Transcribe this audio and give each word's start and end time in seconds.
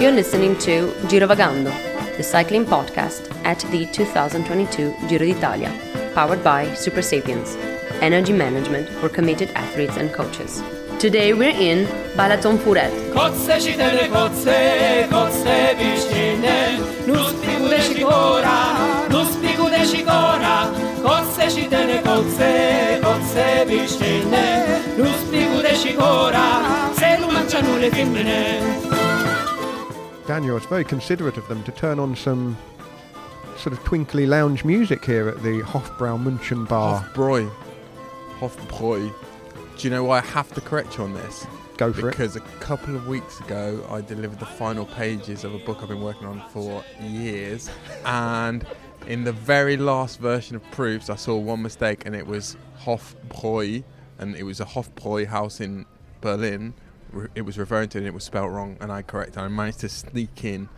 You're 0.00 0.12
listening 0.12 0.56
to 0.60 0.92
Girovagando, 1.08 1.70
the 2.16 2.22
cycling 2.22 2.64
podcast 2.64 3.30
at 3.44 3.58
the 3.70 3.84
2022 3.92 4.94
Giro 5.08 5.26
d'Italia, 5.26 5.70
powered 6.14 6.42
by 6.42 6.68
Supersapiens, 6.68 7.54
energy 8.00 8.32
management 8.32 8.88
for 8.98 9.10
committed 9.10 9.50
athletes 9.50 9.98
and 9.98 10.10
coaches. 10.10 10.62
Today 10.98 11.34
we're 11.34 11.50
in 11.50 11.84
Balatonfüred. 12.16 12.90
Mančanu 27.50 27.78
le. 27.78 28.99
Daniel, 30.30 30.56
it's 30.56 30.66
very 30.66 30.84
considerate 30.84 31.36
of 31.38 31.48
them 31.48 31.60
to 31.64 31.72
turn 31.72 31.98
on 31.98 32.14
some 32.14 32.56
sort 33.56 33.72
of 33.72 33.82
twinkly 33.82 34.26
lounge 34.26 34.64
music 34.64 35.04
here 35.04 35.28
at 35.28 35.42
the 35.42 35.60
Hofbrau 35.62 36.22
München 36.22 36.68
bar. 36.68 37.02
Hofbräu. 37.02 37.50
Hofbräu. 38.38 39.12
Do 39.76 39.82
you 39.82 39.90
know 39.90 40.04
why 40.04 40.18
I 40.18 40.20
have 40.20 40.54
to 40.54 40.60
correct 40.60 40.96
you 40.96 41.02
on 41.02 41.14
this? 41.14 41.48
Go 41.78 41.92
for 41.92 42.10
it. 42.10 42.12
Because 42.12 42.36
a 42.36 42.40
couple 42.60 42.94
of 42.94 43.08
weeks 43.08 43.40
ago, 43.40 43.84
I 43.90 44.02
delivered 44.02 44.38
the 44.38 44.46
final 44.46 44.86
pages 44.86 45.42
of 45.42 45.52
a 45.52 45.58
book 45.58 45.78
I've 45.82 45.88
been 45.88 46.00
working 46.00 46.28
on 46.28 46.48
for 46.50 46.84
years, 47.02 47.68
and 48.04 48.64
in 49.08 49.24
the 49.24 49.32
very 49.32 49.76
last 49.76 50.20
version 50.20 50.54
of 50.54 50.62
proofs, 50.70 51.10
I 51.10 51.16
saw 51.16 51.36
one 51.38 51.60
mistake, 51.60 52.06
and 52.06 52.14
it 52.14 52.28
was 52.28 52.56
Hofbräu, 52.84 53.82
and 54.20 54.36
it 54.36 54.44
was 54.44 54.60
a 54.60 54.64
Hofbräu 54.64 55.26
house 55.26 55.60
in 55.60 55.86
Berlin. 56.20 56.74
Re- 57.12 57.28
It 57.34 57.42
was 57.42 57.58
referring 57.58 57.88
to, 57.90 57.98
and 57.98 58.06
it 58.06 58.14
was 58.14 58.24
spelt 58.24 58.50
wrong, 58.50 58.76
and 58.80 58.90
I 58.92 59.02
corrected. 59.02 59.38
I 59.38 59.48
managed 59.48 59.80
to 59.80 59.88
sneak 59.88 60.44
in 60.44 60.68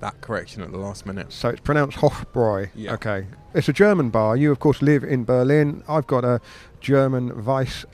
that 0.00 0.20
correction 0.20 0.62
at 0.62 0.70
the 0.72 0.78
last 0.78 1.06
minute. 1.06 1.32
So 1.32 1.48
it's 1.48 1.60
pronounced 1.60 1.98
Hofbräu. 1.98 2.68
Yeah. 2.74 2.94
Okay. 2.94 3.26
It's 3.54 3.68
a 3.68 3.72
German 3.72 4.10
bar. 4.10 4.36
You, 4.36 4.50
of 4.52 4.58
course, 4.58 4.82
live 4.82 5.04
in 5.04 5.24
Berlin. 5.24 5.82
I've 5.88 6.06
got 6.06 6.24
a 6.24 6.40
German 6.80 7.44
Weiss 7.44 7.84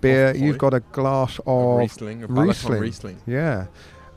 beer. 0.00 0.32
Hofbräu. 0.34 0.40
You've 0.40 0.58
got 0.58 0.74
a 0.74 0.80
glass 0.80 1.40
of 1.46 1.78
Riesling, 1.78 2.24
a 2.24 2.26
Riesling. 2.26 2.80
Riesling. 2.80 3.20
Yeah. 3.26 3.66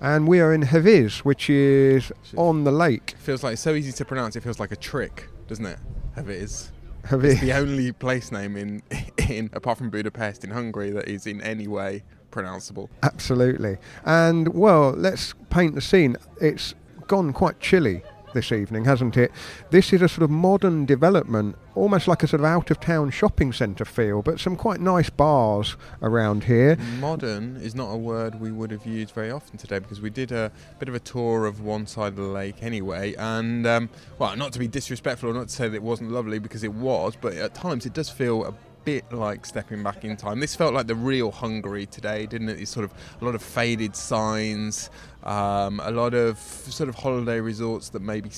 And 0.02 0.28
we 0.28 0.42
are 0.42 0.54
in 0.54 0.62
Héviz, 0.62 1.20
which 1.20 1.50
is 1.50 2.12
on 2.36 2.64
the 2.66 2.72
lake. 2.72 3.16
feels 3.18 3.44
like 3.44 3.54
it's 3.54 3.62
so 3.62 3.74
easy 3.74 3.92
to 3.92 4.06
pronounce. 4.06 4.36
It 4.36 4.44
feels 4.44 4.60
like 4.60 4.72
a 4.72 4.76
trick, 4.76 5.28
doesn't 5.48 5.66
it? 5.66 5.80
It 6.16 6.30
is. 6.30 6.72
It's 7.04 7.12
Héviz. 7.12 7.40
the 7.42 7.54
only 7.54 7.92
place 7.94 8.32
name 8.32 8.58
in, 8.58 8.84
in 9.30 9.50
apart 9.54 9.78
from 9.80 9.90
Budapest 9.90 10.44
in 10.44 10.52
Hungary 10.52 10.92
that 10.92 11.08
is 11.08 11.26
in 11.26 11.42
any 11.42 11.68
way 11.68 12.04
pronounceable. 12.38 12.90
Absolutely. 13.04 13.78
And 14.06 14.50
well, 14.50 14.92
let's 14.92 15.34
paint 15.50 15.76
the 15.76 15.82
scene. 15.82 16.18
It's 16.40 16.76
gone 17.08 17.34
quite 17.34 17.60
chilly 17.60 18.04
this 18.34 18.52
evening, 18.52 18.86
hasn't 18.86 19.18
it? 19.18 19.32
This 19.72 19.92
is 19.94 20.02
a 20.02 20.08
sort 20.08 20.24
of 20.24 20.30
modern 20.30 20.86
development, 20.86 21.56
almost 21.74 22.08
like 22.08 22.22
a 22.22 22.28
sort 22.28 22.42
of 22.42 22.46
out 22.46 22.70
of 22.70 22.80
town 22.80 23.10
shopping 23.10 23.52
centre 23.52 23.86
feel, 23.86 24.22
but 24.22 24.40
some 24.40 24.56
quite 24.56 24.80
nice 24.80 25.10
bars 25.10 25.76
around 26.04 26.44
here. 26.44 26.78
Modern 27.00 27.56
is 27.58 27.74
not 27.74 27.90
a 27.90 27.98
word 27.98 28.40
we 28.40 28.52
would 28.52 28.70
have 28.70 28.86
used 28.86 29.14
very 29.16 29.32
often 29.32 29.58
today 29.58 29.80
because 29.80 30.02
we 30.02 30.10
did 30.10 30.32
a 30.32 30.52
bit 30.78 30.90
of 30.90 30.94
a 30.94 31.00
tour 31.00 31.46
of 31.46 31.62
one 31.62 31.88
side 31.88 32.10
of 32.10 32.18
the 32.18 32.24
lake 32.24 32.62
anyway. 32.62 33.16
And, 33.16 33.66
um, 33.66 33.90
well, 34.20 34.36
not 34.36 34.54
to 34.54 34.60
be 34.60 34.68
disrespectful 34.68 35.30
or 35.30 35.34
not 35.34 35.48
to 35.48 35.56
say 35.56 35.68
that 35.68 35.76
it 35.76 35.84
wasn't 35.84 36.12
lovely 36.12 36.38
because 36.38 36.64
it 36.64 36.74
was, 36.74 37.16
but 37.20 37.34
at 37.34 37.56
times 37.56 37.86
it 37.88 37.94
does 37.94 38.10
feel 38.10 38.46
a 38.46 38.54
bit 38.88 39.12
like 39.12 39.46
stepping 39.46 39.84
back 39.84 40.06
in 40.06 40.16
time. 40.16 40.40
This 40.40 40.56
felt 40.56 40.74
like 40.74 40.88
the 40.88 40.96
real 40.96 41.30
Hungary 41.30 41.86
today, 41.86 42.26
didn't 42.26 42.48
it? 42.48 42.62
It's 42.62 42.72
sort 42.72 42.86
of 42.86 42.94
a 43.20 43.26
lot 43.26 43.36
of 43.36 43.44
faded 43.44 43.98
signs, 43.98 44.90
um, 45.24 45.82
a 45.84 45.92
lot 45.92 46.14
of 46.14 46.40
sort 46.40 46.88
of 46.88 46.96
holiday 46.96 47.42
resorts 47.42 47.90
that 47.90 48.02
maybe 48.02 48.30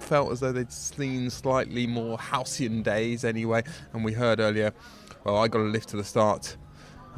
felt 0.00 0.32
as 0.32 0.40
though 0.40 0.52
they'd 0.52 0.72
seen 0.72 1.28
slightly 1.28 1.86
more 1.86 2.18
halcyon 2.18 2.82
days 2.82 3.26
anyway. 3.26 3.62
And 3.92 4.02
we 4.02 4.14
heard 4.14 4.40
earlier, 4.40 4.72
well, 5.22 5.36
I 5.36 5.48
got 5.48 5.60
a 5.60 5.64
lift 5.64 5.90
to 5.90 5.98
the 5.98 6.04
start 6.04 6.56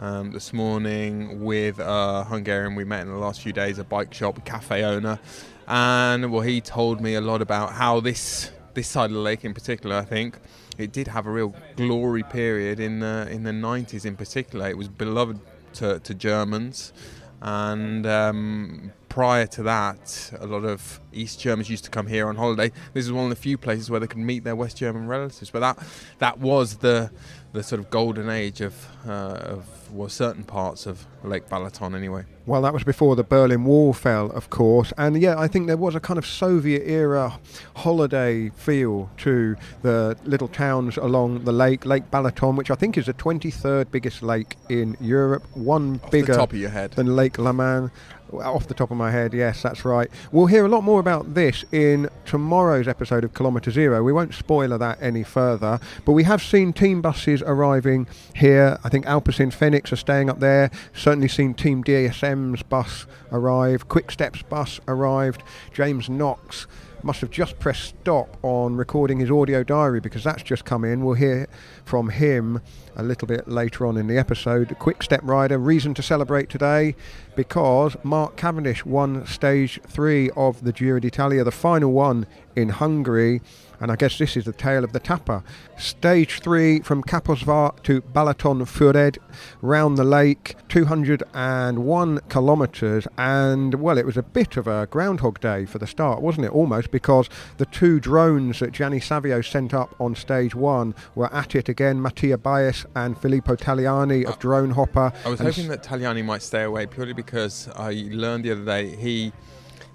um, 0.00 0.32
this 0.32 0.52
morning 0.52 1.44
with 1.44 1.78
a 1.78 2.24
Hungarian 2.24 2.74
we 2.74 2.82
met 2.82 3.02
in 3.02 3.12
the 3.12 3.14
last 3.14 3.42
few 3.42 3.52
days, 3.52 3.78
a 3.78 3.84
bike 3.84 4.12
shop, 4.12 4.44
cafe 4.44 4.82
owner, 4.82 5.20
and 5.68 6.32
well, 6.32 6.42
he 6.42 6.60
told 6.60 7.00
me 7.00 7.14
a 7.14 7.20
lot 7.20 7.42
about 7.42 7.74
how 7.74 8.00
this 8.00 8.50
this 8.74 8.88
side 8.88 9.10
of 9.10 9.12
the 9.12 9.20
lake, 9.20 9.44
in 9.44 9.54
particular, 9.54 9.94
I 9.94 10.04
think, 10.04 10.36
it 10.78 10.92
did 10.92 11.09
have 11.09 11.26
a 11.26 11.31
real 11.31 11.54
glory 11.76 12.22
period 12.22 12.81
in 12.81 13.00
the 13.00 13.28
in 13.31 13.42
the 13.42 13.53
90s. 13.53 14.04
In 14.04 14.16
particular, 14.16 14.69
it 14.69 14.76
was 14.76 14.88
beloved 14.88 15.38
to, 15.75 16.00
to 16.00 16.14
Germans, 16.14 16.92
and 17.41 18.06
um, 18.06 18.92
prior 19.09 19.47
to 19.47 19.62
that, 19.62 20.31
a 20.38 20.47
lot 20.47 20.65
of 20.65 21.00
East 21.12 21.41
Germans 21.41 21.70
used 21.70 21.84
to 21.84 21.91
come 21.91 22.06
here 22.06 22.28
on 22.28 22.36
holiday. 22.36 22.70
This 22.92 23.06
is 23.06 23.12
one 23.12 23.25
of 23.25 23.31
the 23.31 23.36
few 23.36 23.56
places 23.56 23.91
where 23.91 24.00
they 24.00 24.06
could 24.06 24.19
meet 24.19 24.44
their 24.44 24.56
West 24.56 24.76
German 24.76 25.06
relatives. 25.06 25.50
But 25.50 25.60
that 25.60 25.78
that 26.19 26.38
was 26.38 26.76
the 26.76 27.10
the 27.53 27.62
sort 27.62 27.81
of 27.81 27.91
golden 27.91 28.28
age 28.28 28.60
of 28.60 28.75
uh, 29.06 29.56
of 29.56 29.65
well, 29.96 30.08
certain 30.08 30.44
parts 30.44 30.86
of 30.86 31.06
Lake 31.24 31.48
Balaton, 31.48 31.96
anyway. 31.96 32.24
Well, 32.44 32.62
that 32.62 32.72
was 32.72 32.84
before 32.84 33.16
the 33.16 33.24
Berlin 33.24 33.64
Wall 33.64 33.92
fell, 33.92 34.30
of 34.30 34.50
course. 34.50 34.92
And 34.96 35.20
yeah, 35.20 35.36
I 35.36 35.48
think 35.48 35.66
there 35.66 35.76
was 35.76 35.94
a 35.94 36.00
kind 36.00 36.16
of 36.18 36.26
Soviet 36.26 36.82
era 36.86 37.40
holiday 37.74 38.50
feel 38.50 39.10
to 39.18 39.56
the 39.82 40.16
little 40.24 40.46
towns 40.48 40.96
along 40.96 41.44
the 41.44 41.52
lake, 41.52 41.84
Lake 41.84 42.10
Balaton, 42.10 42.56
which 42.56 42.70
I 42.70 42.76
think 42.76 42.96
is 42.96 43.06
the 43.06 43.14
23rd 43.14 43.90
biggest 43.90 44.22
lake 44.22 44.56
in 44.68 44.96
Europe, 45.00 45.44
one 45.54 46.00
Off 46.04 46.10
bigger 46.10 46.32
the 46.34 46.38
top 46.38 46.52
of 46.52 46.58
your 46.58 46.70
head. 46.70 46.92
than 46.92 47.16
Lake 47.16 47.38
Leman. 47.38 47.90
Off 48.32 48.66
the 48.66 48.75
top 48.75 48.91
of 48.91 48.97
my 48.97 49.10
head, 49.10 49.32
yes, 49.32 49.62
that's 49.62 49.84
right. 49.84 50.10
We'll 50.32 50.47
hear 50.47 50.66
a 50.66 50.69
lot 50.69 50.82
more 50.82 50.98
about 50.98 51.34
this 51.34 51.64
in 51.70 52.09
tomorrow's 52.25 52.88
episode 52.88 53.25
of 53.25 53.32
Kilometre 53.34 53.70
Zero. 53.70 54.03
We 54.03 54.12
won't 54.12 54.34
spoiler 54.34 54.76
that 54.78 54.98
any 55.00 55.22
further, 55.22 55.78
but 56.04 56.12
we 56.12 56.25
have 56.25 56.42
seen 56.42 56.72
team 56.72 57.00
buses 57.00 57.42
arriving 57.42 58.09
here. 58.34 58.78
I 58.82 58.88
think 58.88 59.06
Alpecin 59.06 59.53
Fenix 59.53 59.92
are 59.92 59.97
staying 59.97 60.28
up 60.28 60.41
there. 60.41 60.70
Certainly 60.92 61.28
seen 61.28 61.54
Team 61.54 61.84
DSM's 61.84 62.62
bus 62.62 63.06
arrive. 63.31 63.88
Quick 63.88 64.10
Steps 64.10 64.42
bus 64.42 64.81
arrived. 64.88 65.42
James 65.72 66.09
Knox 66.09 66.66
must 67.06 67.20
have 67.20 67.30
just 67.30 67.60
pressed 67.60 67.94
stop 68.00 68.36
on 68.42 68.74
recording 68.74 69.20
his 69.20 69.30
audio 69.30 69.62
diary 69.62 70.00
because 70.00 70.24
that's 70.24 70.42
just 70.42 70.64
come 70.64 70.84
in. 70.84 71.04
We'll 71.04 71.14
hear 71.14 71.46
from 71.84 72.08
him 72.08 72.60
a 72.96 73.04
little 73.04 73.28
bit 73.28 73.46
later 73.46 73.86
on 73.86 73.96
in 73.96 74.08
the 74.08 74.18
episode. 74.18 74.76
Quick 74.80 75.04
Step 75.04 75.20
Rider, 75.22 75.56
reason 75.56 75.94
to 75.94 76.02
celebrate 76.02 76.50
today 76.50 76.96
because 77.36 77.96
Mark 78.02 78.36
Cavendish 78.36 78.84
won 78.84 79.24
stage 79.24 79.80
three 79.86 80.30
of 80.30 80.64
the 80.64 80.72
Giro 80.72 80.98
d'Italia, 80.98 81.44
the 81.44 81.52
final 81.52 81.92
one 81.92 82.26
in 82.56 82.70
Hungary. 82.70 83.40
And 83.81 83.92
I 83.92 83.97
guess 83.97 84.19
this 84.19 84.37
is 84.37 84.44
the 84.44 84.53
tale 84.53 84.84
of 84.84 84.92
the 84.92 85.00
tapper. 85.00 85.42
Stage 85.76 86.41
three 86.41 86.81
from 86.81 87.03
Kaposvár 87.03 87.82
to 87.82 88.00
Balatonfüred, 88.00 89.19
round 89.60 89.98
the 89.98 90.04
lake, 90.04 90.56
201 90.69 92.20
kilometres. 92.28 93.06
And 93.19 93.75
well, 93.75 93.98
it 93.98 94.06
was 94.06 94.16
a 94.16 94.22
bit 94.22 94.56
of 94.56 94.66
a 94.66 94.86
groundhog 94.86 95.41
day 95.41 95.66
for 95.66 95.78
the 95.78 95.86
start, 95.86 96.22
wasn't 96.22 96.47
it? 96.47 96.53
Almost 96.53 96.91
because 96.91 97.28
the 97.59 97.66
two 97.66 98.00
drones 98.00 98.60
that 98.60 98.72
Gianni 98.72 99.00
Savio 99.00 99.41
sent 99.41 99.75
up 99.75 99.94
on 100.00 100.15
stage 100.15 100.54
one 100.54 100.94
were 101.15 101.32
at 101.34 101.54
it 101.54 101.69
again. 101.69 102.00
Mattia 102.00 102.38
Bais 102.38 102.86
and 102.94 103.19
Filippo 103.19 103.56
Tagliani 103.56 104.25
of 104.25 104.38
Drone 104.38 104.70
Hopper. 104.70 105.12
I 105.25 105.28
was 105.28 105.41
hoping 105.41 105.69
that 105.69 105.82
Tagliani 105.82 106.25
might 106.25 106.42
stay 106.42 106.62
away 106.62 106.86
purely 106.86 107.12
because 107.12 107.69
I 107.76 108.06
learned 108.10 108.44
the 108.44 108.53
other 108.53 108.65
day 108.65 108.97
he 108.97 109.32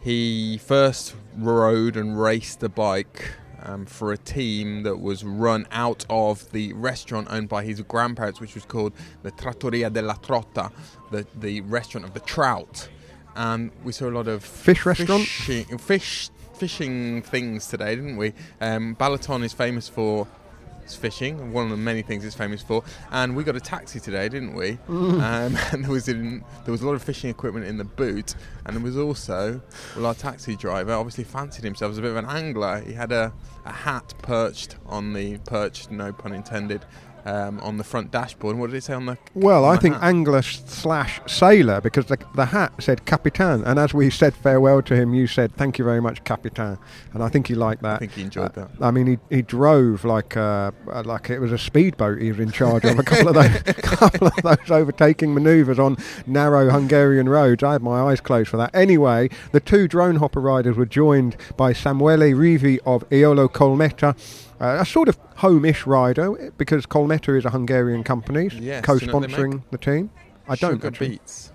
he 0.02 0.58
first 0.58 1.16
rode 1.38 1.96
and 1.96 2.20
raced 2.20 2.64
a 2.64 2.70
bike 2.70 3.36
um, 3.64 3.86
for 3.86 4.12
a 4.12 4.18
team 4.18 4.84
that 4.84 4.98
was 5.00 5.24
run 5.24 5.68
out 5.72 6.06
of 6.10 6.52
the 6.52 6.74
restaurant 6.74 7.28
owned 7.30 7.50
by 7.50 7.64
his 7.64 7.82
grandparents, 7.82 8.40
which 8.40 8.56
was 8.56 8.66
called 8.66 8.94
the 9.24 9.32
Trattoria 9.32 9.90
della 9.90 10.18
Trotta, 10.22 10.72
the 11.12 11.26
the 11.36 11.62
restaurant 11.62 12.06
of 12.06 12.14
the 12.14 12.20
trout. 12.22 12.90
And 13.36 13.72
we 13.84 13.92
saw 13.92 14.10
a 14.10 14.12
lot 14.12 14.28
of 14.28 14.44
Fish 14.44 14.86
restaurant? 14.86 15.24
fishing, 15.26 15.78
fish 15.78 16.30
fishing 16.54 17.22
things 17.24 17.68
today, 17.68 17.96
didn't 17.96 18.18
we? 18.18 18.34
Um, 18.60 18.96
Balaton 18.96 19.44
is 19.44 19.54
famous 19.54 19.88
for 19.88 20.28
its 20.84 20.96
fishing, 20.96 21.54
one 21.54 21.66
of 21.66 21.72
the 21.72 21.78
many 21.78 22.02
things 22.02 22.26
it's 22.26 22.36
famous 22.36 22.62
for. 22.62 22.84
And 23.12 23.36
we 23.36 23.44
got 23.44 23.56
a 23.56 23.60
taxi 23.60 24.00
today, 24.00 24.30
didn't 24.30 24.56
we? 24.56 24.78
Um, 25.22 25.58
and 25.72 25.84
there 25.84 25.92
was 25.92 26.08
in, 26.08 26.44
there 26.66 26.72
was 26.72 26.82
a 26.82 26.86
lot 26.86 26.94
of 26.94 27.04
fishing 27.04 27.30
equipment 27.30 27.66
in 27.66 27.78
the 27.78 27.84
boot, 27.84 28.36
and 28.66 28.76
there 28.76 28.84
was 28.84 28.98
also 28.98 29.62
well, 29.96 30.08
our 30.08 30.14
taxi 30.14 30.56
driver 30.56 30.94
obviously 30.94 31.24
fancied 31.24 31.64
himself 31.64 31.92
as 31.92 31.98
a 31.98 32.02
bit 32.02 32.12
of 32.12 32.18
an 32.18 32.26
angler. 32.26 32.82
He 32.82 32.94
had 32.94 33.12
a, 33.12 33.34
a 33.66 33.72
hat 33.72 34.14
perched 34.22 34.78
on 34.86 35.14
the 35.14 35.38
perch, 35.40 35.90
no 35.92 36.12
pun 36.12 36.34
intended, 36.34 36.86
um, 37.26 37.60
on 37.62 37.78
the 37.78 37.84
front 37.84 38.12
dashboard. 38.12 38.54
And 38.54 38.60
what 38.62 38.70
did 38.70 38.78
it 38.78 38.84
say 38.84 38.94
on 38.94 39.06
the? 39.06 39.18
Well, 39.34 39.66
on 39.66 39.74
I 39.74 39.76
the 39.76 39.82
think 39.82 39.96
hat? 39.96 40.04
angler 40.04 40.42
slash 40.42 41.20
sailor 41.28 41.82
because 41.82 42.06
the, 42.06 42.18
the 42.36 42.46
hat 42.48 42.74
said 42.80 43.06
Capitan, 43.06 43.64
and 43.64 43.80
as 43.80 43.94
we 43.94 44.10
said 44.10 44.34
farewell 44.36 44.82
to 44.84 44.96
him, 44.96 45.14
you 45.14 45.28
said 45.28 45.56
thank 45.56 45.78
you 45.78 45.86
very 45.86 46.02
much, 46.02 46.24
Capitan, 46.24 46.78
and 47.14 47.24
I 47.24 47.30
think 47.30 47.48
he 47.48 47.56
liked 47.56 47.82
that. 47.84 47.96
I 47.96 48.00
think 48.00 48.14
he 48.14 48.22
enjoyed 48.24 48.58
Uh, 48.58 48.68
that. 48.68 48.70
I 48.82 48.92
mean, 48.92 49.08
he, 49.08 49.18
he 49.36 49.42
drove 49.42 50.04
like 50.06 50.36
uh, 50.38 50.72
uh, 50.92 51.04
like 51.06 51.30
it 51.30 51.40
was 51.40 51.52
a 51.52 51.58
speedboat. 51.58 52.22
He 52.22 52.30
was 52.32 52.40
in 52.40 52.52
charge 52.52 52.86
of 52.86 52.98
a 53.00 53.04
couple 53.04 53.30
of 53.30 53.36
those 53.36 53.62
couple 53.82 54.28
of 54.28 54.36
those 54.44 54.72
overtaking 54.72 55.34
manoeuvres 55.34 55.80
on 55.80 55.98
narrow 56.28 56.70
Hungarian 56.70 57.28
roads. 57.30 57.64
I 57.64 57.74
had 57.74 57.82
my 57.84 58.02
eyes 58.02 58.22
closed 58.22 58.50
for 58.50 58.58
that. 58.58 58.74
Anyway, 58.74 59.30
the 59.52 59.60
two 59.60 59.88
drone 59.88 60.16
hopper 60.18 60.42
riders 60.42 60.78
were 60.78 60.86
joined 60.86 61.36
by 61.58 61.74
Samuele 61.74 62.34
Rivi 62.34 62.80
of 62.86 63.08
Eolo 63.10 63.48
Kometa. 63.50 64.16
Uh, 64.62 64.78
a 64.80 64.86
sort 64.86 65.10
of 65.10 65.18
home-ish 65.38 65.88
rider 65.88 66.54
because 66.56 66.86
Kometa 66.86 67.36
is 67.36 67.46
a 67.46 67.50
Hungarian 67.50 68.04
company 68.04 68.44
Yes, 68.44 68.54
do 68.54 68.60
you 68.62 68.70
know 68.70 68.82
co-sponsoring 68.84 69.64
the 69.72 69.78
team. 69.80 70.12
I 70.48 70.56
don't 70.56 70.80
Sugar 70.80 70.92
beets. 70.92 71.52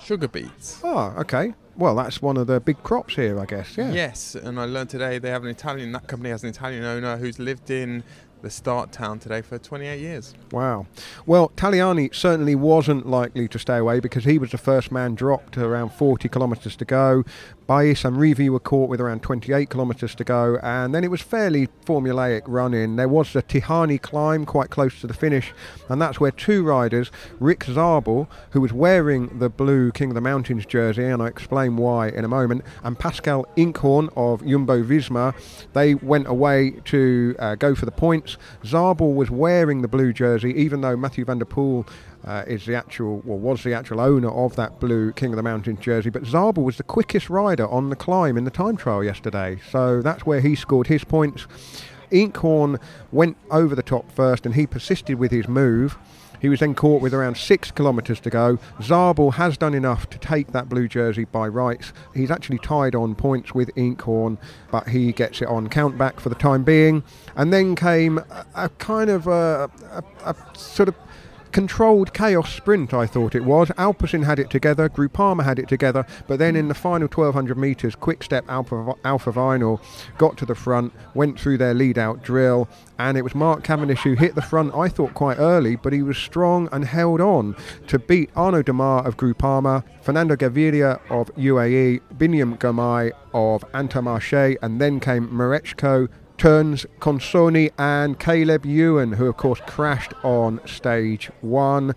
Sugar 0.00 0.28
beets. 0.28 0.80
Oh, 0.82 1.14
okay. 1.18 1.52
Well, 1.76 1.94
that's 1.94 2.22
one 2.22 2.38
of 2.38 2.46
the 2.46 2.58
big 2.58 2.82
crops 2.82 3.16
here, 3.16 3.38
I 3.38 3.44
guess. 3.44 3.76
Yeah. 3.76 3.92
Yes, 3.92 4.34
and 4.34 4.58
I 4.58 4.64
learned 4.64 4.88
today 4.88 5.18
they 5.18 5.28
have 5.28 5.44
an 5.44 5.50
Italian. 5.50 5.92
That 5.92 6.08
company 6.08 6.30
has 6.30 6.42
an 6.42 6.48
Italian 6.48 6.84
owner 6.84 7.18
who's 7.18 7.38
lived 7.38 7.70
in 7.70 8.02
the 8.42 8.50
start 8.50 8.92
town 8.92 9.18
today 9.18 9.42
for 9.42 9.58
28 9.58 10.00
years. 10.00 10.34
Wow. 10.52 10.86
Well, 11.26 11.50
Tagliani 11.56 12.14
certainly 12.14 12.54
wasn't 12.54 13.06
likely 13.06 13.48
to 13.48 13.58
stay 13.58 13.76
away 13.76 14.00
because 14.00 14.24
he 14.24 14.38
was 14.38 14.50
the 14.50 14.58
first 14.58 14.90
man 14.92 15.14
dropped 15.14 15.56
around 15.58 15.90
40 15.90 16.28
kilometres 16.28 16.76
to 16.76 16.84
go. 16.84 17.24
Bais 17.68 18.02
and 18.02 18.16
Rivi 18.16 18.48
were 18.48 18.60
caught 18.60 18.88
with 18.88 18.98
around 18.98 19.22
28 19.22 19.68
kilometres 19.68 20.14
to 20.14 20.24
go, 20.24 20.58
and 20.62 20.94
then 20.94 21.04
it 21.04 21.10
was 21.10 21.20
fairly 21.20 21.68
formulaic 21.84 22.42
running. 22.46 22.96
There 22.96 23.08
was 23.08 23.34
the 23.34 23.42
Tihany 23.42 24.00
climb 24.00 24.46
quite 24.46 24.70
close 24.70 24.98
to 25.02 25.06
the 25.06 25.12
finish, 25.12 25.52
and 25.90 26.00
that's 26.00 26.18
where 26.18 26.30
two 26.30 26.62
riders, 26.62 27.10
Rick 27.38 27.64
Zabel, 27.64 28.26
who 28.52 28.62
was 28.62 28.72
wearing 28.72 29.38
the 29.38 29.50
blue 29.50 29.92
King 29.92 30.12
of 30.12 30.14
the 30.14 30.22
Mountains 30.22 30.64
jersey, 30.64 31.04
and 31.04 31.20
I'll 31.20 31.28
explain 31.28 31.76
why 31.76 32.08
in 32.08 32.24
a 32.24 32.28
moment, 32.28 32.64
and 32.82 32.98
Pascal 32.98 33.46
Eenkhoorn 33.54 34.08
of 34.16 34.46
Jumbo 34.46 34.82
Visma, 34.82 35.34
they 35.74 35.94
went 35.94 36.26
away 36.26 36.70
to 36.86 37.36
uh, 37.38 37.54
go 37.54 37.74
for 37.74 37.84
the 37.84 37.92
points. 38.36 38.68
Zabel 38.68 39.14
was 39.14 39.30
wearing 39.30 39.82
the 39.82 39.88
blue 39.88 40.12
jersey, 40.12 40.52
even 40.54 40.80
though 40.80 40.96
Mathieu 40.96 41.24
van 41.24 41.38
der 41.38 41.44
Poel 41.44 41.88
uh, 42.24 42.44
is 42.46 42.66
the 42.66 42.74
actual, 42.74 43.22
or 43.26 43.38
was 43.38 43.62
the 43.62 43.74
actual 43.74 44.00
owner 44.00 44.30
of 44.30 44.56
that 44.56 44.80
blue 44.80 45.12
King 45.12 45.30
of 45.30 45.36
the 45.36 45.42
Mountains 45.42 45.80
jersey. 45.80 46.10
But 46.10 46.26
Zabel 46.26 46.64
was 46.64 46.76
the 46.76 46.82
quickest 46.82 47.30
rider 47.30 47.66
on 47.68 47.90
the 47.90 47.96
climb 47.96 48.36
in 48.36 48.44
the 48.44 48.50
time 48.50 48.76
trial 48.76 49.04
yesterday, 49.04 49.58
so 49.70 50.02
that's 50.02 50.26
where 50.26 50.40
he 50.40 50.54
scored 50.54 50.88
his 50.88 51.04
points. 51.04 51.46
Eenkhoorn 52.10 52.80
went 53.12 53.36
over 53.50 53.74
the 53.74 53.82
top 53.82 54.10
first, 54.12 54.46
and 54.46 54.54
he 54.54 54.66
persisted 54.66 55.18
with 55.18 55.30
his 55.30 55.46
move. 55.46 55.96
He 56.40 56.48
was 56.48 56.60
then 56.60 56.74
caught 56.74 57.02
with 57.02 57.14
around 57.14 57.36
six 57.36 57.70
kilometres 57.70 58.20
to 58.20 58.30
go. 58.30 58.58
Zabel 58.82 59.32
has 59.32 59.56
done 59.56 59.74
enough 59.74 60.08
to 60.10 60.18
take 60.18 60.52
that 60.52 60.68
blue 60.68 60.88
jersey 60.88 61.24
by 61.24 61.48
rights. 61.48 61.92
He's 62.14 62.30
actually 62.30 62.58
tied 62.58 62.94
on 62.94 63.14
points 63.14 63.54
with 63.54 63.74
Eenkhoorn, 63.74 64.38
but 64.70 64.88
he 64.88 65.12
gets 65.12 65.42
it 65.42 65.48
on 65.48 65.68
count 65.68 65.98
back 65.98 66.20
for 66.20 66.28
the 66.28 66.34
time 66.34 66.64
being. 66.64 67.02
And 67.36 67.52
then 67.52 67.74
came 67.74 68.18
a, 68.18 68.46
a 68.54 68.68
kind 68.70 69.10
of 69.10 69.26
a, 69.26 69.70
a, 69.92 70.04
a 70.24 70.36
sort 70.56 70.88
of 70.88 70.94
controlled 71.52 72.12
chaos 72.12 72.52
sprint, 72.52 72.92
I 72.94 73.06
thought 73.06 73.34
it 73.34 73.44
was. 73.44 73.68
Alpecin 73.70 74.24
had 74.24 74.38
it 74.38 74.50
together, 74.50 74.88
Groupama 74.88 75.44
had 75.44 75.58
it 75.58 75.68
together, 75.68 76.06
but 76.26 76.38
then 76.38 76.56
in 76.56 76.68
the 76.68 76.74
final 76.74 77.08
1200 77.08 77.56
metres, 77.56 77.94
Quick 77.94 78.22
Step 78.22 78.44
Alpha, 78.48 78.94
Alpha 79.04 79.32
Vinyl 79.32 79.80
got 80.18 80.36
to 80.38 80.46
the 80.46 80.54
front, 80.54 80.92
went 81.14 81.38
through 81.38 81.58
their 81.58 81.74
lead 81.74 81.98
out 81.98 82.22
drill, 82.22 82.68
and 82.98 83.16
it 83.16 83.22
was 83.22 83.34
Mark 83.34 83.64
Cavendish 83.64 84.02
who 84.02 84.14
hit 84.14 84.34
the 84.34 84.42
front, 84.42 84.74
I 84.74 84.88
thought, 84.88 85.14
quite 85.14 85.38
early, 85.38 85.76
but 85.76 85.92
he 85.92 86.02
was 86.02 86.18
strong 86.18 86.68
and 86.72 86.84
held 86.84 87.20
on 87.20 87.56
to 87.86 87.98
beat 87.98 88.30
Arnaud 88.36 88.64
Démare 88.64 89.06
of 89.06 89.16
Groupama, 89.16 89.84
Fernando 90.02 90.36
Gaviria 90.36 91.00
of 91.10 91.34
UAE, 91.36 92.00
Biniam 92.16 92.58
Girmay 92.58 93.12
of 93.32 93.64
Intermarché, 93.72 94.56
and 94.62 94.80
then 94.80 95.00
came 95.00 95.28
Mareczko, 95.28 96.08
Turns, 96.38 96.86
Consonni, 97.00 97.72
and 97.76 98.16
Caleb 98.20 98.64
Ewan, 98.64 99.14
who 99.14 99.26
of 99.26 99.36
course 99.36 99.60
crashed 99.66 100.14
on 100.22 100.60
stage 100.66 101.32
one. 101.40 101.96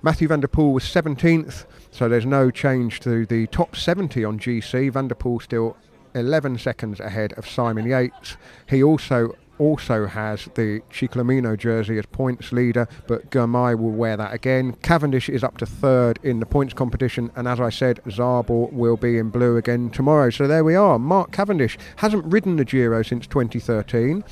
Mathieu 0.00 0.28
van 0.28 0.40
der 0.40 0.48
Poel 0.48 0.72
was 0.72 0.84
17th, 0.84 1.66
so 1.90 2.08
there's 2.08 2.24
no 2.24 2.50
change 2.50 3.00
to 3.00 3.26
the 3.26 3.46
top 3.48 3.76
70 3.76 4.24
on 4.24 4.38
GC. 4.38 4.90
Van 4.90 5.08
der 5.08 5.14
Poel 5.14 5.42
still 5.42 5.76
11 6.14 6.56
seconds 6.56 7.00
ahead 7.00 7.34
of 7.34 7.46
Simon 7.46 7.86
Yates. 7.86 8.38
He 8.66 8.82
also 8.82 9.36
also 9.58 10.06
has 10.06 10.48
the 10.54 10.80
Ciclamino 10.90 11.56
jersey 11.56 11.98
as 11.98 12.06
points 12.06 12.52
leader, 12.52 12.88
but 13.06 13.30
Girmay 13.30 13.78
will 13.78 13.90
wear 13.90 14.16
that 14.16 14.32
again. 14.32 14.72
Cavendish 14.82 15.28
is 15.28 15.42
up 15.44 15.58
to 15.58 15.66
third 15.66 16.18
in 16.22 16.40
the 16.40 16.46
points 16.46 16.74
competition, 16.74 17.30
and 17.36 17.48
as 17.48 17.60
I 17.60 17.70
said, 17.70 18.00
Zabel 18.10 18.68
will 18.72 18.96
be 18.96 19.18
in 19.18 19.30
blue 19.30 19.56
again 19.56 19.90
tomorrow. 19.90 20.30
So 20.30 20.46
there 20.46 20.64
we 20.64 20.74
are. 20.74 20.98
Mark 20.98 21.32
Cavendish 21.32 21.78
hasn't 21.96 22.24
ridden 22.24 22.56
the 22.56 22.64
Giro 22.64 23.02
since 23.02 23.26
2013. 23.26 24.24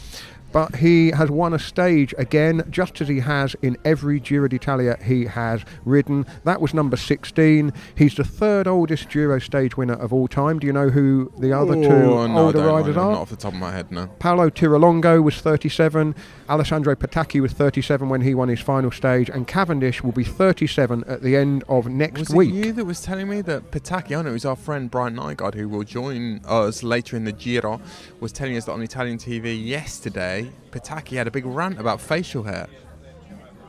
But 0.54 0.76
he 0.76 1.10
has 1.10 1.32
won 1.32 1.52
a 1.52 1.58
stage 1.58 2.14
again, 2.16 2.62
just 2.70 3.00
as 3.00 3.08
he 3.08 3.18
has 3.18 3.56
in 3.60 3.76
every 3.84 4.20
Giro 4.20 4.46
d'Italia 4.46 4.96
he 5.02 5.24
has 5.24 5.64
ridden. 5.84 6.24
That 6.44 6.60
was 6.60 6.72
number 6.72 6.96
16. 6.96 7.72
He's 7.96 8.14
the 8.14 8.22
third 8.22 8.68
oldest 8.68 9.08
Giro 9.08 9.40
stage 9.40 9.76
winner 9.76 9.94
of 9.94 10.12
all 10.12 10.28
time. 10.28 10.60
Do 10.60 10.68
you 10.68 10.72
know 10.72 10.90
who 10.90 11.32
the 11.40 11.52
other 11.52 11.74
two 11.74 11.88
oh, 11.88 12.26
no, 12.28 12.36
I 12.36 12.40
older 12.40 12.64
riders 12.64 12.96
are? 12.96 13.10
Not 13.10 13.22
off 13.22 13.30
the 13.30 13.36
top 13.36 13.52
of 13.52 13.58
my 13.58 13.72
head, 13.72 13.90
no. 13.90 14.06
Paolo 14.20 14.48
Tiralongo 14.48 15.20
was 15.20 15.40
37, 15.40 16.14
Alessandro 16.48 16.94
Petacchi 16.94 17.40
was 17.40 17.52
37 17.52 18.08
when 18.08 18.20
he 18.20 18.32
won 18.32 18.48
his 18.48 18.60
final 18.60 18.92
stage, 18.92 19.28
and 19.28 19.48
Cavendish 19.48 20.04
will 20.04 20.12
be 20.12 20.22
37 20.22 21.02
at 21.08 21.22
the 21.22 21.34
end 21.34 21.64
of 21.68 21.88
next 21.88 22.20
Was 22.20 22.28
week. 22.30 22.50
it 22.50 22.66
you 22.66 22.72
that 22.74 22.84
was 22.84 23.00
telling 23.00 23.28
me 23.28 23.40
that 23.40 23.72
Petacchi, 23.72 24.16
I 24.16 24.22
know 24.22 24.30
it 24.30 24.32
was 24.34 24.44
our 24.44 24.54
friend 24.54 24.88
Brian 24.88 25.16
Nygaard 25.16 25.54
who 25.54 25.68
will 25.68 25.82
join 25.82 26.40
us 26.44 26.84
later 26.84 27.16
in 27.16 27.24
the 27.24 27.32
Giro, 27.32 27.80
was 28.20 28.30
telling 28.30 28.56
us 28.56 28.66
that 28.66 28.72
on 28.72 28.82
Italian 28.82 29.18
TV 29.18 29.60
yesterday, 29.66 30.43
Petacchi 30.70 31.16
had 31.16 31.26
a 31.26 31.30
big 31.30 31.46
rant 31.46 31.78
about 31.78 32.00
facial 32.00 32.42
hair. 32.42 32.68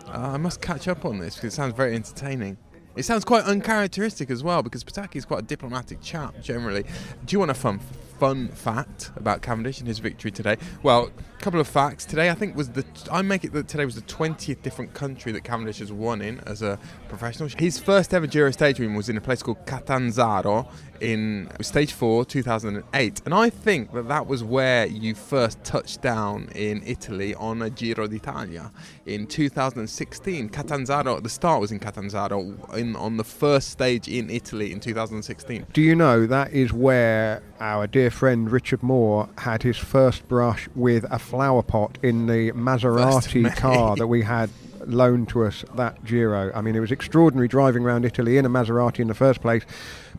Uh, 0.07 0.31
I 0.33 0.37
must 0.37 0.61
catch 0.61 0.87
up 0.87 1.05
on 1.05 1.19
this 1.19 1.35
because 1.35 1.53
it 1.53 1.55
sounds 1.55 1.73
very 1.75 1.95
entertaining. 1.95 2.57
It 2.95 3.03
sounds 3.03 3.25
quite 3.25 3.43
uncharacteristic 3.43 4.29
as 4.29 4.43
well 4.43 4.63
because 4.63 4.83
Petacchi 4.83 5.17
is 5.17 5.25
quite 5.25 5.39
a 5.39 5.45
diplomatic 5.45 6.01
chap 6.01 6.39
generally. 6.41 6.83
Do 7.25 7.33
you 7.33 7.39
want 7.39 7.51
a 7.51 7.55
fun 7.55 7.79
fun 8.19 8.47
fact 8.47 9.11
about 9.17 9.41
Cavendish 9.41 9.79
and 9.79 9.87
his 9.87 9.99
victory 9.99 10.31
today? 10.31 10.57
Well, 10.81 11.11
couple 11.39 11.59
of 11.59 11.67
facts. 11.67 12.05
Today 12.05 12.29
I 12.29 12.33
think 12.33 12.55
was 12.55 12.69
the 12.69 12.85
I 13.11 13.21
make 13.21 13.43
it 13.43 13.53
that 13.53 13.67
today 13.67 13.85
was 13.85 13.95
the 13.95 14.01
20th 14.01 14.61
different 14.61 14.93
country 14.93 15.31
that 15.31 15.43
Cavendish 15.43 15.79
has 15.79 15.91
won 15.91 16.21
in 16.21 16.39
as 16.41 16.61
a 16.61 16.79
professional. 17.09 17.49
His 17.57 17.79
first 17.79 18.13
ever 18.13 18.27
Giro 18.27 18.51
stage 18.51 18.79
win 18.79 18.95
was 18.95 19.09
in 19.09 19.17
a 19.17 19.21
place 19.21 19.43
called 19.43 19.65
Catanzaro 19.65 20.67
in 21.01 21.49
stage 21.61 21.91
4 21.91 22.25
2008 22.25 23.21
and 23.25 23.33
I 23.33 23.49
think 23.49 23.93
that 23.93 24.07
that 24.07 24.27
was 24.27 24.43
where 24.43 24.85
you 24.85 25.13
first 25.13 25.61
touched 25.63 26.01
down 26.01 26.47
in 26.55 26.81
Italy 26.85 27.35
on 27.35 27.61
a 27.61 27.69
Giro 27.69 28.07
d'Italia 28.07 28.71
in 29.05 29.27
2016 29.27 30.49
Catanzaro 30.49 31.19
the 31.19 31.29
start 31.29 31.59
was 31.59 31.71
in 31.71 31.79
Catanzaro 31.79 32.39
in 32.73 32.95
on 32.95 33.17
the 33.17 33.23
first 33.23 33.69
stage 33.69 34.07
in 34.07 34.29
Italy 34.29 34.71
in 34.71 34.79
2016 34.79 35.67
Do 35.73 35.81
you 35.81 35.95
know 35.95 36.25
that 36.27 36.53
is 36.53 36.71
where 36.71 37.43
our 37.59 37.87
dear 37.87 38.09
friend 38.09 38.49
Richard 38.49 38.81
Moore 38.81 39.29
had 39.37 39.63
his 39.63 39.77
first 39.77 40.27
brush 40.27 40.69
with 40.75 41.05
a 41.11 41.19
flower 41.25 41.63
pot 41.63 41.97
in 42.03 42.27
the 42.27 42.51
Maserati 42.51 43.53
car 43.55 43.95
that 43.95 44.05
we 44.05 44.21
had 44.21 44.51
loaned 44.85 45.27
to 45.29 45.43
us 45.43 45.65
that 45.73 46.05
Giro. 46.05 46.51
I 46.53 46.61
mean, 46.61 46.75
it 46.75 46.79
was 46.79 46.91
extraordinary 46.91 47.47
driving 47.47 47.83
around 47.83 48.05
Italy 48.05 48.37
in 48.37 48.45
a 48.45 48.49
Maserati 48.49 48.99
in 48.99 49.07
the 49.07 49.15
first 49.15 49.41
place, 49.41 49.63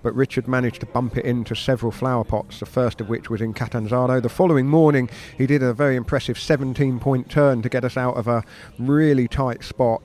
but 0.02 0.12
Richard 0.16 0.48
managed 0.48 0.80
to 0.80 0.86
bump 0.86 1.16
it 1.16 1.24
into 1.24 1.54
several 1.54 1.92
flower 1.92 2.24
pots, 2.24 2.58
the 2.58 2.66
first 2.66 3.00
of 3.00 3.08
which 3.08 3.30
was 3.30 3.40
in 3.40 3.54
Catanzaro. 3.54 4.20
The 4.20 4.28
following 4.28 4.66
morning, 4.66 5.08
he 5.38 5.46
did 5.46 5.62
a 5.62 5.72
very 5.72 5.94
impressive 5.94 6.40
17 6.40 6.98
point 6.98 7.30
turn 7.30 7.62
to 7.62 7.68
get 7.68 7.84
us 7.84 7.96
out 7.96 8.16
of 8.16 8.26
a 8.26 8.42
really 8.76 9.28
tight 9.28 9.62
spot 9.62 10.02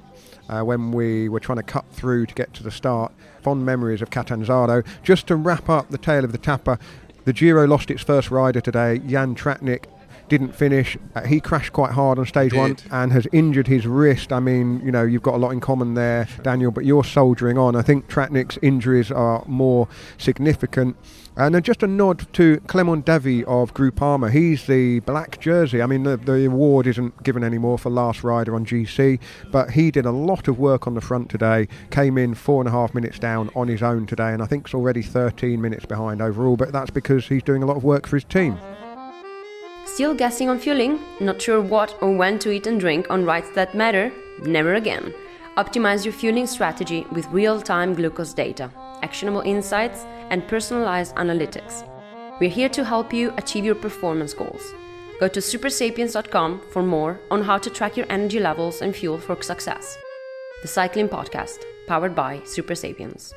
uh, 0.50 0.62
when 0.62 0.92
we 0.92 1.30
were 1.30 1.40
trying 1.40 1.58
to 1.58 1.64
cut 1.64 1.86
through 1.92 2.28
to 2.28 2.36
get 2.36 2.54
to 2.54 2.64
the 2.64 2.72
start. 2.72 3.12
Fond 3.42 3.66
memories 3.66 4.04
of 4.04 4.12
Catanzaro. 4.12 4.84
Just 5.02 5.26
to 5.28 5.36
wrap 5.36 5.68
up 5.68 5.90
the 5.90 5.98
tale 5.98 6.24
of 6.24 6.32
the 6.32 6.38
Tapper, 6.38 6.78
the 7.26 7.34
Giro 7.34 7.66
lost 7.66 7.90
its 7.90 8.04
first 8.04 8.30
rider 8.30 8.62
today, 8.62 9.00
Jan 9.00 9.34
Tratnik. 9.34 9.86
Didn't 10.32 10.56
finish. 10.56 10.98
Uh, 11.14 11.24
he 11.24 11.42
crashed 11.42 11.74
quite 11.74 11.92
hard 11.92 12.18
on 12.18 12.26
stage 12.26 12.54
one 12.54 12.78
and 12.90 13.12
has 13.12 13.28
injured 13.34 13.68
his 13.68 13.86
wrist. 13.86 14.32
I 14.32 14.40
mean, 14.40 14.80
you 14.80 14.90
know, 14.90 15.04
you've 15.04 15.22
got 15.22 15.34
a 15.34 15.38
lot 15.38 15.50
in 15.50 15.60
common 15.60 15.94
there, 15.94 16.26
Daniel, 16.42 16.72
but 16.72 16.86
you're 16.86 17.04
soldiering 17.04 17.58
on. 17.58 17.76
I 17.76 17.82
think 17.82 18.08
Tratnik's 18.08 18.58
injuries 18.62 19.12
are 19.12 19.44
more 19.46 19.90
significant. 20.18 20.96
And 21.36 21.54
uh, 21.54 21.60
just 21.60 21.84
a 21.84 21.88
nod 21.88 22.32
to 22.32 22.62
Clement 22.68 23.06
Davy 23.06 23.44
of 23.44 23.74
Groupama. 23.74 24.32
He's 24.32 24.68
the 24.68 25.02
black 25.02 25.42
jersey. 25.42 25.82
I 25.82 25.86
mean, 25.86 26.04
the, 26.04 26.16
the 26.16 26.46
award 26.46 26.88
isn't 26.88 27.24
given 27.24 27.44
anymore 27.44 27.78
for 27.78 27.90
last 27.90 28.24
rider 28.24 28.56
on 28.56 28.66
GC, 28.66 29.20
but 29.52 29.72
he 29.72 29.92
did 29.92 30.06
a 30.06 30.12
lot 30.12 30.48
of 30.48 30.60
work 30.60 30.88
on 30.88 30.94
the 30.94 31.02
front 31.02 31.30
today. 31.30 31.68
Came 31.90 32.18
in 32.18 32.36
four 32.36 32.62
and 32.62 32.70
a 32.70 32.72
half 32.72 32.94
minutes 32.94 33.20
down 33.20 33.50
on 33.54 33.68
his 33.68 33.84
own 33.84 34.06
today, 34.06 34.32
and 34.32 34.42
I 34.42 34.46
think 34.46 34.68
it's 34.68 34.74
already 34.74 35.02
13 35.02 35.62
minutes 35.62 35.86
behind 35.86 36.22
overall. 36.22 36.56
But 36.56 36.72
that's 36.72 36.90
because 36.90 37.28
he's 37.28 37.44
doing 37.44 37.64
a 37.64 37.66
lot 37.66 37.76
of 37.76 37.84
work 37.84 38.08
for 38.08 38.16
his 38.16 38.24
team. 38.24 38.58
Still 39.94 40.14
guessing 40.14 40.48
on 40.48 40.58
fueling? 40.58 41.02
Not 41.20 41.42
sure 41.42 41.60
what 41.60 42.02
or 42.02 42.16
when 42.16 42.40
to 42.40 42.50
eat 42.50 42.66
and 42.66 42.80
drink 42.80 43.08
on 43.10 43.26
rides 43.26 43.52
that 43.56 43.76
matter? 43.76 44.10
Never 44.42 44.76
again. 44.76 45.14
Optimize 45.58 46.06
your 46.06 46.14
fueling 46.14 46.48
strategy 46.48 47.06
with 47.12 47.28
real 47.28 47.62
time 47.62 47.94
glucose 47.94 48.34
data, 48.34 48.72
actionable 49.04 49.42
insights, 49.42 50.06
and 50.30 50.48
personalized 50.48 51.14
analytics. 51.16 51.86
We're 52.40 52.50
here 52.50 52.70
to 52.70 52.86
help 52.86 53.12
you 53.12 53.34
achieve 53.36 53.66
your 53.66 53.76
performance 53.76 54.34
goals. 54.34 54.74
Go 55.20 55.28
to 55.28 55.42
supersapiens.com 55.42 56.62
for 56.72 56.84
more 56.84 57.20
on 57.30 57.44
how 57.44 57.58
to 57.58 57.70
track 57.70 57.98
your 57.98 58.10
energy 58.10 58.40
levels 58.40 58.82
and 58.82 58.96
fuel 58.96 59.20
for 59.20 59.42
success. 59.42 59.98
The 60.62 60.70
Cycling 60.70 61.10
Podcast, 61.10 61.66
powered 61.86 62.16
by 62.16 62.38
Supersapiens. 62.46 63.34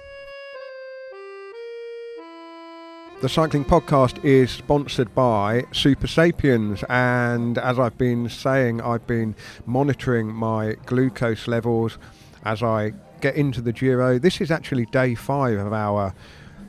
The 3.25 3.31
Cycling 3.31 3.65
Podcast 3.65 4.23
is 4.23 4.51
sponsored 4.51 5.15
by 5.15 5.63
Supersapiens, 5.73 6.85
and 6.91 7.57
as 7.57 7.79
I've 7.79 7.97
been 7.97 8.29
saying, 8.29 8.83
I've 8.83 9.07
been 9.07 9.35
monitoring 9.65 10.27
my 10.27 10.75
glucose 10.85 11.49
levels 11.49 11.97
as 12.45 12.63
I 12.63 12.93
get 13.23 13.35
into 13.35 13.63
the 13.63 13.73
Giro. 13.73 14.19
This 14.19 14.43
is 14.43 14.51
actually 14.51 14.85
day 14.85 15.15
five 15.15 15.59
of 15.59 15.73
our 15.73 16.15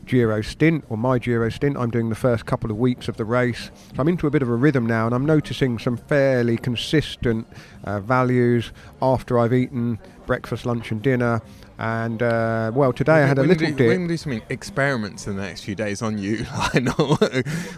Giro 0.05 0.41
stint, 0.41 0.85
or 0.87 0.97
my 0.97 1.19
Giro 1.19 1.49
stint. 1.49 1.75
I'm 1.75 1.91
doing 1.91 2.07
the 2.07 2.15
first 2.15 2.45
couple 2.45 2.71
of 2.71 2.77
weeks 2.77 3.09
of 3.09 3.17
the 3.17 3.25
race. 3.25 3.69
So 3.93 3.95
I'm 3.97 4.07
into 4.07 4.25
a 4.25 4.31
bit 4.31 4.41
of 4.41 4.47
a 4.47 4.55
rhythm 4.55 4.85
now, 4.85 5.07
and 5.07 5.13
I'm 5.13 5.25
noticing 5.25 5.77
some 5.77 5.97
fairly 5.97 6.55
consistent 6.55 7.47
uh, 7.83 7.99
values 7.99 8.71
after 9.01 9.37
I've 9.37 9.53
eaten 9.53 9.99
breakfast, 10.25 10.65
lunch, 10.65 10.89
and 10.89 11.01
dinner. 11.01 11.41
And 11.77 12.23
uh, 12.23 12.71
well, 12.73 12.93
today 12.93 13.23
I 13.23 13.25
had 13.25 13.37
a 13.37 13.41
little 13.41 13.67
do, 13.67 13.73
dip. 13.73 13.79
We're 13.79 13.95
going 13.95 14.07
to 14.07 14.13
do 14.13 14.17
something 14.17 14.41
experiments 14.49 15.27
in 15.27 15.35
the 15.35 15.41
next 15.41 15.61
few 15.61 15.75
days 15.75 16.01
on 16.01 16.17
you, 16.17 16.45
I 16.51 16.79
know 16.79 17.17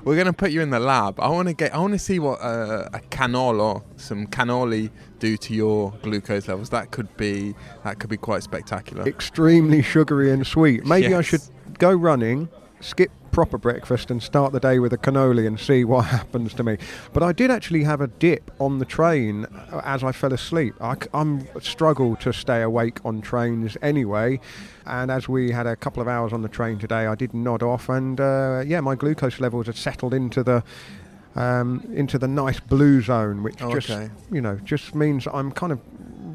we're 0.03 0.15
going 0.15 0.27
to 0.27 0.33
put 0.33 0.51
you 0.51 0.61
in 0.61 0.69
the 0.69 0.79
lab. 0.79 1.19
I 1.19 1.29
want 1.29 1.47
to 1.47 1.53
get. 1.53 1.73
I 1.73 1.79
want 1.79 1.93
to 1.93 1.99
see 1.99 2.19
what 2.19 2.39
uh, 2.41 2.89
a 2.93 2.99
canola, 3.09 3.83
some 3.95 4.27
cannoli, 4.27 4.91
do 5.19 5.35
to 5.37 5.53
your 5.53 5.93
glucose 6.03 6.47
levels. 6.47 6.69
That 6.69 6.91
could 6.91 7.15
be. 7.17 7.55
That 7.83 7.99
could 7.99 8.09
be 8.09 8.17
quite 8.17 8.43
spectacular. 8.43 9.07
extremely 9.07 9.81
sugary 9.81 10.31
and 10.31 10.45
sweet. 10.45 10.85
Maybe 10.85 11.15
I 11.15 11.21
should 11.21 11.41
go 11.79 11.91
running, 11.91 12.49
skip 12.81 13.11
proper 13.31 13.57
breakfast, 13.57 14.09
and 14.11 14.21
start 14.21 14.53
the 14.53 14.59
day 14.59 14.79
with 14.79 14.93
a 14.93 14.97
cannoli 14.97 15.45
and 15.47 15.59
see 15.59 15.83
what 15.83 16.05
happens 16.17 16.53
to 16.55 16.63
me. 16.63 16.77
But 17.13 17.23
I 17.23 17.31
did 17.31 17.51
actually 17.51 17.83
have 17.83 18.01
a 18.01 18.07
dip 18.07 18.51
on 18.59 18.79
the 18.79 18.85
train 18.85 19.45
uh, 19.45 19.81
as 19.83 20.03
I 20.03 20.11
fell 20.11 20.33
asleep. 20.33 20.75
I'm 21.13 21.47
struggle 21.61 22.15
to 22.17 22.33
stay 22.33 22.61
awake 22.61 22.99
on 23.05 23.21
trains 23.21 23.77
anyway. 23.81 24.39
And 24.85 25.11
as 25.11 25.27
we 25.27 25.51
had 25.51 25.67
a 25.67 25.75
couple 25.75 26.01
of 26.01 26.07
hours 26.07 26.31
on 26.33 26.41
the 26.41 26.49
train 26.49 26.79
today, 26.79 27.07
I 27.07 27.15
did 27.15 27.33
nod 27.33 27.61
off, 27.61 27.89
and 27.89 28.19
uh, 28.19 28.63
yeah, 28.65 28.79
my 28.81 28.95
glucose 28.95 29.39
levels 29.39 29.65
had 29.67 29.75
settled 29.75 30.13
into 30.13 30.43
the 30.43 30.63
um, 31.35 31.83
into 31.93 32.17
the 32.17 32.27
nice 32.27 32.59
blue 32.59 33.01
zone, 33.01 33.43
which 33.43 33.61
Oh, 33.61 33.71
just 33.73 33.89
okay. 33.89 34.09
you 34.31 34.41
know 34.41 34.55
just 34.63 34.95
means 34.95 35.27
I'm 35.31 35.51
kind 35.51 35.71
of 35.71 35.79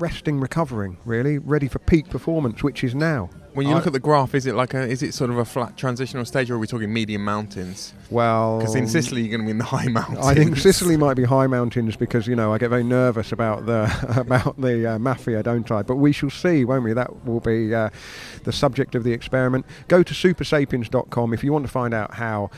resting, 0.00 0.38
recovering, 0.40 0.96
really 1.04 1.38
ready 1.38 1.68
for 1.68 1.78
peak 1.80 2.08
performance, 2.08 2.62
which 2.62 2.84
is 2.84 2.94
now. 2.94 3.30
When 3.54 3.66
you 3.66 3.72
I- 3.72 3.76
look 3.76 3.86
at 3.86 3.92
the 3.92 4.00
graph, 4.00 4.34
is 4.34 4.46
it 4.46 4.54
like 4.54 4.72
a? 4.74 4.80
Is 4.80 5.02
it 5.02 5.12
sort 5.14 5.30
of 5.30 5.36
a 5.38 5.44
flat 5.44 5.76
transitional 5.76 6.24
stage, 6.24 6.50
or 6.50 6.54
are 6.54 6.58
we 6.58 6.66
talking 6.66 6.92
medium 6.92 7.24
mountains? 7.24 7.92
Well, 8.10 8.58
Because 8.58 8.74
in 8.74 8.88
Sicily, 8.88 9.22
you're 9.22 9.30
going 9.36 9.40
to 9.40 9.46
be 9.46 9.50
in 9.50 9.58
the 9.58 9.64
high 9.76 9.88
mountains. 9.88 10.24
I 10.26 10.34
think 10.34 10.56
Sicily 10.56 10.96
might 10.96 11.14
be 11.14 11.24
high 11.24 11.46
mountains 11.46 11.94
because 11.96 12.26
you 12.26 12.34
know 12.34 12.52
I 12.52 12.58
get 12.58 12.70
very 12.70 12.84
nervous 12.84 13.30
about 13.32 13.66
the 13.66 13.84
about 14.16 14.60
the 14.60 14.94
uh, 14.94 14.98
mafia, 14.98 15.42
don't 15.42 15.70
I? 15.70 15.82
But 15.82 15.96
we 15.96 16.12
shall 16.12 16.30
see, 16.30 16.64
won't 16.64 16.84
we? 16.84 16.92
That 16.94 17.24
will 17.26 17.40
be 17.40 17.74
uh, 17.74 17.90
the 18.44 18.52
subject 18.52 18.94
of 18.94 19.04
the 19.04 19.12
experiment. 19.12 19.66
Go 19.88 20.02
to 20.02 20.14
supersapiens.com 20.14 21.34
if 21.34 21.44
you 21.44 21.52
want 21.52 21.66
to 21.66 21.70
find 21.72 21.92
out 21.92 22.14
how 22.14 22.50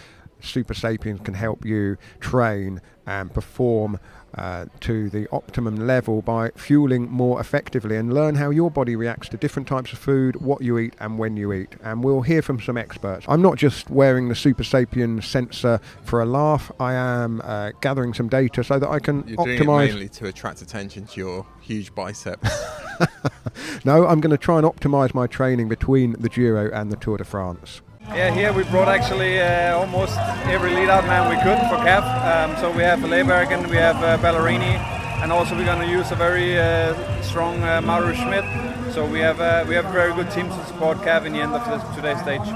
Supersapiens 0.43 1.25
can 1.25 1.35
help 1.35 1.65
you 1.65 1.97
train 2.21 2.81
and 3.07 3.33
perform. 3.33 3.99
Uh, 4.37 4.67
to 4.81 5.09
the 5.11 5.29
optimum 5.31 5.87
level 5.87 6.21
by 6.21 6.51
fueling 6.57 7.09
more 7.09 7.41
effectively 7.41 7.97
and 7.97 8.13
learn 8.13 8.35
how 8.35 8.51
your 8.51 8.69
body 8.69 8.97
reacts 8.97 9.29
to 9.29 9.37
different 9.37 9.69
types 9.69 9.93
of 9.93 9.99
food, 10.01 10.35
what 10.41 10.61
you 10.61 10.77
eat, 10.77 10.93
and 10.99 11.21
when 11.21 11.37
you 11.37 11.53
eat. 11.53 11.77
And 11.85 12.03
we'll 12.03 12.23
hear 12.23 12.43
from 12.43 12.61
some 12.61 12.77
experts. 12.77 13.25
I'm 13.29 13.41
not 13.43 13.59
just 13.59 13.91
wearing 13.91 14.29
the 14.29 14.35
Super 14.35 14.65
Sapien 14.65 15.23
sensor 15.23 15.79
for 16.03 16.21
a 16.21 16.25
laugh, 16.27 16.73
I 16.81 16.95
am 16.95 17.43
uh, 17.45 17.71
gathering 17.81 18.13
some 18.13 18.29
data 18.29 18.65
so 18.65 18.81
that 18.81 18.89
I 18.89 18.99
can 18.99 19.23
You're 19.29 19.37
doing 19.37 19.51
it 19.51 19.61
optimize. 19.61 19.87
mainly 19.87 20.09
to 20.09 20.27
attract 20.27 20.63
attention 20.63 21.07
to 21.07 21.21
your 21.21 21.47
huge 21.61 21.95
biceps. 21.95 22.51
No, 23.85 24.07
I'm 24.07 24.21
going 24.21 24.31
to 24.31 24.39
try 24.39 24.59
and 24.59 24.67
optimize 24.67 25.15
my 25.15 25.27
training 25.27 25.69
between 25.69 26.13
the 26.19 26.29
Giro 26.29 26.71
and 26.73 26.91
the 26.91 26.97
Tour 26.97 27.19
de 27.19 27.25
France. 27.25 27.83
Yeah, 28.09 28.33
here 28.33 28.53
we 28.53 28.65
brought 28.65 28.89
actually 28.89 29.41
uh, 29.41 29.77
almost 29.77 30.17
every 30.47 30.71
lead 30.75 30.89
out 30.89 31.05
man 31.07 31.29
we 31.29 31.37
could 31.43 31.59
for 31.69 31.77
Cav. 31.85 32.05
Um, 32.25 32.57
so 32.61 32.71
we 32.71 32.83
have 32.83 33.01
Lerberghe, 33.01 33.69
we 33.69 33.77
have 33.77 33.97
uh, 34.05 34.19
Ballerini, 34.19 34.79
and 35.23 35.33
also 35.33 35.57
we're 35.57 35.65
going 35.65 35.81
to 35.81 35.91
use 35.91 36.13
a 36.13 36.15
very 36.15 36.59
uh, 36.59 36.95
strong 37.23 37.63
uh, 37.63 37.81
Mauro 37.81 38.13
Schmid. 38.13 38.45
So 38.93 39.05
we 39.05 39.19
have 39.21 39.41
uh, 39.41 39.65
we 39.69 39.75
have 39.75 39.87
a 39.87 39.93
very 39.93 40.13
good 40.13 40.31
team 40.31 40.49
to 40.49 40.67
support 40.67 40.99
Cav 40.99 41.25
in 41.25 41.33
the 41.33 41.41
end 41.41 41.55
of 41.55 41.65
this, 41.67 41.97
today's 41.97 42.21
stage. 42.21 42.47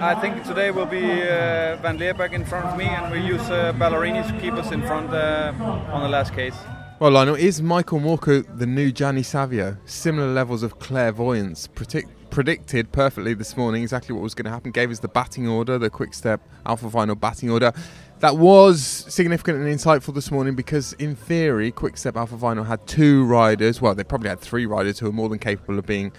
I 0.00 0.14
think 0.20 0.44
today 0.44 0.70
will 0.70 0.86
be 0.86 1.22
uh, 1.22 1.76
Van 1.76 1.96
Lerberghe 1.96 2.34
in 2.34 2.44
front 2.44 2.66
of 2.66 2.76
me, 2.76 2.84
and 2.84 3.10
we 3.12 3.20
use 3.20 3.48
uh, 3.50 3.72
Ballerini 3.74 4.26
to 4.26 4.40
keep 4.40 4.54
us 4.54 4.72
in 4.72 4.82
front 4.82 5.10
uh, 5.14 5.52
on 5.92 6.02
the 6.02 6.08
last 6.08 6.34
case. 6.34 6.56
Well, 6.98 7.12
Lionel, 7.12 7.36
is 7.36 7.62
Michael 7.62 8.00
Morkov 8.00 8.58
the 8.58 8.66
new 8.66 8.92
Gianni 8.92 9.22
Savio? 9.22 9.76
Similar 9.86 10.32
levels 10.32 10.62
of 10.62 10.78
clairvoyance 10.78 11.66
predict, 11.66 12.10
predicted 12.32 12.90
perfectly 12.90 13.34
this 13.34 13.56
morning 13.56 13.82
exactly 13.82 14.14
what 14.14 14.22
was 14.22 14.34
going 14.34 14.46
to 14.46 14.50
happen. 14.50 14.72
Gave 14.72 14.90
us 14.90 14.98
the 14.98 15.08
batting 15.08 15.46
order, 15.46 15.78
the 15.78 15.90
quick 15.90 16.14
step 16.14 16.40
Alpha 16.66 16.88
Vinyl 16.88 17.18
batting 17.18 17.50
order. 17.50 17.72
That 18.20 18.38
was 18.38 18.82
significant 18.82 19.58
and 19.58 19.66
insightful 19.66 20.14
this 20.14 20.30
morning 20.30 20.54
because, 20.54 20.92
in 20.94 21.14
theory, 21.16 21.72
Quick 21.72 21.96
Step 21.96 22.16
Alpha 22.16 22.36
Vinyl 22.36 22.64
had 22.64 22.86
two 22.86 23.24
riders. 23.24 23.82
Well, 23.82 23.96
they 23.96 24.04
probably 24.04 24.28
had 24.28 24.38
three 24.38 24.64
riders 24.64 25.00
who 25.00 25.08
are 25.08 25.12
more 25.12 25.28
than 25.28 25.40
capable 25.40 25.76
of 25.76 25.86
being 25.86 26.12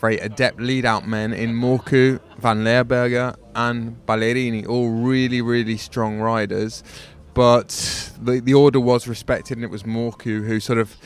very 0.00 0.16
adept 0.16 0.60
lead 0.60 0.86
out 0.86 1.06
men 1.06 1.34
in 1.34 1.52
Morkov, 1.52 2.20
Van 2.38 2.64
Lerberghe, 2.64 3.36
and 3.54 4.04
Ballerini, 4.06 4.66
all 4.66 4.88
really, 4.88 5.42
really 5.42 5.76
strong 5.76 6.20
riders. 6.20 6.82
But 7.34 8.10
the, 8.18 8.40
the 8.40 8.54
order 8.54 8.80
was 8.80 9.06
respected, 9.06 9.58
and 9.58 9.64
it 9.64 9.70
was 9.70 9.82
Morkov 9.82 10.46
who 10.46 10.58
sort 10.58 10.78
of 10.78 10.96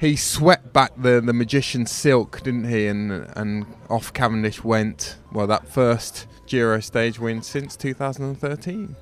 he 0.00 0.16
swept 0.16 0.72
back 0.72 0.92
the, 0.96 1.20
the 1.20 1.32
magician 1.32 1.86
silk, 1.86 2.42
didn't 2.42 2.68
he? 2.68 2.86
And 2.86 3.12
and 3.36 3.66
off 3.88 4.12
Cavendish 4.12 4.62
went 4.64 5.16
well 5.32 5.46
that 5.46 5.66
first 5.68 6.26
Giro 6.46 6.80
stage 6.80 7.18
win 7.18 7.42
since 7.42 7.76
2013. 7.76 8.96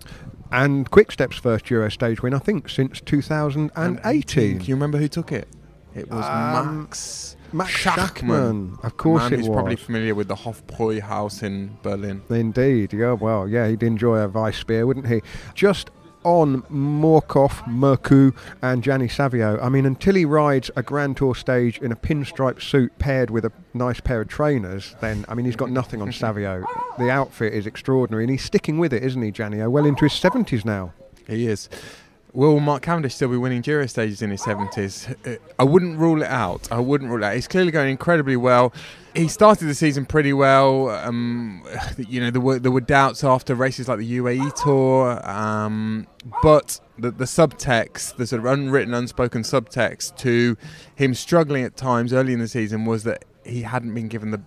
And 0.50 0.90
Quickstep's 0.90 1.38
first 1.38 1.64
Giro 1.64 1.88
stage 1.88 2.22
win, 2.22 2.34
I 2.34 2.38
think, 2.38 2.68
since 2.68 3.00
2018. 3.00 4.58
Can 4.58 4.66
you 4.66 4.74
remember 4.74 4.98
who 4.98 5.08
took 5.08 5.32
it? 5.32 5.48
It 5.94 6.10
was 6.10 6.24
Um, 6.24 6.80
Max 6.82 7.36
Max 7.52 7.70
Schachmann. 7.70 8.76
Schachmann, 8.76 8.84
of 8.84 8.96
course 8.96 9.22
Man 9.24 9.32
it 9.32 9.36
who's 9.36 9.48
was. 9.48 9.54
probably 9.56 9.76
familiar 9.76 10.14
with 10.14 10.28
the 10.28 10.34
Hofbräu 10.36 11.00
house 11.00 11.42
in 11.42 11.76
Berlin. 11.82 12.22
Indeed, 12.30 12.92
yeah, 12.94 13.12
well, 13.12 13.46
yeah, 13.46 13.68
he'd 13.68 13.82
enjoy 13.82 14.16
a 14.18 14.28
vice 14.28 14.56
spear, 14.58 14.86
wouldn't 14.86 15.06
he? 15.08 15.20
Just 15.54 15.90
on 16.24 16.62
Morkov, 16.62 17.50
Merku, 17.64 18.34
and 18.62 18.82
Gianni 18.82 19.08
Savio. 19.08 19.60
I 19.60 19.68
mean, 19.68 19.86
until 19.86 20.14
he 20.14 20.24
rides 20.24 20.70
a 20.76 20.82
Grand 20.82 21.16
Tour 21.16 21.34
stage 21.34 21.78
in 21.78 21.92
a 21.92 21.96
pinstripe 21.96 22.60
suit 22.60 22.96
paired 22.98 23.30
with 23.30 23.44
a 23.44 23.52
nice 23.74 24.00
pair 24.00 24.20
of 24.20 24.28
trainers, 24.28 24.94
then, 25.00 25.24
I 25.28 25.34
mean, 25.34 25.46
he's 25.46 25.56
got 25.56 25.70
nothing 25.70 26.02
on 26.02 26.12
Savio. 26.12 26.64
The 26.98 27.10
outfit 27.10 27.52
is 27.54 27.66
extraordinary, 27.66 28.24
and 28.24 28.30
he's 28.30 28.44
sticking 28.44 28.78
with 28.78 28.92
it, 28.92 29.02
isn't 29.02 29.22
he, 29.22 29.30
Gianni? 29.30 29.66
Well 29.66 29.86
into 29.86 30.04
his 30.04 30.12
70s 30.12 30.64
now. 30.64 30.92
He 31.26 31.46
is. 31.46 31.68
Will 32.34 32.60
Mark 32.60 32.82
Cavendish 32.82 33.14
still 33.14 33.28
be 33.28 33.36
winning 33.36 33.60
Giro 33.60 33.84
stages 33.86 34.22
in 34.22 34.30
his 34.30 34.40
70s? 34.40 35.14
Uh, 35.26 35.38
I 35.58 35.64
wouldn't 35.64 35.98
rule 35.98 36.22
it 36.22 36.28
out. 36.28 36.70
I 36.72 36.80
wouldn't 36.80 37.10
rule 37.10 37.22
it 37.22 37.26
out. 37.26 37.34
He's 37.34 37.46
clearly 37.46 37.70
going 37.70 37.90
incredibly 37.90 38.36
well. 38.36 38.72
He 39.14 39.28
started 39.28 39.66
the 39.66 39.74
season 39.74 40.06
pretty 40.06 40.32
well. 40.32 40.88
Um, 40.88 41.62
you 41.98 42.20
know, 42.20 42.30
there 42.30 42.40
were 42.40 42.58
there 42.58 42.72
were 42.72 42.80
doubts 42.80 43.22
after 43.22 43.54
races 43.54 43.86
like 43.86 43.98
the 43.98 44.18
UAE 44.18 44.54
Tour, 44.62 45.20
um, 45.28 46.06
but 46.42 46.80
the, 46.98 47.10
the 47.10 47.24
subtext, 47.24 48.16
the 48.16 48.26
sort 48.26 48.40
of 48.40 48.46
unwritten, 48.46 48.94
unspoken 48.94 49.42
subtext 49.42 50.16
to 50.18 50.56
him 50.94 51.12
struggling 51.12 51.64
at 51.64 51.76
times 51.76 52.14
early 52.14 52.32
in 52.32 52.38
the 52.38 52.48
season 52.48 52.86
was 52.86 53.04
that 53.04 53.26
he 53.44 53.62
hadn't 53.62 53.92
been 53.92 54.08
given 54.08 54.30
the 54.30 54.40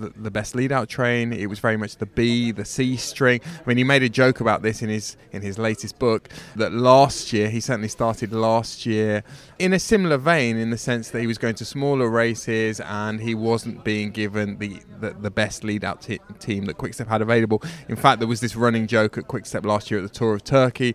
the, 0.00 0.12
the 0.16 0.30
best 0.30 0.54
lead 0.54 0.72
out 0.72 0.88
train. 0.88 1.32
It 1.32 1.46
was 1.46 1.58
very 1.58 1.76
much 1.76 1.96
the 1.96 2.06
B, 2.06 2.50
the 2.52 2.64
C 2.64 2.96
string. 2.96 3.40
I 3.44 3.68
mean, 3.68 3.76
he 3.76 3.84
made 3.84 4.02
a 4.02 4.08
joke 4.08 4.40
about 4.40 4.62
this 4.62 4.82
in 4.82 4.88
his 4.88 5.16
in 5.32 5.42
his 5.42 5.58
latest 5.58 5.98
book 5.98 6.28
that 6.56 6.72
last 6.72 7.32
year 7.32 7.48
he 7.48 7.60
certainly 7.60 7.88
started 7.88 8.32
last 8.32 8.86
year 8.86 9.22
in 9.58 9.72
a 9.72 9.78
similar 9.78 10.16
vein 10.16 10.56
in 10.56 10.70
the 10.70 10.78
sense 10.78 11.10
that 11.10 11.20
he 11.20 11.26
was 11.26 11.38
going 11.38 11.54
to 11.56 11.64
smaller 11.64 12.08
races 12.08 12.80
and 12.80 13.20
he 13.20 13.34
wasn't 13.34 13.84
being 13.84 14.10
given 14.10 14.58
the 14.58 14.80
the, 15.00 15.10
the 15.10 15.30
best 15.30 15.64
lead 15.64 15.84
out 15.84 16.02
t- 16.02 16.20
team 16.38 16.66
that 16.66 16.76
Quickstep 16.78 17.08
had 17.08 17.22
available. 17.22 17.62
In 17.88 17.96
fact, 17.96 18.20
there 18.20 18.28
was 18.28 18.40
this 18.40 18.56
running 18.56 18.86
joke 18.86 19.18
at 19.18 19.28
Quickstep 19.28 19.64
last 19.64 19.90
year 19.90 20.00
at 20.00 20.02
the 20.02 20.18
Tour 20.18 20.34
of 20.34 20.44
Turkey. 20.44 20.94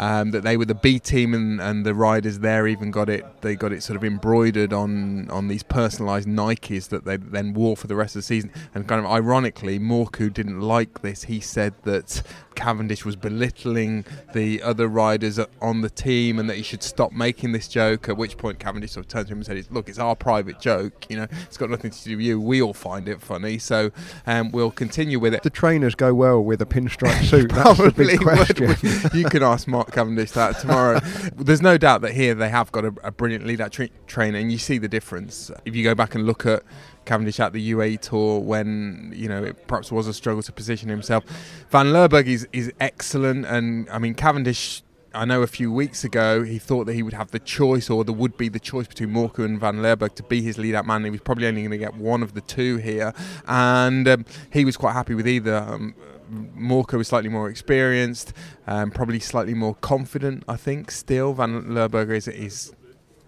Um, 0.00 0.30
that 0.30 0.44
they 0.44 0.56
were 0.56 0.64
the 0.64 0.76
B 0.76 1.00
team 1.00 1.34
and, 1.34 1.60
and 1.60 1.84
the 1.84 1.92
riders 1.92 2.38
there 2.38 2.68
even 2.68 2.92
got 2.92 3.08
it 3.08 3.24
they 3.42 3.56
got 3.56 3.72
it 3.72 3.82
sort 3.82 3.96
of 3.96 4.04
embroidered 4.04 4.72
on 4.72 5.28
on 5.30 5.48
these 5.48 5.62
personalized 5.62 6.28
Nikes 6.28 6.88
that 6.88 7.04
they 7.04 7.16
then 7.16 7.52
wore 7.52 7.76
for 7.76 7.86
the 7.86 7.96
rest 7.96 8.14
of 8.16 8.20
the 8.20 8.26
season. 8.26 8.52
And 8.74 8.86
kind 8.86 9.04
of 9.04 9.10
ironically, 9.10 9.78
Morkov 9.78 10.34
didn't 10.34 10.60
like 10.60 11.02
this. 11.02 11.24
He 11.24 11.40
said 11.40 11.74
that 11.82 12.22
Cavendish 12.54 13.04
was 13.04 13.14
belittling 13.14 14.04
the 14.34 14.60
other 14.62 14.88
riders 14.88 15.38
on 15.62 15.80
the 15.80 15.90
team 15.90 16.38
and 16.38 16.50
that 16.50 16.56
he 16.56 16.62
should 16.62 16.82
stop 16.82 17.12
making 17.12 17.52
this 17.52 17.68
joke. 17.68 18.08
At 18.08 18.16
which 18.16 18.36
point, 18.36 18.58
Cavendish 18.58 18.92
sort 18.92 19.06
of 19.06 19.12
turned 19.12 19.26
to 19.28 19.32
him 19.32 19.38
and 19.38 19.46
said, 19.46 19.64
"Look, 19.70 19.88
it's 19.88 19.98
our 19.98 20.16
private 20.16 20.60
joke. 20.60 21.06
You 21.08 21.18
know, 21.18 21.26
it's 21.46 21.56
got 21.56 21.70
nothing 21.70 21.90
to 21.90 22.04
do 22.04 22.16
with 22.16 22.26
you. 22.26 22.40
We 22.40 22.60
all 22.60 22.74
find 22.74 23.08
it 23.08 23.20
funny, 23.20 23.58
so 23.58 23.90
um, 24.26 24.50
we'll 24.50 24.70
continue 24.70 25.18
with 25.18 25.34
it." 25.34 25.42
The 25.42 25.50
trainers 25.50 25.94
go 25.94 26.12
well 26.14 26.42
with 26.42 26.60
a 26.60 26.66
pinstripe 26.66 27.24
suit. 27.30 27.52
That's 27.52 27.78
the 27.78 27.92
big 27.92 28.20
question. 28.20 28.74
you 29.18 29.28
can 29.28 29.42
ask 29.42 29.68
Mark 29.68 29.87
Cavendish 29.92 30.32
that 30.32 30.58
tomorrow. 30.58 31.00
There's 31.36 31.62
no 31.62 31.78
doubt 31.78 32.02
that 32.02 32.12
here 32.12 32.34
they 32.34 32.48
have 32.48 32.72
got 32.72 32.84
a, 32.84 32.94
a 33.02 33.10
brilliant 33.10 33.46
lead-out 33.46 33.72
tra- 33.72 33.88
trainer, 34.06 34.38
and 34.38 34.50
you 34.50 34.58
see 34.58 34.78
the 34.78 34.88
difference 34.88 35.50
if 35.64 35.74
you 35.74 35.84
go 35.84 35.94
back 35.94 36.14
and 36.14 36.26
look 36.26 36.46
at 36.46 36.62
Cavendish 37.04 37.40
at 37.40 37.52
the 37.52 37.72
UAE 37.72 38.00
Tour 38.00 38.40
when 38.40 39.12
you 39.16 39.28
know 39.28 39.42
it 39.42 39.66
perhaps 39.66 39.90
was 39.90 40.06
a 40.06 40.14
struggle 40.14 40.42
to 40.42 40.52
position 40.52 40.88
himself. 40.88 41.24
Van 41.70 41.86
Lerberghe 41.86 42.26
is 42.26 42.48
is 42.52 42.72
excellent, 42.80 43.46
and 43.46 43.88
I 43.90 43.98
mean 43.98 44.14
Cavendish. 44.14 44.82
I 45.14 45.24
know 45.24 45.40
a 45.40 45.46
few 45.46 45.72
weeks 45.72 46.04
ago 46.04 46.42
he 46.42 46.58
thought 46.58 46.84
that 46.84 46.92
he 46.92 47.02
would 47.02 47.14
have 47.14 47.30
the 47.30 47.38
choice, 47.38 47.88
or 47.88 48.04
there 48.04 48.14
would 48.14 48.36
be 48.36 48.50
the 48.50 48.60
choice 48.60 48.86
between 48.86 49.08
Morkov 49.08 49.46
and 49.46 49.58
Van 49.58 49.76
Lerberghe 49.76 50.14
to 50.16 50.22
be 50.22 50.42
his 50.42 50.58
lead-out 50.58 50.86
man. 50.86 51.02
He 51.02 51.10
was 51.10 51.22
probably 51.22 51.46
only 51.46 51.62
going 51.62 51.70
to 51.70 51.78
get 51.78 51.94
one 51.96 52.22
of 52.22 52.34
the 52.34 52.42
two 52.42 52.76
here, 52.76 53.14
and 53.46 54.06
um, 54.06 54.26
he 54.52 54.66
was 54.66 54.76
quite 54.76 54.92
happy 54.92 55.14
with 55.14 55.26
either. 55.26 55.56
Um, 55.56 55.94
Morkov 56.30 57.00
is 57.00 57.08
slightly 57.08 57.30
more 57.30 57.48
experienced, 57.48 58.32
um, 58.66 58.90
probably 58.90 59.20
slightly 59.20 59.54
more 59.54 59.74
confident. 59.74 60.44
I 60.48 60.56
think 60.56 60.90
still 60.90 61.32
Van 61.34 61.64
Lerberghe 61.64 62.16
is, 62.16 62.28
is 62.28 62.74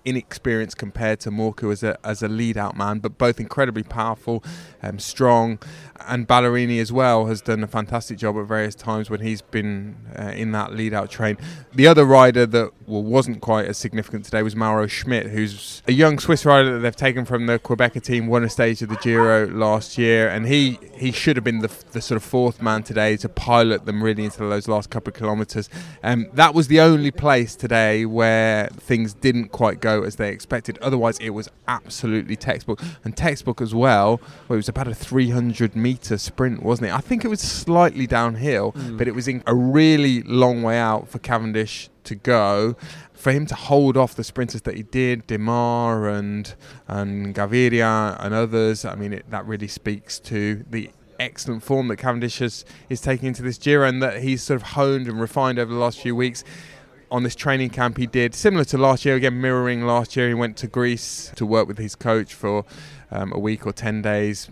inexperienced 0.05 0.77
compared 0.77 1.21
to 1.21 1.31
Morkov 1.31 1.73
as 1.73 1.83
a 1.83 1.99
as 2.05 2.23
a 2.23 2.29
lead 2.29 2.57
out 2.57 2.77
man, 2.77 2.99
but 2.99 3.19
both 3.19 3.41
incredibly 3.41 3.83
powerful, 3.83 4.43
um, 4.83 4.99
strong, 4.99 5.59
and 6.07 6.27
Ballerini 6.27 6.81
as 6.81 6.93
well 6.93 7.27
has 7.27 7.41
done 7.41 7.63
a 7.63 7.67
fantastic 7.67 8.19
job 8.19 8.37
at 8.37 8.47
various 8.47 8.75
times 8.75 9.11
when 9.11 9.21
he's 9.21 9.43
been 9.43 9.97
uh, 10.19 10.33
in 10.35 10.53
that 10.53 10.73
lead 10.73 10.95
out 10.95 11.11
train. 11.11 11.37
The 11.75 11.87
other 11.87 12.05
rider 12.05 12.47
that 12.47 12.71
well, 12.87 13.03
wasn't 13.03 13.41
quite 13.41 13.67
as 13.67 13.79
significant 13.79 14.25
today 14.25 14.43
was 14.43 14.57
Mauro 14.57 14.87
Schmid, 14.87 15.29
who's 15.29 15.83
a 15.87 15.93
young 15.93 16.19
Swiss 16.19 16.45
rider 16.45 16.75
that 16.75 16.79
they've 16.81 16.97
taken 16.97 17.25
from 17.25 17.47
the 17.47 17.59
Qhubeka 17.59 18.03
team, 18.03 18.27
won 18.27 18.45
a 18.45 18.49
stage 18.49 18.83
of 18.83 18.89
the 18.89 18.97
Giro 18.97 19.49
last 19.49 19.99
year, 19.99 20.29
and 20.29 20.47
he 20.47 20.79
he 20.95 21.13
should 21.13 21.37
have 21.37 21.45
been 21.45 21.61
the, 21.61 21.71
the 21.93 22.01
sort 22.01 22.17
of 22.17 22.23
fourth 22.23 22.63
man 22.63 22.83
today 22.83 23.17
to 23.19 23.29
pilot 23.29 23.87
them 23.87 24.03
really 24.03 24.25
into 24.25 24.39
those 24.39 24.69
last 24.69 24.91
couple 24.91 25.11
of 25.11 25.17
kilometres. 25.17 25.69
Um, 26.03 26.29
that 26.35 26.55
was 26.55 26.69
the 26.69 26.81
only 26.81 27.11
place 27.11 27.55
today 27.57 28.07
where 28.07 28.69
things 28.69 29.15
didn't 29.15 29.49
quite 29.49 29.81
go 29.81 29.90
as 30.03 30.17
they 30.17 30.31
expected. 30.31 30.79
Otherwise, 30.79 31.19
it 31.19 31.31
was 31.31 31.49
absolutely 31.69 32.37
textbook 32.37 32.81
and 33.05 33.17
textbook 33.17 33.61
as 33.61 33.75
well. 33.75 34.21
Well, 34.49 34.55
it 34.55 34.57
was 34.57 34.69
about 34.69 34.89
a 34.89 34.95
300 34.95 35.77
metre 35.77 36.19
sprint, 36.19 36.63
wasn't 36.63 36.89
it? 36.89 36.95
I 36.95 37.01
think 37.01 37.25
it 37.25 37.29
was 37.29 37.41
slightly 37.41 38.07
downhill, 38.07 38.73
mm. 38.73 38.99
but 38.99 39.09
it 39.09 39.15
was 39.15 39.29
a 39.29 39.55
really 39.55 40.23
long 40.23 40.63
way 40.63 40.79
out 40.79 41.09
for 41.09 41.19
Cavendish 41.19 41.91
to 42.05 42.15
go. 42.15 42.77
For 43.13 43.33
him 43.33 43.45
to 43.47 43.55
hold 43.55 43.99
off 43.99 44.15
the 44.15 44.25
sprinters 44.25 44.63
that 44.63 44.77
he 44.77 44.83
did, 44.83 45.27
Démare 45.27 46.19
and 46.19 46.55
and 46.89 47.35
Gaviria 47.35 48.17
and 48.19 48.33
others, 48.33 48.85
I 48.85 48.95
mean, 48.95 49.13
it, 49.13 49.31
that 49.31 49.47
really 49.47 49.69
speaks 49.69 50.19
to 50.21 50.65
the 50.71 50.91
excellent 51.21 51.63
form 51.63 51.89
that 51.89 51.97
Cavendish 51.97 52.39
has, 52.39 52.65
is 52.89 53.01
taking 53.01 53.29
into 53.29 53.43
this 53.43 53.59
Giro 53.59 53.87
and 53.87 54.03
that 54.03 54.23
he's 54.23 54.43
sort 54.43 54.57
of 54.57 54.69
honed 54.69 55.07
and 55.07 55.21
refined 55.21 55.59
over 55.59 55.73
the 55.73 55.79
last 55.79 56.01
few 56.01 56.17
weeks 56.17 56.43
on 57.11 57.23
this 57.23 57.35
training 57.35 57.71
camp 57.71 57.97
he 57.97 58.07
did, 58.07 58.35
similar 58.35 58.65
to 58.67 58.79
last 58.79 59.05
year, 59.05 59.17
again 59.17 59.41
mirroring 59.41 59.87
last 59.87 60.17
year. 60.17 60.29
He 60.29 60.35
went 60.35 60.57
to 60.59 60.67
Greece 60.67 61.33
to 61.37 61.45
work 61.45 61.67
with 61.67 61.79
his 61.79 61.95
coach 61.95 62.35
for 62.35 62.65
um, 63.11 63.33
a 63.33 63.39
week 63.39 63.67
or 63.67 63.73
10 63.73 64.03
days, 64.03 64.49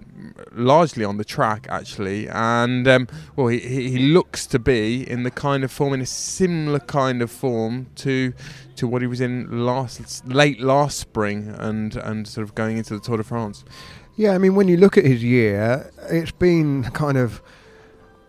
largely 0.52 1.04
on 1.04 1.16
the 1.16 1.24
track 1.24 1.66
actually. 1.70 2.28
And 2.28 2.86
um, 2.88 3.08
well, 3.36 3.48
he, 3.48 3.60
he 3.60 3.98
looks 3.98 4.46
to 4.48 4.58
be 4.58 5.08
in 5.08 5.22
the 5.22 5.30
kind 5.30 5.64
of 5.64 5.70
form, 5.70 5.94
in 5.94 6.00
a 6.00 6.06
similar 6.06 6.80
kind 6.80 7.22
of 7.22 7.30
form 7.30 7.86
to 7.96 8.32
to 8.76 8.86
what 8.86 9.02
he 9.02 9.08
was 9.08 9.20
in 9.20 9.66
last 9.66 10.26
late 10.26 10.60
last 10.60 10.98
spring 10.98 11.52
and, 11.58 11.96
and 11.96 12.28
sort 12.28 12.44
of 12.44 12.54
going 12.54 12.78
into 12.78 12.94
the 12.94 13.00
Tour 13.00 13.16
de 13.16 13.24
France. 13.24 13.64
Yeah, 14.16 14.32
I 14.32 14.38
mean, 14.38 14.54
when 14.54 14.68
you 14.68 14.76
look 14.76 14.96
at 14.98 15.04
his 15.04 15.22
year, 15.22 15.90
it's 16.10 16.32
been 16.32 16.84
kind 16.84 17.18
of 17.18 17.42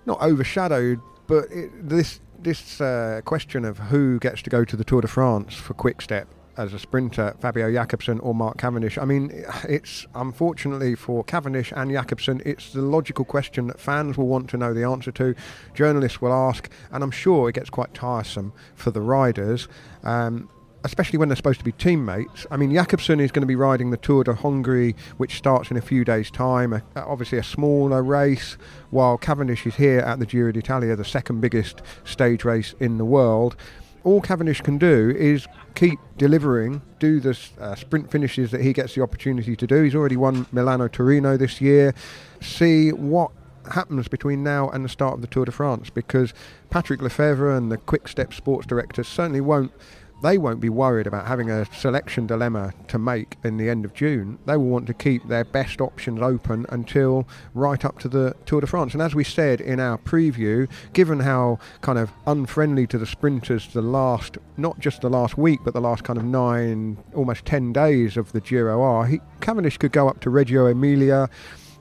not 0.06 0.22
overshadowed, 0.22 1.00
but 1.28 1.46
it, 1.52 1.72
this 1.90 2.20
this 2.44 2.80
uh, 2.82 3.22
question 3.26 3.66
of 3.66 3.78
who 3.78 4.20
gets 4.20 4.42
to 4.44 4.50
go 4.50 4.64
to 4.66 4.76
the 4.76 4.84
Tour 4.84 5.02
de 5.02 5.08
France 5.08 5.56
for 5.56 5.74
Quick 5.74 6.02
Step 6.02 6.28
as 6.58 6.74
a 6.74 6.80
sprinter, 6.80 7.36
Fabio 7.40 7.72
Jakobsen 7.72 8.20
or 8.20 8.34
Mark 8.34 8.58
Cavendish? 8.58 8.98
I 8.98 9.06
mean, 9.06 9.32
it's 9.68 10.08
unfortunately 10.16 10.96
for 10.96 11.24
Cavendish 11.24 11.72
and 11.76 11.92
Jakobsen, 11.92 12.42
it's 12.46 12.74
the 12.74 12.82
logical 12.82 13.26
question 13.26 13.68
that 13.68 13.80
fans 13.80 14.18
will 14.18 14.28
want 14.28 14.50
to 14.52 14.58
know 14.58 14.74
the 14.74 14.84
answer 14.84 15.12
to, 15.14 15.36
journalists 15.74 16.22
will 16.22 16.34
ask, 16.34 16.70
and 16.92 17.04
I'm 17.04 17.12
sure 17.12 17.50
it 17.50 17.56
gets 17.56 17.70
quite 17.70 17.94
tiresome 17.94 18.54
for 18.76 18.92
the 18.92 19.02
riders. 19.02 19.68
Um, 20.04 20.50
especially 20.84 21.18
when 21.18 21.30
they're 21.30 21.36
supposed 21.36 21.60
to 21.60 21.66
be 21.66 21.72
teammates. 21.74 22.46
I 22.52 22.58
mean, 22.58 22.72
Jakobsen 22.74 23.20
is 23.20 23.32
going 23.32 23.42
to 23.42 23.48
be 23.48 23.56
riding 23.56 23.92
the 23.92 23.98
Tour 23.98 24.24
de 24.24 24.34
Hungary, 24.34 24.96
which 25.18 25.38
starts 25.38 25.72
in 25.72 25.78
a 25.78 25.82
few 25.82 26.06
days' 26.06 26.32
time. 26.32 26.74
A, 26.74 26.82
obviously, 26.96 27.38
a 27.38 27.44
smaller 27.44 28.04
race, 28.04 28.58
while 28.90 29.18
Cavendish 29.18 29.66
is 29.66 29.76
here 29.76 30.00
at 30.00 30.20
the 30.20 30.26
Giro 30.26 30.52
d'Italia, 30.52 30.96
the 30.96 31.06
second 31.06 31.42
biggest 31.42 31.82
stage 32.04 32.44
race 32.44 32.76
in 32.80 32.98
the 32.98 33.06
world 33.06 33.56
all 34.04 34.22
Cavendish 34.22 34.62
can 34.62 34.78
do 34.78 35.14
is 35.18 35.48
keep 35.76 36.00
delivering, 36.18 36.82
do 37.00 37.20
the 37.20 37.38
uh, 37.60 37.76
sprint 37.76 38.10
finishes 38.10 38.52
that 38.52 38.62
he 38.62 38.74
gets 38.74 38.96
the 38.96 39.02
opportunity 39.02 39.56
to 39.56 39.68
do. 39.68 39.84
He's 39.84 39.96
already 39.96 40.18
won 40.18 40.46
Milano 40.52 40.88
Torino 40.88 41.38
this 41.38 41.62
year. 41.62 41.94
See 42.42 42.92
what 42.92 43.32
happens 43.72 44.08
between 44.08 44.44
now 44.44 44.70
and 44.70 44.84
the 44.84 44.90
start 44.90 45.16
of 45.16 45.22
the 45.22 45.28
Tour 45.28 45.46
de 45.46 45.52
France 45.52 45.90
because 45.90 46.34
Patrick 46.70 47.02
Lefevere 47.02 47.56
and 47.56 47.72
the 47.72 47.78
Quick 47.78 48.08
Step 48.08 48.34
sports 48.34 48.66
director 48.66 49.04
certainly 49.04 49.42
won't 49.42 49.72
they 50.22 50.38
won't 50.38 50.60
be 50.60 50.70
worried 50.70 51.08
about 51.08 51.28
having 51.28 51.50
a 51.50 51.66
selection 51.74 52.28
dilemma 52.28 52.74
to 52.88 53.00
make 53.00 53.38
in 53.44 53.58
the 53.58 53.70
end 53.70 53.86
of 53.86 53.94
June. 53.94 54.38
They 54.46 54.58
will 54.58 54.68
want 54.68 54.88
to 54.88 54.94
keep 54.94 55.28
their 55.28 55.44
best 55.44 55.82
options 55.82 56.22
open 56.22 56.66
until 56.70 57.28
right 57.54 57.84
up 57.86 58.00
to 58.00 58.10
the 58.10 58.36
Tour 58.46 58.62
de 58.62 58.68
France. 58.68 58.94
And 58.94 59.02
as 59.02 59.16
we 59.16 59.24
said 59.24 59.62
in 59.62 59.80
our 59.80 59.98
preview, 59.98 60.70
given 60.94 61.22
how 61.22 61.60
kind 61.82 61.98
of 61.98 62.12
unfriendly 62.28 62.88
to 62.88 62.98
the 62.98 63.06
sprinters 63.06 63.72
the 63.74 63.82
last, 63.82 64.38
not 64.58 64.80
just 64.80 65.02
the 65.02 65.10
last 65.10 65.38
week, 65.38 65.60
but 65.64 65.74
the 65.74 65.82
last 65.82 66.04
kind 66.04 66.18
of 66.18 66.26
nine, 66.26 66.98
almost 67.14 67.46
ten 67.46 67.72
days 67.72 68.18
of 68.18 68.32
the 68.32 68.42
Giro 68.42 68.82
are, 68.82 69.06
he, 69.06 69.22
Cavendish 69.42 69.78
could 69.78 69.92
go 69.92 70.08
up 70.08 70.20
to 70.22 70.30
Reggio 70.30 70.66
Emilia 70.68 71.30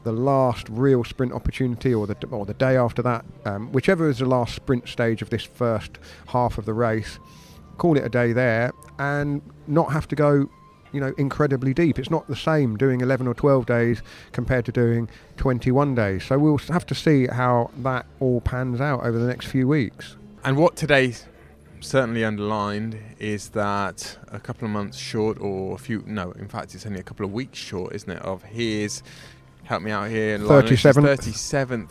the 0.05 0.13
last 0.13 0.69
real 0.71 1.05
sprint 1.05 1.33
opportunity 1.33 1.93
or 1.93 2.07
the 2.07 2.17
or 2.31 2.47
the 2.47 2.55
day 2.55 2.77
after 2.77 3.03
that, 3.03 3.25
um, 3.45 3.71
whichever 3.73 4.09
is 4.09 4.19
the 4.19 4.25
last 4.25 4.55
sprint 4.55 4.89
stage 4.89 5.21
of 5.21 5.29
this 5.29 5.43
first 5.43 5.99
half 6.29 6.57
of 6.57 6.65
the 6.65 6.73
race, 6.73 7.19
call 7.79 7.97
it 7.97 8.05
a 8.05 8.09
day 8.09 8.33
there, 8.33 8.73
and 8.99 9.41
not 9.67 9.93
have 9.93 10.07
to 10.09 10.17
go, 10.17 10.49
you 10.93 11.01
know, 11.01 11.15
incredibly 11.17 11.73
deep. 11.73 11.99
It's 11.99 12.11
not 12.11 12.27
the 12.29 12.37
same 12.37 12.77
doing 12.77 13.01
11 13.01 13.27
or 13.27 13.35
12 13.35 13.67
days 13.67 14.03
compared 14.33 14.65
to 14.67 14.73
doing 14.73 15.09
21 15.37 15.95
days. 15.95 16.25
So 16.25 16.39
we'll 16.39 16.59
have 16.59 16.87
to 16.87 16.95
see 16.95 17.27
how 17.27 17.71
that 17.79 18.07
all 18.21 18.41
pans 18.41 18.81
out 18.81 19.05
over 19.05 19.19
the 19.19 19.27
next 19.27 19.47
few 19.47 19.67
weeks. 19.67 20.17
And 20.45 20.57
what 20.57 20.77
today 20.77 21.15
certainly 21.81 22.25
underlined 22.25 22.99
is 23.19 23.51
that 23.51 24.19
a 24.29 24.41
couple 24.41 24.67
of 24.67 24.73
months 24.73 24.99
short, 24.99 25.39
or 25.41 25.75
a 25.75 25.79
few, 25.79 26.03
no, 26.07 26.33
in 26.33 26.49
fact, 26.49 26.75
it's 26.75 26.87
only 26.87 27.01
a 27.01 27.05
couple 27.05 27.25
of 27.25 27.33
weeks 27.33 27.59
short, 27.59 27.95
isn't 27.95 28.11
it, 28.11 28.23
of 28.23 28.43
his, 28.43 29.03
help 29.65 29.83
me 29.83 29.91
out 29.91 30.09
here, 30.11 30.39
37th. 30.39 31.19
37th 31.19 31.89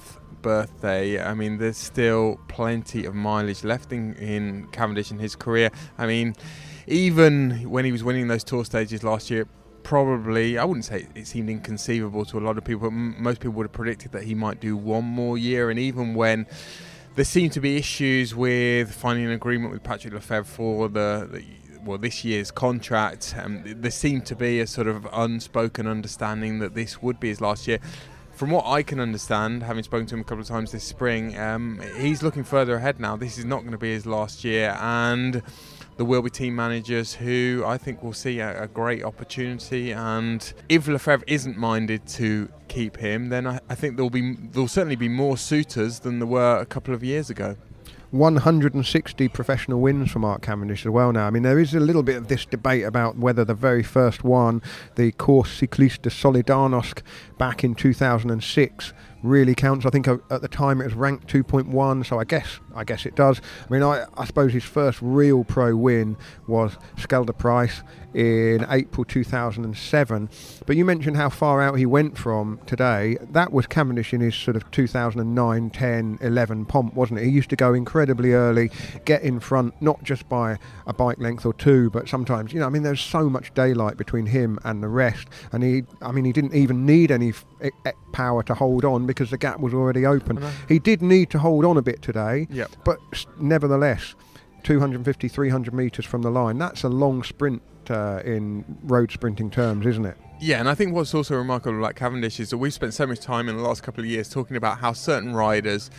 birthday. 0.48 1.22
I 1.22 1.34
mean, 1.34 1.58
there's 1.58 1.76
still 1.76 2.40
plenty 2.48 3.04
of 3.04 3.14
mileage 3.14 3.66
left 3.66 3.92
in, 3.92 4.14
in 4.16 4.68
Cavendish 4.72 5.12
in 5.12 5.20
his 5.20 5.36
career. 5.36 5.70
I 5.98 6.08
mean, 6.08 6.36
even 6.88 7.70
when 7.70 7.84
he 7.84 7.92
was 7.92 8.02
winning 8.02 8.30
those 8.30 8.46
tour 8.46 8.64
stages 8.64 9.04
last 9.04 9.30
year, 9.30 9.46
probably 9.84 10.58
I 10.58 10.64
wouldn't 10.64 10.86
say 10.86 11.08
it 11.16 11.28
seemed 11.28 11.50
inconceivable 11.50 12.24
to 12.26 12.38
a 12.38 12.44
lot 12.48 12.58
of 12.58 12.64
people, 12.64 12.90
most 12.92 13.42
people 13.42 13.56
would 13.58 13.66
have 13.66 13.74
predicted 13.74 14.14
that 14.14 14.24
he 14.24 14.36
might 14.36 14.62
do 14.62 14.78
one 14.78 15.04
more 15.04 15.38
year. 15.38 15.70
And 15.70 15.78
even 15.78 16.14
when 16.14 16.48
there 17.16 17.26
seemed 17.26 17.52
to 17.54 17.60
be 17.60 17.76
issues 17.76 18.34
with 18.34 18.90
finding 18.94 19.26
an 19.26 19.32
agreement 19.32 19.74
with 19.74 19.84
Patrick 19.84 20.14
Lefevere 20.14 20.46
for 20.46 20.88
the, 20.88 21.28
the 21.30 21.44
well 21.84 21.98
this 21.98 22.24
year's 22.24 22.52
contract, 22.52 23.36
um, 23.38 23.64
there 23.66 23.92
seemed 23.92 24.26
to 24.28 24.36
be 24.36 24.62
a 24.62 24.68
sort 24.68 24.88
of 24.88 25.06
unspoken 25.12 25.88
understanding 25.88 26.60
that 26.60 26.74
this 26.74 27.02
would 27.02 27.20
be 27.20 27.28
his 27.28 27.42
last 27.42 27.68
year 27.68 27.80
from 28.38 28.52
what 28.52 28.68
I 28.68 28.84
can 28.84 29.00
understand, 29.00 29.64
having 29.64 29.82
spoken 29.82 30.06
to 30.08 30.16
him 30.16 30.22
a 30.22 30.24
couple 30.24 30.42
of 30.42 30.48
times 30.48 30.72
this 30.72 30.84
spring, 30.84 31.36
um, 31.40 31.82
he's 31.98 32.22
looking 32.22 32.44
further 32.44 32.76
ahead 32.76 33.00
now. 33.00 33.18
This 33.18 33.40
is 33.40 33.46
not 33.46 33.62
going 33.62 33.72
to 33.72 33.80
be 33.80 33.92
his 33.92 34.06
last 34.06 34.44
year, 34.44 34.78
and 34.80 35.42
there 35.98 36.06
will 36.06 36.22
be 36.22 36.30
team 36.30 36.56
managers 36.56 37.16
who 37.16 37.64
I 37.66 37.80
think 37.80 38.04
will 38.04 38.14
see 38.14 38.40
a, 38.40 38.64
a 38.64 38.68
great 38.68 39.04
opportunity. 39.04 39.92
And 39.92 40.54
if 40.70 40.86
Lefevere 40.86 41.24
isn't 41.26 41.58
minded 41.58 42.06
to 42.10 42.48
keep 42.68 42.98
him, 42.98 43.30
then 43.30 43.48
I, 43.48 43.60
I 43.70 43.74
think 43.74 43.96
there'll 43.96 44.12
be 44.12 44.36
there'll 44.36 44.68
certainly 44.68 44.96
be 44.96 45.10
more 45.10 45.36
suitors 45.36 46.00
than 46.02 46.20
there 46.20 46.28
were 46.28 46.60
a 46.60 46.66
couple 46.68 46.94
of 46.94 47.04
years 47.04 47.32
ago. 47.32 47.58
160 48.12 49.28
professional 49.28 49.82
wins 49.82 50.12
for 50.12 50.20
Mark 50.20 50.42
Cavendish 50.42 50.86
as 50.86 50.92
well 50.92 51.12
now. 51.12 51.28
I 51.28 51.30
mean, 51.30 51.44
there 51.44 51.60
is 51.60 51.74
a 51.74 51.80
little 51.80 52.04
bit 52.04 52.16
of 52.16 52.28
this 52.28 52.46
debate 52.46 52.84
about 52.84 53.18
whether 53.18 53.44
the 53.44 53.54
very 53.54 53.84
first 53.84 54.24
one, 54.24 54.62
the 54.96 55.12
Course 55.14 55.60
Cycliste 55.60 56.04
de 56.04 56.10
Solidarnosc 56.10 57.02
back 57.38 57.64
in 57.64 57.76
2006, 57.76 58.94
really 59.24 59.56
counts. 59.56 59.86
I 59.86 59.90
think 59.90 60.08
uh, 60.08 60.18
at 60.30 60.42
the 60.42 60.48
time 60.48 60.82
it 60.82 60.86
was 60.86 60.94
ranked 60.94 61.28
2.1, 61.28 62.06
so 62.06 62.20
I 62.20 62.24
guess 62.24 62.60
I 62.76 62.84
guess 62.84 63.06
it 63.06 63.16
does. 63.16 63.42
I 63.68 63.74
mean, 63.74 63.84
I, 63.84 64.06
I 64.16 64.26
suppose 64.26 64.54
his 64.54 64.64
first 64.64 65.00
real 65.02 65.44
pro 65.44 65.76
win 65.76 66.18
was 66.48 66.78
Scheldeprijs 66.96 67.84
in 68.14 68.66
April 68.70 69.04
2007. 69.06 70.30
But 70.66 70.76
you 70.76 70.86
mentioned 70.86 71.18
how 71.18 71.30
far 71.30 71.62
out 71.62 71.76
he 71.78 71.86
went 71.86 72.18
from 72.18 72.60
today. 72.66 73.18
That 73.32 73.52
was 73.54 73.68
Cavendish 73.68 74.14
in 74.14 74.22
his 74.22 74.36
sort 74.36 74.56
of 74.56 74.70
2009, 74.72 75.70
10, 75.70 76.18
11 76.22 76.66
pomp, 76.66 76.94
wasn't 76.94 77.20
it? 77.20 77.26
He 77.26 77.32
used 77.32 77.50
to 77.52 77.56
go 77.56 77.74
incredibly 77.74 78.34
early, 78.34 78.72
get 79.06 79.22
in 79.22 79.40
front, 79.40 79.80
not 79.82 80.02
just 80.04 80.28
by 80.30 80.58
a 80.86 80.94
bike 80.94 81.20
length 81.20 81.46
or 81.46 81.54
two, 81.54 81.90
but 81.90 82.08
sometimes, 82.08 82.54
you 82.54 82.60
know, 82.60 82.66
I 82.66 82.70
mean, 82.70 82.84
there's 82.84 83.02
so 83.02 83.30
much 83.30 83.54
daylight 83.54 83.98
between 83.98 84.26
him 84.26 84.58
and 84.64 84.82
the 84.82 84.88
rest. 84.88 85.28
And 85.52 85.64
he, 85.64 85.84
I 86.02 86.12
mean, 86.12 86.26
he 86.26 86.32
didn't 86.34 86.56
even 86.56 86.86
need 86.86 87.12
any 87.12 87.30
f- 87.30 87.46
power 88.14 88.42
to 88.44 88.54
hold 88.54 88.86
on 88.86 89.06
because 89.06 89.30
the 89.30 89.38
gap 89.38 89.60
was 89.60 89.74
already 89.74 90.06
open. 90.06 90.44
He 90.68 90.80
did 90.80 91.02
need 91.02 91.30
to 91.32 91.40
hold 91.40 91.66
on 91.66 91.78
a 91.78 91.82
bit 91.82 92.02
today, 92.02 92.48
Yep. 92.50 92.72
but 92.84 93.00
nevertheless, 93.40 94.16
250, 94.68 95.30
300 95.30 95.74
metres 95.74 96.06
from 96.06 96.24
the 96.24 96.30
line, 96.30 96.58
that's 96.58 96.84
a 96.84 96.90
long 96.90 97.24
sprint 97.24 97.62
uh, 97.90 98.22
in 98.26 98.66
road 98.84 99.10
sprinting 99.10 99.50
terms, 99.50 99.86
isn't 99.86 100.06
it? 100.06 100.18
Yeah, 100.42 100.60
and 100.60 100.68
I 100.68 100.76
think 100.76 100.94
what's 100.94 101.14
also 101.14 101.38
remarkable 101.38 101.80
about 101.80 101.96
Cavendish 101.96 102.38
is 102.42 102.50
that 102.50 102.58
we've 102.58 102.74
spent 102.74 102.94
so 102.94 103.08
much 103.08 103.22
time 103.22 103.48
in 103.48 103.56
the 103.56 103.64
last 103.64 103.82
couple 103.82 104.04
of 104.04 104.10
years 104.10 104.28
talking 104.28 104.58
about 104.58 104.80
how 104.80 104.92
certain 104.92 105.34
riders 105.34 105.90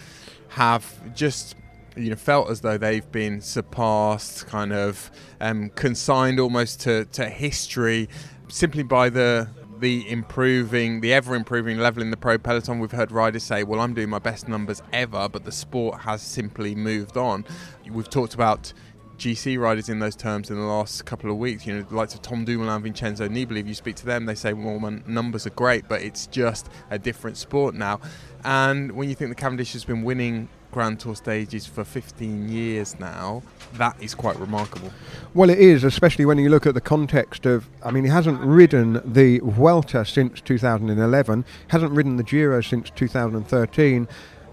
have 0.48 0.84
just 1.14 1.56
you 1.96 2.10
know 2.10 2.16
felt 2.16 2.50
as 2.50 2.60
though 2.60 2.76
they've 2.76 3.10
been 3.10 3.40
surpassed, 3.40 4.46
kind 4.46 4.74
of 4.74 5.10
um, 5.40 5.70
consigned 5.70 6.38
almost 6.38 6.82
to, 6.82 7.06
to 7.06 7.26
history 7.26 8.06
simply 8.48 8.82
by 8.82 9.08
the 9.08 9.48
the 9.80 10.08
improving, 10.10 11.00
the 11.00 11.12
ever 11.12 11.34
improving 11.34 11.78
level 11.78 12.02
in 12.02 12.10
the 12.10 12.16
pro 12.16 12.38
peloton. 12.38 12.78
We've 12.78 12.92
heard 12.92 13.12
riders 13.12 13.42
say, 13.42 13.62
"Well, 13.62 13.80
I'm 13.80 13.94
doing 13.94 14.08
my 14.08 14.18
best 14.18 14.48
numbers 14.48 14.82
ever," 14.92 15.28
but 15.28 15.44
the 15.44 15.52
sport 15.52 16.00
has 16.00 16.22
simply 16.22 16.74
moved 16.74 17.16
on. 17.16 17.44
We've 17.90 18.08
talked 18.08 18.34
about 18.34 18.72
GC 19.18 19.58
riders 19.58 19.88
in 19.88 19.98
those 19.98 20.14
terms 20.14 20.48
in 20.48 20.56
the 20.56 20.62
last 20.62 21.04
couple 21.04 21.30
of 21.30 21.38
weeks. 21.38 21.66
You 21.66 21.74
know, 21.74 21.82
the 21.82 21.96
likes 21.96 22.14
of 22.14 22.22
Tom 22.22 22.44
Dumoulin, 22.44 22.82
Vincenzo 22.82 23.28
Nibali. 23.28 23.58
If 23.58 23.66
you 23.66 23.74
speak 23.74 23.96
to 23.96 24.06
them, 24.06 24.26
they 24.26 24.36
say, 24.36 24.52
"Well, 24.52 24.78
numbers 25.06 25.46
are 25.46 25.50
great, 25.50 25.88
but 25.88 26.02
it's 26.02 26.26
just 26.28 26.68
a 26.90 26.98
different 26.98 27.36
sport 27.36 27.74
now." 27.74 28.00
And 28.44 28.92
when 28.92 29.08
you 29.08 29.16
think 29.16 29.30
the 29.30 29.34
Cavendish 29.34 29.72
has 29.72 29.84
been 29.84 30.04
winning 30.04 30.48
Grand 30.70 31.00
Tour 31.00 31.16
stages 31.16 31.66
for 31.66 31.82
15 31.82 32.48
years 32.48 33.00
now, 33.00 33.42
that 33.74 33.96
is 34.00 34.14
quite 34.14 34.38
remarkable. 34.38 34.92
Well, 35.34 35.50
it 35.50 35.58
is, 35.58 35.82
especially 35.82 36.24
when 36.24 36.38
you 36.38 36.48
look 36.48 36.66
at 36.66 36.74
the 36.74 36.80
context 36.80 37.44
of. 37.44 37.68
I 37.82 37.90
mean, 37.90 38.04
he 38.04 38.10
hasn't 38.10 38.40
ridden 38.40 39.00
the 39.04 39.40
Vuelta 39.40 40.04
since 40.04 40.40
2011, 40.40 41.44
hasn't 41.68 41.90
ridden 41.90 42.18
the 42.18 42.22
Giro 42.22 42.60
since 42.60 42.90
2013. 42.90 44.06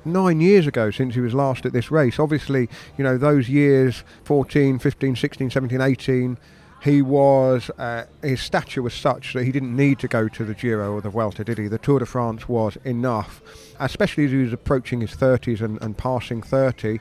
Nine 0.05 0.39
years 0.39 0.67
ago 0.67 0.91
since 0.91 1.15
he 1.15 1.21
was 1.21 1.33
last 1.33 1.65
at 1.65 1.73
this 1.73 1.89
race. 1.89 2.19
Obviously, 2.19 2.69
you 2.97 3.03
know, 3.03 3.17
those 3.17 3.49
years 3.49 4.03
14, 4.23 4.79
15, 4.79 5.15
16, 5.15 5.49
17, 5.49 5.81
18. 5.81 6.37
He 6.83 7.01
was, 7.01 7.71
uh, 7.79 8.05
his 8.21 8.41
stature 8.41 8.83
was 8.83 8.93
such 8.93 9.33
that 9.33 9.43
he 9.43 9.51
didn't 9.51 9.75
need 9.75 9.97
to 9.99 10.07
go 10.07 10.27
to 10.27 10.45
the 10.45 10.53
Giro 10.53 10.93
or 10.93 11.01
the 11.01 11.09
Vuelta, 11.09 11.43
did 11.43 11.57
he? 11.57 11.67
The 11.67 11.79
Tour 11.79 11.97
de 11.97 12.05
France 12.05 12.47
was 12.47 12.77
enough, 12.83 13.41
especially 13.79 14.25
as 14.25 14.31
he 14.31 14.37
was 14.37 14.53
approaching 14.53 15.01
his 15.01 15.15
30s 15.15 15.61
and, 15.61 15.81
and 15.81 15.97
passing 15.97 16.43
30. 16.43 16.99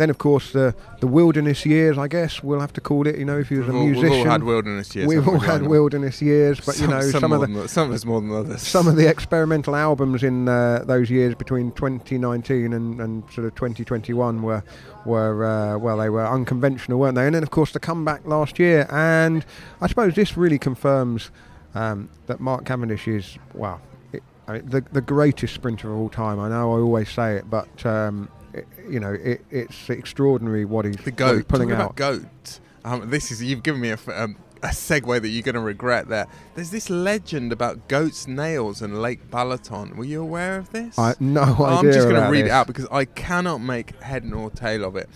Then, 0.00 0.08
of 0.08 0.16
course, 0.16 0.52
the 0.52 0.74
the 1.00 1.06
wilderness 1.06 1.66
years, 1.66 1.98
I 1.98 2.08
guess 2.08 2.42
we'll 2.42 2.60
have 2.60 2.72
to 2.72 2.80
call 2.80 3.06
it. 3.06 3.18
You 3.18 3.26
know, 3.26 3.38
if 3.38 3.50
you 3.50 3.58
was 3.58 3.66
We've 3.66 3.74
a 3.74 3.78
all, 3.78 3.84
musician, 3.84 4.10
we've 4.10 4.20
all 4.20 4.32
had 4.32 4.42
wilderness 4.44 4.96
years. 4.96 5.06
we've 5.06 5.28
all 5.28 5.38
had 5.38 5.62
wilderness 5.66 6.22
years, 6.22 6.58
but 6.58 6.80
you 6.80 6.86
know, 6.86 7.02
some, 7.02 7.20
some, 7.20 7.32
of 7.34 7.52
the 7.52 7.68
some 7.68 7.88
of 7.90 7.94
us 7.94 8.06
more 8.06 8.22
than 8.22 8.32
others. 8.32 8.62
some 8.62 8.88
of 8.88 8.96
the 8.96 9.06
experimental 9.06 9.76
albums 9.76 10.22
in 10.22 10.48
uh, 10.48 10.84
those 10.86 11.10
years 11.10 11.34
between 11.34 11.70
2019 11.72 12.72
and, 12.72 12.98
and 12.98 13.30
sort 13.30 13.46
of 13.46 13.54
2021 13.56 14.40
were 14.40 14.64
were 15.04 15.44
uh, 15.44 15.76
well 15.76 15.98
they 15.98 16.08
were 16.08 16.26
unconventional 16.26 16.98
weren't 16.98 17.14
they 17.16 17.26
and 17.26 17.34
then 17.34 17.42
of 17.42 17.50
course 17.50 17.72
the 17.72 17.78
comeback 17.78 18.24
last 18.24 18.58
year 18.58 18.86
and 18.90 19.44
I 19.82 19.86
suppose 19.86 20.14
this 20.14 20.34
really 20.34 20.58
confirms 20.58 21.30
um, 21.74 22.08
that 22.26 22.40
Mark 22.40 22.64
Cavendish 22.64 23.06
is 23.06 23.36
well 23.52 23.82
it, 24.14 24.22
I 24.48 24.54
mean, 24.54 24.66
the 24.66 24.80
the 24.92 25.02
greatest 25.02 25.52
sprinter 25.52 25.92
of 25.92 25.98
all 25.98 26.08
time 26.08 26.40
I 26.40 26.48
know 26.48 26.72
I 26.72 26.80
always 26.80 27.10
say 27.10 27.34
it 27.34 27.50
but 27.50 27.84
um, 27.84 28.30
it, 28.52 28.66
you 28.88 29.00
know 29.00 29.12
it, 29.12 29.44
it's 29.50 29.90
extraordinary 29.90 30.64
what 30.64 30.84
he's, 30.84 30.96
the 30.96 31.10
what 31.12 31.34
he's 31.34 31.44
pulling 31.44 31.68
Talking 31.68 31.82
out 31.82 31.92
about 31.92 31.96
goat. 31.96 32.60
Um, 32.84 33.10
this 33.10 33.30
is 33.30 33.42
you've 33.42 33.62
given 33.62 33.80
me 33.80 33.90
a, 33.90 33.98
um, 34.14 34.36
a 34.62 34.68
segue 34.68 35.20
that 35.20 35.28
you're 35.28 35.42
going 35.42 35.54
to 35.54 35.60
regret. 35.60 36.08
There, 36.08 36.26
there's 36.54 36.70
this 36.70 36.90
legend 36.90 37.52
about 37.52 37.88
goat's 37.88 38.26
nails 38.26 38.82
and 38.82 39.00
Lake 39.02 39.30
Balaton. 39.30 39.96
Were 39.96 40.04
you 40.04 40.22
aware 40.22 40.56
of 40.56 40.70
this? 40.70 40.98
I 40.98 41.14
no 41.20 41.42
idea 41.42 41.66
I'm 41.66 41.84
just 41.84 42.08
going 42.08 42.22
to 42.22 42.28
read 42.28 42.46
it 42.46 42.50
out 42.50 42.66
because 42.66 42.86
I 42.90 43.04
cannot 43.04 43.58
make 43.58 44.00
head 44.02 44.24
nor 44.24 44.50
tail 44.50 44.84
of 44.84 44.96
it. 44.96 45.08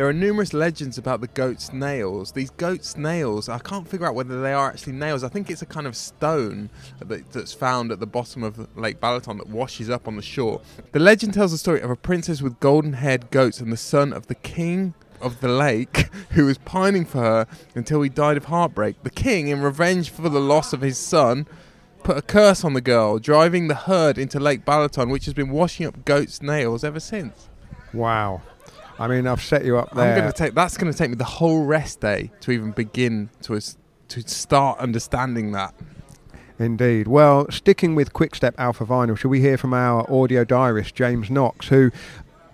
There 0.00 0.08
are 0.08 0.14
numerous 0.14 0.54
legends 0.54 0.96
about 0.96 1.20
the 1.20 1.26
goat's 1.26 1.74
nails. 1.74 2.32
These 2.32 2.48
goat's 2.52 2.96
nails, 2.96 3.50
I 3.50 3.58
can't 3.58 3.86
figure 3.86 4.06
out 4.06 4.14
whether 4.14 4.40
they 4.40 4.54
are 4.54 4.70
actually 4.70 4.94
nails. 4.94 5.22
I 5.22 5.28
think 5.28 5.50
it's 5.50 5.60
a 5.60 5.66
kind 5.66 5.86
of 5.86 5.94
stone 5.94 6.70
that, 7.00 7.30
that's 7.32 7.52
found 7.52 7.92
at 7.92 8.00
the 8.00 8.06
bottom 8.06 8.42
of 8.42 8.74
Lake 8.78 8.98
Balaton 8.98 9.36
that 9.36 9.48
washes 9.50 9.90
up 9.90 10.08
on 10.08 10.16
the 10.16 10.22
shore. 10.22 10.62
The 10.92 11.00
legend 11.00 11.34
tells 11.34 11.50
the 11.52 11.58
story 11.58 11.82
of 11.82 11.90
a 11.90 11.96
princess 11.96 12.40
with 12.40 12.58
golden 12.60 12.94
haired 12.94 13.30
goats 13.30 13.60
and 13.60 13.70
the 13.70 13.76
son 13.76 14.14
of 14.14 14.28
the 14.28 14.34
king 14.36 14.94
of 15.20 15.42
the 15.42 15.48
lake 15.48 16.08
who 16.30 16.46
was 16.46 16.56
pining 16.56 17.04
for 17.04 17.18
her 17.18 17.46
until 17.74 18.00
he 18.00 18.08
died 18.08 18.38
of 18.38 18.46
heartbreak. 18.46 19.02
The 19.02 19.10
king, 19.10 19.48
in 19.48 19.60
revenge 19.60 20.08
for 20.08 20.30
the 20.30 20.40
loss 20.40 20.72
of 20.72 20.80
his 20.80 20.96
son, 20.96 21.46
put 22.04 22.16
a 22.16 22.22
curse 22.22 22.64
on 22.64 22.72
the 22.72 22.80
girl, 22.80 23.18
driving 23.18 23.68
the 23.68 23.74
herd 23.74 24.16
into 24.16 24.40
Lake 24.40 24.64
Balaton, 24.64 25.10
which 25.10 25.26
has 25.26 25.34
been 25.34 25.50
washing 25.50 25.84
up 25.84 26.06
goats' 26.06 26.40
nails 26.40 26.84
ever 26.84 27.00
since. 27.00 27.50
wow 27.92 28.40
I 29.00 29.08
mean 29.08 29.26
I've 29.26 29.42
set 29.42 29.64
you 29.64 29.78
up 29.78 29.94
there 29.94 30.12
I'm 30.12 30.20
going 30.20 30.30
to 30.30 30.36
take 30.36 30.54
that's 30.54 30.76
going 30.76 30.92
to 30.92 30.96
take 30.96 31.10
me 31.10 31.16
the 31.16 31.24
whole 31.24 31.64
rest 31.64 32.00
day 32.00 32.30
to 32.40 32.52
even 32.52 32.70
begin 32.70 33.30
to 33.42 33.58
to 34.08 34.28
start 34.28 34.78
understanding 34.78 35.52
that. 35.52 35.74
Indeed. 36.58 37.08
Well, 37.08 37.46
sticking 37.50 37.94
with 37.94 38.12
Quickstep 38.12 38.54
Alpha 38.58 38.84
Vinyl, 38.84 39.16
shall 39.16 39.30
we 39.30 39.40
hear 39.40 39.56
from 39.56 39.72
our 39.72 40.04
audio 40.12 40.44
diarist, 40.44 40.94
James 40.94 41.30
Knox, 41.30 41.68
who 41.68 41.90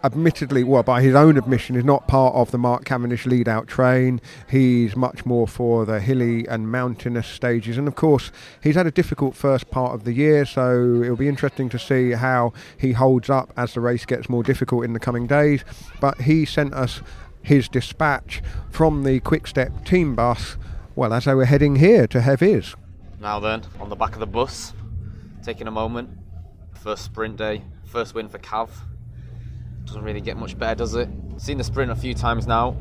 admittedly, 0.07 0.65
well, 0.65 0.83
by 0.83 1.03
his 1.03 1.15
own 1.15 1.37
admission, 1.37 1.77
is 1.77 1.85
not 1.85 2.09
part 2.09 2.35
of 2.35 2.51
the 2.53 2.59
Mark 2.59 2.85
Cavendish 2.85 3.27
lead 3.27 3.49
out 3.49 3.67
train. 3.67 4.21
He's 4.49 4.97
much 4.97 5.27
more 5.27 5.47
for 5.47 5.85
the 5.85 6.01
hilly 6.01 6.47
and 6.47 6.71
mountainous 6.71 7.27
stages. 7.27 7.77
And 7.77 7.89
of 7.89 7.97
course, 7.97 8.31
he's 8.63 8.77
had 8.77 8.87
a 8.87 8.91
difficult 8.91 9.35
first 9.35 9.71
part 9.71 9.95
of 9.95 10.05
the 10.05 10.13
year, 10.13 10.47
so 10.47 11.03
it'll 11.03 11.17
be 11.17 11.29
interesting 11.29 11.69
to 11.71 11.79
see 11.79 12.13
how 12.13 12.53
he 12.79 12.93
holds 12.93 13.29
up 13.29 13.53
as 13.57 13.75
the 13.75 13.81
race 13.81 14.07
gets 14.07 14.29
more 14.29 14.43
difficult 14.43 14.85
in 14.85 14.93
the 14.93 15.01
coming 15.01 15.27
days. 15.27 15.65
But 16.01 16.23
he 16.23 16.45
sent 16.45 16.73
us 16.73 17.03
his 17.43 17.69
dispatch 17.69 18.43
from 18.71 19.03
the 19.03 19.21
Quickstep 19.21 19.85
team 19.85 20.15
bus, 20.15 20.57
well, 20.95 21.13
as 21.13 21.27
they 21.27 21.35
were 21.35 21.45
heading 21.45 21.77
here 21.77 22.07
to 22.07 22.21
Héviz. 22.21 22.75
Now 23.21 23.41
then, 23.41 23.65
on 23.81 23.89
the 23.89 23.97
back 23.97 24.15
of 24.15 24.21
the 24.21 24.27
bus, 24.27 24.73
taking 25.43 25.67
a 25.67 25.73
moment. 25.73 26.11
First 26.75 27.05
sprint 27.05 27.37
day, 27.37 27.63
first 27.85 28.15
win 28.15 28.29
for 28.29 28.39
Cav. 28.39 28.71
Doesn't 29.87 30.03
really 30.03 30.21
get 30.21 30.37
much 30.37 30.59
better, 30.59 30.75
does 30.75 30.95
it? 30.95 31.09
Seen 31.39 31.59
the 31.59 31.65
sprint 31.65 31.91
a 31.91 31.97
few 31.97 32.13
times 32.13 32.47
now. 32.47 32.77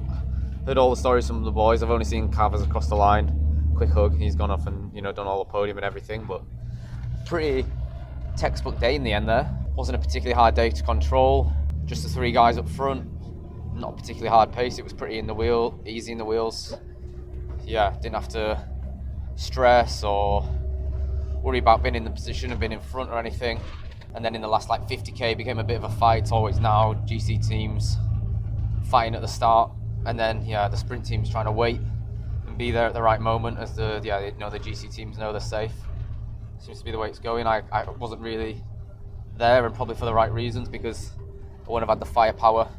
Heard 0.65 0.77
all 0.77 0.89
the 0.89 0.95
stories 0.95 1.27
from 1.27 1.43
the 1.43 1.51
boys. 1.51 1.83
I've 1.83 1.91
only 1.91 2.05
seen 2.05 2.31
Carver's 2.31 2.63
across 2.63 2.89
the 2.89 2.95
line. 2.95 3.71
Quick 3.75 3.91
hug. 3.91 4.17
He's 4.17 4.35
gone 4.35 4.49
off 4.49 4.65
and 4.65 4.93
you 4.95 5.01
know 5.01 5.11
done 5.11 5.27
all 5.27 5.37
the 5.37 5.49
podium 5.49 5.77
and 5.77 5.85
everything. 5.85 6.25
But 6.25 6.41
pretty 7.25 7.65
textbook 8.35 8.79
day 8.79 8.95
in 8.95 9.03
the 9.03 9.13
end. 9.13 9.29
There 9.29 9.49
wasn't 9.75 9.97
a 9.97 9.99
particularly 9.99 10.33
hard 10.33 10.55
day 10.55 10.71
to 10.71 10.83
control. 10.83 11.51
Just 11.85 12.03
the 12.03 12.09
three 12.09 12.31
guys 12.31 12.57
up 12.57 12.67
front. 12.69 13.07
Not 13.75 13.97
particularly 13.97 14.29
hard 14.29 14.51
pace. 14.51 14.79
It 14.79 14.83
was 14.83 14.93
pretty 14.93 15.19
in 15.19 15.27
the 15.27 15.33
wheel, 15.33 15.79
easy 15.85 16.11
in 16.11 16.17
the 16.17 16.25
wheels. 16.25 16.75
Yeah, 17.63 17.95
didn't 18.01 18.15
have 18.15 18.29
to 18.29 18.67
stress 19.35 20.03
or 20.03 20.43
worry 21.43 21.59
about 21.59 21.83
being 21.83 21.95
in 21.95 22.03
the 22.03 22.09
position 22.09 22.51
of 22.51 22.59
being 22.59 22.71
in 22.71 22.79
front 22.79 23.11
or 23.11 23.19
anything. 23.19 23.59
And 24.15 24.23
then 24.23 24.33
in 24.33 24.41
the 24.41 24.47
last 24.47 24.69
like 24.69 24.87
50k 24.87 25.37
became 25.37 25.59
a 25.59 25.63
bit 25.63 25.75
of 25.77 25.83
a 25.83 25.89
fight. 25.89 26.31
Always 26.31 26.59
now 26.59 26.93
GC 27.05 27.45
teams 27.47 27.97
fighting 28.89 29.13
at 29.13 29.21
the 29.21 29.27
start, 29.27 29.71
and 30.05 30.17
then 30.17 30.45
yeah, 30.45 30.67
the 30.67 30.77
sprint 30.77 31.05
teams 31.05 31.29
trying 31.29 31.45
to 31.45 31.51
wait 31.51 31.79
and 32.47 32.57
be 32.57 32.71
there 32.71 32.85
at 32.85 32.93
the 32.93 33.01
right 33.01 33.19
moment 33.19 33.59
as 33.59 33.75
the 33.75 33.99
yeah 34.03 34.19
you 34.19 34.31
know 34.39 34.49
the 34.49 34.59
GC 34.59 34.93
teams 34.93 35.17
know 35.17 35.31
they're 35.31 35.41
safe. 35.41 35.73
Seems 36.59 36.79
to 36.79 36.85
be 36.85 36.91
the 36.91 36.97
way 36.97 37.09
it's 37.09 37.19
going. 37.19 37.45
I, 37.45 37.61
I 37.71 37.89
wasn't 37.91 38.21
really 38.21 38.63
there, 39.37 39.65
and 39.65 39.75
probably 39.75 39.95
for 39.95 40.05
the 40.05 40.13
right 40.13 40.31
reasons 40.31 40.69
because 40.69 41.11
I 41.67 41.71
wouldn't 41.71 41.89
have 41.89 41.97
had 41.97 42.07
the 42.07 42.11
firepower 42.11 42.69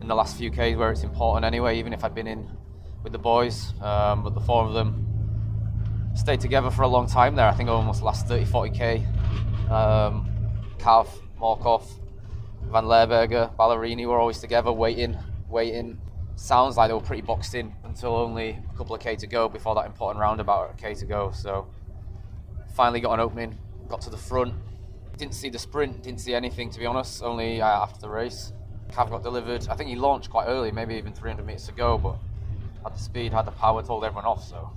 in 0.00 0.08
the 0.08 0.14
last 0.14 0.36
few 0.36 0.50
k's 0.50 0.76
where 0.76 0.90
it's 0.90 1.02
important 1.02 1.44
anyway. 1.44 1.78
Even 1.78 1.92
if 1.92 2.02
I'd 2.02 2.14
been 2.14 2.26
in 2.26 2.48
with 3.02 3.12
the 3.12 3.18
boys, 3.18 3.74
um, 3.82 4.22
but 4.22 4.34
the 4.34 4.40
four 4.40 4.64
of 4.64 4.72
them 4.72 5.06
stayed 6.14 6.40
together 6.40 6.70
for 6.70 6.82
a 6.82 6.88
long 6.88 7.06
time 7.06 7.34
there. 7.36 7.46
I 7.46 7.52
think 7.52 7.68
almost 7.68 8.02
last 8.02 8.26
30, 8.26 8.44
40k. 8.46 9.70
Um, 9.70 10.31
Cav, 10.82 11.06
Morkov, 11.40 11.86
Van 12.64 12.84
Lerberghe, 12.84 13.54
Ballerini 13.56 14.04
were 14.04 14.18
always 14.18 14.40
together 14.40 14.72
waiting 14.72 15.16
waiting. 15.48 16.00
Sounds 16.34 16.76
like 16.76 16.88
they 16.88 16.94
were 16.94 17.00
pretty 17.00 17.22
boxed 17.22 17.54
in 17.54 17.72
until 17.84 18.16
only 18.16 18.58
a 18.68 18.76
couple 18.76 18.96
of 18.96 19.00
K 19.00 19.14
to 19.14 19.28
go 19.28 19.48
before 19.48 19.76
that 19.76 19.86
important 19.86 20.20
roundabout 20.20 20.70
at 20.70 20.78
K 20.78 20.94
to 20.94 21.06
go. 21.06 21.30
So 21.30 21.68
finally 22.74 22.98
got 22.98 23.12
an 23.12 23.20
opening, 23.20 23.56
got 23.88 24.00
to 24.02 24.10
the 24.10 24.16
front. 24.16 24.54
Didn't 25.16 25.34
see 25.34 25.50
the 25.50 25.58
sprint, 25.58 26.02
didn't 26.02 26.20
see 26.20 26.34
anything 26.34 26.68
to 26.70 26.80
be 26.80 26.86
honest, 26.86 27.22
only 27.22 27.62
uh, 27.62 27.66
after 27.66 28.00
the 28.00 28.08
race. 28.08 28.52
Cav 28.90 29.10
got 29.10 29.22
delivered. 29.22 29.68
I 29.68 29.76
think 29.76 29.88
he 29.88 29.94
launched 29.94 30.30
quite 30.30 30.46
early, 30.46 30.72
maybe 30.72 30.96
even 30.96 31.12
300 31.12 31.46
metres 31.46 31.66
to 31.66 31.72
go, 31.72 31.96
but 31.96 32.16
had 32.82 32.96
the 32.96 32.98
speed, 32.98 33.32
had 33.32 33.46
the 33.46 33.52
power, 33.52 33.84
told 33.84 34.04
everyone 34.04 34.24
off. 34.24 34.42
So 34.48 34.70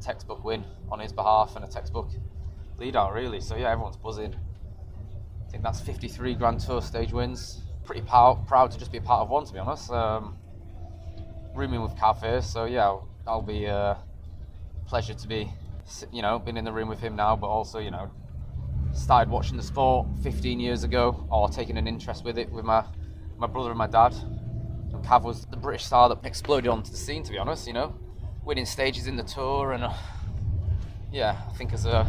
textbook 0.00 0.42
win 0.42 0.64
on 0.90 0.98
his 0.98 1.12
behalf 1.12 1.54
and 1.54 1.64
a 1.64 1.68
textbook 1.68 2.08
lead 2.78 2.96
out 2.96 3.12
really. 3.12 3.40
So 3.40 3.56
yeah, 3.56 3.70
everyone's 3.70 3.96
buzzing. 3.96 4.34
I 5.48 5.50
think 5.50 5.62
that's 5.62 5.80
53 5.80 6.34
Grand 6.34 6.60
Tour 6.60 6.82
stage 6.82 7.12
wins. 7.12 7.62
Pretty 7.86 8.02
proud, 8.02 8.46
proud 8.46 8.70
to 8.70 8.78
just 8.78 8.92
be 8.92 8.98
a 8.98 9.00
part 9.00 9.22
of 9.22 9.30
one, 9.30 9.46
to 9.46 9.52
be 9.52 9.58
honest. 9.58 9.90
Um, 9.90 10.36
rooming 11.54 11.80
with 11.80 11.92
Cav 11.96 12.20
here, 12.20 12.42
so 12.42 12.66
yeah, 12.66 12.94
I'll 13.26 13.40
be 13.40 13.64
a 13.64 13.96
pleasure 14.86 15.14
to 15.14 15.26
be, 15.26 15.50
you 16.12 16.20
know, 16.20 16.38
been 16.38 16.58
in 16.58 16.66
the 16.66 16.72
room 16.72 16.86
with 16.86 17.00
him 17.00 17.16
now, 17.16 17.34
but 17.34 17.46
also, 17.46 17.78
you 17.78 17.90
know, 17.90 18.10
started 18.92 19.30
watching 19.30 19.56
the 19.56 19.62
sport 19.62 20.06
15 20.22 20.60
years 20.60 20.84
ago, 20.84 21.26
or 21.30 21.48
taking 21.48 21.78
an 21.78 21.86
interest 21.88 22.24
with 22.24 22.36
it 22.36 22.52
with 22.52 22.66
my 22.66 22.84
my 23.38 23.46
brother 23.46 23.70
and 23.70 23.78
my 23.78 23.86
dad. 23.86 24.14
And 24.92 25.02
Cav 25.02 25.22
was 25.22 25.46
the 25.46 25.56
British 25.56 25.86
star 25.86 26.10
that 26.10 26.26
exploded 26.26 26.68
onto 26.68 26.90
the 26.90 26.96
scene, 26.98 27.22
to 27.22 27.32
be 27.32 27.38
honest. 27.38 27.66
You 27.66 27.72
know, 27.72 27.94
winning 28.44 28.66
stages 28.66 29.06
in 29.06 29.16
the 29.16 29.22
tour, 29.22 29.72
and 29.72 29.82
uh, 29.82 29.94
yeah, 31.10 31.40
I 31.48 31.54
think 31.54 31.72
as 31.72 31.86
a 31.86 32.06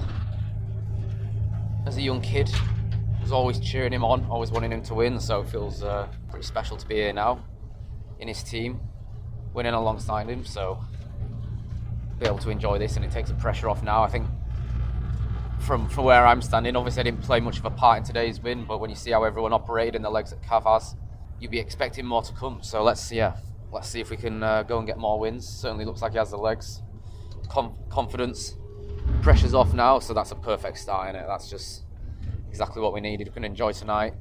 as 1.85 1.95
a 1.95 2.01
young 2.01 2.19
kid, 2.19 2.51
was 3.29 3.33
always 3.35 3.59
cheering 3.59 3.93
him 3.93 4.03
on, 4.03 4.25
always 4.25 4.49
wanting 4.49 4.71
him 4.71 4.81
to 4.81 4.95
win. 4.95 5.19
So 5.19 5.41
it 5.41 5.49
feels 5.49 5.83
uh, 5.83 6.07
pretty 6.31 6.45
special 6.45 6.77
to 6.77 6.87
be 6.87 6.95
here 6.95 7.13
now 7.13 7.43
in 8.19 8.27
his 8.27 8.41
team, 8.41 8.79
winning 9.53 9.73
alongside 9.73 10.27
him. 10.27 10.43
So 10.43 10.79
be 12.19 12.25
able 12.25 12.39
to 12.39 12.49
enjoy 12.49 12.79
this, 12.79 12.95
and 12.95 13.05
it 13.05 13.11
takes 13.11 13.29
the 13.29 13.35
pressure 13.35 13.69
off 13.69 13.83
now. 13.83 14.01
I 14.01 14.09
think 14.09 14.25
from 15.59 15.87
from 15.89 16.05
where 16.05 16.25
I'm 16.25 16.41
standing, 16.41 16.75
obviously 16.75 17.01
I 17.01 17.03
didn't 17.03 17.21
play 17.21 17.39
much 17.39 17.59
of 17.59 17.65
a 17.65 17.69
part 17.69 17.99
in 17.99 18.03
today's 18.03 18.41
win, 18.41 18.65
but 18.65 18.79
when 18.79 18.89
you 18.89 18.95
see 18.95 19.11
how 19.11 19.23
everyone 19.23 19.53
operated 19.53 19.95
in 19.95 20.01
the 20.01 20.09
legs 20.09 20.33
at 20.33 20.41
Cav 20.41 20.63
has, 20.63 20.95
you'd 21.39 21.51
be 21.51 21.59
expecting 21.59 22.07
more 22.07 22.23
to 22.23 22.33
come. 22.33 22.63
So 22.63 22.81
let's 22.81 23.11
yeah, 23.11 23.37
let's 23.71 23.87
see 23.87 23.99
if 23.99 24.09
we 24.09 24.17
can 24.17 24.41
uh, 24.41 24.63
go 24.63 24.79
and 24.79 24.87
get 24.87 24.97
more 24.97 25.19
wins. 25.19 25.47
Certainly 25.47 25.85
looks 25.85 26.01
like 26.01 26.13
he 26.13 26.17
has 26.17 26.31
the 26.31 26.37
legs, 26.37 26.81
Com- 27.47 27.77
confidence, 27.89 28.55
pressure's 29.21 29.53
off 29.53 29.71
now, 29.75 29.99
so 29.99 30.15
that's 30.15 30.31
a 30.31 30.35
perfect 30.35 30.79
start 30.79 31.09
in 31.09 31.15
it. 31.15 31.25
That's 31.27 31.47
just 31.47 31.83
exactly 32.49 32.81
what 32.81 32.93
we 32.93 32.99
needed. 32.99 33.27
We 33.27 33.33
can 33.33 33.45
enjoy 33.45 33.71
tonight. 33.71 34.13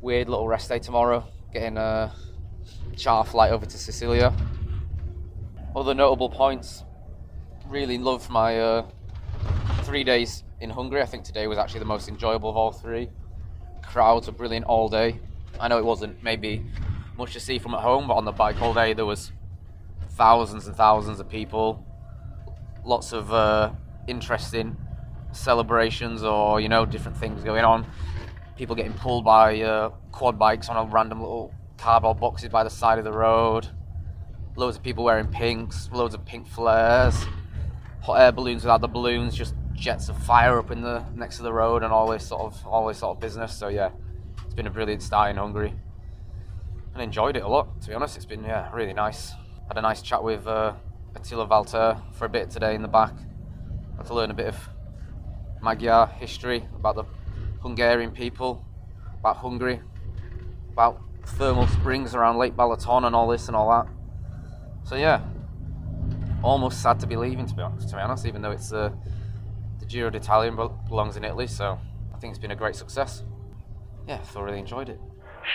Weird 0.00 0.28
little 0.28 0.46
rest 0.46 0.68
day 0.68 0.78
tomorrow. 0.78 1.24
Getting 1.52 1.76
a 1.76 2.12
charter 2.96 3.28
flight 3.28 3.50
over 3.50 3.66
to 3.66 3.78
Sicilia. 3.78 4.32
Other 5.74 5.94
notable 5.94 6.30
points. 6.30 6.84
Really 7.66 7.98
loved 7.98 8.30
my 8.30 8.60
uh, 8.60 8.86
three 9.82 10.04
days 10.04 10.44
in 10.60 10.70
Hungary. 10.70 11.02
I 11.02 11.06
think 11.06 11.24
today 11.24 11.46
was 11.46 11.58
actually 11.58 11.80
the 11.80 11.86
most 11.86 12.08
enjoyable 12.08 12.50
of 12.50 12.56
all 12.56 12.72
three. 12.72 13.08
Crowds 13.82 14.26
were 14.26 14.32
brilliant 14.32 14.66
all 14.66 14.88
day. 14.88 15.18
I 15.58 15.68
know 15.68 15.78
it 15.78 15.84
wasn't 15.84 16.22
maybe 16.22 16.64
much 17.16 17.32
to 17.32 17.40
see 17.40 17.58
from 17.58 17.74
at 17.74 17.80
home, 17.80 18.06
but 18.08 18.14
on 18.14 18.24
the 18.24 18.32
bike 18.32 18.60
all 18.62 18.74
day 18.74 18.92
there 18.92 19.06
was 19.06 19.32
thousands 20.10 20.66
and 20.66 20.76
thousands 20.76 21.20
of 21.20 21.28
people. 21.28 21.84
Lots 22.84 23.12
of 23.12 23.32
uh, 23.32 23.72
interesting 24.06 24.76
celebrations 25.32 26.22
or 26.22 26.60
you 26.60 26.68
know 26.68 26.84
different 26.84 27.16
things 27.16 27.42
going 27.42 27.64
on. 27.64 27.86
People 28.56 28.76
getting 28.76 28.92
pulled 28.92 29.24
by 29.24 29.60
uh, 29.62 29.90
quad 30.12 30.38
bikes 30.38 30.68
on 30.68 30.76
a 30.76 30.90
random 30.90 31.20
little 31.20 31.52
cardboard 31.78 32.20
boxes 32.20 32.48
by 32.48 32.62
the 32.62 32.70
side 32.70 32.98
of 32.98 33.04
the 33.04 33.12
road. 33.12 33.66
Loads 34.56 34.76
of 34.76 34.82
people 34.82 35.04
wearing 35.04 35.28
pinks, 35.28 35.88
loads 35.92 36.14
of 36.14 36.24
pink 36.24 36.46
flares, 36.46 37.24
hot 38.02 38.20
air 38.20 38.32
balloons 38.32 38.62
without 38.62 38.80
the 38.80 38.88
balloons, 38.88 39.34
just 39.34 39.54
jets 39.72 40.10
of 40.10 40.22
fire 40.24 40.58
up 40.58 40.70
in 40.70 40.82
the 40.82 41.02
next 41.14 41.38
to 41.38 41.42
the 41.42 41.52
road 41.52 41.82
and 41.82 41.92
all 41.92 42.06
this 42.08 42.28
sort 42.28 42.42
of 42.42 42.66
all 42.66 42.86
this 42.86 42.98
sort 42.98 43.16
of 43.16 43.20
business. 43.20 43.56
So 43.56 43.68
yeah, 43.68 43.90
it's 44.44 44.54
been 44.54 44.66
a 44.66 44.70
brilliant 44.70 45.02
start 45.02 45.30
in 45.30 45.36
Hungary 45.36 45.74
and 46.92 47.02
enjoyed 47.02 47.36
it 47.36 47.42
a 47.42 47.48
lot. 47.48 47.80
To 47.82 47.88
be 47.88 47.94
honest, 47.94 48.16
it's 48.16 48.26
been 48.26 48.44
yeah 48.44 48.70
really 48.74 48.92
nice. 48.92 49.32
Had 49.68 49.78
a 49.78 49.82
nice 49.82 50.02
chat 50.02 50.22
with 50.22 50.46
uh, 50.46 50.74
Attila 51.14 51.46
Valter 51.46 52.00
for 52.14 52.24
a 52.24 52.28
bit 52.28 52.50
today 52.50 52.74
in 52.74 52.82
the 52.82 52.88
back. 52.88 53.14
Had 53.96 54.06
to 54.06 54.14
learn 54.14 54.30
a 54.30 54.34
bit 54.34 54.46
of 54.46 54.68
Magyar 55.62 56.06
history 56.06 56.64
about 56.74 56.94
the 56.96 57.04
Hungarian 57.62 58.10
people, 58.10 58.64
about 59.18 59.36
Hungary, 59.36 59.80
about 60.72 61.00
thermal 61.24 61.66
springs 61.66 62.14
around 62.14 62.38
Lake 62.38 62.56
Balaton 62.56 63.06
and 63.06 63.14
all 63.14 63.28
this 63.28 63.48
and 63.48 63.56
all 63.56 63.70
that. 63.70 63.92
So 64.84 64.96
yeah, 64.96 65.20
almost 66.42 66.82
sad 66.82 66.98
to 67.00 67.06
be 67.06 67.16
leaving 67.16 67.46
to 67.46 67.54
be 67.54 67.62
honest. 67.62 67.88
To 67.90 67.96
be 67.96 68.00
honest, 68.02 68.26
even 68.26 68.42
though 68.42 68.52
it's 68.52 68.72
uh, 68.72 68.90
the 69.78 69.86
Giro 69.86 70.10
d'Italia 70.10 70.50
belongs 70.88 71.16
in 71.16 71.24
Italy, 71.24 71.46
so 71.46 71.78
I 72.14 72.18
think 72.18 72.32
it's 72.32 72.40
been 72.40 72.50
a 72.50 72.56
great 72.56 72.76
success. 72.76 73.22
Yeah, 74.08 74.18
thoroughly 74.18 74.58
enjoyed 74.58 74.88
it. 74.88 75.00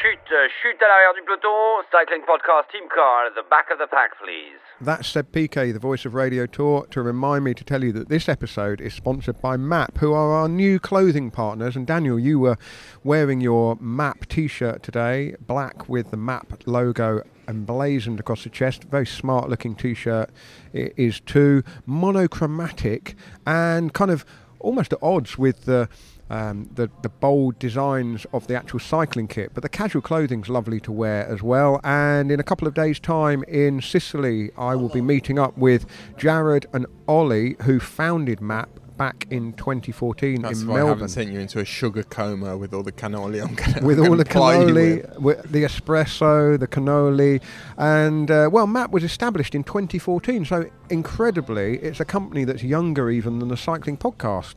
Chute, 0.01 0.19
euh, 0.33 0.47
chute 0.61 0.81
à 0.81 0.87
l'arrière 0.87 1.13
du 1.13 1.21
peloton. 1.21 1.81
Cycling 1.89 2.21
podcast 2.25 2.69
team 2.69 2.83
car 2.93 3.27
at 3.27 3.35
the 3.35 3.47
back 3.49 3.71
of 3.71 3.77
the 3.79 3.87
pack, 3.87 4.11
please. 4.21 4.59
That's 4.81 5.07
Seb 5.07 5.31
Piquet, 5.31 5.71
the 5.71 5.79
voice 5.79 6.05
of 6.05 6.13
Radio 6.13 6.45
Tour, 6.45 6.85
to 6.91 7.01
remind 7.01 7.45
me 7.45 7.53
to 7.53 7.63
tell 7.63 7.81
you 7.81 7.93
that 7.93 8.09
this 8.09 8.27
episode 8.27 8.81
is 8.81 8.93
sponsored 8.93 9.41
by 9.41 9.55
MAAP, 9.55 9.97
who 9.99 10.11
are 10.11 10.33
our 10.33 10.49
new 10.49 10.79
clothing 10.79 11.31
partners. 11.31 11.77
And 11.77 11.87
Daniel, 11.87 12.19
you 12.19 12.39
were 12.39 12.57
wearing 13.05 13.39
your 13.39 13.77
MAAP 13.77 14.27
t 14.27 14.47
shirt 14.47 14.83
today, 14.83 15.35
black 15.39 15.87
with 15.87 16.11
the 16.11 16.17
MAAP 16.17 16.65
logo 16.65 17.21
emblazoned 17.47 18.19
across 18.19 18.43
the 18.43 18.49
chest. 18.49 18.83
Very 18.83 19.05
smart 19.05 19.49
looking 19.49 19.75
t 19.75 19.93
shirt. 19.93 20.29
It 20.73 20.93
is 20.97 21.21
too 21.21 21.63
monochromatic 21.85 23.15
and 23.45 23.93
kind 23.93 24.11
of 24.11 24.25
almost 24.59 24.91
at 24.91 24.99
odds 25.01 25.37
with 25.37 25.65
the 25.65 25.87
um, 26.29 26.69
the, 26.73 26.89
the 27.01 27.09
bold 27.09 27.59
designs 27.59 28.25
of 28.33 28.47
the 28.47 28.55
actual 28.55 28.79
cycling 28.79 29.27
kit. 29.27 29.51
But 29.53 29.63
the 29.63 29.69
casual 29.69 30.01
clothing's 30.01 30.49
lovely 30.49 30.79
to 30.81 30.91
wear 30.91 31.27
as 31.27 31.41
well. 31.43 31.79
And 31.83 32.31
in 32.31 32.39
a 32.39 32.43
couple 32.43 32.67
of 32.67 32.73
days' 32.73 32.99
time 32.99 33.43
in 33.47 33.81
Sicily, 33.81 34.51
I 34.57 34.75
will 34.75 34.89
be 34.89 35.01
meeting 35.01 35.37
up 35.39 35.57
with 35.57 35.85
Jared 36.17 36.65
and 36.73 36.85
Ollie, 37.07 37.55
who 37.63 37.79
founded 37.79 38.39
MAAP 38.39 38.67
back 38.97 39.27
in 39.29 39.53
2014 39.53 40.41
That's 40.41 40.61
in 40.61 40.67
why 40.67 40.75
I 40.75 40.77
Melbourne. 40.77 40.93
haven't 40.95 41.09
sent 41.09 41.29
you 41.31 41.39
into 41.39 41.59
a 41.59 41.65
sugar 41.65 42.03
coma 42.03 42.57
with 42.57 42.73
all 42.73 42.83
the 42.83 42.91
cannoli 42.91 43.41
I'm 43.41 43.85
with 43.85 43.99
all 43.99 44.15
the 44.15 44.23
cannoli, 44.25 45.19
with 45.19 45.51
the 45.51 45.63
espresso, 45.63 46.57
the 46.57 46.67
cannoli, 46.67 47.41
and 47.77 48.31
uh, 48.31 48.49
well, 48.51 48.67
MAAP 48.67 48.91
was 48.91 49.03
established 49.03 49.53
in 49.53 49.63
2014. 49.63 50.45
So 50.45 50.69
incredibly, 50.89 51.77
it's 51.79 51.99
a 51.99 52.05
company 52.05 52.45
that's 52.45 52.63
younger 52.63 53.09
even 53.09 53.39
than 53.39 53.49
the 53.49 53.57
Cycling 53.57 53.97
Podcast. 53.97 54.55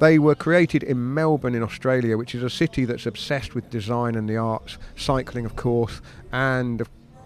They 0.00 0.18
were 0.18 0.34
created 0.34 0.82
in 0.82 1.12
Melbourne, 1.12 1.54
in 1.54 1.62
Australia, 1.62 2.16
which 2.16 2.34
is 2.34 2.42
a 2.42 2.48
city 2.48 2.86
that's 2.86 3.04
obsessed 3.04 3.54
with 3.54 3.68
design 3.68 4.14
and 4.14 4.26
the 4.26 4.38
arts, 4.38 4.78
cycling, 4.96 5.44
of 5.44 5.56
course, 5.56 6.00
and 6.32 6.82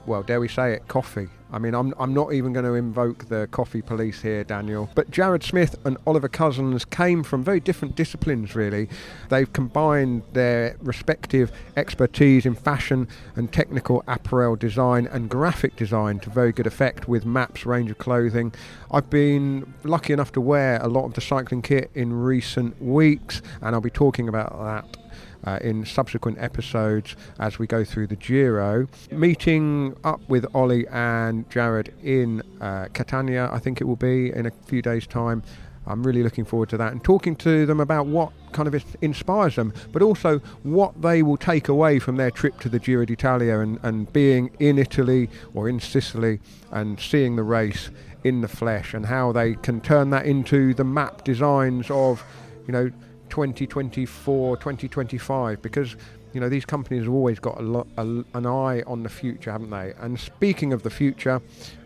well, 0.06 0.22
dare 0.22 0.40
we 0.40 0.48
say 0.48 0.72
it, 0.72 0.88
coffee. 0.88 1.28
I 1.54 1.58
mean, 1.58 1.72
I'm, 1.72 1.94
I'm 2.00 2.12
not 2.12 2.32
even 2.32 2.52
going 2.52 2.64
to 2.64 2.74
invoke 2.74 3.28
the 3.28 3.46
coffee 3.52 3.80
police 3.80 4.20
here, 4.20 4.42
Daniel. 4.42 4.90
But 4.96 5.12
Jared 5.12 5.44
Smith 5.44 5.76
and 5.84 5.96
Oliver 6.04 6.28
Cousins 6.28 6.84
came 6.84 7.22
from 7.22 7.44
very 7.44 7.60
different 7.60 7.94
disciplines, 7.94 8.56
really. 8.56 8.88
They've 9.28 9.52
combined 9.52 10.22
their 10.32 10.76
respective 10.80 11.52
expertise 11.76 12.44
in 12.44 12.56
fashion 12.56 13.06
and 13.36 13.52
technical 13.52 14.02
apparel 14.08 14.56
design 14.56 15.06
and 15.06 15.30
graphic 15.30 15.76
design 15.76 16.18
to 16.20 16.30
very 16.30 16.50
good 16.50 16.66
effect 16.66 17.06
with 17.06 17.24
MAAP's 17.24 17.64
range 17.64 17.88
of 17.88 17.98
clothing. 17.98 18.52
I've 18.90 19.08
been 19.08 19.74
lucky 19.84 20.12
enough 20.12 20.32
to 20.32 20.40
wear 20.40 20.80
a 20.82 20.88
lot 20.88 21.04
of 21.04 21.14
the 21.14 21.20
cycling 21.20 21.62
kit 21.62 21.88
in 21.94 22.12
recent 22.12 22.82
weeks, 22.82 23.42
and 23.62 23.76
I'll 23.76 23.80
be 23.80 23.90
talking 23.90 24.28
about 24.28 24.58
that 24.58 25.03
uh, 25.44 25.58
in 25.62 25.84
subsequent 25.84 26.38
episodes 26.40 27.16
as 27.38 27.58
we 27.58 27.66
go 27.66 27.84
through 27.84 28.06
the 28.06 28.16
Giro. 28.16 28.88
Meeting 29.10 29.96
up 30.04 30.20
with 30.28 30.46
Ollie 30.54 30.86
and 30.88 31.48
Jared 31.50 31.94
in 32.02 32.42
uh, 32.60 32.86
Catania, 32.92 33.50
I 33.52 33.58
think 33.58 33.80
it 33.80 33.84
will 33.84 33.96
be 33.96 34.32
in 34.32 34.46
a 34.46 34.50
few 34.66 34.82
days' 34.82 35.06
time. 35.06 35.42
I'm 35.86 36.02
really 36.02 36.22
looking 36.22 36.44
forward 36.44 36.70
to 36.70 36.76
that 36.78 36.92
and 36.92 37.04
talking 37.04 37.36
to 37.36 37.66
them 37.66 37.78
about 37.78 38.06
what 38.06 38.32
kind 38.52 38.66
of 38.66 38.84
inspires 39.02 39.56
them, 39.56 39.74
but 39.92 40.00
also 40.00 40.38
what 40.62 41.00
they 41.02 41.22
will 41.22 41.36
take 41.36 41.68
away 41.68 41.98
from 41.98 42.16
their 42.16 42.30
trip 42.30 42.58
to 42.60 42.68
the 42.68 42.78
Giro 42.78 43.04
d'Italia 43.04 43.58
and, 43.58 43.78
and 43.82 44.10
being 44.12 44.50
in 44.58 44.78
Italy 44.78 45.28
or 45.52 45.68
in 45.68 45.80
Sicily 45.80 46.40
and 46.70 46.98
seeing 46.98 47.36
the 47.36 47.42
race 47.42 47.90
in 48.22 48.40
the 48.40 48.48
flesh 48.48 48.94
and 48.94 49.04
how 49.04 49.32
they 49.32 49.54
can 49.56 49.80
turn 49.80 50.08
that 50.10 50.24
into 50.24 50.72
the 50.72 50.84
MAAP 50.84 51.22
designs 51.24 51.90
of, 51.90 52.24
you 52.66 52.72
know, 52.72 52.90
2024, 53.34 54.58
2025, 54.58 55.60
because 55.60 55.96
you 56.32 56.40
know 56.40 56.48
these 56.48 56.64
companies 56.64 57.02
have 57.02 57.12
always 57.12 57.40
got 57.40 57.58
a 57.58 57.62
lot, 57.64 57.88
a, 57.96 58.02
an 58.02 58.46
eye 58.46 58.80
on 58.86 59.02
the 59.02 59.08
future, 59.08 59.50
haven't 59.50 59.70
they? 59.70 59.92
And 59.98 60.20
speaking 60.20 60.72
of 60.72 60.84
the 60.84 60.90
future, 60.90 61.42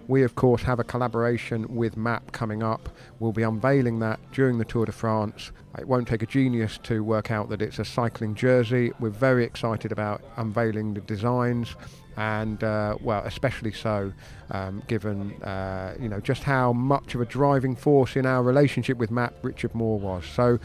we 0.09 0.23
of 0.25 0.35
course 0.35 0.63
have 0.65 0.79
a 0.79 0.85
collaboration 0.85 1.75
with 1.75 1.97
MAAP 1.97 2.33
coming 2.33 2.63
up. 2.63 2.91
We'll 3.19 3.33
be 3.33 3.45
unveiling 3.45 3.99
that 4.01 4.21
during 4.31 4.59
the 4.59 4.67
Tour 4.67 4.85
de 4.85 4.93
France 4.93 5.51
It 5.79 5.89
won't 5.89 6.07
take 6.07 6.23
a 6.23 6.27
genius 6.27 6.79
to 6.83 7.03
work 7.03 7.31
out 7.31 7.49
that 7.49 7.63
it's 7.63 7.79
a 7.79 7.85
cycling 7.85 8.35
jersey. 8.35 8.93
We're 9.01 9.09
very 9.09 9.45
excited 9.45 9.91
about 9.91 10.23
unveiling 10.37 10.93
the 10.93 11.01
designs, 11.01 11.77
and 12.19 12.63
uh, 12.63 12.99
well, 13.01 13.23
especially 13.25 13.73
so, 13.73 14.13
um, 14.51 14.83
given 14.87 15.33
uh, 15.43 15.95
you 15.99 16.11
know 16.11 16.21
just 16.21 16.43
how 16.43 16.75
much 16.75 17.15
of 17.15 17.23
a 17.23 17.27
driving 17.27 17.75
force 17.75 18.17
in 18.17 18.27
our 18.27 18.43
relationship 18.43 18.99
with 18.99 19.11
MAAP 19.11 19.33
Richard 19.41 19.75
Moore 19.75 19.99
was. 19.99 20.27
So. 20.27 20.59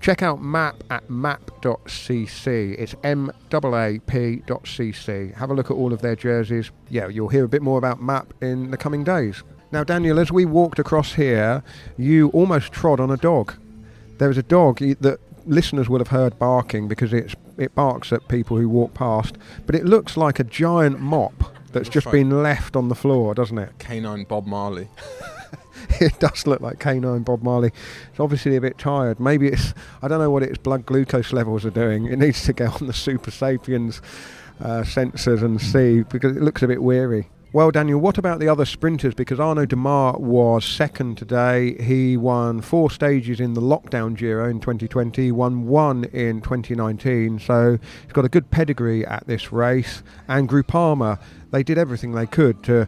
Check 0.00 0.22
out 0.22 0.40
MAAP 0.40 0.74
at 0.90 1.08
maap.cc. 1.08 2.46
It's 2.78 2.94
m-a-a-p.cc. 3.02 3.34
Have 5.34 5.50
a 5.50 5.54
look 5.54 5.70
at 5.70 5.74
all 5.74 5.92
of 5.92 6.00
their 6.02 6.16
jerseys. 6.16 6.70
Yeah, 6.88 7.08
you'll 7.08 7.28
hear 7.28 7.44
a 7.44 7.48
bit 7.48 7.62
more 7.62 7.78
about 7.78 8.00
MAAP 8.00 8.26
in 8.40 8.70
the 8.70 8.76
coming 8.76 9.04
days. 9.04 9.42
Now, 9.70 9.84
Daniel, 9.84 10.18
as 10.18 10.32
we 10.32 10.44
walked 10.44 10.78
across 10.78 11.14
here, 11.14 11.62
you 11.96 12.28
almost 12.30 12.72
trod 12.72 13.00
on 13.00 13.10
a 13.10 13.16
dog. 13.16 13.54
There 14.18 14.28
was 14.28 14.38
a 14.38 14.42
dog 14.42 14.78
that 14.78 15.20
listeners 15.46 15.88
will 15.88 15.98
have 15.98 16.08
heard 16.08 16.38
barking 16.38 16.88
because 16.88 17.12
it's 17.12 17.34
it 17.56 17.74
barks 17.74 18.12
at 18.12 18.28
people 18.28 18.56
who 18.56 18.68
walk 18.68 18.94
past, 18.94 19.36
but 19.66 19.74
it 19.74 19.84
looks 19.84 20.16
like 20.16 20.38
a 20.38 20.44
giant 20.44 21.00
mop 21.00 21.56
that's 21.72 21.88
just 21.88 22.06
right. 22.06 22.12
been 22.12 22.42
left 22.42 22.76
on 22.76 22.88
the 22.88 22.94
floor, 22.94 23.34
doesn't 23.34 23.58
it? 23.58 23.70
Canine 23.78 24.24
Bob 24.24 24.46
Marley. 24.46 24.88
it 26.00 26.18
does 26.20 26.46
look 26.46 26.60
like 26.60 26.78
canine 26.78 27.22
Bob 27.22 27.42
Marley. 27.42 27.72
It's 28.10 28.20
obviously 28.20 28.56
a 28.56 28.60
bit 28.60 28.78
tired. 28.78 29.20
Maybe 29.20 29.48
it's 29.48 29.74
I 30.02 30.08
don't 30.08 30.20
know 30.20 30.30
what 30.30 30.42
its 30.42 30.58
blood 30.58 30.86
glucose 30.86 31.32
levels 31.32 31.64
are 31.64 31.70
doing. 31.70 32.06
It 32.06 32.18
needs 32.18 32.44
to 32.44 32.52
go 32.52 32.66
on 32.66 32.86
the 32.86 32.92
Supersapiens 32.92 34.00
uh, 34.60 34.82
sensors 34.82 35.42
and 35.42 35.60
see 35.60 36.02
because 36.02 36.36
it 36.36 36.42
looks 36.42 36.62
a 36.62 36.68
bit 36.68 36.82
weary. 36.82 37.28
Well, 37.50 37.70
Daniel, 37.70 37.98
what 37.98 38.18
about 38.18 38.40
the 38.40 38.48
other 38.48 38.66
sprinters? 38.66 39.14
Because 39.14 39.40
Arnaud 39.40 39.66
Démare 39.66 40.20
was 40.20 40.66
second 40.66 41.16
today. 41.16 41.82
He 41.82 42.14
won 42.18 42.60
four 42.60 42.90
stages 42.90 43.40
in 43.40 43.54
the 43.54 43.62
lockdown 43.62 44.14
Giro 44.18 44.50
in 44.50 44.60
2020, 44.60 45.32
won 45.32 45.66
one 45.66 46.04
in 46.04 46.42
2019. 46.42 47.38
So 47.38 47.78
he's 48.02 48.12
got 48.12 48.26
a 48.26 48.28
good 48.28 48.50
pedigree 48.50 49.06
at 49.06 49.26
this 49.26 49.50
race. 49.50 50.02
And 50.28 50.46
Groupama, 50.46 51.18
they 51.50 51.62
did 51.62 51.78
everything 51.78 52.12
they 52.12 52.26
could 52.26 52.62
to 52.64 52.86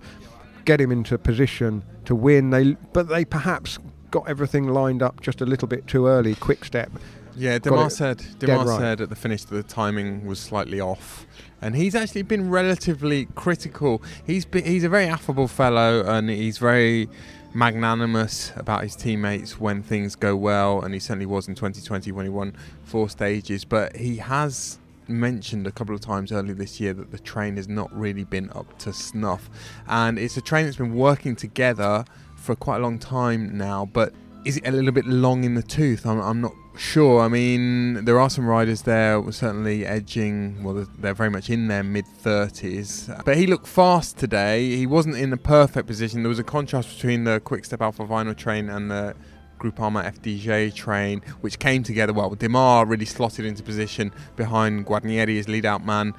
get 0.67 0.79
him 0.79 0.93
into 0.93 1.17
position 1.17 1.83
to 2.11 2.15
win. 2.17 2.51
They, 2.51 2.73
but 2.93 3.09
they 3.09 3.25
perhaps 3.25 3.79
got 4.11 4.29
everything 4.29 4.69
lined 4.69 5.03
up 5.03 5.21
just 5.21 5.41
a 5.41 5.47
little 5.47 5.69
bit 5.69 5.87
too 5.87 6.07
early. 6.07 6.35
Quick 6.35 6.65
step. 6.65 6.91
Yeah, 7.37 7.59
Démare 7.59 7.93
said 7.93 8.19
Démare 8.39 8.67
right. 8.67 8.79
said 8.79 9.01
at 9.01 9.09
the 9.09 9.17
finish 9.17 9.45
that 9.45 9.55
the 9.55 9.63
timing 9.63 10.27
was 10.27 10.41
slightly 10.41 10.81
off, 10.81 11.27
and 11.63 11.77
he's 11.77 11.95
actually 11.95 12.23
been 12.23 12.51
relatively 12.51 13.27
critical. 13.37 14.03
He's 14.27 14.45
been, 14.45 14.65
he's 14.65 14.85
a 14.85 14.89
very 14.89 15.07
affable 15.07 15.47
fellow, 15.47 16.05
and 16.05 16.29
he's 16.29 16.59
very 16.59 17.09
magnanimous 17.55 18.53
about 18.57 18.83
his 18.83 18.97
teammates 18.97 19.61
when 19.61 19.83
things 19.83 20.17
go 20.17 20.35
well, 20.35 20.83
and 20.83 20.93
he 20.93 20.99
certainly 20.99 21.27
was 21.27 21.47
in 21.47 21.55
2020 21.55 22.11
when 22.11 22.27
he 22.27 22.31
won 22.31 22.57
four 22.83 23.09
stages. 23.09 23.65
But 23.65 23.97
he 23.97 24.17
has 24.17 24.80
mentioned 25.11 25.67
a 25.67 25.73
couple 25.73 25.95
of 25.95 26.01
times 26.01 26.33
earlier 26.33 26.55
this 26.55 26.81
year 26.81 26.93
that 26.95 27.11
the 27.11 27.19
train 27.19 27.57
has 27.57 27.69
not 27.69 27.93
really 27.93 28.25
been 28.25 28.51
up 28.55 28.79
to 28.81 28.93
snuff, 28.93 29.51
and 29.89 30.19
it's 30.19 30.37
a 30.37 30.41
train 30.41 30.65
that's 30.65 30.77
been 30.77 30.95
working 30.95 31.37
together 31.37 32.05
for 32.37 32.55
quite 32.57 32.77
a 32.77 32.81
long 32.81 32.99
time 32.99 33.57
now, 33.59 33.85
but 33.93 34.13
is 34.45 34.57
it 34.57 34.67
a 34.67 34.71
little 34.73 34.93
bit 34.93 35.05
long 35.07 35.45
in 35.45 35.55
the 35.55 35.63
tooth? 35.63 36.07
I'm, 36.07 36.19
I'm 36.19 36.41
not 36.41 36.53
sure. 36.79 37.21
I 37.21 37.29
mean, 37.29 38.07
there 38.07 38.19
are 38.19 38.31
some 38.31 38.47
riders 38.47 38.81
there 38.83 39.23
certainly 39.33 39.85
edging, 39.85 40.63
well, 40.65 40.87
they're- 40.99 41.13
very 41.13 41.29
much 41.29 41.51
in 41.51 41.69
their 41.69 41.83
mid 41.83 42.07
30s. 42.25 43.23
But 43.27 43.37
he 43.37 43.47
looked 43.47 43.67
fast 43.67 44.17
today. 44.17 44.75
He 44.77 44.87
wasn't 44.87 45.17
in 45.17 45.29
the 45.29 45.37
perfect 45.37 45.87
position. 45.87 46.23
There 46.23 46.31
was 46.31 46.39
a 46.39 46.45
contrast 46.45 46.95
between 46.97 47.25
the 47.25 47.41
Quick 47.41 47.67
Step 47.67 47.83
Alpha 47.83 48.07
Vinyl 48.07 48.35
train 48.35 48.71
and 48.71 48.91
the 48.91 49.15
Groupama 49.61 50.05
FDJ 50.05 50.75
train, 50.75 51.23
which 51.41 51.59
came 51.59 51.83
together 51.83 52.13
well. 52.13 52.31
Démare 52.31 52.89
really 52.89 53.05
slotted 53.05 53.45
into 53.45 53.63
position 53.63 54.13
behind 54.37 54.87
Guarnieri 54.87 55.39
as 55.39 55.49
lead 55.49 55.67
out 55.67 55.85
man. 55.85 56.15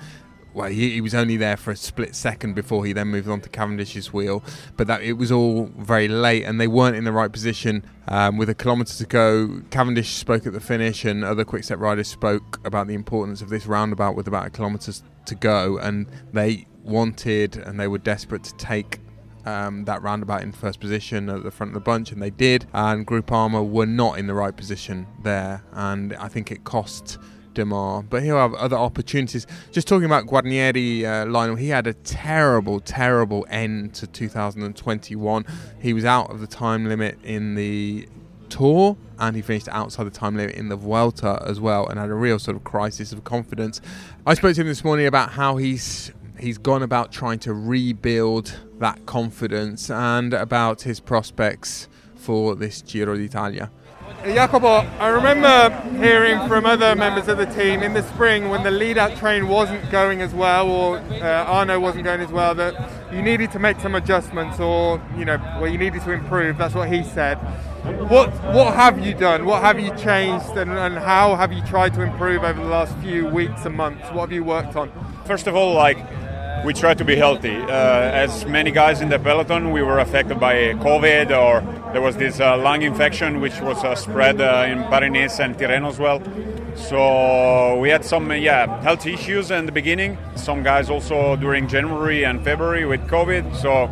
Well, 0.53 0.69
he, 0.69 0.91
he 0.91 1.01
was 1.01 1.15
only 1.15 1.37
there 1.37 1.55
for 1.55 1.71
a 1.71 1.77
split 1.77 2.13
second 2.13 2.55
before 2.55 2.85
he 2.85 2.91
then 2.91 3.07
moved 3.07 3.29
on 3.29 3.39
to 3.41 3.49
Cavendish's 3.49 4.11
wheel, 4.11 4.43
but 4.75 4.85
that 4.87 5.01
it 5.01 5.13
was 5.13 5.31
all 5.31 5.71
very 5.77 6.09
late, 6.09 6.43
and 6.43 6.59
they 6.59 6.67
weren't 6.67 6.97
in 6.97 7.05
the 7.05 7.13
right 7.13 7.31
position. 7.31 7.85
Um, 8.09 8.37
with 8.37 8.49
a 8.49 8.55
kilometre 8.55 8.93
to 8.95 9.05
go, 9.05 9.61
Cavendish 9.69 10.09
spoke 10.15 10.45
at 10.45 10.51
the 10.51 10.59
finish, 10.59 11.05
and 11.05 11.23
other 11.23 11.45
quick 11.45 11.63
step 11.63 11.79
riders 11.79 12.09
spoke 12.09 12.59
about 12.65 12.87
the 12.87 12.95
importance 12.95 13.41
of 13.41 13.49
this 13.49 13.65
roundabout 13.65 14.15
with 14.15 14.27
about 14.27 14.47
a 14.47 14.49
kilometre 14.49 14.91
to 15.25 15.35
go, 15.35 15.77
and 15.77 16.07
they 16.33 16.67
wanted 16.83 17.55
and 17.57 17.79
they 17.79 17.87
were 17.87 17.99
desperate 17.99 18.43
to 18.43 18.53
take 18.55 18.99
um, 19.45 19.85
that 19.85 20.01
roundabout 20.01 20.41
in 20.41 20.51
first 20.51 20.79
position 20.79 21.29
at 21.29 21.43
the 21.43 21.51
front 21.51 21.71
of 21.71 21.73
the 21.73 21.79
bunch, 21.79 22.11
and 22.11 22.21
they 22.21 22.29
did. 22.29 22.67
And 22.73 23.05
Group 23.05 23.27
Groupama 23.27 23.67
were 23.67 23.85
not 23.85 24.17
in 24.17 24.27
the 24.27 24.33
right 24.33 24.55
position 24.55 25.07
there, 25.23 25.63
and 25.73 26.13
I 26.15 26.27
think 26.27 26.51
it 26.51 26.63
cost 26.63 27.17
Démare. 27.53 28.05
But 28.09 28.23
he'll 28.23 28.37
have 28.37 28.53
other 28.53 28.77
opportunities. 28.77 29.47
Just 29.71 29.87
talking 29.87 30.05
about 30.05 30.25
Guarnieri, 30.25 31.03
uh, 31.03 31.29
Lionel, 31.29 31.55
he 31.55 31.69
had 31.69 31.87
a 31.87 31.93
terrible, 31.93 32.79
terrible 32.79 33.45
end 33.49 33.93
to 33.95 34.07
2021. 34.07 35.45
He 35.79 35.93
was 35.93 36.05
out 36.05 36.31
of 36.31 36.39
the 36.39 36.47
time 36.47 36.87
limit 36.87 37.17
in 37.23 37.55
the 37.55 38.07
Tour, 38.49 38.97
and 39.17 39.35
he 39.35 39.41
finished 39.41 39.69
outside 39.69 40.03
the 40.03 40.11
time 40.11 40.35
limit 40.35 40.55
in 40.55 40.67
the 40.69 40.75
Vuelta 40.75 41.41
as 41.47 41.59
well, 41.59 41.87
and 41.87 41.99
had 41.99 42.09
a 42.09 42.13
real 42.13 42.37
sort 42.37 42.57
of 42.57 42.63
crisis 42.63 43.13
of 43.13 43.23
confidence. 43.23 43.81
I 44.25 44.33
spoke 44.33 44.55
to 44.55 44.61
him 44.61 44.67
this 44.67 44.83
morning 44.83 45.07
about 45.07 45.31
how 45.31 45.55
he's 45.55 46.11
he's 46.41 46.57
gone 46.57 46.83
about 46.83 47.11
trying 47.11 47.39
to 47.39 47.53
rebuild 47.53 48.59
that 48.79 49.05
confidence 49.05 49.89
and 49.89 50.33
about 50.33 50.81
his 50.81 50.99
prospects 50.99 51.87
for 52.15 52.55
this 52.55 52.81
Giro 52.81 53.15
d'Italia. 53.15 53.71
Jacopo, 54.23 54.67
I 54.99 55.07
remember 55.07 55.69
hearing 55.97 56.47
from 56.47 56.65
other 56.65 56.95
members 56.95 57.27
of 57.27 57.37
the 57.37 57.45
team 57.45 57.81
in 57.81 57.93
the 57.93 58.03
spring 58.03 58.49
when 58.49 58.61
the 58.61 58.69
lead 58.69 58.97
out 58.97 59.15
train 59.17 59.47
wasn't 59.47 59.89
going 59.89 60.21
as 60.21 60.33
well 60.33 60.69
or 60.69 60.97
uh, 60.97 61.45
Arnaud 61.45 61.79
wasn't 61.79 62.03
going 62.03 62.21
as 62.21 62.29
well 62.29 62.53
that 62.55 62.75
you 63.13 63.21
needed 63.21 63.51
to 63.51 63.59
make 63.59 63.79
some 63.79 63.95
adjustments 63.95 64.59
or, 64.59 65.01
you 65.17 65.25
know, 65.25 65.37
well, 65.59 65.67
you 65.67 65.77
needed 65.77 66.01
to 66.03 66.11
improve. 66.11 66.57
That's 66.57 66.75
what 66.75 66.89
he 66.89 67.03
said. 67.03 67.35
What, 68.09 68.29
what 68.53 68.75
have 68.75 69.03
you 69.03 69.15
done? 69.15 69.45
What 69.45 69.63
have 69.63 69.79
you 69.79 69.95
changed 69.95 70.49
and, 70.49 70.71
and 70.71 70.97
how 70.97 71.35
have 71.35 71.51
you 71.51 71.63
tried 71.63 71.93
to 71.95 72.01
improve 72.01 72.43
over 72.43 72.61
the 72.61 72.69
last 72.69 72.95
few 72.97 73.25
weeks 73.27 73.65
and 73.65 73.75
months? 73.75 74.07
What 74.11 74.21
have 74.21 74.31
you 74.31 74.43
worked 74.43 74.75
on? 74.75 74.91
First 75.25 75.47
of 75.47 75.55
all, 75.55 75.73
like 75.73 75.97
we 76.63 76.73
try 76.73 76.93
to 76.93 77.03
be 77.03 77.15
healthy. 77.15 77.55
Uh, 77.55 77.69
as 77.69 78.45
many 78.45 78.71
guys 78.71 79.01
in 79.01 79.09
the 79.09 79.17
peloton, 79.17 79.71
we 79.71 79.81
were 79.81 79.99
affected 79.99 80.39
by 80.39 80.55
COVID, 80.75 81.31
or 81.31 81.61
there 81.91 82.01
was 82.01 82.17
this 82.17 82.39
uh, 82.39 82.57
lung 82.57 82.83
infection 82.83 83.41
which 83.41 83.59
was 83.61 83.83
uh, 83.83 83.95
spread 83.95 84.39
uh, 84.39 84.65
in 84.67 84.83
Paris 84.83 85.39
and 85.39 85.57
Tirreno 85.57 85.89
as 85.89 85.97
well. 85.97 86.21
So 86.75 87.79
we 87.79 87.89
had 87.89 88.05
some, 88.05 88.29
uh, 88.29 88.35
yeah, 88.35 88.81
health 88.81 89.05
issues 89.07 89.49
in 89.49 89.65
the 89.65 89.71
beginning. 89.71 90.17
Some 90.35 90.61
guys 90.61 90.89
also 90.89 91.35
during 91.35 91.67
January 91.67 92.25
and 92.25 92.43
February 92.43 92.85
with 92.85 93.01
COVID. 93.07 93.55
So 93.55 93.89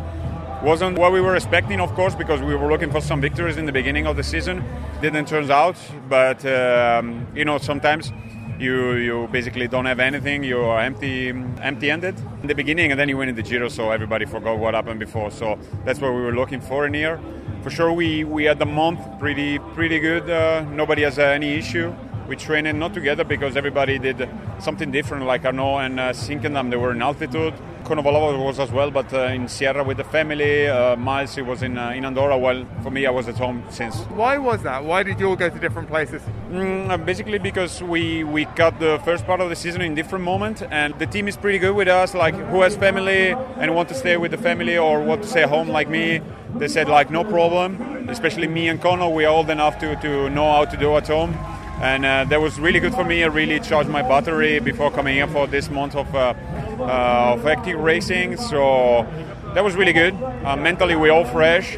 wasn't 0.62 0.98
what 0.98 1.12
we 1.12 1.20
were 1.20 1.34
expecting, 1.34 1.80
of 1.80 1.92
course, 1.94 2.14
because 2.14 2.40
we 2.40 2.54
were 2.54 2.70
looking 2.70 2.90
for 2.90 3.00
some 3.00 3.20
victories 3.20 3.56
in 3.56 3.66
the 3.66 3.72
beginning 3.72 4.06
of 4.06 4.16
the 4.16 4.22
season. 4.22 4.62
Didn't 5.00 5.26
turn 5.26 5.50
out, 5.50 5.76
but 6.08 6.44
um, 6.46 7.26
you 7.34 7.44
know 7.44 7.58
sometimes 7.58 8.12
you 8.60 8.92
you 8.92 9.28
basically 9.32 9.66
don't 9.68 9.86
have 9.86 10.00
anything. 10.00 10.44
You 10.44 10.60
are 10.60 10.80
empty 10.80 11.30
empty-handed 11.30 12.16
in 12.42 12.46
the 12.46 12.54
beginning, 12.54 12.90
and 12.90 13.00
then 13.00 13.08
you 13.08 13.16
win 13.16 13.28
in 13.28 13.34
the 13.34 13.42
Giro, 13.42 13.68
so 13.68 13.90
everybody 13.90 14.26
forgot 14.26 14.58
what 14.58 14.74
happened 14.74 15.00
before. 15.00 15.30
So 15.30 15.58
that's 15.84 16.00
what 16.00 16.12
we 16.12 16.20
were 16.20 16.34
looking 16.34 16.60
for 16.60 16.86
in 16.86 16.94
here. 16.94 17.18
For 17.62 17.70
sure, 17.70 17.92
we 17.92 18.24
we 18.24 18.44
had 18.44 18.58
the 18.58 18.66
month 18.66 19.00
pretty 19.18 19.58
pretty 19.74 19.98
good. 19.98 20.28
Uh, 20.28 20.64
nobody 20.70 21.02
has 21.02 21.18
uh, 21.18 21.22
any 21.22 21.54
issue. 21.54 21.94
We 22.28 22.36
trained 22.36 22.78
not 22.78 22.94
together 22.94 23.24
because 23.24 23.56
everybody 23.56 23.98
did 23.98 24.28
something 24.60 24.92
different. 24.92 25.24
Like 25.24 25.44
Arnaud 25.44 25.78
and 25.78 25.98
uh, 25.98 26.12
Sinkeldam, 26.12 26.70
they 26.70 26.76
were 26.76 26.92
in 26.92 27.02
altitude. 27.02 27.54
Konovalovas 27.90 28.38
was 28.38 28.60
as 28.60 28.70
well, 28.70 28.92
but 28.92 29.12
uh, 29.12 29.22
in 29.34 29.48
Sierra 29.48 29.82
with 29.82 29.96
the 29.96 30.04
family. 30.04 30.68
Uh, 30.68 30.94
Miles, 30.94 31.34
he 31.34 31.42
was 31.42 31.64
in 31.64 31.76
uh, 31.76 31.90
in 31.90 32.04
Andorra. 32.04 32.38
Well, 32.38 32.64
for 32.84 32.90
me, 32.92 33.04
I 33.04 33.10
was 33.10 33.26
at 33.26 33.36
home 33.36 33.64
since 33.68 33.96
Why 34.14 34.38
was 34.38 34.62
that? 34.62 34.84
Why 34.84 35.02
did 35.02 35.18
you 35.18 35.28
all 35.28 35.34
go 35.34 35.50
to 35.50 35.58
different 35.58 35.88
places? 35.88 36.22
Mm, 36.52 37.04
basically 37.04 37.38
because 37.38 37.82
we 37.82 38.22
we 38.22 38.44
cut 38.44 38.78
the 38.78 39.00
first 39.04 39.26
part 39.26 39.40
of 39.40 39.48
the 39.48 39.56
season 39.56 39.80
in 39.82 39.96
different 39.96 40.24
moment 40.24 40.62
and 40.70 40.96
the 41.00 41.06
team 41.06 41.26
is 41.26 41.36
pretty 41.36 41.58
good 41.58 41.74
with 41.74 41.88
us 41.88 42.14
like 42.14 42.34
who 42.50 42.62
has 42.62 42.76
family 42.76 43.34
and 43.60 43.74
want 43.74 43.88
to 43.88 43.94
stay 43.94 44.16
with 44.16 44.30
the 44.30 44.38
family 44.38 44.76
or 44.78 45.02
want 45.02 45.22
to 45.22 45.28
stay 45.28 45.46
home 45.46 45.68
like 45.68 45.88
me 45.88 46.20
they 46.56 46.68
said 46.68 46.88
like 46.88 47.08
no 47.10 47.22
problem 47.24 47.70
especially 48.08 48.48
me 48.48 48.68
and 48.68 48.80
Connor 48.80 49.08
we 49.08 49.24
are 49.24 49.34
old 49.34 49.50
enough 49.50 49.78
to, 49.78 49.94
to 50.02 50.28
know 50.30 50.50
how 50.50 50.64
to 50.64 50.76
do 50.76 50.96
at 50.96 51.06
home 51.06 51.32
and 51.80 52.04
uh, 52.04 52.24
that 52.30 52.40
was 52.40 52.58
really 52.58 52.80
good 52.80 52.94
for 52.94 53.04
me 53.04 53.22
I 53.22 53.26
really 53.26 53.60
charged 53.60 53.90
my 53.90 54.02
battery 54.02 54.58
before 54.58 54.90
coming 54.90 55.14
here 55.14 55.28
for 55.28 55.46
this 55.46 55.70
month 55.70 55.94
of 55.94 56.12
uh, 56.14 56.34
of 56.82 57.46
active 57.46 57.78
racing 57.78 58.36
so 58.36 59.06
that 59.54 59.64
was 59.64 59.74
really 59.74 59.92
good 59.92 60.14
uh, 60.44 60.56
mentally 60.56 60.96
we're 60.96 61.12
all 61.12 61.24
fresh 61.24 61.76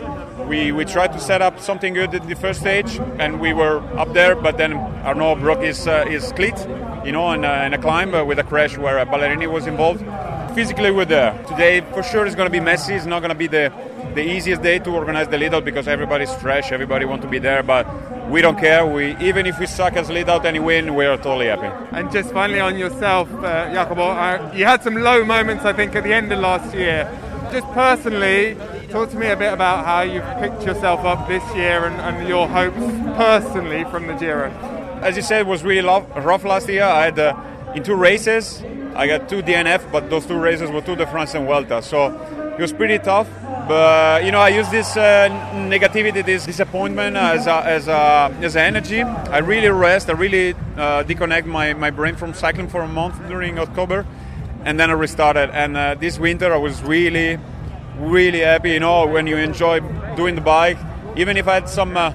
we, 0.53 0.73
we 0.73 0.85
tried 0.85 1.13
to 1.13 1.21
set 1.21 1.41
up 1.41 1.59
something 1.61 1.95
good 1.95 2.15
at 2.15 2.27
the 2.27 2.35
first 2.35 2.61
stage, 2.61 3.01
and 3.19 3.41
we 3.41 3.53
were 3.53 3.79
up 3.99 4.13
there. 4.13 4.35
But 4.35 4.57
then 4.57 4.75
Arnaud 4.75 5.37
broke 5.37 5.63
his 5.63 5.87
uh, 5.87 6.05
his 6.07 6.33
cleat, 6.33 6.59
you 7.05 7.13
know, 7.13 7.31
in, 7.33 7.45
uh, 7.45 7.65
in 7.67 7.75
a 7.75 7.79
climb 7.79 8.15
uh, 8.15 8.25
with 8.25 8.39
a 8.39 8.45
crash 8.45 8.77
where 8.77 8.99
uh, 8.99 9.05
Ballerini 9.05 9.51
was 9.51 9.67
involved. 9.67 10.05
Physically, 10.55 10.91
we're 10.91 11.05
there 11.05 11.33
today. 11.49 11.81
For 11.95 12.03
sure, 12.03 12.27
it's 12.27 12.35
going 12.35 12.49
to 12.49 12.53
be 12.53 12.61
messy. 12.61 12.95
It's 12.95 13.07
not 13.07 13.21
going 13.21 13.31
to 13.31 13.35
be 13.35 13.47
the 13.47 13.73
the 14.15 14.23
easiest 14.23 14.63
day 14.63 14.79
to 14.81 14.91
organize 14.91 15.29
the 15.29 15.39
little 15.39 15.61
because 15.61 15.89
everybody's 15.89 16.35
fresh, 16.35 16.71
everybody 16.73 17.05
want 17.07 17.23
to 17.23 17.29
be 17.29 17.39
there. 17.39 17.63
But 17.63 17.85
we 18.33 18.41
don't 18.41 18.59
care. 18.59 18.87
We 18.87 19.15
even 19.19 19.45
if 19.45 19.61
we 19.61 19.67
suck 19.67 19.93
as 19.93 20.09
lead 20.09 20.29
out 20.31 20.47
and 20.47 20.65
win, 20.65 20.95
we're 20.95 21.17
totally 21.19 21.49
happy. 21.49 21.69
And 21.97 22.11
just 22.11 22.33
finally 22.33 22.61
on 22.61 22.79
yourself, 22.79 23.31
uh, 23.35 23.71
Jacopo, 23.71 24.09
uh, 24.09 24.51
you 24.55 24.65
had 24.65 24.83
some 24.83 24.95
low 24.95 25.23
moments, 25.23 25.67
I 25.67 25.75
think, 25.75 25.95
at 25.95 26.05
the 26.05 26.15
end 26.15 26.33
of 26.33 26.41
last 26.41 26.75
year. 26.75 27.07
Just 27.53 27.67
personally, 27.73 28.57
talk 28.89 29.11
to 29.11 29.17
me 29.17 29.27
a 29.27 29.37
bit 29.37 29.53
about 29.53 29.85
how 29.85 30.01
you've 30.01 30.25
picked 30.41 30.65
yourself 30.65 31.05
up 31.05 31.29
this 31.29 31.45
year 31.55 31.85
and, 31.85 32.01
and 32.01 32.27
your 32.27 32.49
hopes 32.49 32.79
personally 33.19 33.85
from 33.91 34.07
the 34.07 34.15
Giro. 34.15 34.51
As 35.03 35.15
you 35.17 35.23
said, 35.23 35.43
it 35.43 35.47
was 35.47 35.63
really 35.63 35.87
rough, 35.87 36.07
rough 36.17 36.45
last 36.45 36.69
year. 36.71 36.85
I 36.85 37.05
had 37.05 37.19
uh, 37.19 37.37
in 37.75 37.83
two 37.83 37.97
races, 37.97 38.63
I 38.95 39.07
got 39.07 39.29
two 39.29 39.43
DNF, 39.43 39.93
but 39.93 40.09
those 40.09 40.25
two 40.25 40.39
races 40.39 40.71
were 40.71 40.81
Tour 40.81 40.97
de 40.97 41.07
France 41.07 41.35
and 41.35 41.45
Vuelta, 41.45 41.83
so 41.83 42.07
it 42.57 42.61
was 42.61 42.73
pretty 42.73 42.99
tough. 42.99 43.29
But 43.69 44.25
you 44.25 44.33
know, 44.33 44.41
I 44.41 44.49
use 44.49 44.69
this 44.71 44.97
uh, 44.97 45.29
negativity, 45.55 46.25
this 46.25 46.47
disappointment 46.47 47.17
as 47.17 47.47
a, 47.47 47.65
as 47.65 47.89
a, 47.89 48.35
as 48.41 48.57
energy. 48.57 49.03
I 49.03 49.39
really 49.39 49.69
rest. 49.69 50.11
I 50.11 50.13
really 50.15 50.55
uh, 50.77 51.05
disconnect 51.05 51.47
my, 51.47 51.73
my 51.75 51.91
brain 51.91 52.17
from 52.17 52.35
cycling 52.35 52.69
for 52.69 52.83
a 52.83 52.89
month 52.89 53.17
during 53.29 53.59
October, 53.59 54.05
and 54.65 54.79
then 54.81 54.91
I 54.91 54.95
restarted. 54.95 55.51
And 55.51 55.77
uh, 55.77 55.95
this 55.95 56.19
winter, 56.19 56.53
I 56.53 56.57
was 56.57 56.83
really, 56.83 57.39
really 57.99 58.41
happy. 58.41 58.73
You 58.73 58.81
know, 58.81 59.07
when 59.07 59.27
you 59.27 59.37
enjoy 59.37 59.81
doing 60.17 60.35
the 60.35 60.41
bike, 60.41 60.79
even 61.17 61.37
if 61.37 61.47
I 61.47 61.55
had 61.55 61.69
some 61.69 61.97
uh, 61.97 62.13